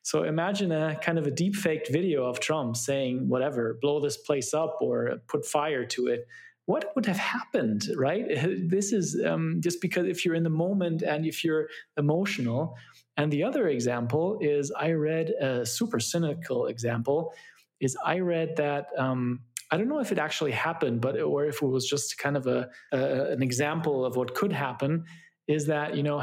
So 0.02 0.24
imagine 0.24 0.70
a 0.70 0.96
kind 0.96 1.18
of 1.18 1.26
a 1.26 1.30
deep 1.30 1.57
faked 1.57 1.90
video 1.90 2.26
of 2.26 2.38
Trump 2.38 2.76
saying 2.76 3.26
whatever, 3.26 3.78
blow 3.80 4.00
this 4.00 4.18
place 4.18 4.52
up 4.52 4.76
or 4.80 5.22
put 5.28 5.46
fire 5.46 5.86
to 5.86 6.09
it. 6.09 6.28
What 6.66 6.92
would 6.94 7.06
have 7.06 7.18
happened, 7.18 7.88
right? 7.96 8.24
This 8.74 8.92
is 8.92 9.20
um, 9.24 9.60
just 9.60 9.80
because 9.80 10.06
if 10.06 10.24
you're 10.24 10.34
in 10.34 10.44
the 10.44 10.50
moment 10.50 11.02
and 11.02 11.26
if 11.26 11.44
you're 11.44 11.68
emotional, 11.96 12.76
and 13.16 13.32
the 13.32 13.44
other 13.44 13.68
example 13.68 14.38
is 14.40 14.72
I 14.72 14.92
read 14.92 15.30
a 15.40 15.64
super 15.64 16.00
cynical 16.00 16.66
example 16.66 17.32
is 17.80 17.96
I 18.04 18.20
read 18.20 18.56
that 18.56 18.86
um, 18.98 19.40
I 19.70 19.76
don't 19.76 19.88
know 19.88 20.00
if 20.00 20.12
it 20.12 20.18
actually 20.18 20.52
happened, 20.52 21.00
but 21.00 21.20
or 21.20 21.46
if 21.46 21.62
it 21.62 21.66
was 21.66 21.86
just 21.88 22.18
kind 22.18 22.36
of 22.36 22.46
a, 22.46 22.68
a 22.92 23.32
an 23.32 23.42
example 23.42 24.04
of 24.04 24.16
what 24.16 24.34
could 24.34 24.52
happen 24.52 25.04
is 25.46 25.66
that 25.66 25.96
you 25.96 26.02
know 26.02 26.22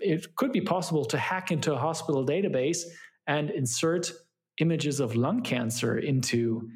it 0.00 0.34
could 0.36 0.52
be 0.52 0.60
possible 0.60 1.04
to 1.06 1.18
hack 1.18 1.50
into 1.50 1.72
a 1.74 1.78
hospital 1.78 2.24
database 2.24 2.80
and 3.26 3.50
insert 3.50 4.12
images 4.58 5.00
of 5.00 5.14
lung 5.16 5.42
cancer 5.42 5.98
into 5.98 6.68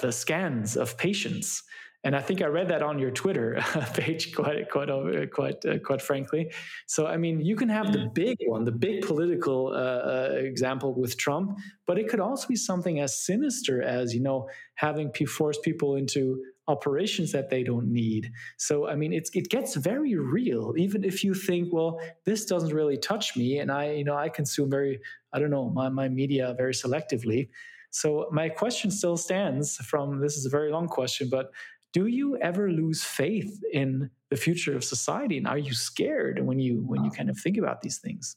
the 0.00 0.10
scans 0.10 0.76
of 0.76 0.96
patients 0.96 1.62
and 2.04 2.14
I 2.14 2.20
think 2.20 2.42
I 2.42 2.46
read 2.46 2.68
that 2.68 2.82
on 2.82 2.98
your 2.98 3.10
Twitter 3.10 3.60
page 3.94 4.34
quite 4.34 4.70
quite 4.70 4.88
uh, 4.88 5.26
quite 5.26 5.64
uh, 5.64 5.78
quite 5.78 6.00
frankly. 6.00 6.52
So 6.86 7.06
I 7.06 7.16
mean, 7.16 7.40
you 7.40 7.56
can 7.56 7.68
have 7.68 7.92
the 7.92 7.98
mm. 7.98 8.14
big 8.14 8.36
one, 8.46 8.64
the 8.64 8.72
big 8.72 9.02
political 9.02 9.68
uh, 9.68 9.72
uh, 9.72 10.30
example 10.34 10.94
with 10.94 11.16
Trump, 11.16 11.58
but 11.86 11.98
it 11.98 12.08
could 12.08 12.20
also 12.20 12.46
be 12.46 12.56
something 12.56 13.00
as 13.00 13.20
sinister 13.24 13.82
as 13.82 14.14
you 14.14 14.22
know 14.22 14.48
having 14.74 15.12
to 15.14 15.26
force 15.26 15.58
people 15.62 15.96
into 15.96 16.40
operations 16.68 17.32
that 17.32 17.48
they 17.50 17.64
don't 17.64 17.90
need. 17.90 18.30
So 18.58 18.86
I 18.86 18.94
mean, 18.94 19.12
it's 19.12 19.30
it 19.34 19.48
gets 19.48 19.74
very 19.74 20.14
real. 20.14 20.74
Even 20.76 21.02
if 21.02 21.24
you 21.24 21.34
think, 21.34 21.72
well, 21.72 22.00
this 22.24 22.44
doesn't 22.44 22.72
really 22.72 22.96
touch 22.96 23.36
me, 23.36 23.58
and 23.58 23.72
I 23.72 23.90
you 23.92 24.04
know 24.04 24.16
I 24.16 24.28
consume 24.28 24.70
very 24.70 25.00
I 25.32 25.40
don't 25.40 25.50
know 25.50 25.68
my 25.68 25.88
my 25.88 26.08
media 26.08 26.54
very 26.56 26.74
selectively. 26.74 27.48
So 27.90 28.28
my 28.30 28.50
question 28.50 28.90
still 28.90 29.16
stands 29.16 29.76
from 29.76 30.20
this 30.20 30.36
is 30.36 30.44
a 30.44 30.50
very 30.50 30.70
long 30.70 30.88
question, 30.88 31.28
but 31.30 31.50
do 31.92 32.06
you 32.06 32.36
ever 32.38 32.70
lose 32.70 33.02
faith 33.02 33.62
in 33.72 34.10
the 34.30 34.36
future 34.36 34.76
of 34.76 34.84
society? 34.84 35.38
And 35.38 35.46
are 35.46 35.58
you 35.58 35.72
scared 35.72 36.44
when 36.44 36.58
you 36.58 36.82
when 36.86 37.04
you 37.04 37.10
kind 37.10 37.30
of 37.30 37.38
think 37.38 37.56
about 37.56 37.82
these 37.82 37.98
things? 37.98 38.36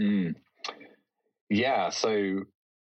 Mm. 0.00 0.36
yeah 1.50 1.90
so 1.90 2.42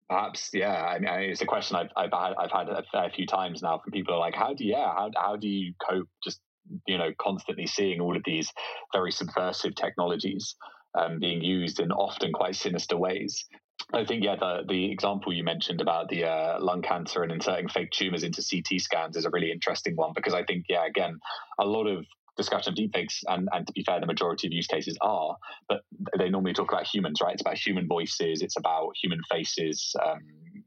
perhaps 0.09 0.51
yeah 0.53 0.85
i 0.85 0.99
mean 0.99 1.11
it's 1.31 1.41
a 1.41 1.45
question 1.45 1.75
i've 1.75 1.89
i've 1.97 2.13
had, 2.13 2.33
I've 2.39 2.51
had 2.51 2.69
a 2.69 2.83
fair 2.93 3.09
few 3.13 3.25
times 3.27 3.61
now 3.61 3.79
from 3.83 3.91
people 3.91 4.17
like 4.17 4.35
how 4.35 4.53
do 4.53 4.63
yeah 4.63 4.93
how, 4.93 5.11
how 5.17 5.35
do 5.35 5.49
you 5.49 5.73
cope 5.85 6.07
just 6.23 6.39
you 6.87 6.97
know 6.97 7.11
constantly 7.19 7.67
seeing 7.67 7.99
all 7.99 8.15
of 8.15 8.23
these 8.23 8.53
very 8.93 9.11
subversive 9.11 9.75
technologies 9.75 10.55
um, 10.97 11.19
being 11.19 11.43
used 11.43 11.81
in 11.81 11.91
often 11.91 12.31
quite 12.31 12.55
sinister 12.55 12.95
ways 12.95 13.45
I 13.91 14.05
think 14.05 14.23
yeah, 14.23 14.35
the 14.35 14.63
the 14.67 14.91
example 14.91 15.33
you 15.33 15.43
mentioned 15.43 15.81
about 15.81 16.09
the 16.09 16.25
uh, 16.25 16.57
lung 16.59 16.81
cancer 16.81 17.23
and 17.23 17.31
inserting 17.31 17.67
fake 17.67 17.91
tumors 17.91 18.23
into 18.23 18.43
CT 18.43 18.79
scans 18.79 19.17
is 19.17 19.25
a 19.25 19.29
really 19.29 19.51
interesting 19.51 19.95
one 19.95 20.11
because 20.15 20.33
I 20.33 20.43
think 20.43 20.65
yeah, 20.69 20.85
again, 20.85 21.19
a 21.59 21.65
lot 21.65 21.87
of 21.87 22.05
discussion 22.37 22.73
of 22.73 22.77
deepfakes, 22.77 23.19
and, 23.27 23.47
and 23.51 23.67
to 23.67 23.73
be 23.73 23.83
fair, 23.83 23.99
the 23.99 24.05
majority 24.05 24.47
of 24.47 24.53
use 24.53 24.67
cases 24.67 24.97
are, 25.01 25.35
but 25.69 25.81
they 26.17 26.29
normally 26.29 26.53
talk 26.53 26.71
about 26.71 26.87
humans, 26.87 27.19
right? 27.21 27.33
It's 27.33 27.41
about 27.41 27.57
human 27.57 27.87
voices, 27.87 28.41
it's 28.41 28.57
about 28.57 28.93
human 29.01 29.19
faces, 29.29 29.95
um, 30.03 30.19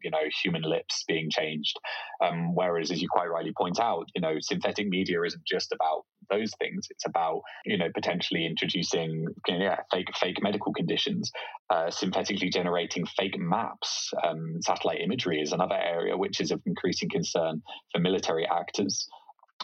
you 0.03 0.11
know, 0.11 0.23
human 0.43 0.63
lips 0.63 1.05
being 1.09 1.29
changed. 1.31 1.77
Um, 2.23 2.55
whereas, 2.55 2.91
as 2.91 3.03
you 3.03 3.09
quite 3.11 3.29
rightly 3.31 3.53
point 3.57 3.81
out, 3.81 4.07
you 4.15 4.21
know, 4.21 4.37
synthetic 4.41 4.89
media 4.89 5.23
isn't 5.23 5.45
just 5.45 5.73
about 5.73 6.05
those 6.31 6.53
things. 6.59 6.87
It's 6.91 7.07
about, 7.07 7.43
you 7.65 7.77
know, 7.77 7.89
potentially 7.95 8.47
introducing, 8.47 9.27
you 9.47 9.59
know, 9.59 9.65
yeah, 9.65 9.81
fake 9.91 10.09
fake 10.19 10.39
medical 10.43 10.73
conditions, 10.73 11.31
uh, 11.71 11.91
synthetically 11.91 12.51
generating 12.51 13.07
fake 13.07 13.39
maps. 13.39 14.13
Um, 14.25 14.61
satellite 14.63 15.01
imagery 15.01 15.41
is 15.41 15.53
another 15.53 15.77
area 15.77 16.17
which 16.17 16.41
is 16.41 16.51
of 16.51 16.61
increasing 16.67 17.09
concern 17.09 17.63
for 17.93 18.01
military 18.01 18.47
actors 18.47 19.09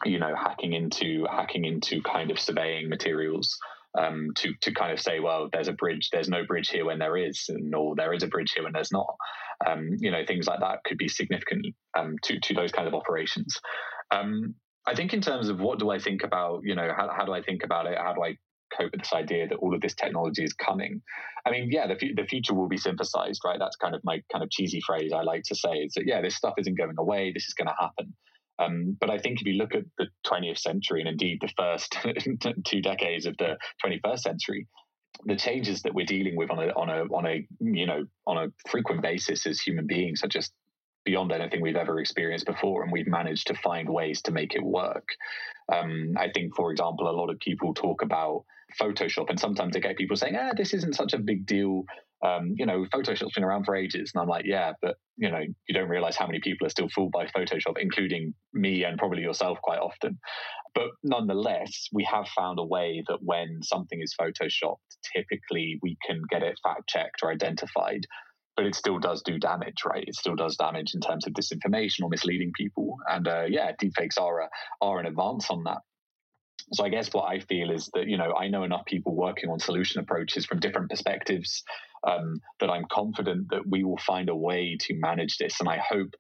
you 0.06 0.18
know 0.18 0.34
hacking 0.34 0.72
into 0.72 1.26
hacking 1.30 1.66
into 1.66 2.01
kind 2.02 2.30
of 2.30 2.39
surveying 2.39 2.89
materials 2.89 3.59
um, 3.98 4.30
to 4.36 4.55
to 4.62 4.72
kind 4.72 4.93
of 4.93 5.01
say, 5.01 5.20
well, 5.20 5.48
there's 5.52 5.68
a 5.68 5.72
bridge, 5.72 6.09
there's 6.12 6.28
no 6.28 6.44
bridge 6.44 6.70
here 6.70 6.84
when 6.84 6.98
there 6.98 7.16
is, 7.16 7.44
and 7.48 7.74
or 7.74 7.94
there 7.94 8.12
is 8.12 8.22
a 8.22 8.28
bridge 8.28 8.52
here 8.55 8.64
when 8.64 8.72
there's 8.72 8.93
not. 8.93 9.14
Um, 9.66 9.90
you 9.98 10.10
know, 10.10 10.24
things 10.26 10.47
like 10.47 10.60
that 10.60 10.82
could 10.84 10.98
be 10.98 11.09
significant 11.09 11.66
um, 11.97 12.16
to 12.22 12.40
to 12.40 12.55
those 12.55 12.72
kind 12.72 12.89
of 12.89 12.94
operations. 12.94 13.55
Um, 14.10 14.55
I 14.86 14.94
think 14.94 15.12
in 15.14 15.20
terms 15.20 15.48
of 15.48 15.60
what 15.60 15.78
do 15.78 15.90
I 15.90 15.98
think 15.98 16.24
about, 16.24 16.62
you 16.64 16.74
know, 16.74 16.92
how, 16.96 17.09
how 17.14 17.24
do 17.24 17.32
I 17.32 17.42
think 17.42 17.62
about 17.64 17.86
it? 17.86 17.96
How 17.96 18.14
do 18.14 18.22
I 18.22 18.36
cope 18.76 18.90
with 18.92 19.00
this 19.00 19.12
idea 19.12 19.48
that 19.48 19.56
all 19.56 19.74
of 19.74 19.80
this 19.80 19.94
technology 19.94 20.42
is 20.42 20.52
coming? 20.52 21.02
I 21.46 21.50
mean, 21.50 21.70
yeah, 21.70 21.86
the, 21.86 21.94
f- 21.94 22.16
the 22.16 22.26
future 22.26 22.54
will 22.54 22.68
be 22.68 22.78
synthesized, 22.78 23.42
right? 23.44 23.59
That's 23.59 23.76
kind 23.76 23.94
of 23.94 24.00
my 24.04 24.22
kind 24.32 24.42
of 24.42 24.50
cheesy 24.50 24.80
phrase 24.84 25.12
I 25.12 25.22
like 25.22 25.42
to 25.44 25.54
say 25.54 25.70
is 25.70 25.92
that, 25.94 26.06
yeah, 26.06 26.20
this 26.20 26.36
stuff 26.36 26.54
isn't 26.59 26.76
going 26.76 26.94
away. 26.98 27.32
This 27.32 27.46
is 27.46 27.54
going 27.54 27.68
to 27.68 27.74
happen. 27.78 28.14
Um, 28.59 28.96
but 29.00 29.10
I 29.10 29.18
think 29.18 29.40
if 29.40 29.46
you 29.46 29.54
look 29.54 29.74
at 29.74 29.84
the 29.98 30.06
20th 30.26 30.59
century 30.59 31.00
and 31.00 31.09
indeed 31.09 31.38
the 31.40 31.52
first 31.56 31.96
two 32.66 32.82
decades 32.82 33.26
of 33.26 33.36
the 33.38 33.56
21st 33.84 34.18
century, 34.18 34.66
the 35.24 35.36
changes 35.36 35.82
that 35.82 35.94
we're 35.94 36.06
dealing 36.06 36.36
with 36.36 36.50
on 36.50 36.59
a 36.59 36.68
on 36.68 36.88
a 36.88 37.02
on 37.14 37.26
a 37.26 37.46
you 37.60 37.86
know 37.86 38.04
on 38.26 38.38
a 38.38 38.48
frequent 38.68 39.02
basis 39.02 39.46
as 39.46 39.60
human 39.60 39.86
beings 39.86 40.22
are 40.24 40.28
just 40.28 40.52
beyond 41.04 41.32
anything 41.32 41.60
we've 41.60 41.76
ever 41.76 41.98
experienced 42.00 42.46
before, 42.46 42.82
and 42.82 42.92
we've 42.92 43.06
managed 43.06 43.48
to 43.48 43.54
find 43.54 43.88
ways 43.88 44.22
to 44.22 44.32
make 44.32 44.54
it 44.54 44.62
work. 44.62 45.06
Um, 45.72 46.14
I 46.16 46.28
think, 46.32 46.54
for 46.56 46.70
example, 46.70 47.08
a 47.08 47.16
lot 47.16 47.30
of 47.30 47.38
people 47.38 47.74
talk 47.74 48.02
about 48.02 48.44
Photoshop, 48.80 49.28
and 49.28 49.38
sometimes 49.38 49.76
I 49.76 49.80
get 49.80 49.96
people 49.96 50.16
saying, 50.16 50.36
"Ah, 50.36 50.52
this 50.56 50.74
isn't 50.74 50.94
such 50.94 51.12
a 51.12 51.18
big 51.18 51.46
deal." 51.46 51.84
Um, 52.24 52.54
you 52.56 52.66
know, 52.66 52.84
Photoshop's 52.86 53.34
been 53.34 53.44
around 53.44 53.64
for 53.64 53.74
ages, 53.74 54.12
and 54.14 54.22
I'm 54.22 54.28
like, 54.28 54.46
"Yeah, 54.46 54.72
but 54.80 54.96
you 55.16 55.30
know, 55.30 55.40
you 55.40 55.74
don't 55.74 55.88
realize 55.88 56.16
how 56.16 56.26
many 56.26 56.40
people 56.40 56.66
are 56.66 56.70
still 56.70 56.88
fooled 56.88 57.12
by 57.12 57.26
Photoshop, 57.26 57.78
including 57.78 58.34
me 58.52 58.84
and 58.84 58.98
probably 58.98 59.22
yourself 59.22 59.58
quite 59.62 59.80
often." 59.80 60.18
But 60.74 60.88
nonetheless, 61.02 61.88
we 61.92 62.04
have 62.04 62.28
found 62.28 62.58
a 62.58 62.64
way 62.64 63.02
that 63.08 63.18
when 63.20 63.62
something 63.62 64.00
is 64.00 64.14
photoshopped, 64.18 64.78
typically 65.14 65.78
we 65.82 65.96
can 66.06 66.22
get 66.30 66.42
it 66.42 66.58
fact 66.62 66.88
checked 66.88 67.22
or 67.22 67.30
identified 67.30 68.06
but 68.56 68.66
it 68.66 68.74
still 68.74 68.98
does 68.98 69.22
do 69.22 69.38
damage, 69.38 69.84
right? 69.86 70.04
It 70.06 70.14
still 70.14 70.36
does 70.36 70.56
damage 70.56 70.94
in 70.94 71.00
terms 71.00 71.26
of 71.26 71.32
disinformation 71.32 72.02
or 72.02 72.08
misleading 72.08 72.52
people. 72.56 72.96
And 73.08 73.26
uh, 73.26 73.44
yeah, 73.48 73.72
deepfakes 73.82 74.20
are 74.20 74.40
a, 74.40 74.48
are 74.80 75.00
an 75.00 75.06
advance 75.06 75.50
on 75.50 75.64
that. 75.64 75.78
So 76.72 76.84
I 76.84 76.88
guess 76.88 77.12
what 77.12 77.24
I 77.24 77.40
feel 77.40 77.70
is 77.70 77.90
that 77.94 78.06
you 78.06 78.16
know 78.16 78.34
I 78.34 78.48
know 78.48 78.62
enough 78.62 78.84
people 78.86 79.14
working 79.14 79.50
on 79.50 79.58
solution 79.58 80.00
approaches 80.00 80.46
from 80.46 80.60
different 80.60 80.90
perspectives 80.90 81.62
um, 82.06 82.40
that 82.60 82.70
I'm 82.70 82.84
confident 82.90 83.48
that 83.50 83.66
we 83.68 83.84
will 83.84 83.98
find 83.98 84.28
a 84.28 84.36
way 84.36 84.76
to 84.80 84.94
manage 84.94 85.38
this. 85.38 85.60
And 85.60 85.68
I 85.68 85.78
hope 85.78 86.10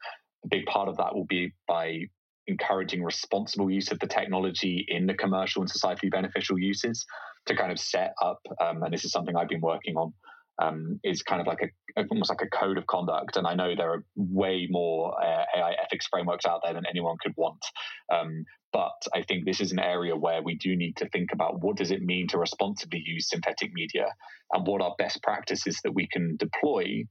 a 0.44 0.48
big 0.48 0.66
part 0.66 0.88
of 0.88 0.96
that 0.96 1.14
will 1.14 1.26
be 1.26 1.52
by 1.68 2.00
encouraging 2.48 3.04
responsible 3.04 3.70
use 3.70 3.90
of 3.92 4.00
the 4.00 4.06
technology 4.06 4.84
in 4.88 5.06
the 5.06 5.14
commercial 5.14 5.62
and 5.62 5.70
societally 5.70 6.10
beneficial 6.10 6.58
uses 6.58 7.06
to 7.46 7.56
kind 7.56 7.70
of 7.70 7.78
set 7.78 8.14
up. 8.20 8.40
Um, 8.60 8.82
and 8.82 8.92
this 8.92 9.04
is 9.04 9.12
something 9.12 9.36
I've 9.36 9.48
been 9.48 9.60
working 9.60 9.96
on 9.96 10.12
um, 10.60 11.00
is 11.04 11.22
kind 11.22 11.40
of 11.40 11.46
like 11.46 11.60
a 11.62 12.04
almost 12.10 12.30
like 12.30 12.42
a 12.42 12.56
code 12.56 12.78
of 12.78 12.86
conduct. 12.86 13.36
And 13.36 13.46
I 13.46 13.54
know 13.54 13.74
there 13.76 13.92
are 13.92 14.04
way 14.16 14.66
more 14.70 15.14
uh, 15.22 15.44
AI 15.56 15.72
ethics 15.72 16.06
frameworks 16.10 16.46
out 16.46 16.60
there 16.64 16.74
than 16.74 16.84
anyone 16.88 17.16
could 17.22 17.34
want. 17.36 17.64
Um, 18.12 18.44
but 18.72 18.92
I 19.14 19.22
think 19.22 19.44
this 19.44 19.60
is 19.60 19.72
an 19.72 19.78
area 19.78 20.16
where 20.16 20.42
we 20.42 20.56
do 20.56 20.74
need 20.76 20.96
to 20.96 21.08
think 21.10 21.30
about 21.32 21.62
what 21.62 21.76
does 21.76 21.90
it 21.90 22.00
mean 22.00 22.26
to 22.28 22.38
responsibly 22.38 23.02
use 23.04 23.28
synthetic 23.28 23.70
media, 23.74 24.06
and 24.52 24.66
what 24.66 24.80
are 24.80 24.94
best 24.98 25.22
practices 25.22 25.78
that 25.84 25.92
we 25.92 26.08
can 26.10 26.36
deploy 26.38 27.04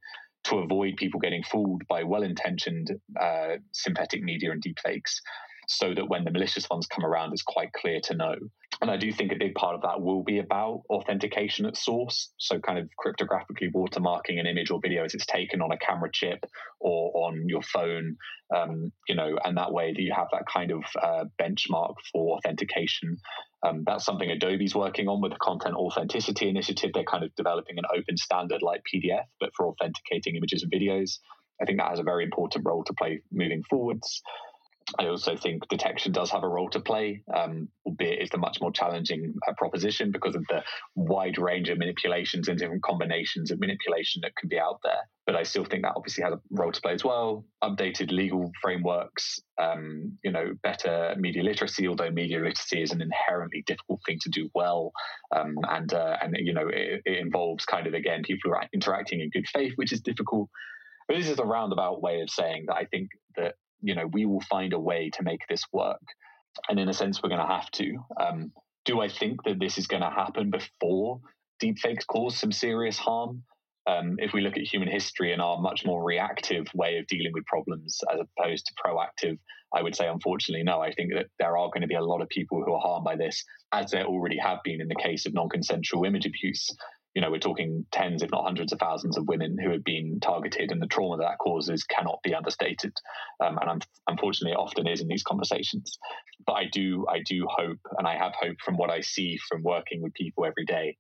to 0.46 0.58
avoid 0.58 0.96
people 0.98 1.20
getting 1.20 1.44
fooled 1.44 1.84
by 1.88 2.02
well-intentioned 2.04 2.90
uh, 3.20 3.58
synthetic 3.74 4.24
media 4.24 4.52
and 4.52 4.64
deepfakes 4.64 5.22
so 5.72 5.94
that 5.94 6.10
when 6.10 6.24
the 6.24 6.32
malicious 6.32 6.70
ones 6.70 6.88
come 6.88 7.06
around, 7.06 7.32
it's 7.32 7.44
quite 7.44 7.72
clear 7.74 8.00
to 8.04 8.16
know. 8.16 8.36
And 8.82 8.90
I 8.90 8.98
do 8.98 9.12
think 9.12 9.32
a 9.32 9.36
big 9.38 9.54
part 9.54 9.76
of 9.76 9.84
that 9.84 10.02
will 10.02 10.24
be 10.24 10.40
about 10.40 10.82
authentication 10.90 11.66
at 11.66 11.78
source. 11.78 12.32
So, 12.38 12.60
kind 12.60 12.80
of 12.80 12.90
cryptographically 13.04 13.72
watermarking 13.74 14.40
an 14.40 14.48
image 14.48 14.72
or 14.72 14.80
video 14.82 15.06
as 15.06 15.14
it's 15.14 15.26
taken 15.26 15.62
on 15.62 15.72
a 15.72 15.78
camera 15.78 16.10
chip 16.12 16.44
or 16.80 17.12
on 17.28 17.48
your 17.48 17.62
phone, 17.62 18.18
um, 18.56 18.92
you 19.08 19.16
know, 19.16 19.38
and 19.44 19.56
that 19.58 19.72
way 19.72 19.94
that 19.94 20.02
you 20.02 20.12
have 20.16 20.28
that 20.32 20.46
kind 20.52 20.72
of 20.72 20.84
uh, 21.02 21.26
benchmark 21.40 21.94
for 22.12 22.38
authentication. 22.38 23.18
Um, 23.64 23.84
that's 23.86 24.04
something 24.04 24.32
Adobe's 24.32 24.74
working 24.74 25.08
on 25.08 25.22
with 25.22 25.32
the 25.32 25.38
Content 25.40 25.76
Authenticity 25.76 26.50
Initiative. 26.50 26.90
They're 26.94 27.04
kind 27.04 27.24
of 27.24 27.34
developing 27.36 27.78
an 27.78 27.86
open 27.96 28.18
standard 28.18 28.64
like 28.64 28.82
PDF, 28.92 29.26
but 29.40 29.52
for 29.56 29.68
authenticating 29.68 30.36
images 30.36 30.64
and 30.64 30.72
videos. 30.72 31.20
I 31.62 31.66
think 31.66 31.78
that 31.78 31.90
has 31.90 32.00
a 32.00 32.04
very 32.04 32.24
important 32.24 32.66
role 32.66 32.84
to 32.86 32.94
play 32.94 33.22
moving 33.32 33.62
forwards. 33.70 34.24
I 35.00 35.08
also 35.08 35.36
think 35.36 35.68
detection 35.70 36.12
does 36.12 36.32
have 36.32 36.44
a 36.44 36.48
role 36.48 36.70
to 36.70 36.80
play, 36.80 37.24
um, 37.34 37.70
albeit 37.86 38.20
it's 38.22 38.34
a 38.34 38.38
much 38.38 38.60
more 38.62 38.72
challenging 38.72 39.34
uh, 39.48 39.54
proposition 39.58 40.12
because 40.12 40.36
of 40.36 40.46
the 40.50 40.64
wide 40.96 41.38
range 41.38 41.70
of 41.70 41.78
manipulations 41.78 42.48
and 42.48 42.58
different 42.58 42.84
combinations 42.84 43.52
of 43.52 43.60
manipulation 43.60 44.22
that 44.24 44.36
can 44.36 44.50
be 44.50 44.60
out 44.60 44.80
there. 44.84 45.08
But 45.26 45.36
I 45.36 45.44
still 45.44 45.66
think 45.66 45.84
that 45.84 45.94
obviously 45.96 46.24
has 46.24 46.34
a 46.34 46.42
role 46.50 46.72
to 46.72 46.82
play 46.82 46.94
as 46.94 47.04
well. 47.04 47.46
Updated 47.64 48.12
legal 48.12 48.52
frameworks, 48.62 49.40
um, 49.62 50.18
you 50.24 50.32
know, 50.32 50.54
better 50.64 51.16
media 51.18 51.44
literacy, 51.44 51.88
although 51.88 52.12
media 52.12 52.40
literacy 52.40 52.82
is 52.82 52.92
an 52.92 53.02
inherently 53.02 53.64
difficult 53.66 54.02
thing 54.06 54.18
to 54.22 54.30
do 54.30 54.50
well, 54.54 54.92
um, 55.36 55.56
and 55.70 55.94
uh, 55.94 56.18
and 56.22 56.36
you 56.40 56.54
know 56.54 56.68
it, 56.68 57.02
it 57.06 57.20
involves 57.20 57.66
kind 57.66 57.88
of 57.88 57.94
again 57.94 58.24
people 58.24 58.52
who 58.52 58.56
are 58.56 58.68
interacting 58.74 59.22
in 59.22 59.30
good 59.30 59.48
faith, 59.48 59.74
which 59.76 59.94
is 59.94 60.02
difficult. 60.02 60.50
But 61.08 61.18
this 61.18 61.30
is 61.30 61.40
a 61.40 61.46
roundabout 61.46 62.02
way 62.02 62.22
of 62.22 62.30
saying 62.30 62.66
that 62.68 62.76
I 62.76 62.86
think 62.86 63.10
that 63.36 63.56
you 63.82 63.96
know, 63.96 64.08
we 64.08 64.26
will 64.26 64.42
find 64.42 64.74
a 64.74 64.80
way 64.80 65.10
to 65.12 65.24
make 65.24 65.42
this 65.50 65.64
work. 65.72 66.02
And 66.70 66.80
in 66.80 66.90
a 66.90 66.94
sense, 66.94 67.22
we're 67.22 67.30
going 67.30 67.42
to 67.42 67.54
have 67.54 67.72
to. 67.72 67.98
Um, 68.20 68.52
do 68.86 69.02
I 69.02 69.10
think 69.10 69.44
that 69.44 69.60
this 69.60 69.78
is 69.78 69.88
going 69.88 70.02
to 70.02 70.10
happen 70.10 70.52
before 70.52 71.22
deepfakes 71.62 72.06
cause 72.06 72.38
some 72.38 72.52
serious 72.52 72.98
harm? 72.98 73.44
Um, 73.88 74.18
if 74.20 74.34
we 74.34 74.42
look 74.42 74.58
at 74.58 74.64
human 74.64 74.90
history 74.90 75.34
and 75.34 75.42
our 75.42 75.60
much 75.60 75.86
more 75.86 76.04
reactive 76.04 76.68
way 76.76 76.98
of 76.98 77.08
dealing 77.08 77.32
with 77.34 77.46
problems 77.46 78.00
as 78.14 78.20
opposed 78.20 78.66
to 78.68 78.74
proactive, 78.84 79.38
I 79.74 79.82
would 79.82 79.96
say, 79.96 80.08
unfortunately, 80.08 80.64
no. 80.64 80.82
I 80.82 80.92
think 80.92 81.14
that 81.14 81.28
there 81.40 81.58
are 81.58 81.70
going 81.70 81.82
to 81.82 81.88
be 81.88 81.96
a 81.96 82.04
lot 82.04 82.22
of 82.22 82.30
people 82.30 82.62
who 82.64 82.74
are 82.74 82.82
harmed 82.82 83.06
by 83.06 83.16
this, 83.16 83.44
as 83.72 83.90
there 83.92 84.06
already 84.06 84.38
have 84.38 84.60
been 84.64 84.82
in 84.82 84.88
the 84.88 84.96
case 84.96 85.26
of 85.26 85.34
non 85.34 85.50
consensual 85.50 86.04
image 86.04 86.26
abuse. 86.26 86.70
You 87.14 87.22
know, 87.22 87.30
we're 87.30 87.40
talking 87.40 87.86
tens, 87.92 88.24
if 88.24 88.32
not 88.32 88.46
hundreds 88.46 88.72
of 88.72 88.80
thousands 88.80 89.18
of 89.18 89.28
women 89.28 89.58
who 89.62 89.72
have 89.72 89.84
been 89.84 90.20
targeted, 90.22 90.72
and 90.72 90.82
the 90.82 90.88
trauma 90.88 91.18
that 91.18 91.40
causes 91.40 91.84
cannot 91.84 92.20
be 92.24 92.34
understated. 92.34 92.94
Um, 93.44 93.60
and 93.62 93.86
unfortunately, 94.08 94.54
it 94.54 94.60
often 94.60 94.88
is 94.88 95.02
in 95.02 95.08
these 95.08 95.24
conversations. 95.24 95.98
But 96.46 96.54
I 96.54 96.66
do, 96.72 97.06
I 97.10 97.20
do 97.26 97.46
hope, 97.50 97.80
and 97.98 98.08
I 98.08 98.18
have 98.18 98.34
hope 98.40 98.58
from 98.64 98.78
what 98.78 98.90
I 98.90 99.02
see 99.02 99.38
from 99.50 99.64
working 99.64 100.02
with 100.02 100.14
people 100.14 100.46
every 100.46 100.66
day, 100.66 100.98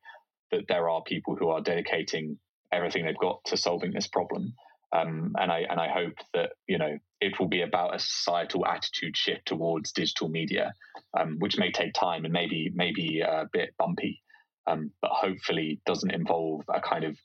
that 0.51 0.65
there 0.67 0.89
are 0.89 1.01
people 1.03 1.35
who 1.35 1.49
are 1.49 1.61
dedicating 1.61 2.37
everything 2.73 3.05
they've 3.05 3.17
got 3.17 3.43
to 3.45 3.57
solving 3.57 3.93
this 3.93 4.07
problem. 4.07 4.53
Um, 4.93 5.33
and 5.39 5.49
I 5.49 5.59
and 5.69 5.79
I 5.79 5.87
hope 5.87 6.15
that 6.33 6.51
you 6.67 6.77
know 6.77 6.97
it 7.21 7.39
will 7.39 7.47
be 7.47 7.61
about 7.61 7.95
a 7.95 7.99
societal 7.99 8.65
attitude 8.65 9.15
shift 9.15 9.45
towards 9.45 9.93
digital 9.93 10.27
media, 10.27 10.73
um, 11.17 11.37
which 11.39 11.57
may 11.57 11.71
take 11.71 11.93
time 11.93 12.25
and 12.25 12.33
maybe 12.33 12.69
maybe 12.73 13.21
a 13.21 13.45
bit 13.53 13.73
bumpy, 13.77 14.21
um, 14.67 14.91
but 15.01 15.11
hopefully 15.11 15.81
doesn't 15.85 16.11
involve 16.11 16.63
a 16.73 16.81
kind 16.81 17.03
of 17.03 17.17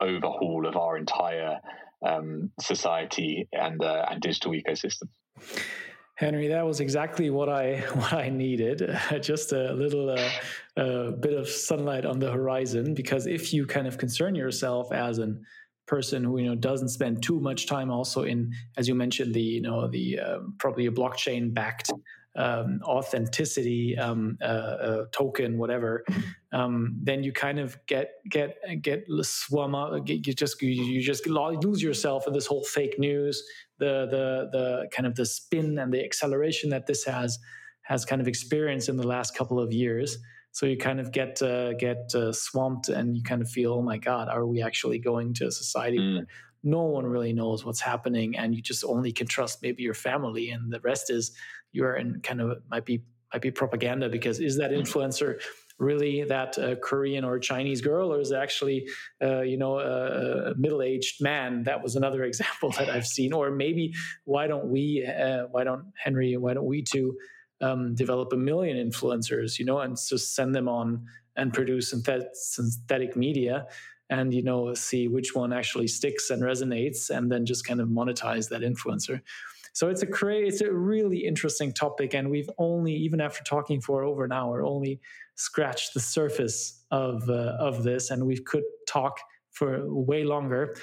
overhaul 0.00 0.66
of 0.66 0.76
our 0.76 0.96
entire 0.96 1.58
um, 2.04 2.50
society 2.60 3.48
and 3.52 3.82
uh, 3.82 4.06
and 4.10 4.20
digital 4.20 4.52
ecosystem. 4.52 5.08
Henry, 6.16 6.46
that 6.46 6.64
was 6.64 6.78
exactly 6.78 7.30
what 7.30 7.48
I 7.48 7.76
what 7.94 8.12
I 8.12 8.28
needed. 8.28 8.96
Just 9.20 9.52
a 9.52 9.72
little 9.72 10.10
uh, 10.76 11.10
bit 11.10 11.34
of 11.34 11.48
sunlight 11.48 12.04
on 12.04 12.18
the 12.18 12.30
horizon, 12.30 12.94
because 12.94 13.26
if 13.26 13.52
you 13.52 13.66
kind 13.66 13.86
of 13.86 13.98
concern 13.98 14.34
yourself 14.34 14.92
as 14.92 15.18
an 15.18 15.44
person 15.86 16.24
who 16.24 16.38
you 16.38 16.48
know 16.48 16.54
doesn't 16.54 16.88
spend 16.88 17.22
too 17.22 17.38
much 17.40 17.66
time 17.66 17.90
also 17.90 18.22
in 18.22 18.50
as 18.78 18.88
you 18.88 18.94
mentioned 18.94 19.34
the 19.34 19.42
you 19.42 19.60
know 19.60 19.86
the 19.86 20.18
uh, 20.18 20.38
probably 20.58 20.86
a 20.86 20.90
blockchain 20.90 21.52
backed 21.52 21.90
um, 22.36 22.80
authenticity 22.84 23.96
um, 23.96 24.36
uh, 24.42 24.44
uh, 24.44 25.04
token 25.12 25.56
whatever 25.58 26.04
um, 26.52 26.96
then 27.02 27.22
you 27.22 27.32
kind 27.32 27.58
of 27.58 27.78
get 27.86 28.12
get 28.28 28.56
get 28.82 29.04
swum 29.22 29.74
up 29.74 30.08
you 30.08 30.18
just 30.20 30.60
you, 30.60 30.70
you 30.70 31.00
just 31.00 31.26
lose 31.26 31.82
yourself 31.82 32.26
in 32.26 32.32
this 32.32 32.46
whole 32.46 32.64
fake 32.64 32.98
news 32.98 33.42
the 33.78 34.06
the 34.10 34.48
the 34.52 34.88
kind 34.90 35.06
of 35.06 35.14
the 35.14 35.26
spin 35.26 35.78
and 35.78 35.92
the 35.92 36.04
acceleration 36.04 36.70
that 36.70 36.86
this 36.86 37.04
has 37.04 37.38
has 37.82 38.04
kind 38.04 38.20
of 38.20 38.28
experienced 38.28 38.88
in 38.88 38.96
the 38.96 39.06
last 39.06 39.36
couple 39.36 39.60
of 39.60 39.72
years 39.72 40.18
so 40.54 40.66
you 40.66 40.76
kind 40.76 41.00
of 41.00 41.10
get 41.10 41.42
uh, 41.42 41.72
get 41.72 42.14
uh, 42.14 42.32
swamped, 42.32 42.88
and 42.88 43.16
you 43.16 43.24
kind 43.24 43.42
of 43.42 43.50
feel, 43.50 43.72
oh 43.74 43.82
my 43.82 43.98
god, 43.98 44.28
are 44.28 44.46
we 44.46 44.62
actually 44.62 45.00
going 45.00 45.34
to 45.34 45.48
a 45.48 45.50
society 45.50 45.98
mm. 45.98 46.14
where 46.14 46.26
no 46.62 46.84
one 46.84 47.04
really 47.04 47.32
knows 47.32 47.64
what's 47.64 47.80
happening, 47.80 48.36
and 48.36 48.54
you 48.54 48.62
just 48.62 48.84
only 48.84 49.10
can 49.10 49.26
trust 49.26 49.62
maybe 49.62 49.82
your 49.82 49.94
family, 49.94 50.50
and 50.50 50.72
the 50.72 50.78
rest 50.78 51.10
is 51.10 51.36
you're 51.74 51.96
in 51.96 52.20
kind 52.20 52.40
of 52.40 52.62
might 52.70 52.86
be 52.86 53.02
might 53.32 53.42
be 53.42 53.50
propaganda 53.50 54.08
because 54.08 54.40
is 54.40 54.56
that 54.58 54.70
influencer 54.70 55.40
really 55.78 56.22
that 56.22 56.56
uh, 56.58 56.76
Korean 56.76 57.24
or 57.24 57.38
Chinese 57.38 57.80
girl, 57.80 58.12
or 58.12 58.20
is 58.20 58.30
it 58.30 58.36
actually, 58.36 58.88
uh, 59.20 59.40
you 59.40 59.56
know, 59.56 59.80
a, 59.80 60.54
middle-aged 60.54 61.20
man? 61.20 61.64
That 61.64 61.82
was 61.82 61.96
another 61.96 62.22
example 62.30 62.70
that 62.78 62.88
I've 62.88 63.06
seen. 63.06 63.32
Or 63.32 63.50
maybe 63.50 63.92
why 64.24 64.46
don't 64.46 64.66
we, 64.66 65.04
uh, 65.04 65.46
why 65.50 65.64
don't 65.64 65.86
Henry, 65.96 66.36
why 66.36 66.54
don't 66.54 66.66
we 66.66 66.82
two 66.82 67.16
um, 67.60 67.94
develop 67.94 68.32
a 68.32 68.36
million 68.36 68.76
influencers, 68.76 69.58
you 69.58 69.64
know, 69.64 69.80
and 69.80 69.96
just 69.96 70.34
send 70.34 70.54
them 70.54 70.68
on 70.68 71.06
and 71.36 71.52
produce 71.52 71.90
synthetic 71.90 73.16
media 73.16 73.66
and 74.10 74.34
you 74.34 74.42
know 74.42 74.74
see 74.74 75.08
which 75.08 75.34
one 75.34 75.52
actually 75.52 75.88
sticks 75.88 76.30
and 76.30 76.42
resonates 76.42 77.10
and 77.10 77.32
then 77.32 77.46
just 77.46 77.66
kind 77.66 77.80
of 77.80 77.88
monetize 77.88 78.48
that 78.50 78.60
influencer 78.60 79.20
so 79.74 79.90
it's 79.90 80.02
a 80.02 80.06
cra- 80.06 80.46
it's 80.46 80.62
a 80.62 80.72
really 80.72 81.18
interesting 81.18 81.72
topic 81.72 82.14
and 82.14 82.30
we've 82.30 82.50
only 82.56 82.94
even 82.94 83.20
after 83.20 83.44
talking 83.44 83.80
for 83.80 84.02
over 84.02 84.24
an 84.24 84.32
hour 84.32 84.64
only 84.64 85.00
scratched 85.34 85.92
the 85.92 86.00
surface 86.00 86.84
of 86.90 87.28
uh, 87.28 87.56
of 87.60 87.82
this 87.82 88.10
and 88.10 88.24
we 88.24 88.38
could 88.38 88.64
talk 88.88 89.18
for 89.50 89.82
way 89.86 90.24
longer 90.24 90.74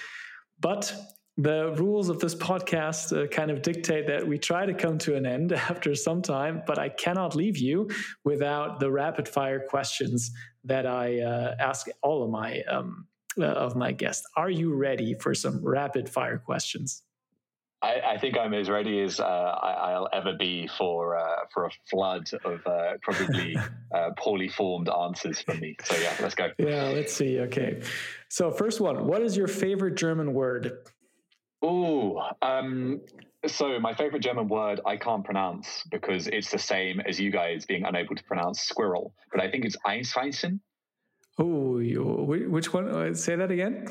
but 0.59 0.93
the 1.37 1.73
rules 1.77 2.09
of 2.09 2.19
this 2.19 2.35
podcast 2.35 3.17
uh, 3.17 3.27
kind 3.27 3.49
of 3.49 3.61
dictate 3.61 4.05
that 4.07 4.27
we 4.27 4.37
try 4.37 4.65
to 4.65 4.73
come 4.73 4.97
to 4.99 5.15
an 5.15 5.25
end 5.25 5.53
after 5.69 5.95
some 5.95 6.21
time, 6.21 6.61
but 6.67 6.77
I 6.77 6.89
cannot 6.89 7.35
leave 7.35 7.57
you 7.57 7.89
without 8.23 8.79
the 8.79 8.91
rapid 8.91 9.27
fire 9.27 9.59
questions 9.59 10.31
that 10.65 10.85
I 10.85 11.19
uh, 11.19 11.55
ask 11.59 11.87
all 12.03 12.23
of 12.23 12.29
my 12.29 12.61
um, 12.63 13.07
uh, 13.39 13.45
of 13.45 13.75
my 13.75 13.93
guests. 13.93 14.27
Are 14.35 14.49
you 14.49 14.75
ready 14.75 15.15
for 15.19 15.33
some 15.33 15.65
rapid 15.65 16.09
fire 16.09 16.37
questions? 16.37 17.01
I, 17.83 18.01
I 18.13 18.17
think 18.19 18.37
I'm 18.37 18.53
as 18.53 18.69
ready 18.69 19.01
as 19.01 19.19
uh, 19.19 19.23
I, 19.23 19.97
will 19.97 20.09
ever 20.13 20.33
be 20.37 20.69
for 20.77 21.17
uh, 21.17 21.45
for 21.51 21.65
a 21.65 21.69
flood 21.89 22.29
of 22.45 22.65
uh, 22.65 22.93
probably 23.01 23.57
poorly 24.17 24.49
formed 24.49 24.87
answers 24.89 25.41
from 25.41 25.59
me. 25.59 25.75
So 25.83 25.95
yeah, 25.97 26.13
let's 26.21 26.35
go. 26.35 26.49
Yeah, 26.59 26.89
let's 26.89 27.13
see. 27.13 27.39
Okay, 27.39 27.81
so 28.29 28.51
first 28.51 28.81
one: 28.81 29.07
What 29.07 29.23
is 29.23 29.35
your 29.35 29.47
favorite 29.47 29.95
German 29.95 30.33
word? 30.33 30.77
Oh, 31.63 32.21
um, 32.41 33.01
so 33.47 33.79
my 33.79 33.93
favorite 33.93 34.21
German 34.21 34.47
word 34.47 34.81
I 34.85 34.97
can't 34.97 35.23
pronounce 35.23 35.83
because 35.89 36.27
it's 36.27 36.51
the 36.51 36.59
same 36.59 36.99
as 36.99 37.19
you 37.19 37.31
guys 37.31 37.65
being 37.65 37.85
unable 37.85 38.15
to 38.15 38.23
pronounce 38.23 38.61
squirrel, 38.61 39.13
but 39.31 39.41
I 39.41 39.49
think 39.49 39.65
it's 39.65 39.77
Einschweinchen. 39.85 40.59
Oh, 41.37 41.79
which 41.79 42.73
one? 42.73 42.87
Uh, 42.87 43.13
say 43.15 43.35
that 43.35 43.49
again. 43.49 43.87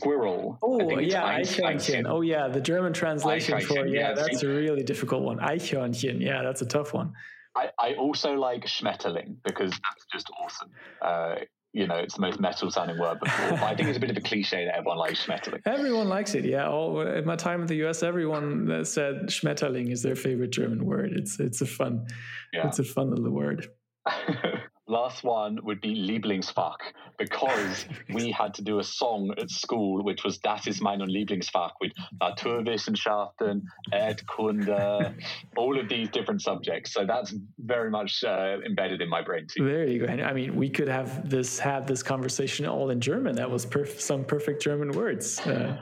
Squirrel. 0.00 0.58
Oh, 0.62 0.98
yeah, 0.98 1.38
Eichhörnchen. 1.38 2.06
Oh, 2.08 2.20
yeah, 2.22 2.48
the 2.48 2.60
German 2.60 2.92
translation 2.92 3.60
for 3.60 3.86
yeah, 3.86 4.00
yeah 4.00 4.14
that's 4.14 4.42
a 4.42 4.48
really 4.48 4.82
difficult 4.82 5.22
one. 5.22 5.38
Eichhörnchen. 5.38 6.20
Yeah, 6.20 6.42
that's 6.42 6.62
a 6.62 6.66
tough 6.66 6.92
one. 6.94 7.12
I, 7.56 7.70
I 7.78 7.94
also 7.94 8.34
like 8.34 8.64
Schmetterling 8.64 9.36
because 9.44 9.70
that's 9.70 10.06
just 10.12 10.30
awesome. 10.42 10.70
Uh, 11.02 11.34
you 11.72 11.86
know, 11.86 11.96
it's 11.96 12.14
the 12.14 12.20
most 12.20 12.40
metal 12.40 12.70
sounding 12.70 12.98
word 12.98 13.20
before. 13.20 13.50
But 13.50 13.62
I 13.62 13.76
think 13.76 13.88
it's 13.88 13.96
a 13.96 14.00
bit 14.00 14.10
of 14.10 14.16
a 14.16 14.20
cliche 14.20 14.64
that 14.64 14.76
everyone 14.76 14.98
likes 14.98 15.24
Schmetterling. 15.24 15.60
Everyone 15.66 16.08
likes 16.08 16.34
it, 16.34 16.44
yeah. 16.44 16.68
All, 16.68 17.00
at 17.00 17.24
my 17.24 17.36
time 17.36 17.60
in 17.60 17.66
the 17.66 17.86
US, 17.86 18.02
everyone 18.02 18.84
said 18.84 19.26
Schmetterling 19.28 19.90
is 19.92 20.02
their 20.02 20.16
favorite 20.16 20.50
German 20.50 20.84
word. 20.84 21.12
It's 21.14 21.38
it's 21.38 21.60
a 21.60 21.66
fun, 21.66 22.06
yeah. 22.52 22.66
it's 22.66 22.80
a 22.80 22.84
fun 22.84 23.10
little 23.10 23.30
word. 23.30 23.68
last 24.90 25.24
one 25.24 25.58
would 25.62 25.80
be 25.80 25.94
Lieblingsfach 25.94 26.80
because 27.18 27.86
we 28.12 28.30
had 28.30 28.52
to 28.54 28.62
do 28.62 28.80
a 28.80 28.84
song 28.84 29.32
at 29.38 29.50
school 29.50 30.02
which 30.02 30.24
was 30.24 30.38
Das 30.38 30.66
ist 30.66 30.82
mein 30.82 31.00
Lieblingsfach 31.00 31.72
with 31.80 31.92
Naturwissenschaften, 32.20 33.62
Erdkunde, 33.92 35.14
all 35.56 35.78
of 35.78 35.88
these 35.88 36.08
different 36.10 36.42
subjects. 36.42 36.92
So 36.92 37.06
that's 37.06 37.34
very 37.58 37.90
much 37.90 38.24
uh, 38.24 38.58
embedded 38.66 39.00
in 39.00 39.08
my 39.08 39.22
brain 39.22 39.46
too. 39.46 39.64
There 39.64 39.86
you 39.86 40.06
go. 40.06 40.12
I 40.12 40.32
mean, 40.32 40.56
we 40.56 40.68
could 40.68 40.88
have 40.88 41.28
this 41.28 41.58
have 41.58 41.86
this 41.86 42.02
conversation 42.02 42.66
all 42.66 42.90
in 42.90 43.00
German. 43.00 43.36
That 43.36 43.50
was 43.50 43.64
perf- 43.64 44.00
some 44.00 44.24
perfect 44.24 44.62
German 44.62 44.92
words. 44.92 45.38
Uh, 45.40 45.76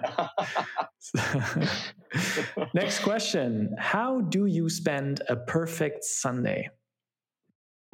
next 2.74 3.00
question: 3.00 3.74
How 3.78 4.20
do 4.20 4.46
you 4.46 4.68
spend 4.68 5.22
a 5.28 5.36
perfect 5.36 6.04
Sunday? 6.04 6.70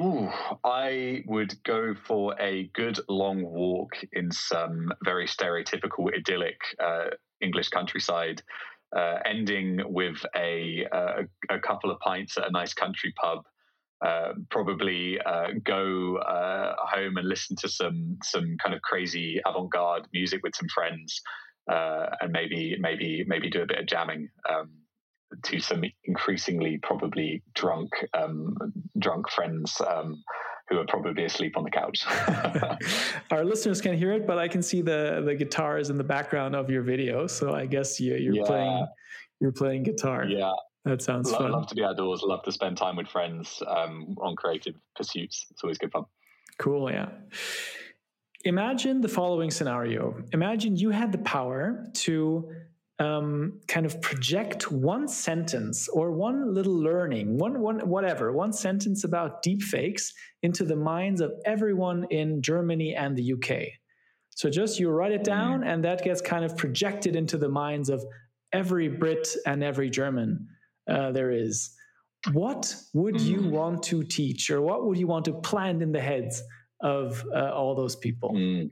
Ooh, 0.03 0.29
I 0.65 1.23
would 1.27 1.63
go 1.63 1.95
for 1.95 2.35
a 2.41 2.69
good 2.75 2.99
long 3.09 3.43
walk 3.43 3.93
in 4.13 4.33
some 4.33 4.93
very 5.05 5.27
stereotypical, 5.27 6.13
idyllic 6.13 6.59
uh, 6.83 7.11
English 7.41 7.69
countryside, 7.69 8.43
uh, 8.97 9.19
ending 9.25 9.81
with 9.85 10.17
a, 10.37 10.87
uh, 10.93 11.23
a 11.49 11.61
couple 11.61 11.93
of 11.93 12.01
pints 12.01 12.37
at 12.37 12.49
a 12.49 12.51
nice 12.51 12.75
country 12.75 13.13
pub. 13.23 13.45
Uh, 14.05 14.33
probably 14.51 15.19
uh, 15.21 15.49
go 15.63 16.17
uh, 16.17 16.75
home 16.79 17.17
and 17.17 17.29
listen 17.29 17.57
to 17.57 17.69
some 17.69 18.19
some 18.23 18.57
kind 18.63 18.75
of 18.75 18.83
crazy 18.83 19.41
avant-garde 19.47 20.07
music 20.13 20.43
with 20.43 20.55
some 20.55 20.69
friends, 20.75 21.23
and 21.69 22.33
maybe 22.33 22.77
maybe 22.81 23.25
maybe 23.27 23.49
do 23.49 23.63
a 23.63 23.67
bit 23.67 23.79
of 23.79 23.87
jamming. 23.87 24.29
Um, 24.51 24.84
to 25.45 25.61
some 25.61 25.85
increasingly 26.05 26.79
probably 26.83 27.43
drunk 27.55 27.91
um, 28.15 28.57
drunk 28.99 29.31
friends 29.31 29.81
um, 29.87 30.23
who 30.69 30.79
are 30.79 30.87
probably 30.87 31.25
asleep 31.25 31.57
on 31.57 31.65
the 31.65 31.71
couch. 31.71 32.05
Our 33.31 33.45
listeners 33.45 33.81
can 33.81 33.97
hear 33.97 34.13
it, 34.13 34.27
but 34.27 34.39
I 34.39 34.49
can 34.49 34.63
see 34.63 34.83
the 34.83 35.23
the 35.25 35.35
guitars 35.35 35.91
in 35.91 35.99
the 35.99 36.05
background 36.05 36.55
of 36.55 36.71
your 36.71 36.83
video. 36.83 37.27
So 37.27 37.55
I 37.55 37.67
guess 37.67 38.01
you, 38.01 38.15
you're 38.17 38.35
yeah. 38.35 38.45
playing 38.45 38.87
you're 39.41 39.53
playing 39.53 39.83
guitar. 39.83 40.25
Yeah. 40.25 40.53
That 40.85 41.01
sounds 41.01 41.31
love, 41.31 41.41
fun. 41.41 41.53
Love 41.53 41.67
to 41.69 41.75
be 41.75 41.83
outdoors. 41.83 42.23
Love 42.23 42.43
to 42.43 42.53
spend 42.53 42.77
time 42.77 42.97
with 42.97 43.09
friends 43.09 43.63
um, 43.67 44.15
on 44.21 44.37
creative 44.37 44.75
pursuits. 44.95 45.47
It's 45.51 45.65
always 45.65 45.79
good 45.79 45.91
fun. 45.91 46.05
Cool. 46.59 46.91
Yeah. 46.91 47.09
Imagine 48.45 49.01
the 49.01 49.09
following 49.09 49.51
scenario. 49.51 50.23
Imagine 50.33 50.77
you 50.77 50.91
had 50.91 51.11
the 51.11 51.19
power 51.19 51.87
to 51.95 52.51
um, 52.99 53.61
kind 53.67 53.87
of 53.87 54.01
project 54.01 54.71
one 54.71 55.09
sentence 55.09 55.89
or 55.89 56.13
one 56.13 56.55
little 56.55 56.79
learning, 56.79 57.39
one, 57.39 57.61
one, 57.61 57.81
whatever, 57.89 58.33
one 58.33 58.53
sentence 58.53 59.05
about 59.05 59.43
deepfakes 59.43 60.13
into 60.43 60.65
the 60.65 60.77
minds 60.77 61.21
of 61.21 61.33
everyone 61.45 62.07
in 62.11 62.41
Germany 62.41 62.95
and 62.95 63.17
the 63.17 63.33
UK. 63.33 63.69
So 64.31 64.51
just 64.51 64.79
you 64.79 64.91
write 64.91 65.13
it 65.13 65.23
mm-hmm. 65.23 65.25
down, 65.25 65.65
and 65.65 65.85
that 65.85 66.03
gets 66.03 66.21
kind 66.21 66.45
of 66.45 66.57
projected 66.57 67.17
into 67.17 67.37
the 67.37 67.49
minds 67.49 67.89
of 67.89 68.05
every 68.53 68.89
Brit 68.89 69.29
and 69.47 69.63
every 69.63 69.91
German 69.91 70.47
uh, 70.89 71.13
there 71.13 71.31
is. 71.31 71.71
What 72.33 72.75
would 72.95 73.21
you 73.21 73.39
mm-hmm. 73.39 73.51
want 73.51 73.83
to 73.85 74.03
teach, 74.05 74.51
or 74.51 74.63
what 74.63 74.87
would 74.87 74.99
you 74.99 75.07
want 75.07 75.25
to 75.27 75.35
plant 75.35 75.83
in 75.83 75.93
the 75.93 76.01
heads 76.01 76.43
of 76.81 77.25
uh, 77.35 77.53
all 77.53 77.75
those 77.75 77.97
people? 77.97 78.33
Mm. 78.35 78.71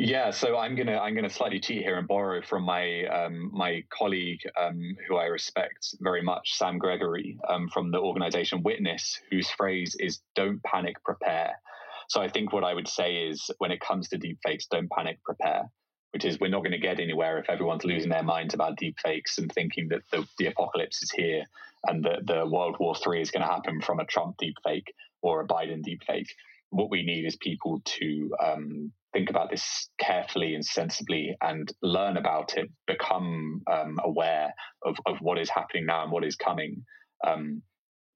Yeah, 0.00 0.30
so 0.30 0.56
I'm 0.56 0.76
gonna 0.76 0.96
I'm 0.96 1.16
gonna 1.16 1.28
slightly 1.28 1.58
cheat 1.58 1.82
here 1.82 1.98
and 1.98 2.06
borrow 2.06 2.40
from 2.40 2.62
my 2.62 3.04
um, 3.06 3.50
my 3.52 3.82
colleague 3.90 4.38
um, 4.56 4.96
who 5.08 5.16
I 5.16 5.24
respect 5.24 5.96
very 5.98 6.22
much, 6.22 6.56
Sam 6.56 6.78
Gregory, 6.78 7.36
um, 7.48 7.68
from 7.68 7.90
the 7.90 7.98
organization 7.98 8.62
Witness, 8.62 9.18
whose 9.28 9.50
phrase 9.50 9.96
is 9.98 10.20
"Don't 10.36 10.62
panic, 10.62 11.02
prepare." 11.02 11.60
So 12.08 12.20
I 12.20 12.28
think 12.28 12.52
what 12.52 12.62
I 12.62 12.74
would 12.74 12.86
say 12.86 13.26
is, 13.26 13.50
when 13.58 13.72
it 13.72 13.80
comes 13.80 14.08
to 14.10 14.18
deepfakes, 14.18 14.68
don't 14.70 14.88
panic, 14.88 15.18
prepare. 15.24 15.68
Which 16.12 16.24
is 16.24 16.38
we're 16.38 16.48
not 16.48 16.60
going 16.60 16.70
to 16.70 16.78
get 16.78 17.00
anywhere 17.00 17.38
if 17.38 17.50
everyone's 17.50 17.84
losing 17.84 18.10
their 18.10 18.22
minds 18.22 18.54
about 18.54 18.78
deepfakes 18.78 19.36
and 19.36 19.52
thinking 19.52 19.88
that 19.88 20.02
the, 20.12 20.24
the 20.38 20.46
apocalypse 20.46 21.02
is 21.02 21.10
here 21.10 21.44
and 21.86 22.04
that 22.04 22.24
the 22.24 22.46
World 22.46 22.76
War 22.78 22.94
III 22.94 23.20
is 23.20 23.32
going 23.32 23.42
to 23.42 23.52
happen 23.52 23.82
from 23.82 23.98
a 23.98 24.06
Trump 24.06 24.36
deepfake 24.38 24.86
or 25.22 25.40
a 25.40 25.46
Biden 25.46 25.84
deepfake 25.84 26.28
what 26.70 26.90
we 26.90 27.02
need 27.02 27.24
is 27.24 27.36
people 27.36 27.80
to 27.84 28.30
um, 28.44 28.92
think 29.12 29.30
about 29.30 29.50
this 29.50 29.88
carefully 29.98 30.54
and 30.54 30.64
sensibly 30.64 31.36
and 31.42 31.72
learn 31.82 32.16
about 32.16 32.56
it, 32.56 32.68
become 32.86 33.62
um, 33.70 33.98
aware 34.04 34.52
of, 34.84 34.96
of 35.06 35.16
what 35.20 35.38
is 35.38 35.48
happening 35.48 35.86
now 35.86 36.02
and 36.02 36.12
what 36.12 36.24
is 36.24 36.36
coming 36.36 36.84
um, 37.26 37.62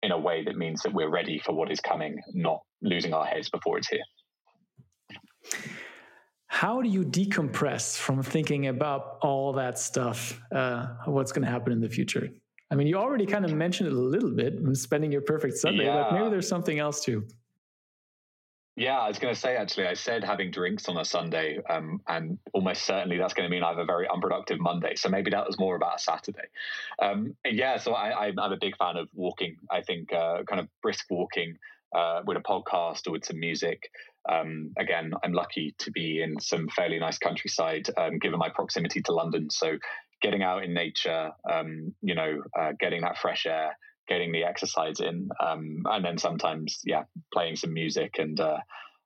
in 0.03 0.13
a 0.13 0.19
way 0.19 0.45
that 0.45 0.57
means 0.57 0.83
that 0.83 0.93
we're 0.93 1.11
ready 1.11 1.41
for 1.45 1.53
what 1.53 1.71
is 1.71 1.81
coming, 1.81 2.19
not 2.35 2.61
losing 2.83 3.15
our 3.15 3.25
heads 3.25 3.49
before 3.49 3.79
it's 3.79 3.89
here. 3.89 4.03
How 6.47 6.83
do 6.83 6.89
you 6.89 7.03
decompress 7.03 7.97
from 7.97 8.23
thinking 8.23 8.67
about 8.67 9.19
all 9.23 9.55
that 9.55 9.79
stuff, 9.79 10.41
uh, 10.55 10.87
what's 11.07 11.33
going 11.33 11.45
to 11.45 11.51
happen 11.51 11.73
in 11.73 11.81
the 11.81 11.89
future? 11.89 12.29
I 12.71 12.75
mean, 12.75 12.87
you 12.87 12.97
already 12.97 13.27
kind 13.27 13.45
of 13.45 13.53
mentioned 13.53 13.89
it 13.89 13.93
a 13.93 14.01
little 14.01 14.31
bit, 14.31 14.55
spending 14.75 15.13
your 15.13 15.23
perfect 15.23 15.57
Sunday, 15.57 15.85
yeah. 15.85 16.05
but 16.11 16.13
maybe 16.15 16.31
there's 16.31 16.49
something 16.49 16.79
else 16.79 17.05
too. 17.05 17.27
Yeah, 18.75 18.99
I 18.99 19.09
was 19.09 19.19
going 19.19 19.35
to 19.35 19.39
say 19.39 19.57
actually, 19.57 19.87
I 19.87 19.93
said 19.93 20.25
having 20.25 20.51
drinks 20.51 20.89
on 20.89 20.97
a 20.97 21.05
Sunday, 21.05 21.59
um, 21.69 22.01
and 22.09 22.39
almost 22.55 22.85
certainly 22.85 23.19
that's 23.19 23.35
going 23.35 23.47
to 23.49 23.55
mean 23.55 23.63
I 23.63 23.69
have 23.69 23.79
a 23.79 23.85
very 23.85 24.09
unproductive 24.09 24.61
Monday. 24.61 24.95
So 24.95 25.11
maybe 25.11 25.31
that 25.31 25.47
was 25.47 25.59
more 25.59 25.77
about 25.77 25.97
a 25.97 25.99
Saturday. 25.99 26.49
Um, 27.01 27.37
yeah, 27.45 27.77
so 27.77 27.93
I, 27.93 28.29
am 28.29 28.39
a 28.39 28.57
big 28.59 28.77
fan 28.79 28.97
of 28.97 29.09
walking. 29.13 29.57
I 29.71 29.83
think 29.83 30.11
uh, 30.13 30.45
kind 30.45 30.59
of 30.59 30.69
brisk 30.81 31.05
walking 31.11 31.59
uh, 31.95 32.23
with 32.27 32.39
a 32.39 32.41
podcast 32.41 33.07
or 33.07 33.13
with 33.13 33.27
some 33.27 33.39
music. 33.39 33.91
Um, 34.27 34.73
again, 34.79 35.13
I'm 35.23 35.33
lucky 35.33 35.75
to 35.79 35.91
be 35.91 36.23
in 36.23 36.41
some 36.41 36.69
fairly 36.69 36.99
nice 36.99 37.19
countryside, 37.19 37.91
um, 37.99 38.19
given 38.21 38.39
my 38.39 38.49
proximity 38.49 39.03
to 39.03 39.13
London. 39.13 39.51
So 39.51 39.77
getting 40.23 40.43
out 40.43 40.65
in 40.65 40.73
nature, 40.73 41.33
um, 41.51 41.95
you 42.01 42.15
know, 42.15 42.43
uh, 42.59 42.73
getting 42.81 43.03
that 43.03 43.19
fresh 43.19 43.45
air 43.45 43.77
getting 44.09 44.33
the 44.33 44.45
exercise 44.45 45.01
in, 45.01 45.29
um, 45.41 45.83
and 45.87 46.05
then 46.05 46.19
sometimes, 46.19 46.81
yeah, 46.85 47.05
playing 47.33 47.57
some 47.57 47.73
music 47.73 48.17
and 48.19 48.41
uh, 48.41 48.59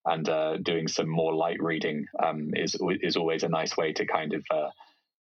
and 0.07 0.29
uh, 0.29 0.57
doing 0.59 0.89
some 0.89 1.09
more 1.09 1.35
light 1.35 1.61
reading 1.61 2.07
um, 2.23 2.51
is 2.55 2.77
is 3.03 3.17
always 3.17 3.43
a 3.43 3.49
nice 3.49 3.77
way 3.77 3.93
to 3.93 4.07
kind 4.07 4.35
of 4.35 4.43
uh, 4.51 4.71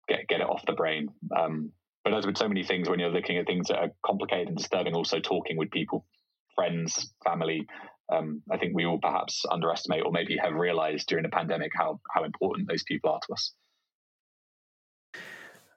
get 0.07 0.27
get 0.27 0.41
it 0.41 0.47
off 0.47 0.65
the 0.65 0.73
brain. 0.73 1.09
Um, 1.35 1.71
but 2.03 2.13
as 2.13 2.25
with 2.25 2.37
so 2.37 2.47
many 2.47 2.63
things, 2.63 2.87
when 2.87 2.99
you're 2.99 3.09
looking 3.09 3.37
at 3.37 3.47
things 3.47 3.67
that 3.69 3.79
are 3.79 3.89
complicated 4.05 4.49
and 4.49 4.57
disturbing, 4.57 4.93
also 4.93 5.19
talking 5.19 5.57
with 5.57 5.71
people, 5.71 6.05
friends, 6.53 7.13
family. 7.23 7.65
Um, 8.13 8.43
I 8.51 8.57
think 8.57 8.75
we 8.75 8.85
all 8.85 8.99
perhaps 8.99 9.43
underestimate 9.49 10.03
or 10.05 10.11
maybe 10.11 10.37
have 10.37 10.53
realized 10.53 11.07
during 11.07 11.23
the 11.23 11.29
pandemic 11.29 11.71
how 11.73 11.99
how 12.13 12.23
important 12.23 12.67
those 12.67 12.83
people 12.83 13.09
are 13.09 13.19
to 13.27 13.33
us. 13.33 13.53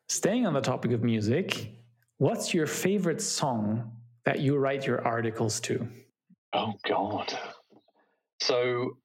Staying 0.09 0.47
on 0.47 0.53
the 0.53 0.61
topic 0.61 0.93
of 0.93 1.03
music, 1.03 1.71
What's 2.19 2.53
your 2.53 2.67
favorite 2.67 3.23
song 3.23 3.93
that 4.25 4.41
you 4.41 4.57
write 4.57 4.85
your 4.85 5.07
articles 5.07 5.61
to? 5.61 5.87
Oh, 6.53 6.75
God. 6.85 7.33
So 8.41 8.97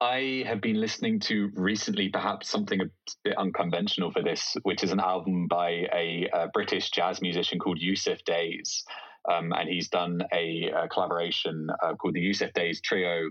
I 0.00 0.44
have 0.46 0.60
been 0.60 0.80
listening 0.80 1.18
to 1.20 1.50
recently, 1.54 2.10
perhaps 2.10 2.48
something 2.48 2.80
a 2.80 2.84
bit 3.24 3.36
unconventional 3.36 4.12
for 4.12 4.22
this, 4.22 4.56
which 4.62 4.84
is 4.84 4.92
an 4.92 5.00
album 5.00 5.48
by 5.48 5.88
a, 5.92 6.28
a 6.32 6.48
British 6.54 6.90
jazz 6.90 7.20
musician 7.20 7.58
called 7.58 7.80
Yussef 7.80 8.22
Dayes. 8.24 8.84
Um, 9.28 9.52
and 9.52 9.68
he's 9.68 9.88
done 9.88 10.20
a, 10.32 10.70
a 10.72 10.88
collaboration 10.88 11.66
uh, 11.82 11.96
called 11.96 12.14
the 12.14 12.24
Yussef 12.24 12.52
Dayes 12.52 12.80
Trio 12.80 13.30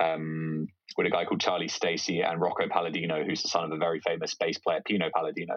um, 0.00 0.68
with 0.96 1.08
a 1.08 1.10
guy 1.10 1.24
called 1.24 1.40
Charlie 1.40 1.66
Stacey 1.66 2.20
and 2.20 2.40
Rocco 2.40 2.68
Palladino, 2.70 3.24
who's 3.24 3.42
the 3.42 3.48
son 3.48 3.64
of 3.64 3.72
a 3.72 3.78
very 3.78 4.00
famous 4.06 4.36
bass 4.36 4.58
player, 4.58 4.80
Pino 4.86 5.10
Palladino. 5.12 5.56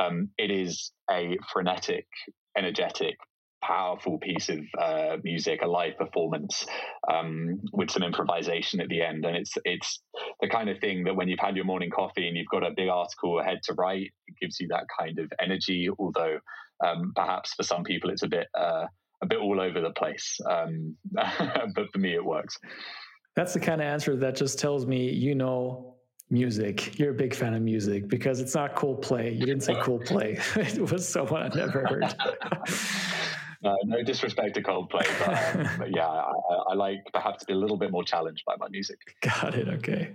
Um, 0.00 0.30
it 0.36 0.50
is 0.50 0.90
a 1.08 1.38
frenetic, 1.52 2.08
energetic, 2.56 3.16
powerful 3.62 4.18
piece 4.18 4.48
of 4.48 4.58
uh, 4.78 5.16
music, 5.22 5.62
a 5.62 5.66
live 5.66 5.96
performance 5.96 6.66
um, 7.10 7.60
with 7.72 7.90
some 7.90 8.02
improvisation 8.02 8.80
at 8.80 8.88
the 8.88 9.02
end, 9.02 9.24
and 9.24 9.36
it's 9.36 9.54
it's 9.64 10.02
the 10.40 10.48
kind 10.48 10.68
of 10.68 10.78
thing 10.78 11.04
that 11.04 11.16
when 11.16 11.28
you've 11.28 11.38
had 11.40 11.56
your 11.56 11.64
morning 11.64 11.90
coffee 11.90 12.28
and 12.28 12.36
you've 12.36 12.48
got 12.50 12.62
a 12.62 12.70
big 12.76 12.88
article 12.88 13.40
ahead 13.40 13.58
to 13.64 13.74
write, 13.74 14.12
it 14.26 14.34
gives 14.40 14.60
you 14.60 14.68
that 14.68 14.84
kind 14.98 15.18
of 15.18 15.32
energy. 15.40 15.88
Although 15.98 16.38
um, 16.84 17.12
perhaps 17.14 17.54
for 17.54 17.62
some 17.62 17.84
people 17.84 18.10
it's 18.10 18.22
a 18.22 18.28
bit 18.28 18.46
uh, 18.58 18.86
a 19.22 19.26
bit 19.26 19.38
all 19.38 19.60
over 19.60 19.80
the 19.80 19.90
place, 19.90 20.38
um, 20.48 20.96
but 21.12 21.90
for 21.92 21.98
me 21.98 22.14
it 22.14 22.24
works. 22.24 22.58
That's 23.36 23.54
the 23.54 23.60
kind 23.60 23.80
of 23.80 23.86
answer 23.86 24.14
that 24.16 24.36
just 24.36 24.58
tells 24.58 24.86
me 24.86 25.10
you 25.10 25.34
know 25.34 25.93
music. 26.30 26.98
You're 26.98 27.10
a 27.10 27.14
big 27.14 27.34
fan 27.34 27.54
of 27.54 27.62
music 27.62 28.08
because 28.08 28.40
it's 28.40 28.54
not 28.54 28.74
Coldplay. 28.74 29.32
You 29.38 29.46
didn't 29.46 29.62
say 29.62 29.74
Coldplay. 29.74 30.38
it 30.78 30.90
was 30.90 31.08
someone 31.08 31.42
I've 31.42 31.54
never 31.54 31.86
heard. 31.86 32.14
no, 33.62 33.76
no 33.84 34.02
disrespect 34.02 34.54
to 34.54 34.62
Coldplay, 34.62 35.06
but, 35.18 35.60
um, 35.60 35.70
but 35.78 35.94
yeah, 35.94 36.06
I, 36.06 36.32
I, 36.70 36.74
like 36.74 37.00
perhaps 37.12 37.40
to 37.40 37.46
be 37.46 37.52
a 37.52 37.56
little 37.56 37.76
bit 37.76 37.90
more 37.90 38.04
challenged 38.04 38.44
by 38.46 38.54
my 38.58 38.68
music. 38.68 38.98
Got 39.20 39.54
it. 39.54 39.68
Okay. 39.68 40.12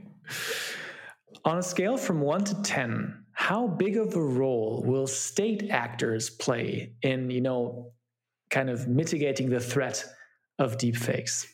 On 1.45 1.57
a 1.57 1.63
scale 1.63 1.97
from 1.97 2.21
one 2.21 2.43
to 2.43 2.61
ten, 2.63 3.25
how 3.33 3.67
big 3.67 3.97
of 3.97 4.15
a 4.15 4.21
role 4.21 4.83
will 4.85 5.07
state 5.07 5.69
actors 5.69 6.29
play 6.29 6.93
in, 7.01 7.29
you 7.29 7.41
know, 7.41 7.93
kind 8.49 8.69
of 8.69 8.87
mitigating 8.87 9.49
the 9.49 9.59
threat 9.59 10.03
of 10.57 10.77
deepfakes? 10.77 11.45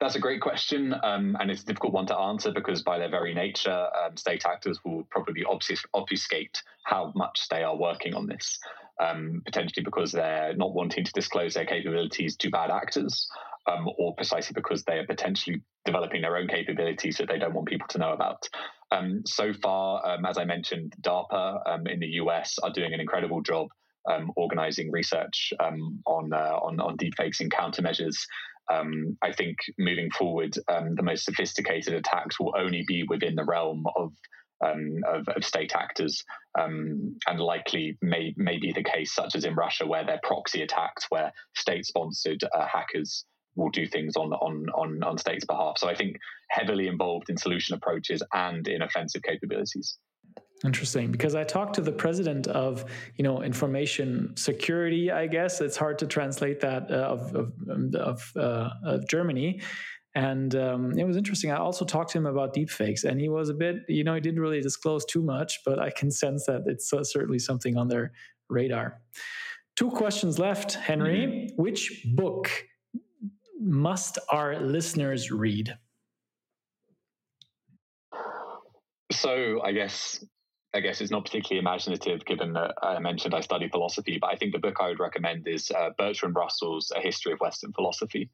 That's 0.00 0.14
a 0.14 0.20
great 0.20 0.40
question, 0.40 0.94
um, 1.02 1.36
and 1.40 1.50
it's 1.50 1.62
a 1.62 1.66
difficult 1.66 1.92
one 1.92 2.06
to 2.06 2.16
answer 2.16 2.52
because, 2.52 2.82
by 2.82 2.98
their 2.98 3.10
very 3.10 3.34
nature, 3.34 3.88
um, 3.96 4.16
state 4.16 4.46
actors 4.46 4.78
will 4.84 5.02
probably 5.10 5.44
obfuscate 5.92 6.62
how 6.84 7.12
much 7.16 7.48
they 7.50 7.64
are 7.64 7.76
working 7.76 8.14
on 8.14 8.28
this, 8.28 8.60
um, 9.00 9.42
potentially 9.44 9.82
because 9.82 10.12
they're 10.12 10.54
not 10.54 10.72
wanting 10.72 11.04
to 11.04 11.12
disclose 11.12 11.54
their 11.54 11.66
capabilities 11.66 12.36
to 12.36 12.48
bad 12.48 12.70
actors, 12.70 13.28
um, 13.66 13.88
or 13.98 14.14
precisely 14.14 14.54
because 14.54 14.84
they 14.84 14.98
are 14.98 15.06
potentially 15.06 15.60
developing 15.84 16.22
their 16.22 16.36
own 16.36 16.46
capabilities 16.46 17.16
that 17.16 17.26
they 17.26 17.38
don't 17.38 17.54
want 17.54 17.66
people 17.66 17.88
to 17.88 17.98
know 17.98 18.12
about. 18.12 18.48
Um, 18.92 19.22
so 19.26 19.52
far, 19.52 20.06
um, 20.08 20.24
as 20.24 20.38
I 20.38 20.44
mentioned, 20.44 20.94
DARPA 21.00 21.88
in 21.90 21.98
the 21.98 22.20
US 22.22 22.56
are 22.62 22.70
doing 22.70 22.94
an 22.94 23.00
incredible 23.00 23.42
job 23.42 23.66
um, 24.08 24.30
organizing 24.36 24.92
research 24.92 25.52
um, 25.58 26.00
on, 26.06 26.32
uh, 26.32 26.56
on 26.62 26.80
on 26.80 26.96
deepfakes 26.96 27.40
and 27.40 27.52
countermeasures 27.52 28.16
um, 28.70 29.16
I 29.22 29.32
think 29.32 29.56
moving 29.78 30.10
forward, 30.10 30.56
um, 30.68 30.94
the 30.94 31.02
most 31.02 31.24
sophisticated 31.24 31.94
attacks 31.94 32.38
will 32.38 32.54
only 32.56 32.84
be 32.86 33.04
within 33.08 33.34
the 33.34 33.44
realm 33.44 33.84
of 33.96 34.12
um, 34.60 35.02
of, 35.06 35.28
of, 35.28 35.44
state 35.44 35.72
actors, 35.76 36.24
um, 36.58 37.16
and 37.28 37.38
likely 37.38 37.96
may, 38.02 38.34
may 38.36 38.58
be 38.58 38.72
the 38.72 38.82
case, 38.82 39.14
such 39.14 39.36
as 39.36 39.44
in 39.44 39.54
Russia, 39.54 39.86
where 39.86 40.04
they're 40.04 40.18
proxy 40.24 40.62
attacks, 40.62 41.06
where 41.10 41.32
state-sponsored 41.54 42.42
uh, 42.42 42.66
hackers 42.66 43.24
will 43.54 43.70
do 43.70 43.86
things 43.86 44.16
on, 44.16 44.32
on 44.32 44.66
on 44.74 45.02
on 45.02 45.18
states' 45.18 45.44
behalf. 45.44 45.78
So 45.78 45.88
I 45.88 45.94
think 45.94 46.16
heavily 46.50 46.86
involved 46.86 47.28
in 47.28 47.36
solution 47.36 47.74
approaches 47.74 48.22
and 48.32 48.66
in 48.66 48.82
offensive 48.82 49.22
capabilities. 49.22 49.98
Interesting, 50.64 51.12
because 51.12 51.36
I 51.36 51.44
talked 51.44 51.74
to 51.74 51.80
the 51.80 51.92
president 51.92 52.48
of, 52.48 52.84
you 53.16 53.22
know, 53.22 53.42
information 53.42 54.36
security. 54.36 55.12
I 55.12 55.28
guess 55.28 55.60
it's 55.60 55.76
hard 55.76 56.00
to 56.00 56.06
translate 56.06 56.60
that 56.60 56.90
uh, 56.90 56.94
of 56.94 57.34
of, 57.34 57.52
um, 57.70 57.92
of, 57.94 58.32
uh, 58.36 58.70
of, 58.84 59.08
Germany, 59.08 59.60
and 60.16 60.56
um, 60.56 60.98
it 60.98 61.04
was 61.04 61.16
interesting. 61.16 61.52
I 61.52 61.58
also 61.58 61.84
talked 61.84 62.10
to 62.12 62.18
him 62.18 62.26
about 62.26 62.54
deepfakes, 62.54 63.04
and 63.04 63.20
he 63.20 63.28
was 63.28 63.50
a 63.50 63.54
bit, 63.54 63.76
you 63.88 64.02
know, 64.02 64.14
he 64.14 64.20
didn't 64.20 64.40
really 64.40 64.60
disclose 64.60 65.04
too 65.04 65.22
much, 65.22 65.60
but 65.64 65.78
I 65.78 65.90
can 65.90 66.10
sense 66.10 66.46
that 66.46 66.64
it's 66.66 66.92
uh, 66.92 67.04
certainly 67.04 67.38
something 67.38 67.76
on 67.76 67.86
their 67.86 68.10
radar. 68.50 69.00
Two 69.76 69.90
questions 69.90 70.40
left, 70.40 70.74
Henry. 70.74 71.26
Mm-hmm. 71.52 71.62
Which 71.62 72.04
book 72.16 72.50
must 73.60 74.18
our 74.32 74.58
listeners 74.58 75.30
read? 75.30 75.76
So 79.12 79.60
I 79.64 79.72
guess 79.72 80.24
I 80.74 80.80
guess 80.80 81.00
it's 81.00 81.10
not 81.10 81.24
particularly 81.24 81.60
imaginative 81.60 82.24
given 82.26 82.52
that 82.52 82.74
I 82.82 82.98
mentioned 82.98 83.34
I 83.34 83.40
study 83.40 83.68
philosophy, 83.68 84.18
but 84.20 84.30
I 84.30 84.36
think 84.36 84.52
the 84.52 84.58
book 84.58 84.76
I 84.80 84.88
would 84.88 85.00
recommend 85.00 85.48
is 85.48 85.70
uh, 85.70 85.90
Bertrand 85.96 86.36
Russell's 86.36 86.92
A 86.94 87.00
History 87.00 87.32
of 87.32 87.40
Western 87.40 87.72
Philosophy. 87.72 88.28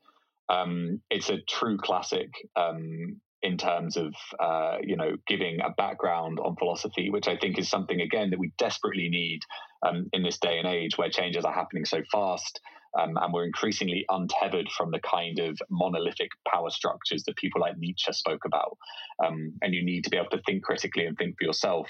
Um, 0.48 1.01
it's 1.11 1.31
a 1.31 1.40
true 1.48 1.78
classic 1.78 2.28
um, 2.56 3.20
in 3.43 3.56
terms 3.56 3.97
of, 3.97 4.15
uh, 4.40 4.78
you 4.82 4.97
know, 4.97 5.16
giving 5.27 5.61
a 5.61 5.70
background 5.70 6.40
on 6.40 6.56
philosophy, 6.56 7.09
which 7.09 7.28
I 7.28 7.36
think 7.36 7.59
is 7.59 7.69
something, 7.69 8.01
again, 8.01 8.31
that 8.31 8.39
we 8.39 8.52
desperately 8.59 9.09
need 9.09 9.40
um, 9.86 10.09
in 10.12 10.23
this 10.23 10.39
day 10.39 10.59
and 10.59 10.66
age 10.66 10.98
where 10.98 11.11
changes 11.11 11.44
are 11.44 11.52
happening 11.52 11.85
so 11.85 12.02
fast. 12.11 12.61
Um, 12.98 13.16
and 13.20 13.32
we're 13.32 13.44
increasingly 13.44 14.06
untethered 14.09 14.69
from 14.70 14.93
the 14.93 15.01
kind 15.01 15.40
of 15.40 15.59
monolithic 15.69 16.31
power 16.48 16.70
structures 16.70 17.24
that 17.24 17.36
people 17.36 17.61
like 17.61 17.77
Nietzsche 17.77 18.12
spoke 18.12 18.44
about. 18.44 18.78
Um, 19.24 19.52
and 19.62 19.74
you 19.74 19.85
need 19.85 20.05
to 20.05 20.11
be 20.11 20.16
able 20.16 20.31
to 20.31 20.43
think 20.43 20.62
critically 20.62 21.06
and 21.06 21.16
think 21.16 21.36
for 21.39 21.44
yourself. 21.44 21.89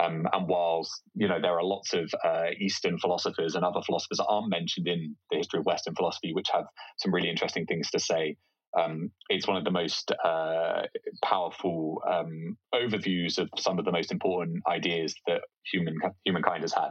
Um, 0.00 0.26
and 0.32 0.48
whilst 0.48 1.02
you 1.14 1.28
know 1.28 1.40
there 1.40 1.58
are 1.58 1.64
lots 1.64 1.92
of 1.92 2.12
uh, 2.24 2.46
Eastern 2.58 2.98
philosophers 2.98 3.54
and 3.54 3.64
other 3.64 3.82
philosophers 3.84 4.18
that 4.18 4.26
aren't 4.26 4.48
mentioned 4.48 4.88
in 4.88 5.16
the 5.30 5.36
history 5.36 5.60
of 5.60 5.66
Western 5.66 5.94
philosophy, 5.94 6.32
which 6.32 6.48
have 6.52 6.64
some 6.98 7.12
really 7.12 7.28
interesting 7.28 7.66
things 7.66 7.90
to 7.90 8.00
say, 8.00 8.36
um, 8.78 9.10
it's 9.28 9.46
one 9.46 9.56
of 9.56 9.64
the 9.64 9.70
most 9.70 10.12
uh, 10.24 10.82
powerful 11.22 12.02
um, 12.10 12.56
overviews 12.74 13.38
of 13.38 13.50
some 13.58 13.78
of 13.78 13.84
the 13.84 13.92
most 13.92 14.10
important 14.10 14.62
ideas 14.66 15.14
that 15.26 15.42
human 15.70 15.94
humankind 16.24 16.62
has 16.62 16.72
had. 16.72 16.90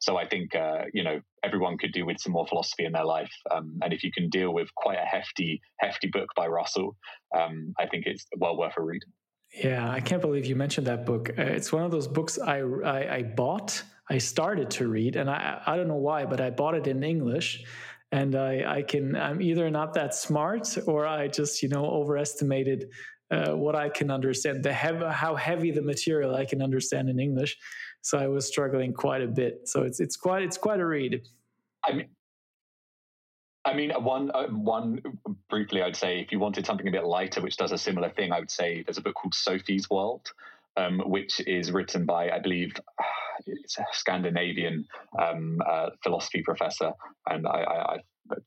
So 0.00 0.16
I 0.16 0.28
think 0.28 0.54
uh, 0.54 0.84
you 0.92 1.02
know 1.02 1.20
everyone 1.42 1.78
could 1.78 1.92
do 1.92 2.04
with 2.04 2.20
some 2.20 2.32
more 2.32 2.46
philosophy 2.46 2.84
in 2.84 2.92
their 2.92 3.06
life, 3.06 3.32
um, 3.50 3.78
and 3.82 3.92
if 3.92 4.04
you 4.04 4.12
can 4.12 4.28
deal 4.28 4.52
with 4.52 4.68
quite 4.74 4.98
a 4.98 5.06
hefty 5.06 5.60
hefty 5.80 6.08
book 6.08 6.28
by 6.36 6.46
Russell, 6.46 6.96
um, 7.36 7.72
I 7.78 7.86
think 7.86 8.04
it's 8.06 8.26
well 8.36 8.58
worth 8.58 8.74
a 8.76 8.82
read. 8.82 9.02
Yeah, 9.52 9.90
I 9.90 10.00
can't 10.00 10.22
believe 10.22 10.46
you 10.46 10.56
mentioned 10.56 10.86
that 10.86 11.04
book. 11.04 11.30
Uh, 11.30 11.42
it's 11.42 11.72
one 11.72 11.84
of 11.84 11.90
those 11.90 12.08
books 12.08 12.38
I, 12.38 12.60
I, 12.60 13.16
I 13.16 13.22
bought, 13.22 13.82
I 14.08 14.18
started 14.18 14.70
to 14.72 14.88
read, 14.88 15.16
and 15.16 15.28
I 15.30 15.62
I 15.66 15.76
don't 15.76 15.88
know 15.88 15.96
why, 15.96 16.24
but 16.24 16.40
I 16.40 16.50
bought 16.50 16.74
it 16.74 16.86
in 16.86 17.02
English, 17.02 17.64
and 18.10 18.34
I 18.34 18.78
I 18.78 18.82
can 18.82 19.14
I'm 19.14 19.40
either 19.42 19.70
not 19.70 19.94
that 19.94 20.14
smart 20.14 20.76
or 20.86 21.06
I 21.06 21.28
just 21.28 21.62
you 21.62 21.68
know 21.68 21.84
overestimated 21.84 22.90
uh, 23.30 23.52
what 23.52 23.74
I 23.74 23.88
can 23.88 24.10
understand, 24.10 24.62
the 24.62 24.72
hev- 24.72 25.10
how 25.10 25.34
heavy 25.36 25.70
the 25.70 25.82
material 25.82 26.34
I 26.34 26.44
can 26.44 26.62
understand 26.62 27.08
in 27.08 27.18
English. 27.18 27.56
So 28.02 28.18
I 28.18 28.26
was 28.28 28.46
struggling 28.46 28.92
quite 28.92 29.22
a 29.22 29.28
bit. 29.28 29.68
So 29.68 29.82
it's 29.82 30.00
it's 30.00 30.16
quite 30.16 30.42
it's 30.42 30.58
quite 30.58 30.80
a 30.80 30.86
read. 30.86 31.22
I 31.84 31.92
mean, 31.92 32.08
I 33.64 33.74
mean, 33.74 33.90
one 33.90 34.30
uh, 34.34 34.48
one 34.48 35.00
briefly, 35.48 35.82
I'd 35.82 35.96
say 35.96 36.20
if 36.20 36.32
you 36.32 36.38
wanted 36.40 36.66
something 36.66 36.88
a 36.88 36.90
bit 36.90 37.04
lighter, 37.04 37.40
which 37.40 37.56
does 37.56 37.72
a 37.72 37.78
similar 37.78 38.10
thing, 38.10 38.32
I 38.32 38.40
would 38.40 38.50
say 38.50 38.82
there's 38.82 38.98
a 38.98 39.02
book 39.02 39.14
called 39.14 39.34
Sophie's 39.34 39.88
World, 39.88 40.32
um, 40.76 41.00
which 41.06 41.40
is 41.46 41.70
written 41.70 42.04
by, 42.04 42.30
I 42.30 42.40
believe, 42.40 42.72
it's 43.46 43.78
a 43.78 43.84
Scandinavian 43.92 44.86
um, 45.20 45.60
uh, 45.68 45.90
philosophy 46.02 46.42
professor, 46.42 46.92
and 47.28 47.46
I, 47.46 47.60
I, 47.62 47.94
I, 47.94 47.98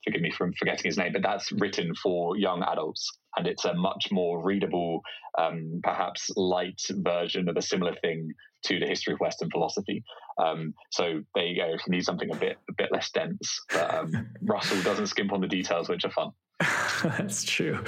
forgive 0.04 0.22
me 0.22 0.32
for 0.32 0.52
forgetting 0.58 0.86
his 0.86 0.98
name, 0.98 1.14
but 1.14 1.22
that's 1.22 1.52
written 1.52 1.94
for 1.96 2.38
young 2.38 2.64
adults, 2.64 3.10
and 3.38 3.48
it's 3.48 3.66
a 3.66 3.74
much 3.74 4.10
more 4.12 4.44
readable, 4.44 5.02
um, 5.38 5.80
perhaps 5.84 6.30
light 6.36 6.82
version 6.90 7.48
of 7.48 7.56
a 7.56 7.62
similar 7.62 7.96
thing 8.02 8.32
to 8.64 8.80
the 8.80 8.88
history 8.88 9.14
of 9.14 9.20
Western 9.20 9.50
philosophy. 9.50 10.04
Um, 10.38 10.74
so 10.92 11.22
there 11.34 11.46
you 11.46 11.56
go. 11.56 11.74
If 11.74 11.82
you 11.88 11.92
need 11.92 12.04
something 12.04 12.30
a 12.32 12.36
bit 12.36 12.58
a 12.70 12.74
bit 12.74 12.92
less 12.92 13.12
dense, 13.12 13.62
but 13.72 13.94
um, 13.94 14.28
Russell 14.42 14.82
doesn't 14.84 15.08
skimp 15.08 15.32
on 15.32 15.42
the 15.42 15.48
details, 15.48 15.90
which 15.90 16.06
are 16.06 16.12
fun. 16.12 16.32
That's 17.04 17.44
true. 17.44 17.84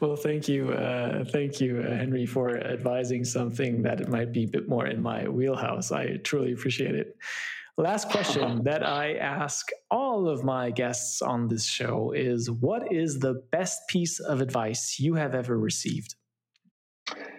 Well, 0.00 0.16
thank 0.16 0.48
you, 0.48 0.72
uh, 0.72 1.24
thank 1.24 1.60
you, 1.60 1.80
uh, 1.80 1.96
Henry, 1.96 2.26
for 2.26 2.58
advising 2.58 3.24
something 3.24 3.82
that 3.82 4.08
might 4.08 4.32
be 4.32 4.44
a 4.44 4.48
bit 4.48 4.68
more 4.68 4.86
in 4.86 5.02
my 5.02 5.28
wheelhouse. 5.28 5.92
I 5.92 6.18
truly 6.18 6.52
appreciate 6.52 6.94
it. 6.94 7.16
Last 7.78 8.10
question 8.10 8.62
that 8.64 8.86
I 8.86 9.14
ask 9.14 9.68
all 9.90 10.28
of 10.28 10.44
my 10.44 10.70
guests 10.70 11.22
on 11.22 11.48
this 11.48 11.64
show 11.66 12.12
is: 12.12 12.50
What 12.50 12.92
is 12.92 13.18
the 13.18 13.42
best 13.50 13.80
piece 13.88 14.20
of 14.20 14.40
advice 14.40 14.98
you 14.98 15.14
have 15.14 15.34
ever 15.34 15.58
received? 15.58 16.14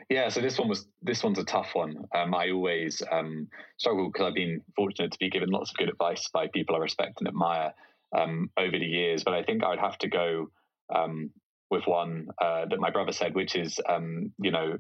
Yeah, 0.10 0.30
so 0.30 0.42
this 0.42 0.60
one 0.60 0.68
was 0.68 0.88
this 1.02 1.24
one's 1.24 1.40
a 1.40 1.44
tough 1.44 1.70
one. 1.74 2.06
Um, 2.16 2.34
I 2.34 2.50
always 2.52 3.02
um, 3.12 3.48
struggle 3.78 4.10
because 4.12 4.28
I've 4.28 4.36
been 4.36 4.62
fortunate 4.76 5.12
to 5.12 5.20
be 5.20 5.30
given 5.30 5.50
lots 5.50 5.72
of 5.72 5.78
good 5.78 5.90
advice 5.90 6.28
by 6.30 6.48
people 6.48 6.76
I 6.76 6.80
respect 6.80 7.20
and 7.20 7.28
admire 7.28 7.74
um, 8.16 8.50
over 8.58 8.78
the 8.78 8.86
years. 8.86 9.24
But 9.24 9.34
I 9.34 9.44
think 9.44 9.64
I'd 9.64 9.80
have 9.80 9.98
to 10.00 10.10
go 10.10 10.52
um, 10.94 11.32
with 11.70 11.88
one 11.88 12.28
uh, 12.42 12.66
that 12.70 12.80
my 12.80 12.92
brother 12.92 13.12
said, 13.12 13.34
which 13.34 13.56
is, 13.56 13.80
um, 13.90 14.34
you 14.40 14.52
know, 14.52 14.78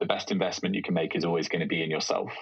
the 0.00 0.06
best 0.06 0.30
investment 0.30 0.74
you 0.74 0.82
can 0.82 0.94
make 0.94 1.16
is 1.16 1.24
always 1.24 1.48
going 1.48 1.60
to 1.60 1.66
be 1.66 1.82
in 1.82 1.90
yourself. 1.90 2.32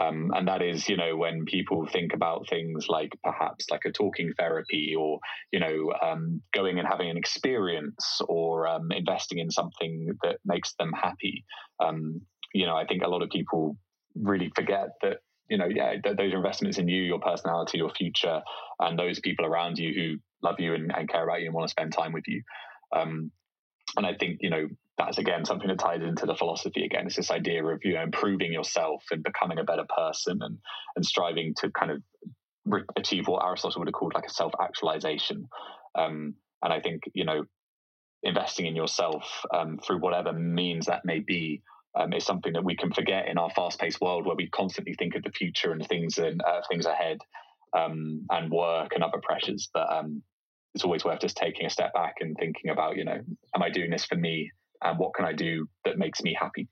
Um, 0.00 0.30
and 0.34 0.46
that 0.46 0.62
is, 0.62 0.88
you 0.88 0.96
know, 0.96 1.16
when 1.16 1.44
people 1.44 1.86
think 1.86 2.14
about 2.14 2.48
things 2.48 2.86
like 2.88 3.10
perhaps 3.24 3.66
like 3.70 3.84
a 3.84 3.92
talking 3.92 4.32
therapy 4.38 4.94
or, 4.96 5.18
you 5.50 5.60
know, 5.60 5.92
um, 6.00 6.40
going 6.54 6.78
and 6.78 6.86
having 6.86 7.10
an 7.10 7.16
experience 7.16 8.20
or 8.28 8.68
um, 8.68 8.92
investing 8.92 9.38
in 9.38 9.50
something 9.50 10.16
that 10.22 10.36
makes 10.44 10.74
them 10.78 10.92
happy. 10.92 11.44
Um, 11.80 12.20
you 12.54 12.66
know, 12.66 12.76
I 12.76 12.86
think 12.86 13.02
a 13.02 13.08
lot 13.08 13.22
of 13.22 13.30
people 13.30 13.76
really 14.14 14.52
forget 14.54 14.90
that, 15.02 15.18
you 15.50 15.58
know, 15.58 15.66
yeah, 15.66 15.94
th- 16.02 16.16
those 16.16 16.32
investments 16.32 16.78
in 16.78 16.88
you, 16.88 17.02
your 17.02 17.20
personality, 17.20 17.78
your 17.78 17.90
future, 17.90 18.40
and 18.78 18.98
those 18.98 19.18
people 19.20 19.46
around 19.46 19.78
you 19.78 19.92
who 19.94 20.18
love 20.46 20.60
you 20.60 20.74
and, 20.74 20.92
and 20.94 21.08
care 21.08 21.24
about 21.24 21.40
you 21.40 21.46
and 21.46 21.54
want 21.54 21.66
to 21.66 21.72
spend 21.72 21.92
time 21.92 22.12
with 22.12 22.24
you. 22.28 22.42
Um, 22.94 23.32
and 23.96 24.06
I 24.06 24.14
think, 24.14 24.38
you 24.40 24.50
know, 24.50 24.68
that's 24.98 25.18
again 25.18 25.44
something 25.44 25.68
that 25.68 25.78
ties 25.78 26.02
into 26.02 26.26
the 26.26 26.34
philosophy 26.34 26.84
again. 26.84 27.06
It's 27.06 27.16
this 27.16 27.30
idea 27.30 27.64
of 27.64 27.80
you 27.84 27.94
know 27.94 28.02
improving 28.02 28.52
yourself 28.52 29.04
and 29.10 29.22
becoming 29.22 29.58
a 29.58 29.64
better 29.64 29.86
person 29.96 30.38
and 30.42 30.58
and 30.96 31.06
striving 31.06 31.54
to 31.58 31.70
kind 31.70 31.92
of 31.92 32.02
re- 32.64 32.82
achieve 32.96 33.28
what 33.28 33.44
Aristotle 33.44 33.80
would 33.80 33.88
have 33.88 33.94
called 33.94 34.14
like 34.14 34.26
a 34.26 34.32
self 34.32 34.52
actualization. 34.60 35.48
Um, 35.94 36.34
and 36.62 36.72
I 36.72 36.80
think 36.80 37.02
you 37.14 37.24
know 37.24 37.44
investing 38.22 38.66
in 38.66 38.74
yourself 38.74 39.44
um, 39.54 39.78
through 39.78 39.98
whatever 39.98 40.32
means 40.32 40.86
that 40.86 41.04
may 41.04 41.20
be 41.20 41.62
um, 41.98 42.12
is 42.12 42.24
something 42.24 42.52
that 42.52 42.64
we 42.64 42.76
can 42.76 42.92
forget 42.92 43.28
in 43.28 43.38
our 43.38 43.50
fast 43.50 43.78
paced 43.78 44.00
world 44.00 44.26
where 44.26 44.36
we 44.36 44.48
constantly 44.50 44.94
think 44.98 45.14
of 45.14 45.22
the 45.22 45.30
future 45.30 45.72
and 45.72 45.86
things 45.86 46.18
and 46.18 46.40
uh, 46.42 46.60
things 46.68 46.86
ahead 46.86 47.18
um, 47.76 48.26
and 48.30 48.50
work 48.50 48.90
and 48.94 49.04
other 49.04 49.20
pressures. 49.22 49.68
But 49.72 49.90
um, 49.92 50.22
it's 50.74 50.84
always 50.84 51.04
worth 51.04 51.20
just 51.20 51.36
taking 51.36 51.66
a 51.66 51.70
step 51.70 51.92
back 51.94 52.16
and 52.20 52.36
thinking 52.36 52.70
about, 52.70 52.96
you 52.96 53.04
know, 53.04 53.20
am 53.54 53.62
I 53.62 53.70
doing 53.70 53.90
this 53.90 54.04
for 54.04 54.16
me? 54.16 54.50
And 54.82 54.98
what 54.98 55.14
can 55.14 55.24
I 55.24 55.32
do 55.32 55.68
that 55.84 55.98
makes 55.98 56.22
me 56.22 56.36
happy? 56.38 56.68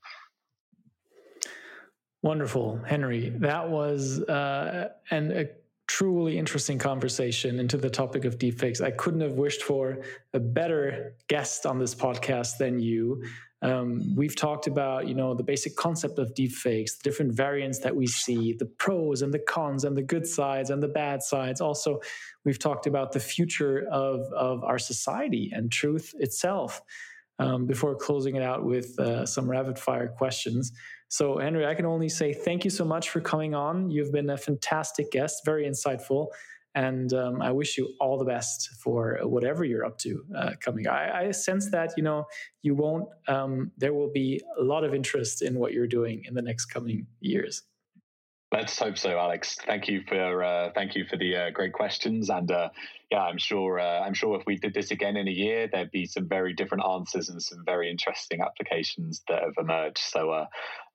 Wonderful, 2.22 2.80
Henry. 2.86 3.30
That 3.36 3.70
was 3.70 4.20
uh, 4.22 4.88
an, 5.10 5.32
a 5.32 5.46
truly 5.86 6.38
interesting 6.38 6.78
conversation 6.78 7.60
into 7.60 7.76
the 7.76 7.90
topic 7.90 8.24
of 8.24 8.38
deepfakes. 8.38 8.80
I 8.80 8.90
couldn't 8.90 9.20
have 9.20 9.34
wished 9.34 9.62
for 9.62 10.02
a 10.32 10.40
better 10.40 11.14
guest 11.28 11.66
on 11.66 11.78
this 11.78 11.94
podcast 11.94 12.58
than 12.58 12.80
you. 12.80 13.22
Um, 13.62 14.14
we've 14.16 14.36
talked 14.36 14.66
about, 14.66 15.06
you 15.08 15.14
know, 15.14 15.34
the 15.34 15.42
basic 15.42 15.76
concept 15.76 16.18
of 16.18 16.34
deepfakes, 16.34 16.98
the 16.98 17.04
different 17.04 17.32
variants 17.32 17.78
that 17.80 17.94
we 17.94 18.06
see, 18.06 18.52
the 18.52 18.66
pros 18.66 19.22
and 19.22 19.32
the 19.32 19.38
cons, 19.38 19.84
and 19.84 19.96
the 19.96 20.02
good 20.02 20.26
sides 20.26 20.70
and 20.70 20.82
the 20.82 20.88
bad 20.88 21.22
sides. 21.22 21.60
Also, 21.60 22.00
we've 22.44 22.58
talked 22.58 22.86
about 22.86 23.12
the 23.12 23.20
future 23.20 23.86
of 23.90 24.20
of 24.32 24.62
our 24.64 24.78
society 24.78 25.50
and 25.54 25.72
truth 25.72 26.14
itself 26.18 26.82
um, 27.38 27.66
before 27.66 27.94
closing 27.94 28.36
it 28.36 28.42
out 28.42 28.64
with 28.64 28.98
uh, 28.98 29.26
some 29.26 29.50
rapid 29.50 29.78
fire 29.78 30.08
questions. 30.08 30.72
So, 31.08 31.38
Henry, 31.38 31.66
I 31.66 31.74
can 31.74 31.86
only 31.86 32.08
say 32.08 32.32
thank 32.32 32.64
you 32.64 32.70
so 32.70 32.84
much 32.84 33.10
for 33.10 33.20
coming 33.20 33.54
on. 33.54 33.90
You've 33.90 34.12
been 34.12 34.30
a 34.30 34.36
fantastic 34.36 35.10
guest, 35.12 35.42
very 35.44 35.64
insightful. 35.64 36.28
And 36.74 37.10
um, 37.14 37.40
I 37.40 37.52
wish 37.52 37.78
you 37.78 37.94
all 38.00 38.18
the 38.18 38.26
best 38.26 38.68
for 38.82 39.18
whatever 39.22 39.64
you're 39.64 39.84
up 39.84 39.96
to 39.98 40.22
uh, 40.36 40.50
coming. 40.60 40.86
I, 40.86 41.28
I, 41.28 41.30
sense 41.30 41.70
that 41.70 41.94
you 41.96 42.02
know 42.02 42.26
you 42.60 42.74
won't. 42.74 43.08
Um, 43.28 43.72
there 43.78 43.94
will 43.94 44.12
be 44.12 44.42
a 44.58 44.62
lot 44.62 44.84
of 44.84 44.92
interest 44.92 45.40
in 45.40 45.58
what 45.58 45.72
you're 45.72 45.86
doing 45.86 46.24
in 46.28 46.34
the 46.34 46.42
next 46.42 46.66
coming 46.66 47.06
years. 47.20 47.62
Let's 48.52 48.78
hope 48.78 48.96
so, 48.96 49.18
Alex. 49.18 49.56
Thank 49.66 49.88
you 49.88 50.02
for 50.06 50.44
uh, 50.44 50.70
thank 50.72 50.94
you 50.94 51.04
for 51.04 51.16
the 51.16 51.36
uh, 51.36 51.50
great 51.50 51.72
questions, 51.72 52.30
and 52.30 52.50
uh, 52.50 52.68
yeah, 53.10 53.22
I'm 53.22 53.38
sure 53.38 53.80
uh, 53.80 54.00
I'm 54.00 54.14
sure 54.14 54.38
if 54.38 54.46
we 54.46 54.56
did 54.56 54.72
this 54.72 54.92
again 54.92 55.16
in 55.16 55.26
a 55.26 55.32
year, 55.32 55.68
there'd 55.70 55.90
be 55.90 56.06
some 56.06 56.28
very 56.28 56.52
different 56.52 56.84
answers 56.84 57.28
and 57.28 57.42
some 57.42 57.64
very 57.64 57.90
interesting 57.90 58.40
applications 58.42 59.24
that 59.28 59.42
have 59.42 59.54
emerged. 59.58 59.98
So 59.98 60.30
uh, 60.30 60.46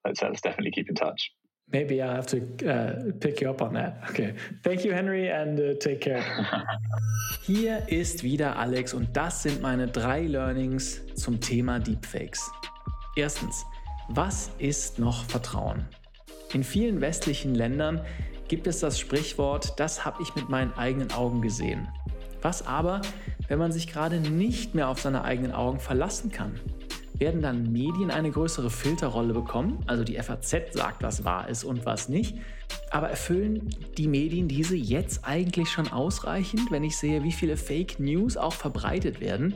let's 0.05 0.21
let's 0.21 0.39
definitely 0.39 0.71
keep 0.71 0.87
in 0.87 0.95
touch. 0.95 1.31
Maybe 1.73 2.01
I'll 2.01 2.15
have 2.15 2.27
to 2.27 2.39
uh, 2.69 3.11
pick 3.19 3.41
you 3.41 3.49
up 3.49 3.61
on 3.61 3.73
that. 3.73 4.01
Okay, 4.09 4.33
thank 4.63 4.85
you, 4.85 4.93
Henry, 4.93 5.29
and 5.29 5.77
take 5.81 5.99
care. 5.99 6.23
Hier 7.45 7.83
ist 7.89 8.23
wieder 8.23 8.55
Alex 8.55 8.93
und 8.93 9.15
das 9.15 9.43
sind 9.43 9.61
meine 9.61 9.87
drei 9.87 10.21
Learnings 10.21 11.05
zum 11.15 11.41
Thema 11.41 11.79
Deepfakes. 11.79 12.49
Erstens, 13.17 13.65
was 14.07 14.51
ist 14.57 14.99
noch 14.99 15.25
Vertrauen? 15.25 15.85
In 16.53 16.63
vielen 16.63 16.99
westlichen 16.99 17.55
Ländern 17.55 18.01
gibt 18.49 18.67
es 18.67 18.81
das 18.81 18.99
Sprichwort, 18.99 19.79
das 19.79 20.03
habe 20.03 20.21
ich 20.21 20.35
mit 20.35 20.49
meinen 20.49 20.73
eigenen 20.73 21.11
Augen 21.11 21.41
gesehen. 21.41 21.87
Was 22.41 22.67
aber, 22.67 23.01
wenn 23.47 23.59
man 23.59 23.71
sich 23.71 23.87
gerade 23.87 24.19
nicht 24.19 24.75
mehr 24.75 24.89
auf 24.89 24.99
seine 24.99 25.23
eigenen 25.23 25.53
Augen 25.53 25.79
verlassen 25.79 26.31
kann? 26.31 26.59
Werden 27.13 27.41
dann 27.41 27.71
Medien 27.71 28.11
eine 28.11 28.31
größere 28.31 28.69
Filterrolle 28.69 29.33
bekommen? 29.33 29.79
Also 29.85 30.03
die 30.03 30.15
FAZ 30.15 30.73
sagt, 30.73 31.03
was 31.03 31.23
wahr 31.23 31.47
ist 31.47 31.63
und 31.63 31.85
was 31.85 32.09
nicht. 32.09 32.35
Aber 32.89 33.09
erfüllen 33.09 33.69
die 33.97 34.07
Medien 34.07 34.47
diese 34.47 34.75
jetzt 34.75 35.23
eigentlich 35.23 35.69
schon 35.69 35.87
ausreichend, 35.87 36.71
wenn 36.71 36.83
ich 36.83 36.97
sehe, 36.97 37.23
wie 37.23 37.31
viele 37.31 37.55
Fake 37.55 37.99
News 37.99 38.35
auch 38.35 38.53
verbreitet 38.53 39.21
werden? 39.21 39.55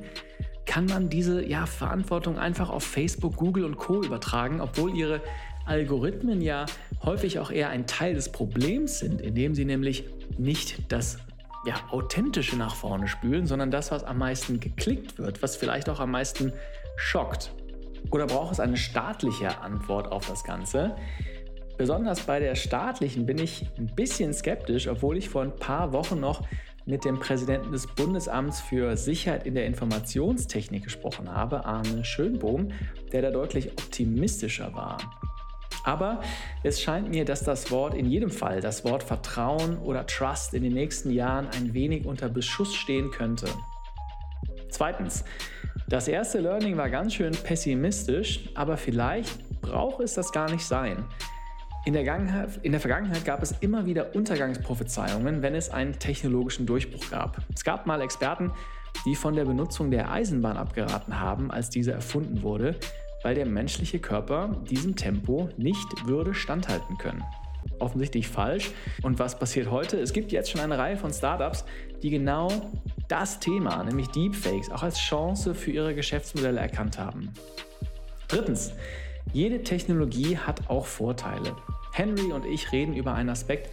Kann 0.65 0.85
man 0.85 1.09
diese 1.09 1.43
ja, 1.45 1.65
Verantwortung 1.65 2.37
einfach 2.37 2.69
auf 2.69 2.83
Facebook, 2.83 3.35
Google 3.35 3.65
und 3.65 3.77
Co 3.77 4.01
übertragen, 4.01 4.61
obwohl 4.61 4.95
ihre 4.95 5.21
Algorithmen 5.65 6.41
ja 6.41 6.65
häufig 7.03 7.39
auch 7.39 7.51
eher 7.51 7.69
ein 7.69 7.87
Teil 7.87 8.13
des 8.13 8.31
Problems 8.31 8.99
sind, 8.99 9.21
indem 9.21 9.55
sie 9.55 9.65
nämlich 9.65 10.05
nicht 10.37 10.91
das 10.91 11.17
ja, 11.65 11.75
authentische 11.89 12.55
nach 12.55 12.75
vorne 12.75 13.07
spülen, 13.07 13.47
sondern 13.47 13.71
das, 13.71 13.91
was 13.91 14.03
am 14.03 14.19
meisten 14.19 14.59
geklickt 14.59 15.17
wird, 15.17 15.41
was 15.41 15.55
vielleicht 15.55 15.89
auch 15.89 15.99
am 15.99 16.11
meisten 16.11 16.53
schockt. 16.95 17.51
Oder 18.11 18.27
braucht 18.27 18.53
es 18.53 18.59
eine 18.59 18.77
staatliche 18.77 19.61
Antwort 19.61 20.11
auf 20.11 20.27
das 20.27 20.43
Ganze? 20.43 20.95
Besonders 21.77 22.21
bei 22.21 22.39
der 22.39 22.55
staatlichen 22.55 23.25
bin 23.25 23.39
ich 23.39 23.65
ein 23.77 23.87
bisschen 23.87 24.33
skeptisch, 24.33 24.87
obwohl 24.87 25.17
ich 25.17 25.29
vor 25.29 25.41
ein 25.41 25.55
paar 25.55 25.91
Wochen 25.91 26.19
noch 26.19 26.47
mit 26.85 27.03
dem 27.03 27.19
Präsidenten 27.19 27.71
des 27.71 27.87
Bundesamts 27.87 28.61
für 28.61 28.95
Sicherheit 28.95 29.45
in 29.45 29.55
der 29.55 29.65
Informationstechnik 29.65 30.83
gesprochen 30.83 31.33
habe, 31.33 31.65
Arne 31.65 32.05
Schönbohm, 32.05 32.71
der 33.11 33.23
da 33.23 33.31
deutlich 33.31 33.71
optimistischer 33.71 34.73
war. 34.73 34.97
Aber 35.83 36.21
es 36.63 36.81
scheint 36.81 37.09
mir, 37.09 37.25
dass 37.25 37.43
das 37.43 37.71
Wort 37.71 37.93
in 37.93 38.05
jedem 38.05 38.29
Fall, 38.29 38.61
das 38.61 38.83
Wort 38.85 39.03
Vertrauen 39.03 39.77
oder 39.79 40.05
Trust 40.07 40.53
in 40.53 40.63
den 40.63 40.73
nächsten 40.73 41.11
Jahren 41.11 41.47
ein 41.49 41.73
wenig 41.73 42.05
unter 42.05 42.29
Beschuss 42.29 42.73
stehen 42.75 43.11
könnte. 43.11 43.47
Zweitens, 44.69 45.23
das 45.87 46.07
erste 46.07 46.39
Learning 46.39 46.77
war 46.77 46.89
ganz 46.89 47.13
schön 47.13 47.31
pessimistisch, 47.31 48.49
aber 48.55 48.75
vielleicht 48.77 49.61
braucht 49.61 50.01
es 50.01 50.15
das 50.15 50.31
gar 50.31 50.49
nicht 50.49 50.65
sein. 50.65 51.05
In 51.85 51.93
der, 51.93 52.03
in 52.63 52.71
der, 52.71 52.81
Vergangenheit 52.81 53.23
gab 53.25 53.43
es 53.43 53.51
immer 53.61 53.85
wieder 53.85 54.15
Untergangsprophezeiungen, 54.15 55.43
wenn 55.43 55.53
es 55.53 55.69
einen 55.69 55.99
technologischen 55.99 56.65
Durchbruch 56.65 57.11
gab. 57.11 57.37
Es 57.53 57.63
gab 57.63 57.85
mal 57.85 58.01
Experten, 58.01 58.51
die 59.05 59.15
von 59.15 59.35
der 59.35 59.45
Benutzung 59.45 59.91
der 59.91 60.11
Eisenbahn 60.11 60.57
abgeraten 60.57 61.19
haben, 61.19 61.51
als 61.51 61.69
diese 61.69 61.91
erfunden 61.91 62.41
wurde, 62.41 62.75
weil 63.25 63.33
der 63.33 63.47
menschliche 63.47 63.97
Körper 63.97 64.55
diesem 64.69 64.95
Tempo 64.95 65.49
nicht 65.57 66.05
würde 66.05 66.35
standhalten 66.35 66.95
können. 66.99 67.23
Offensichtlich 67.79 68.27
falsch. 68.27 68.69
Und 69.01 69.17
was 69.17 69.39
passiert 69.39 69.71
heute? 69.71 69.99
Es 69.99 70.13
gibt 70.13 70.31
jetzt 70.31 70.51
schon 70.51 70.61
eine 70.61 70.77
Reihe 70.77 70.95
von 70.95 71.11
Startups, 71.11 71.65
die 72.03 72.11
genau 72.11 72.49
das 73.07 73.39
Thema, 73.39 73.83
nämlich 73.83 74.09
Deepfakes, 74.09 74.69
auch 74.69 74.83
als 74.83 74.99
Chance 74.99 75.55
für 75.55 75.71
ihre 75.71 75.95
Geschäftsmodelle 75.95 76.59
erkannt 76.59 76.99
haben. 76.99 77.33
Drittens, 78.27 78.73
jede 79.33 79.63
Technologie 79.63 80.37
hat 80.37 80.69
auch 80.69 80.85
Vorteile. 80.85 81.55
Henry 81.93 82.31
und 82.31 82.45
ich 82.45 82.71
reden 82.71 82.93
über 82.93 83.15
einen 83.15 83.29
Aspekt, 83.29 83.71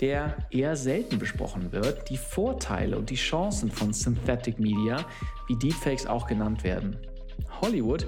der 0.00 0.34
eher 0.50 0.76
selten 0.76 1.18
besprochen 1.18 1.72
wird, 1.72 2.08
die 2.08 2.16
Vorteile 2.16 2.96
und 2.96 3.10
die 3.10 3.16
Chancen 3.16 3.70
von 3.70 3.92
Synthetic 3.92 4.58
Media, 4.58 5.04
wie 5.46 5.56
Deepfakes 5.56 6.06
auch 6.06 6.26
genannt 6.26 6.64
werden. 6.64 6.96
Hollywood 7.60 8.06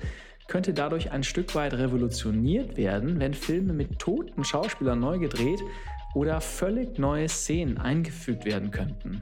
könnte 0.48 0.72
dadurch 0.72 1.10
ein 1.10 1.24
Stück 1.24 1.54
weit 1.54 1.74
revolutioniert 1.74 2.76
werden, 2.76 3.18
wenn 3.20 3.34
Filme 3.34 3.72
mit 3.72 3.98
toten 3.98 4.44
Schauspielern 4.44 5.00
neu 5.00 5.18
gedreht 5.18 5.60
oder 6.14 6.40
völlig 6.40 6.98
neue 6.98 7.28
Szenen 7.28 7.78
eingefügt 7.78 8.44
werden 8.44 8.70
könnten. 8.70 9.20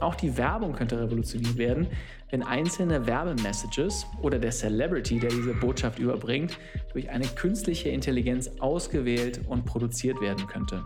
Auch 0.00 0.14
die 0.14 0.36
Werbung 0.36 0.72
könnte 0.72 1.00
revolutioniert 1.00 1.56
werden, 1.56 1.86
wenn 2.30 2.42
einzelne 2.42 3.06
Werbemessages 3.06 4.06
oder 4.20 4.38
der 4.38 4.50
Celebrity, 4.50 5.20
der 5.20 5.30
diese 5.30 5.54
Botschaft 5.54 5.98
überbringt, 5.98 6.58
durch 6.92 7.08
eine 7.10 7.26
künstliche 7.26 7.90
Intelligenz 7.90 8.50
ausgewählt 8.58 9.42
und 9.48 9.64
produziert 9.64 10.20
werden 10.20 10.46
könnte. 10.46 10.84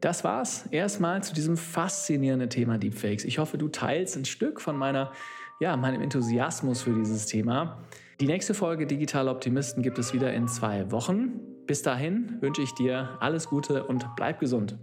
Das 0.00 0.22
war's 0.22 0.66
erstmal 0.70 1.22
zu 1.24 1.34
diesem 1.34 1.56
faszinierenden 1.56 2.48
Thema 2.50 2.78
Deepfakes. 2.78 3.24
Ich 3.24 3.38
hoffe, 3.38 3.58
du 3.58 3.68
teilst 3.68 4.16
ein 4.16 4.24
Stück 4.24 4.60
von 4.60 4.76
meiner, 4.76 5.12
ja, 5.60 5.76
meinem 5.76 6.00
Enthusiasmus 6.00 6.82
für 6.82 6.94
dieses 6.94 7.26
Thema. 7.26 7.78
Die 8.20 8.26
nächste 8.26 8.54
Folge 8.54 8.86
Digitale 8.86 9.30
Optimisten 9.30 9.82
gibt 9.82 9.98
es 9.98 10.12
wieder 10.12 10.32
in 10.32 10.48
zwei 10.48 10.90
Wochen. 10.90 11.40
Bis 11.66 11.82
dahin 11.82 12.38
wünsche 12.40 12.62
ich 12.62 12.72
dir 12.74 13.16
alles 13.20 13.48
Gute 13.48 13.84
und 13.86 14.06
bleib 14.16 14.40
gesund. 14.40 14.78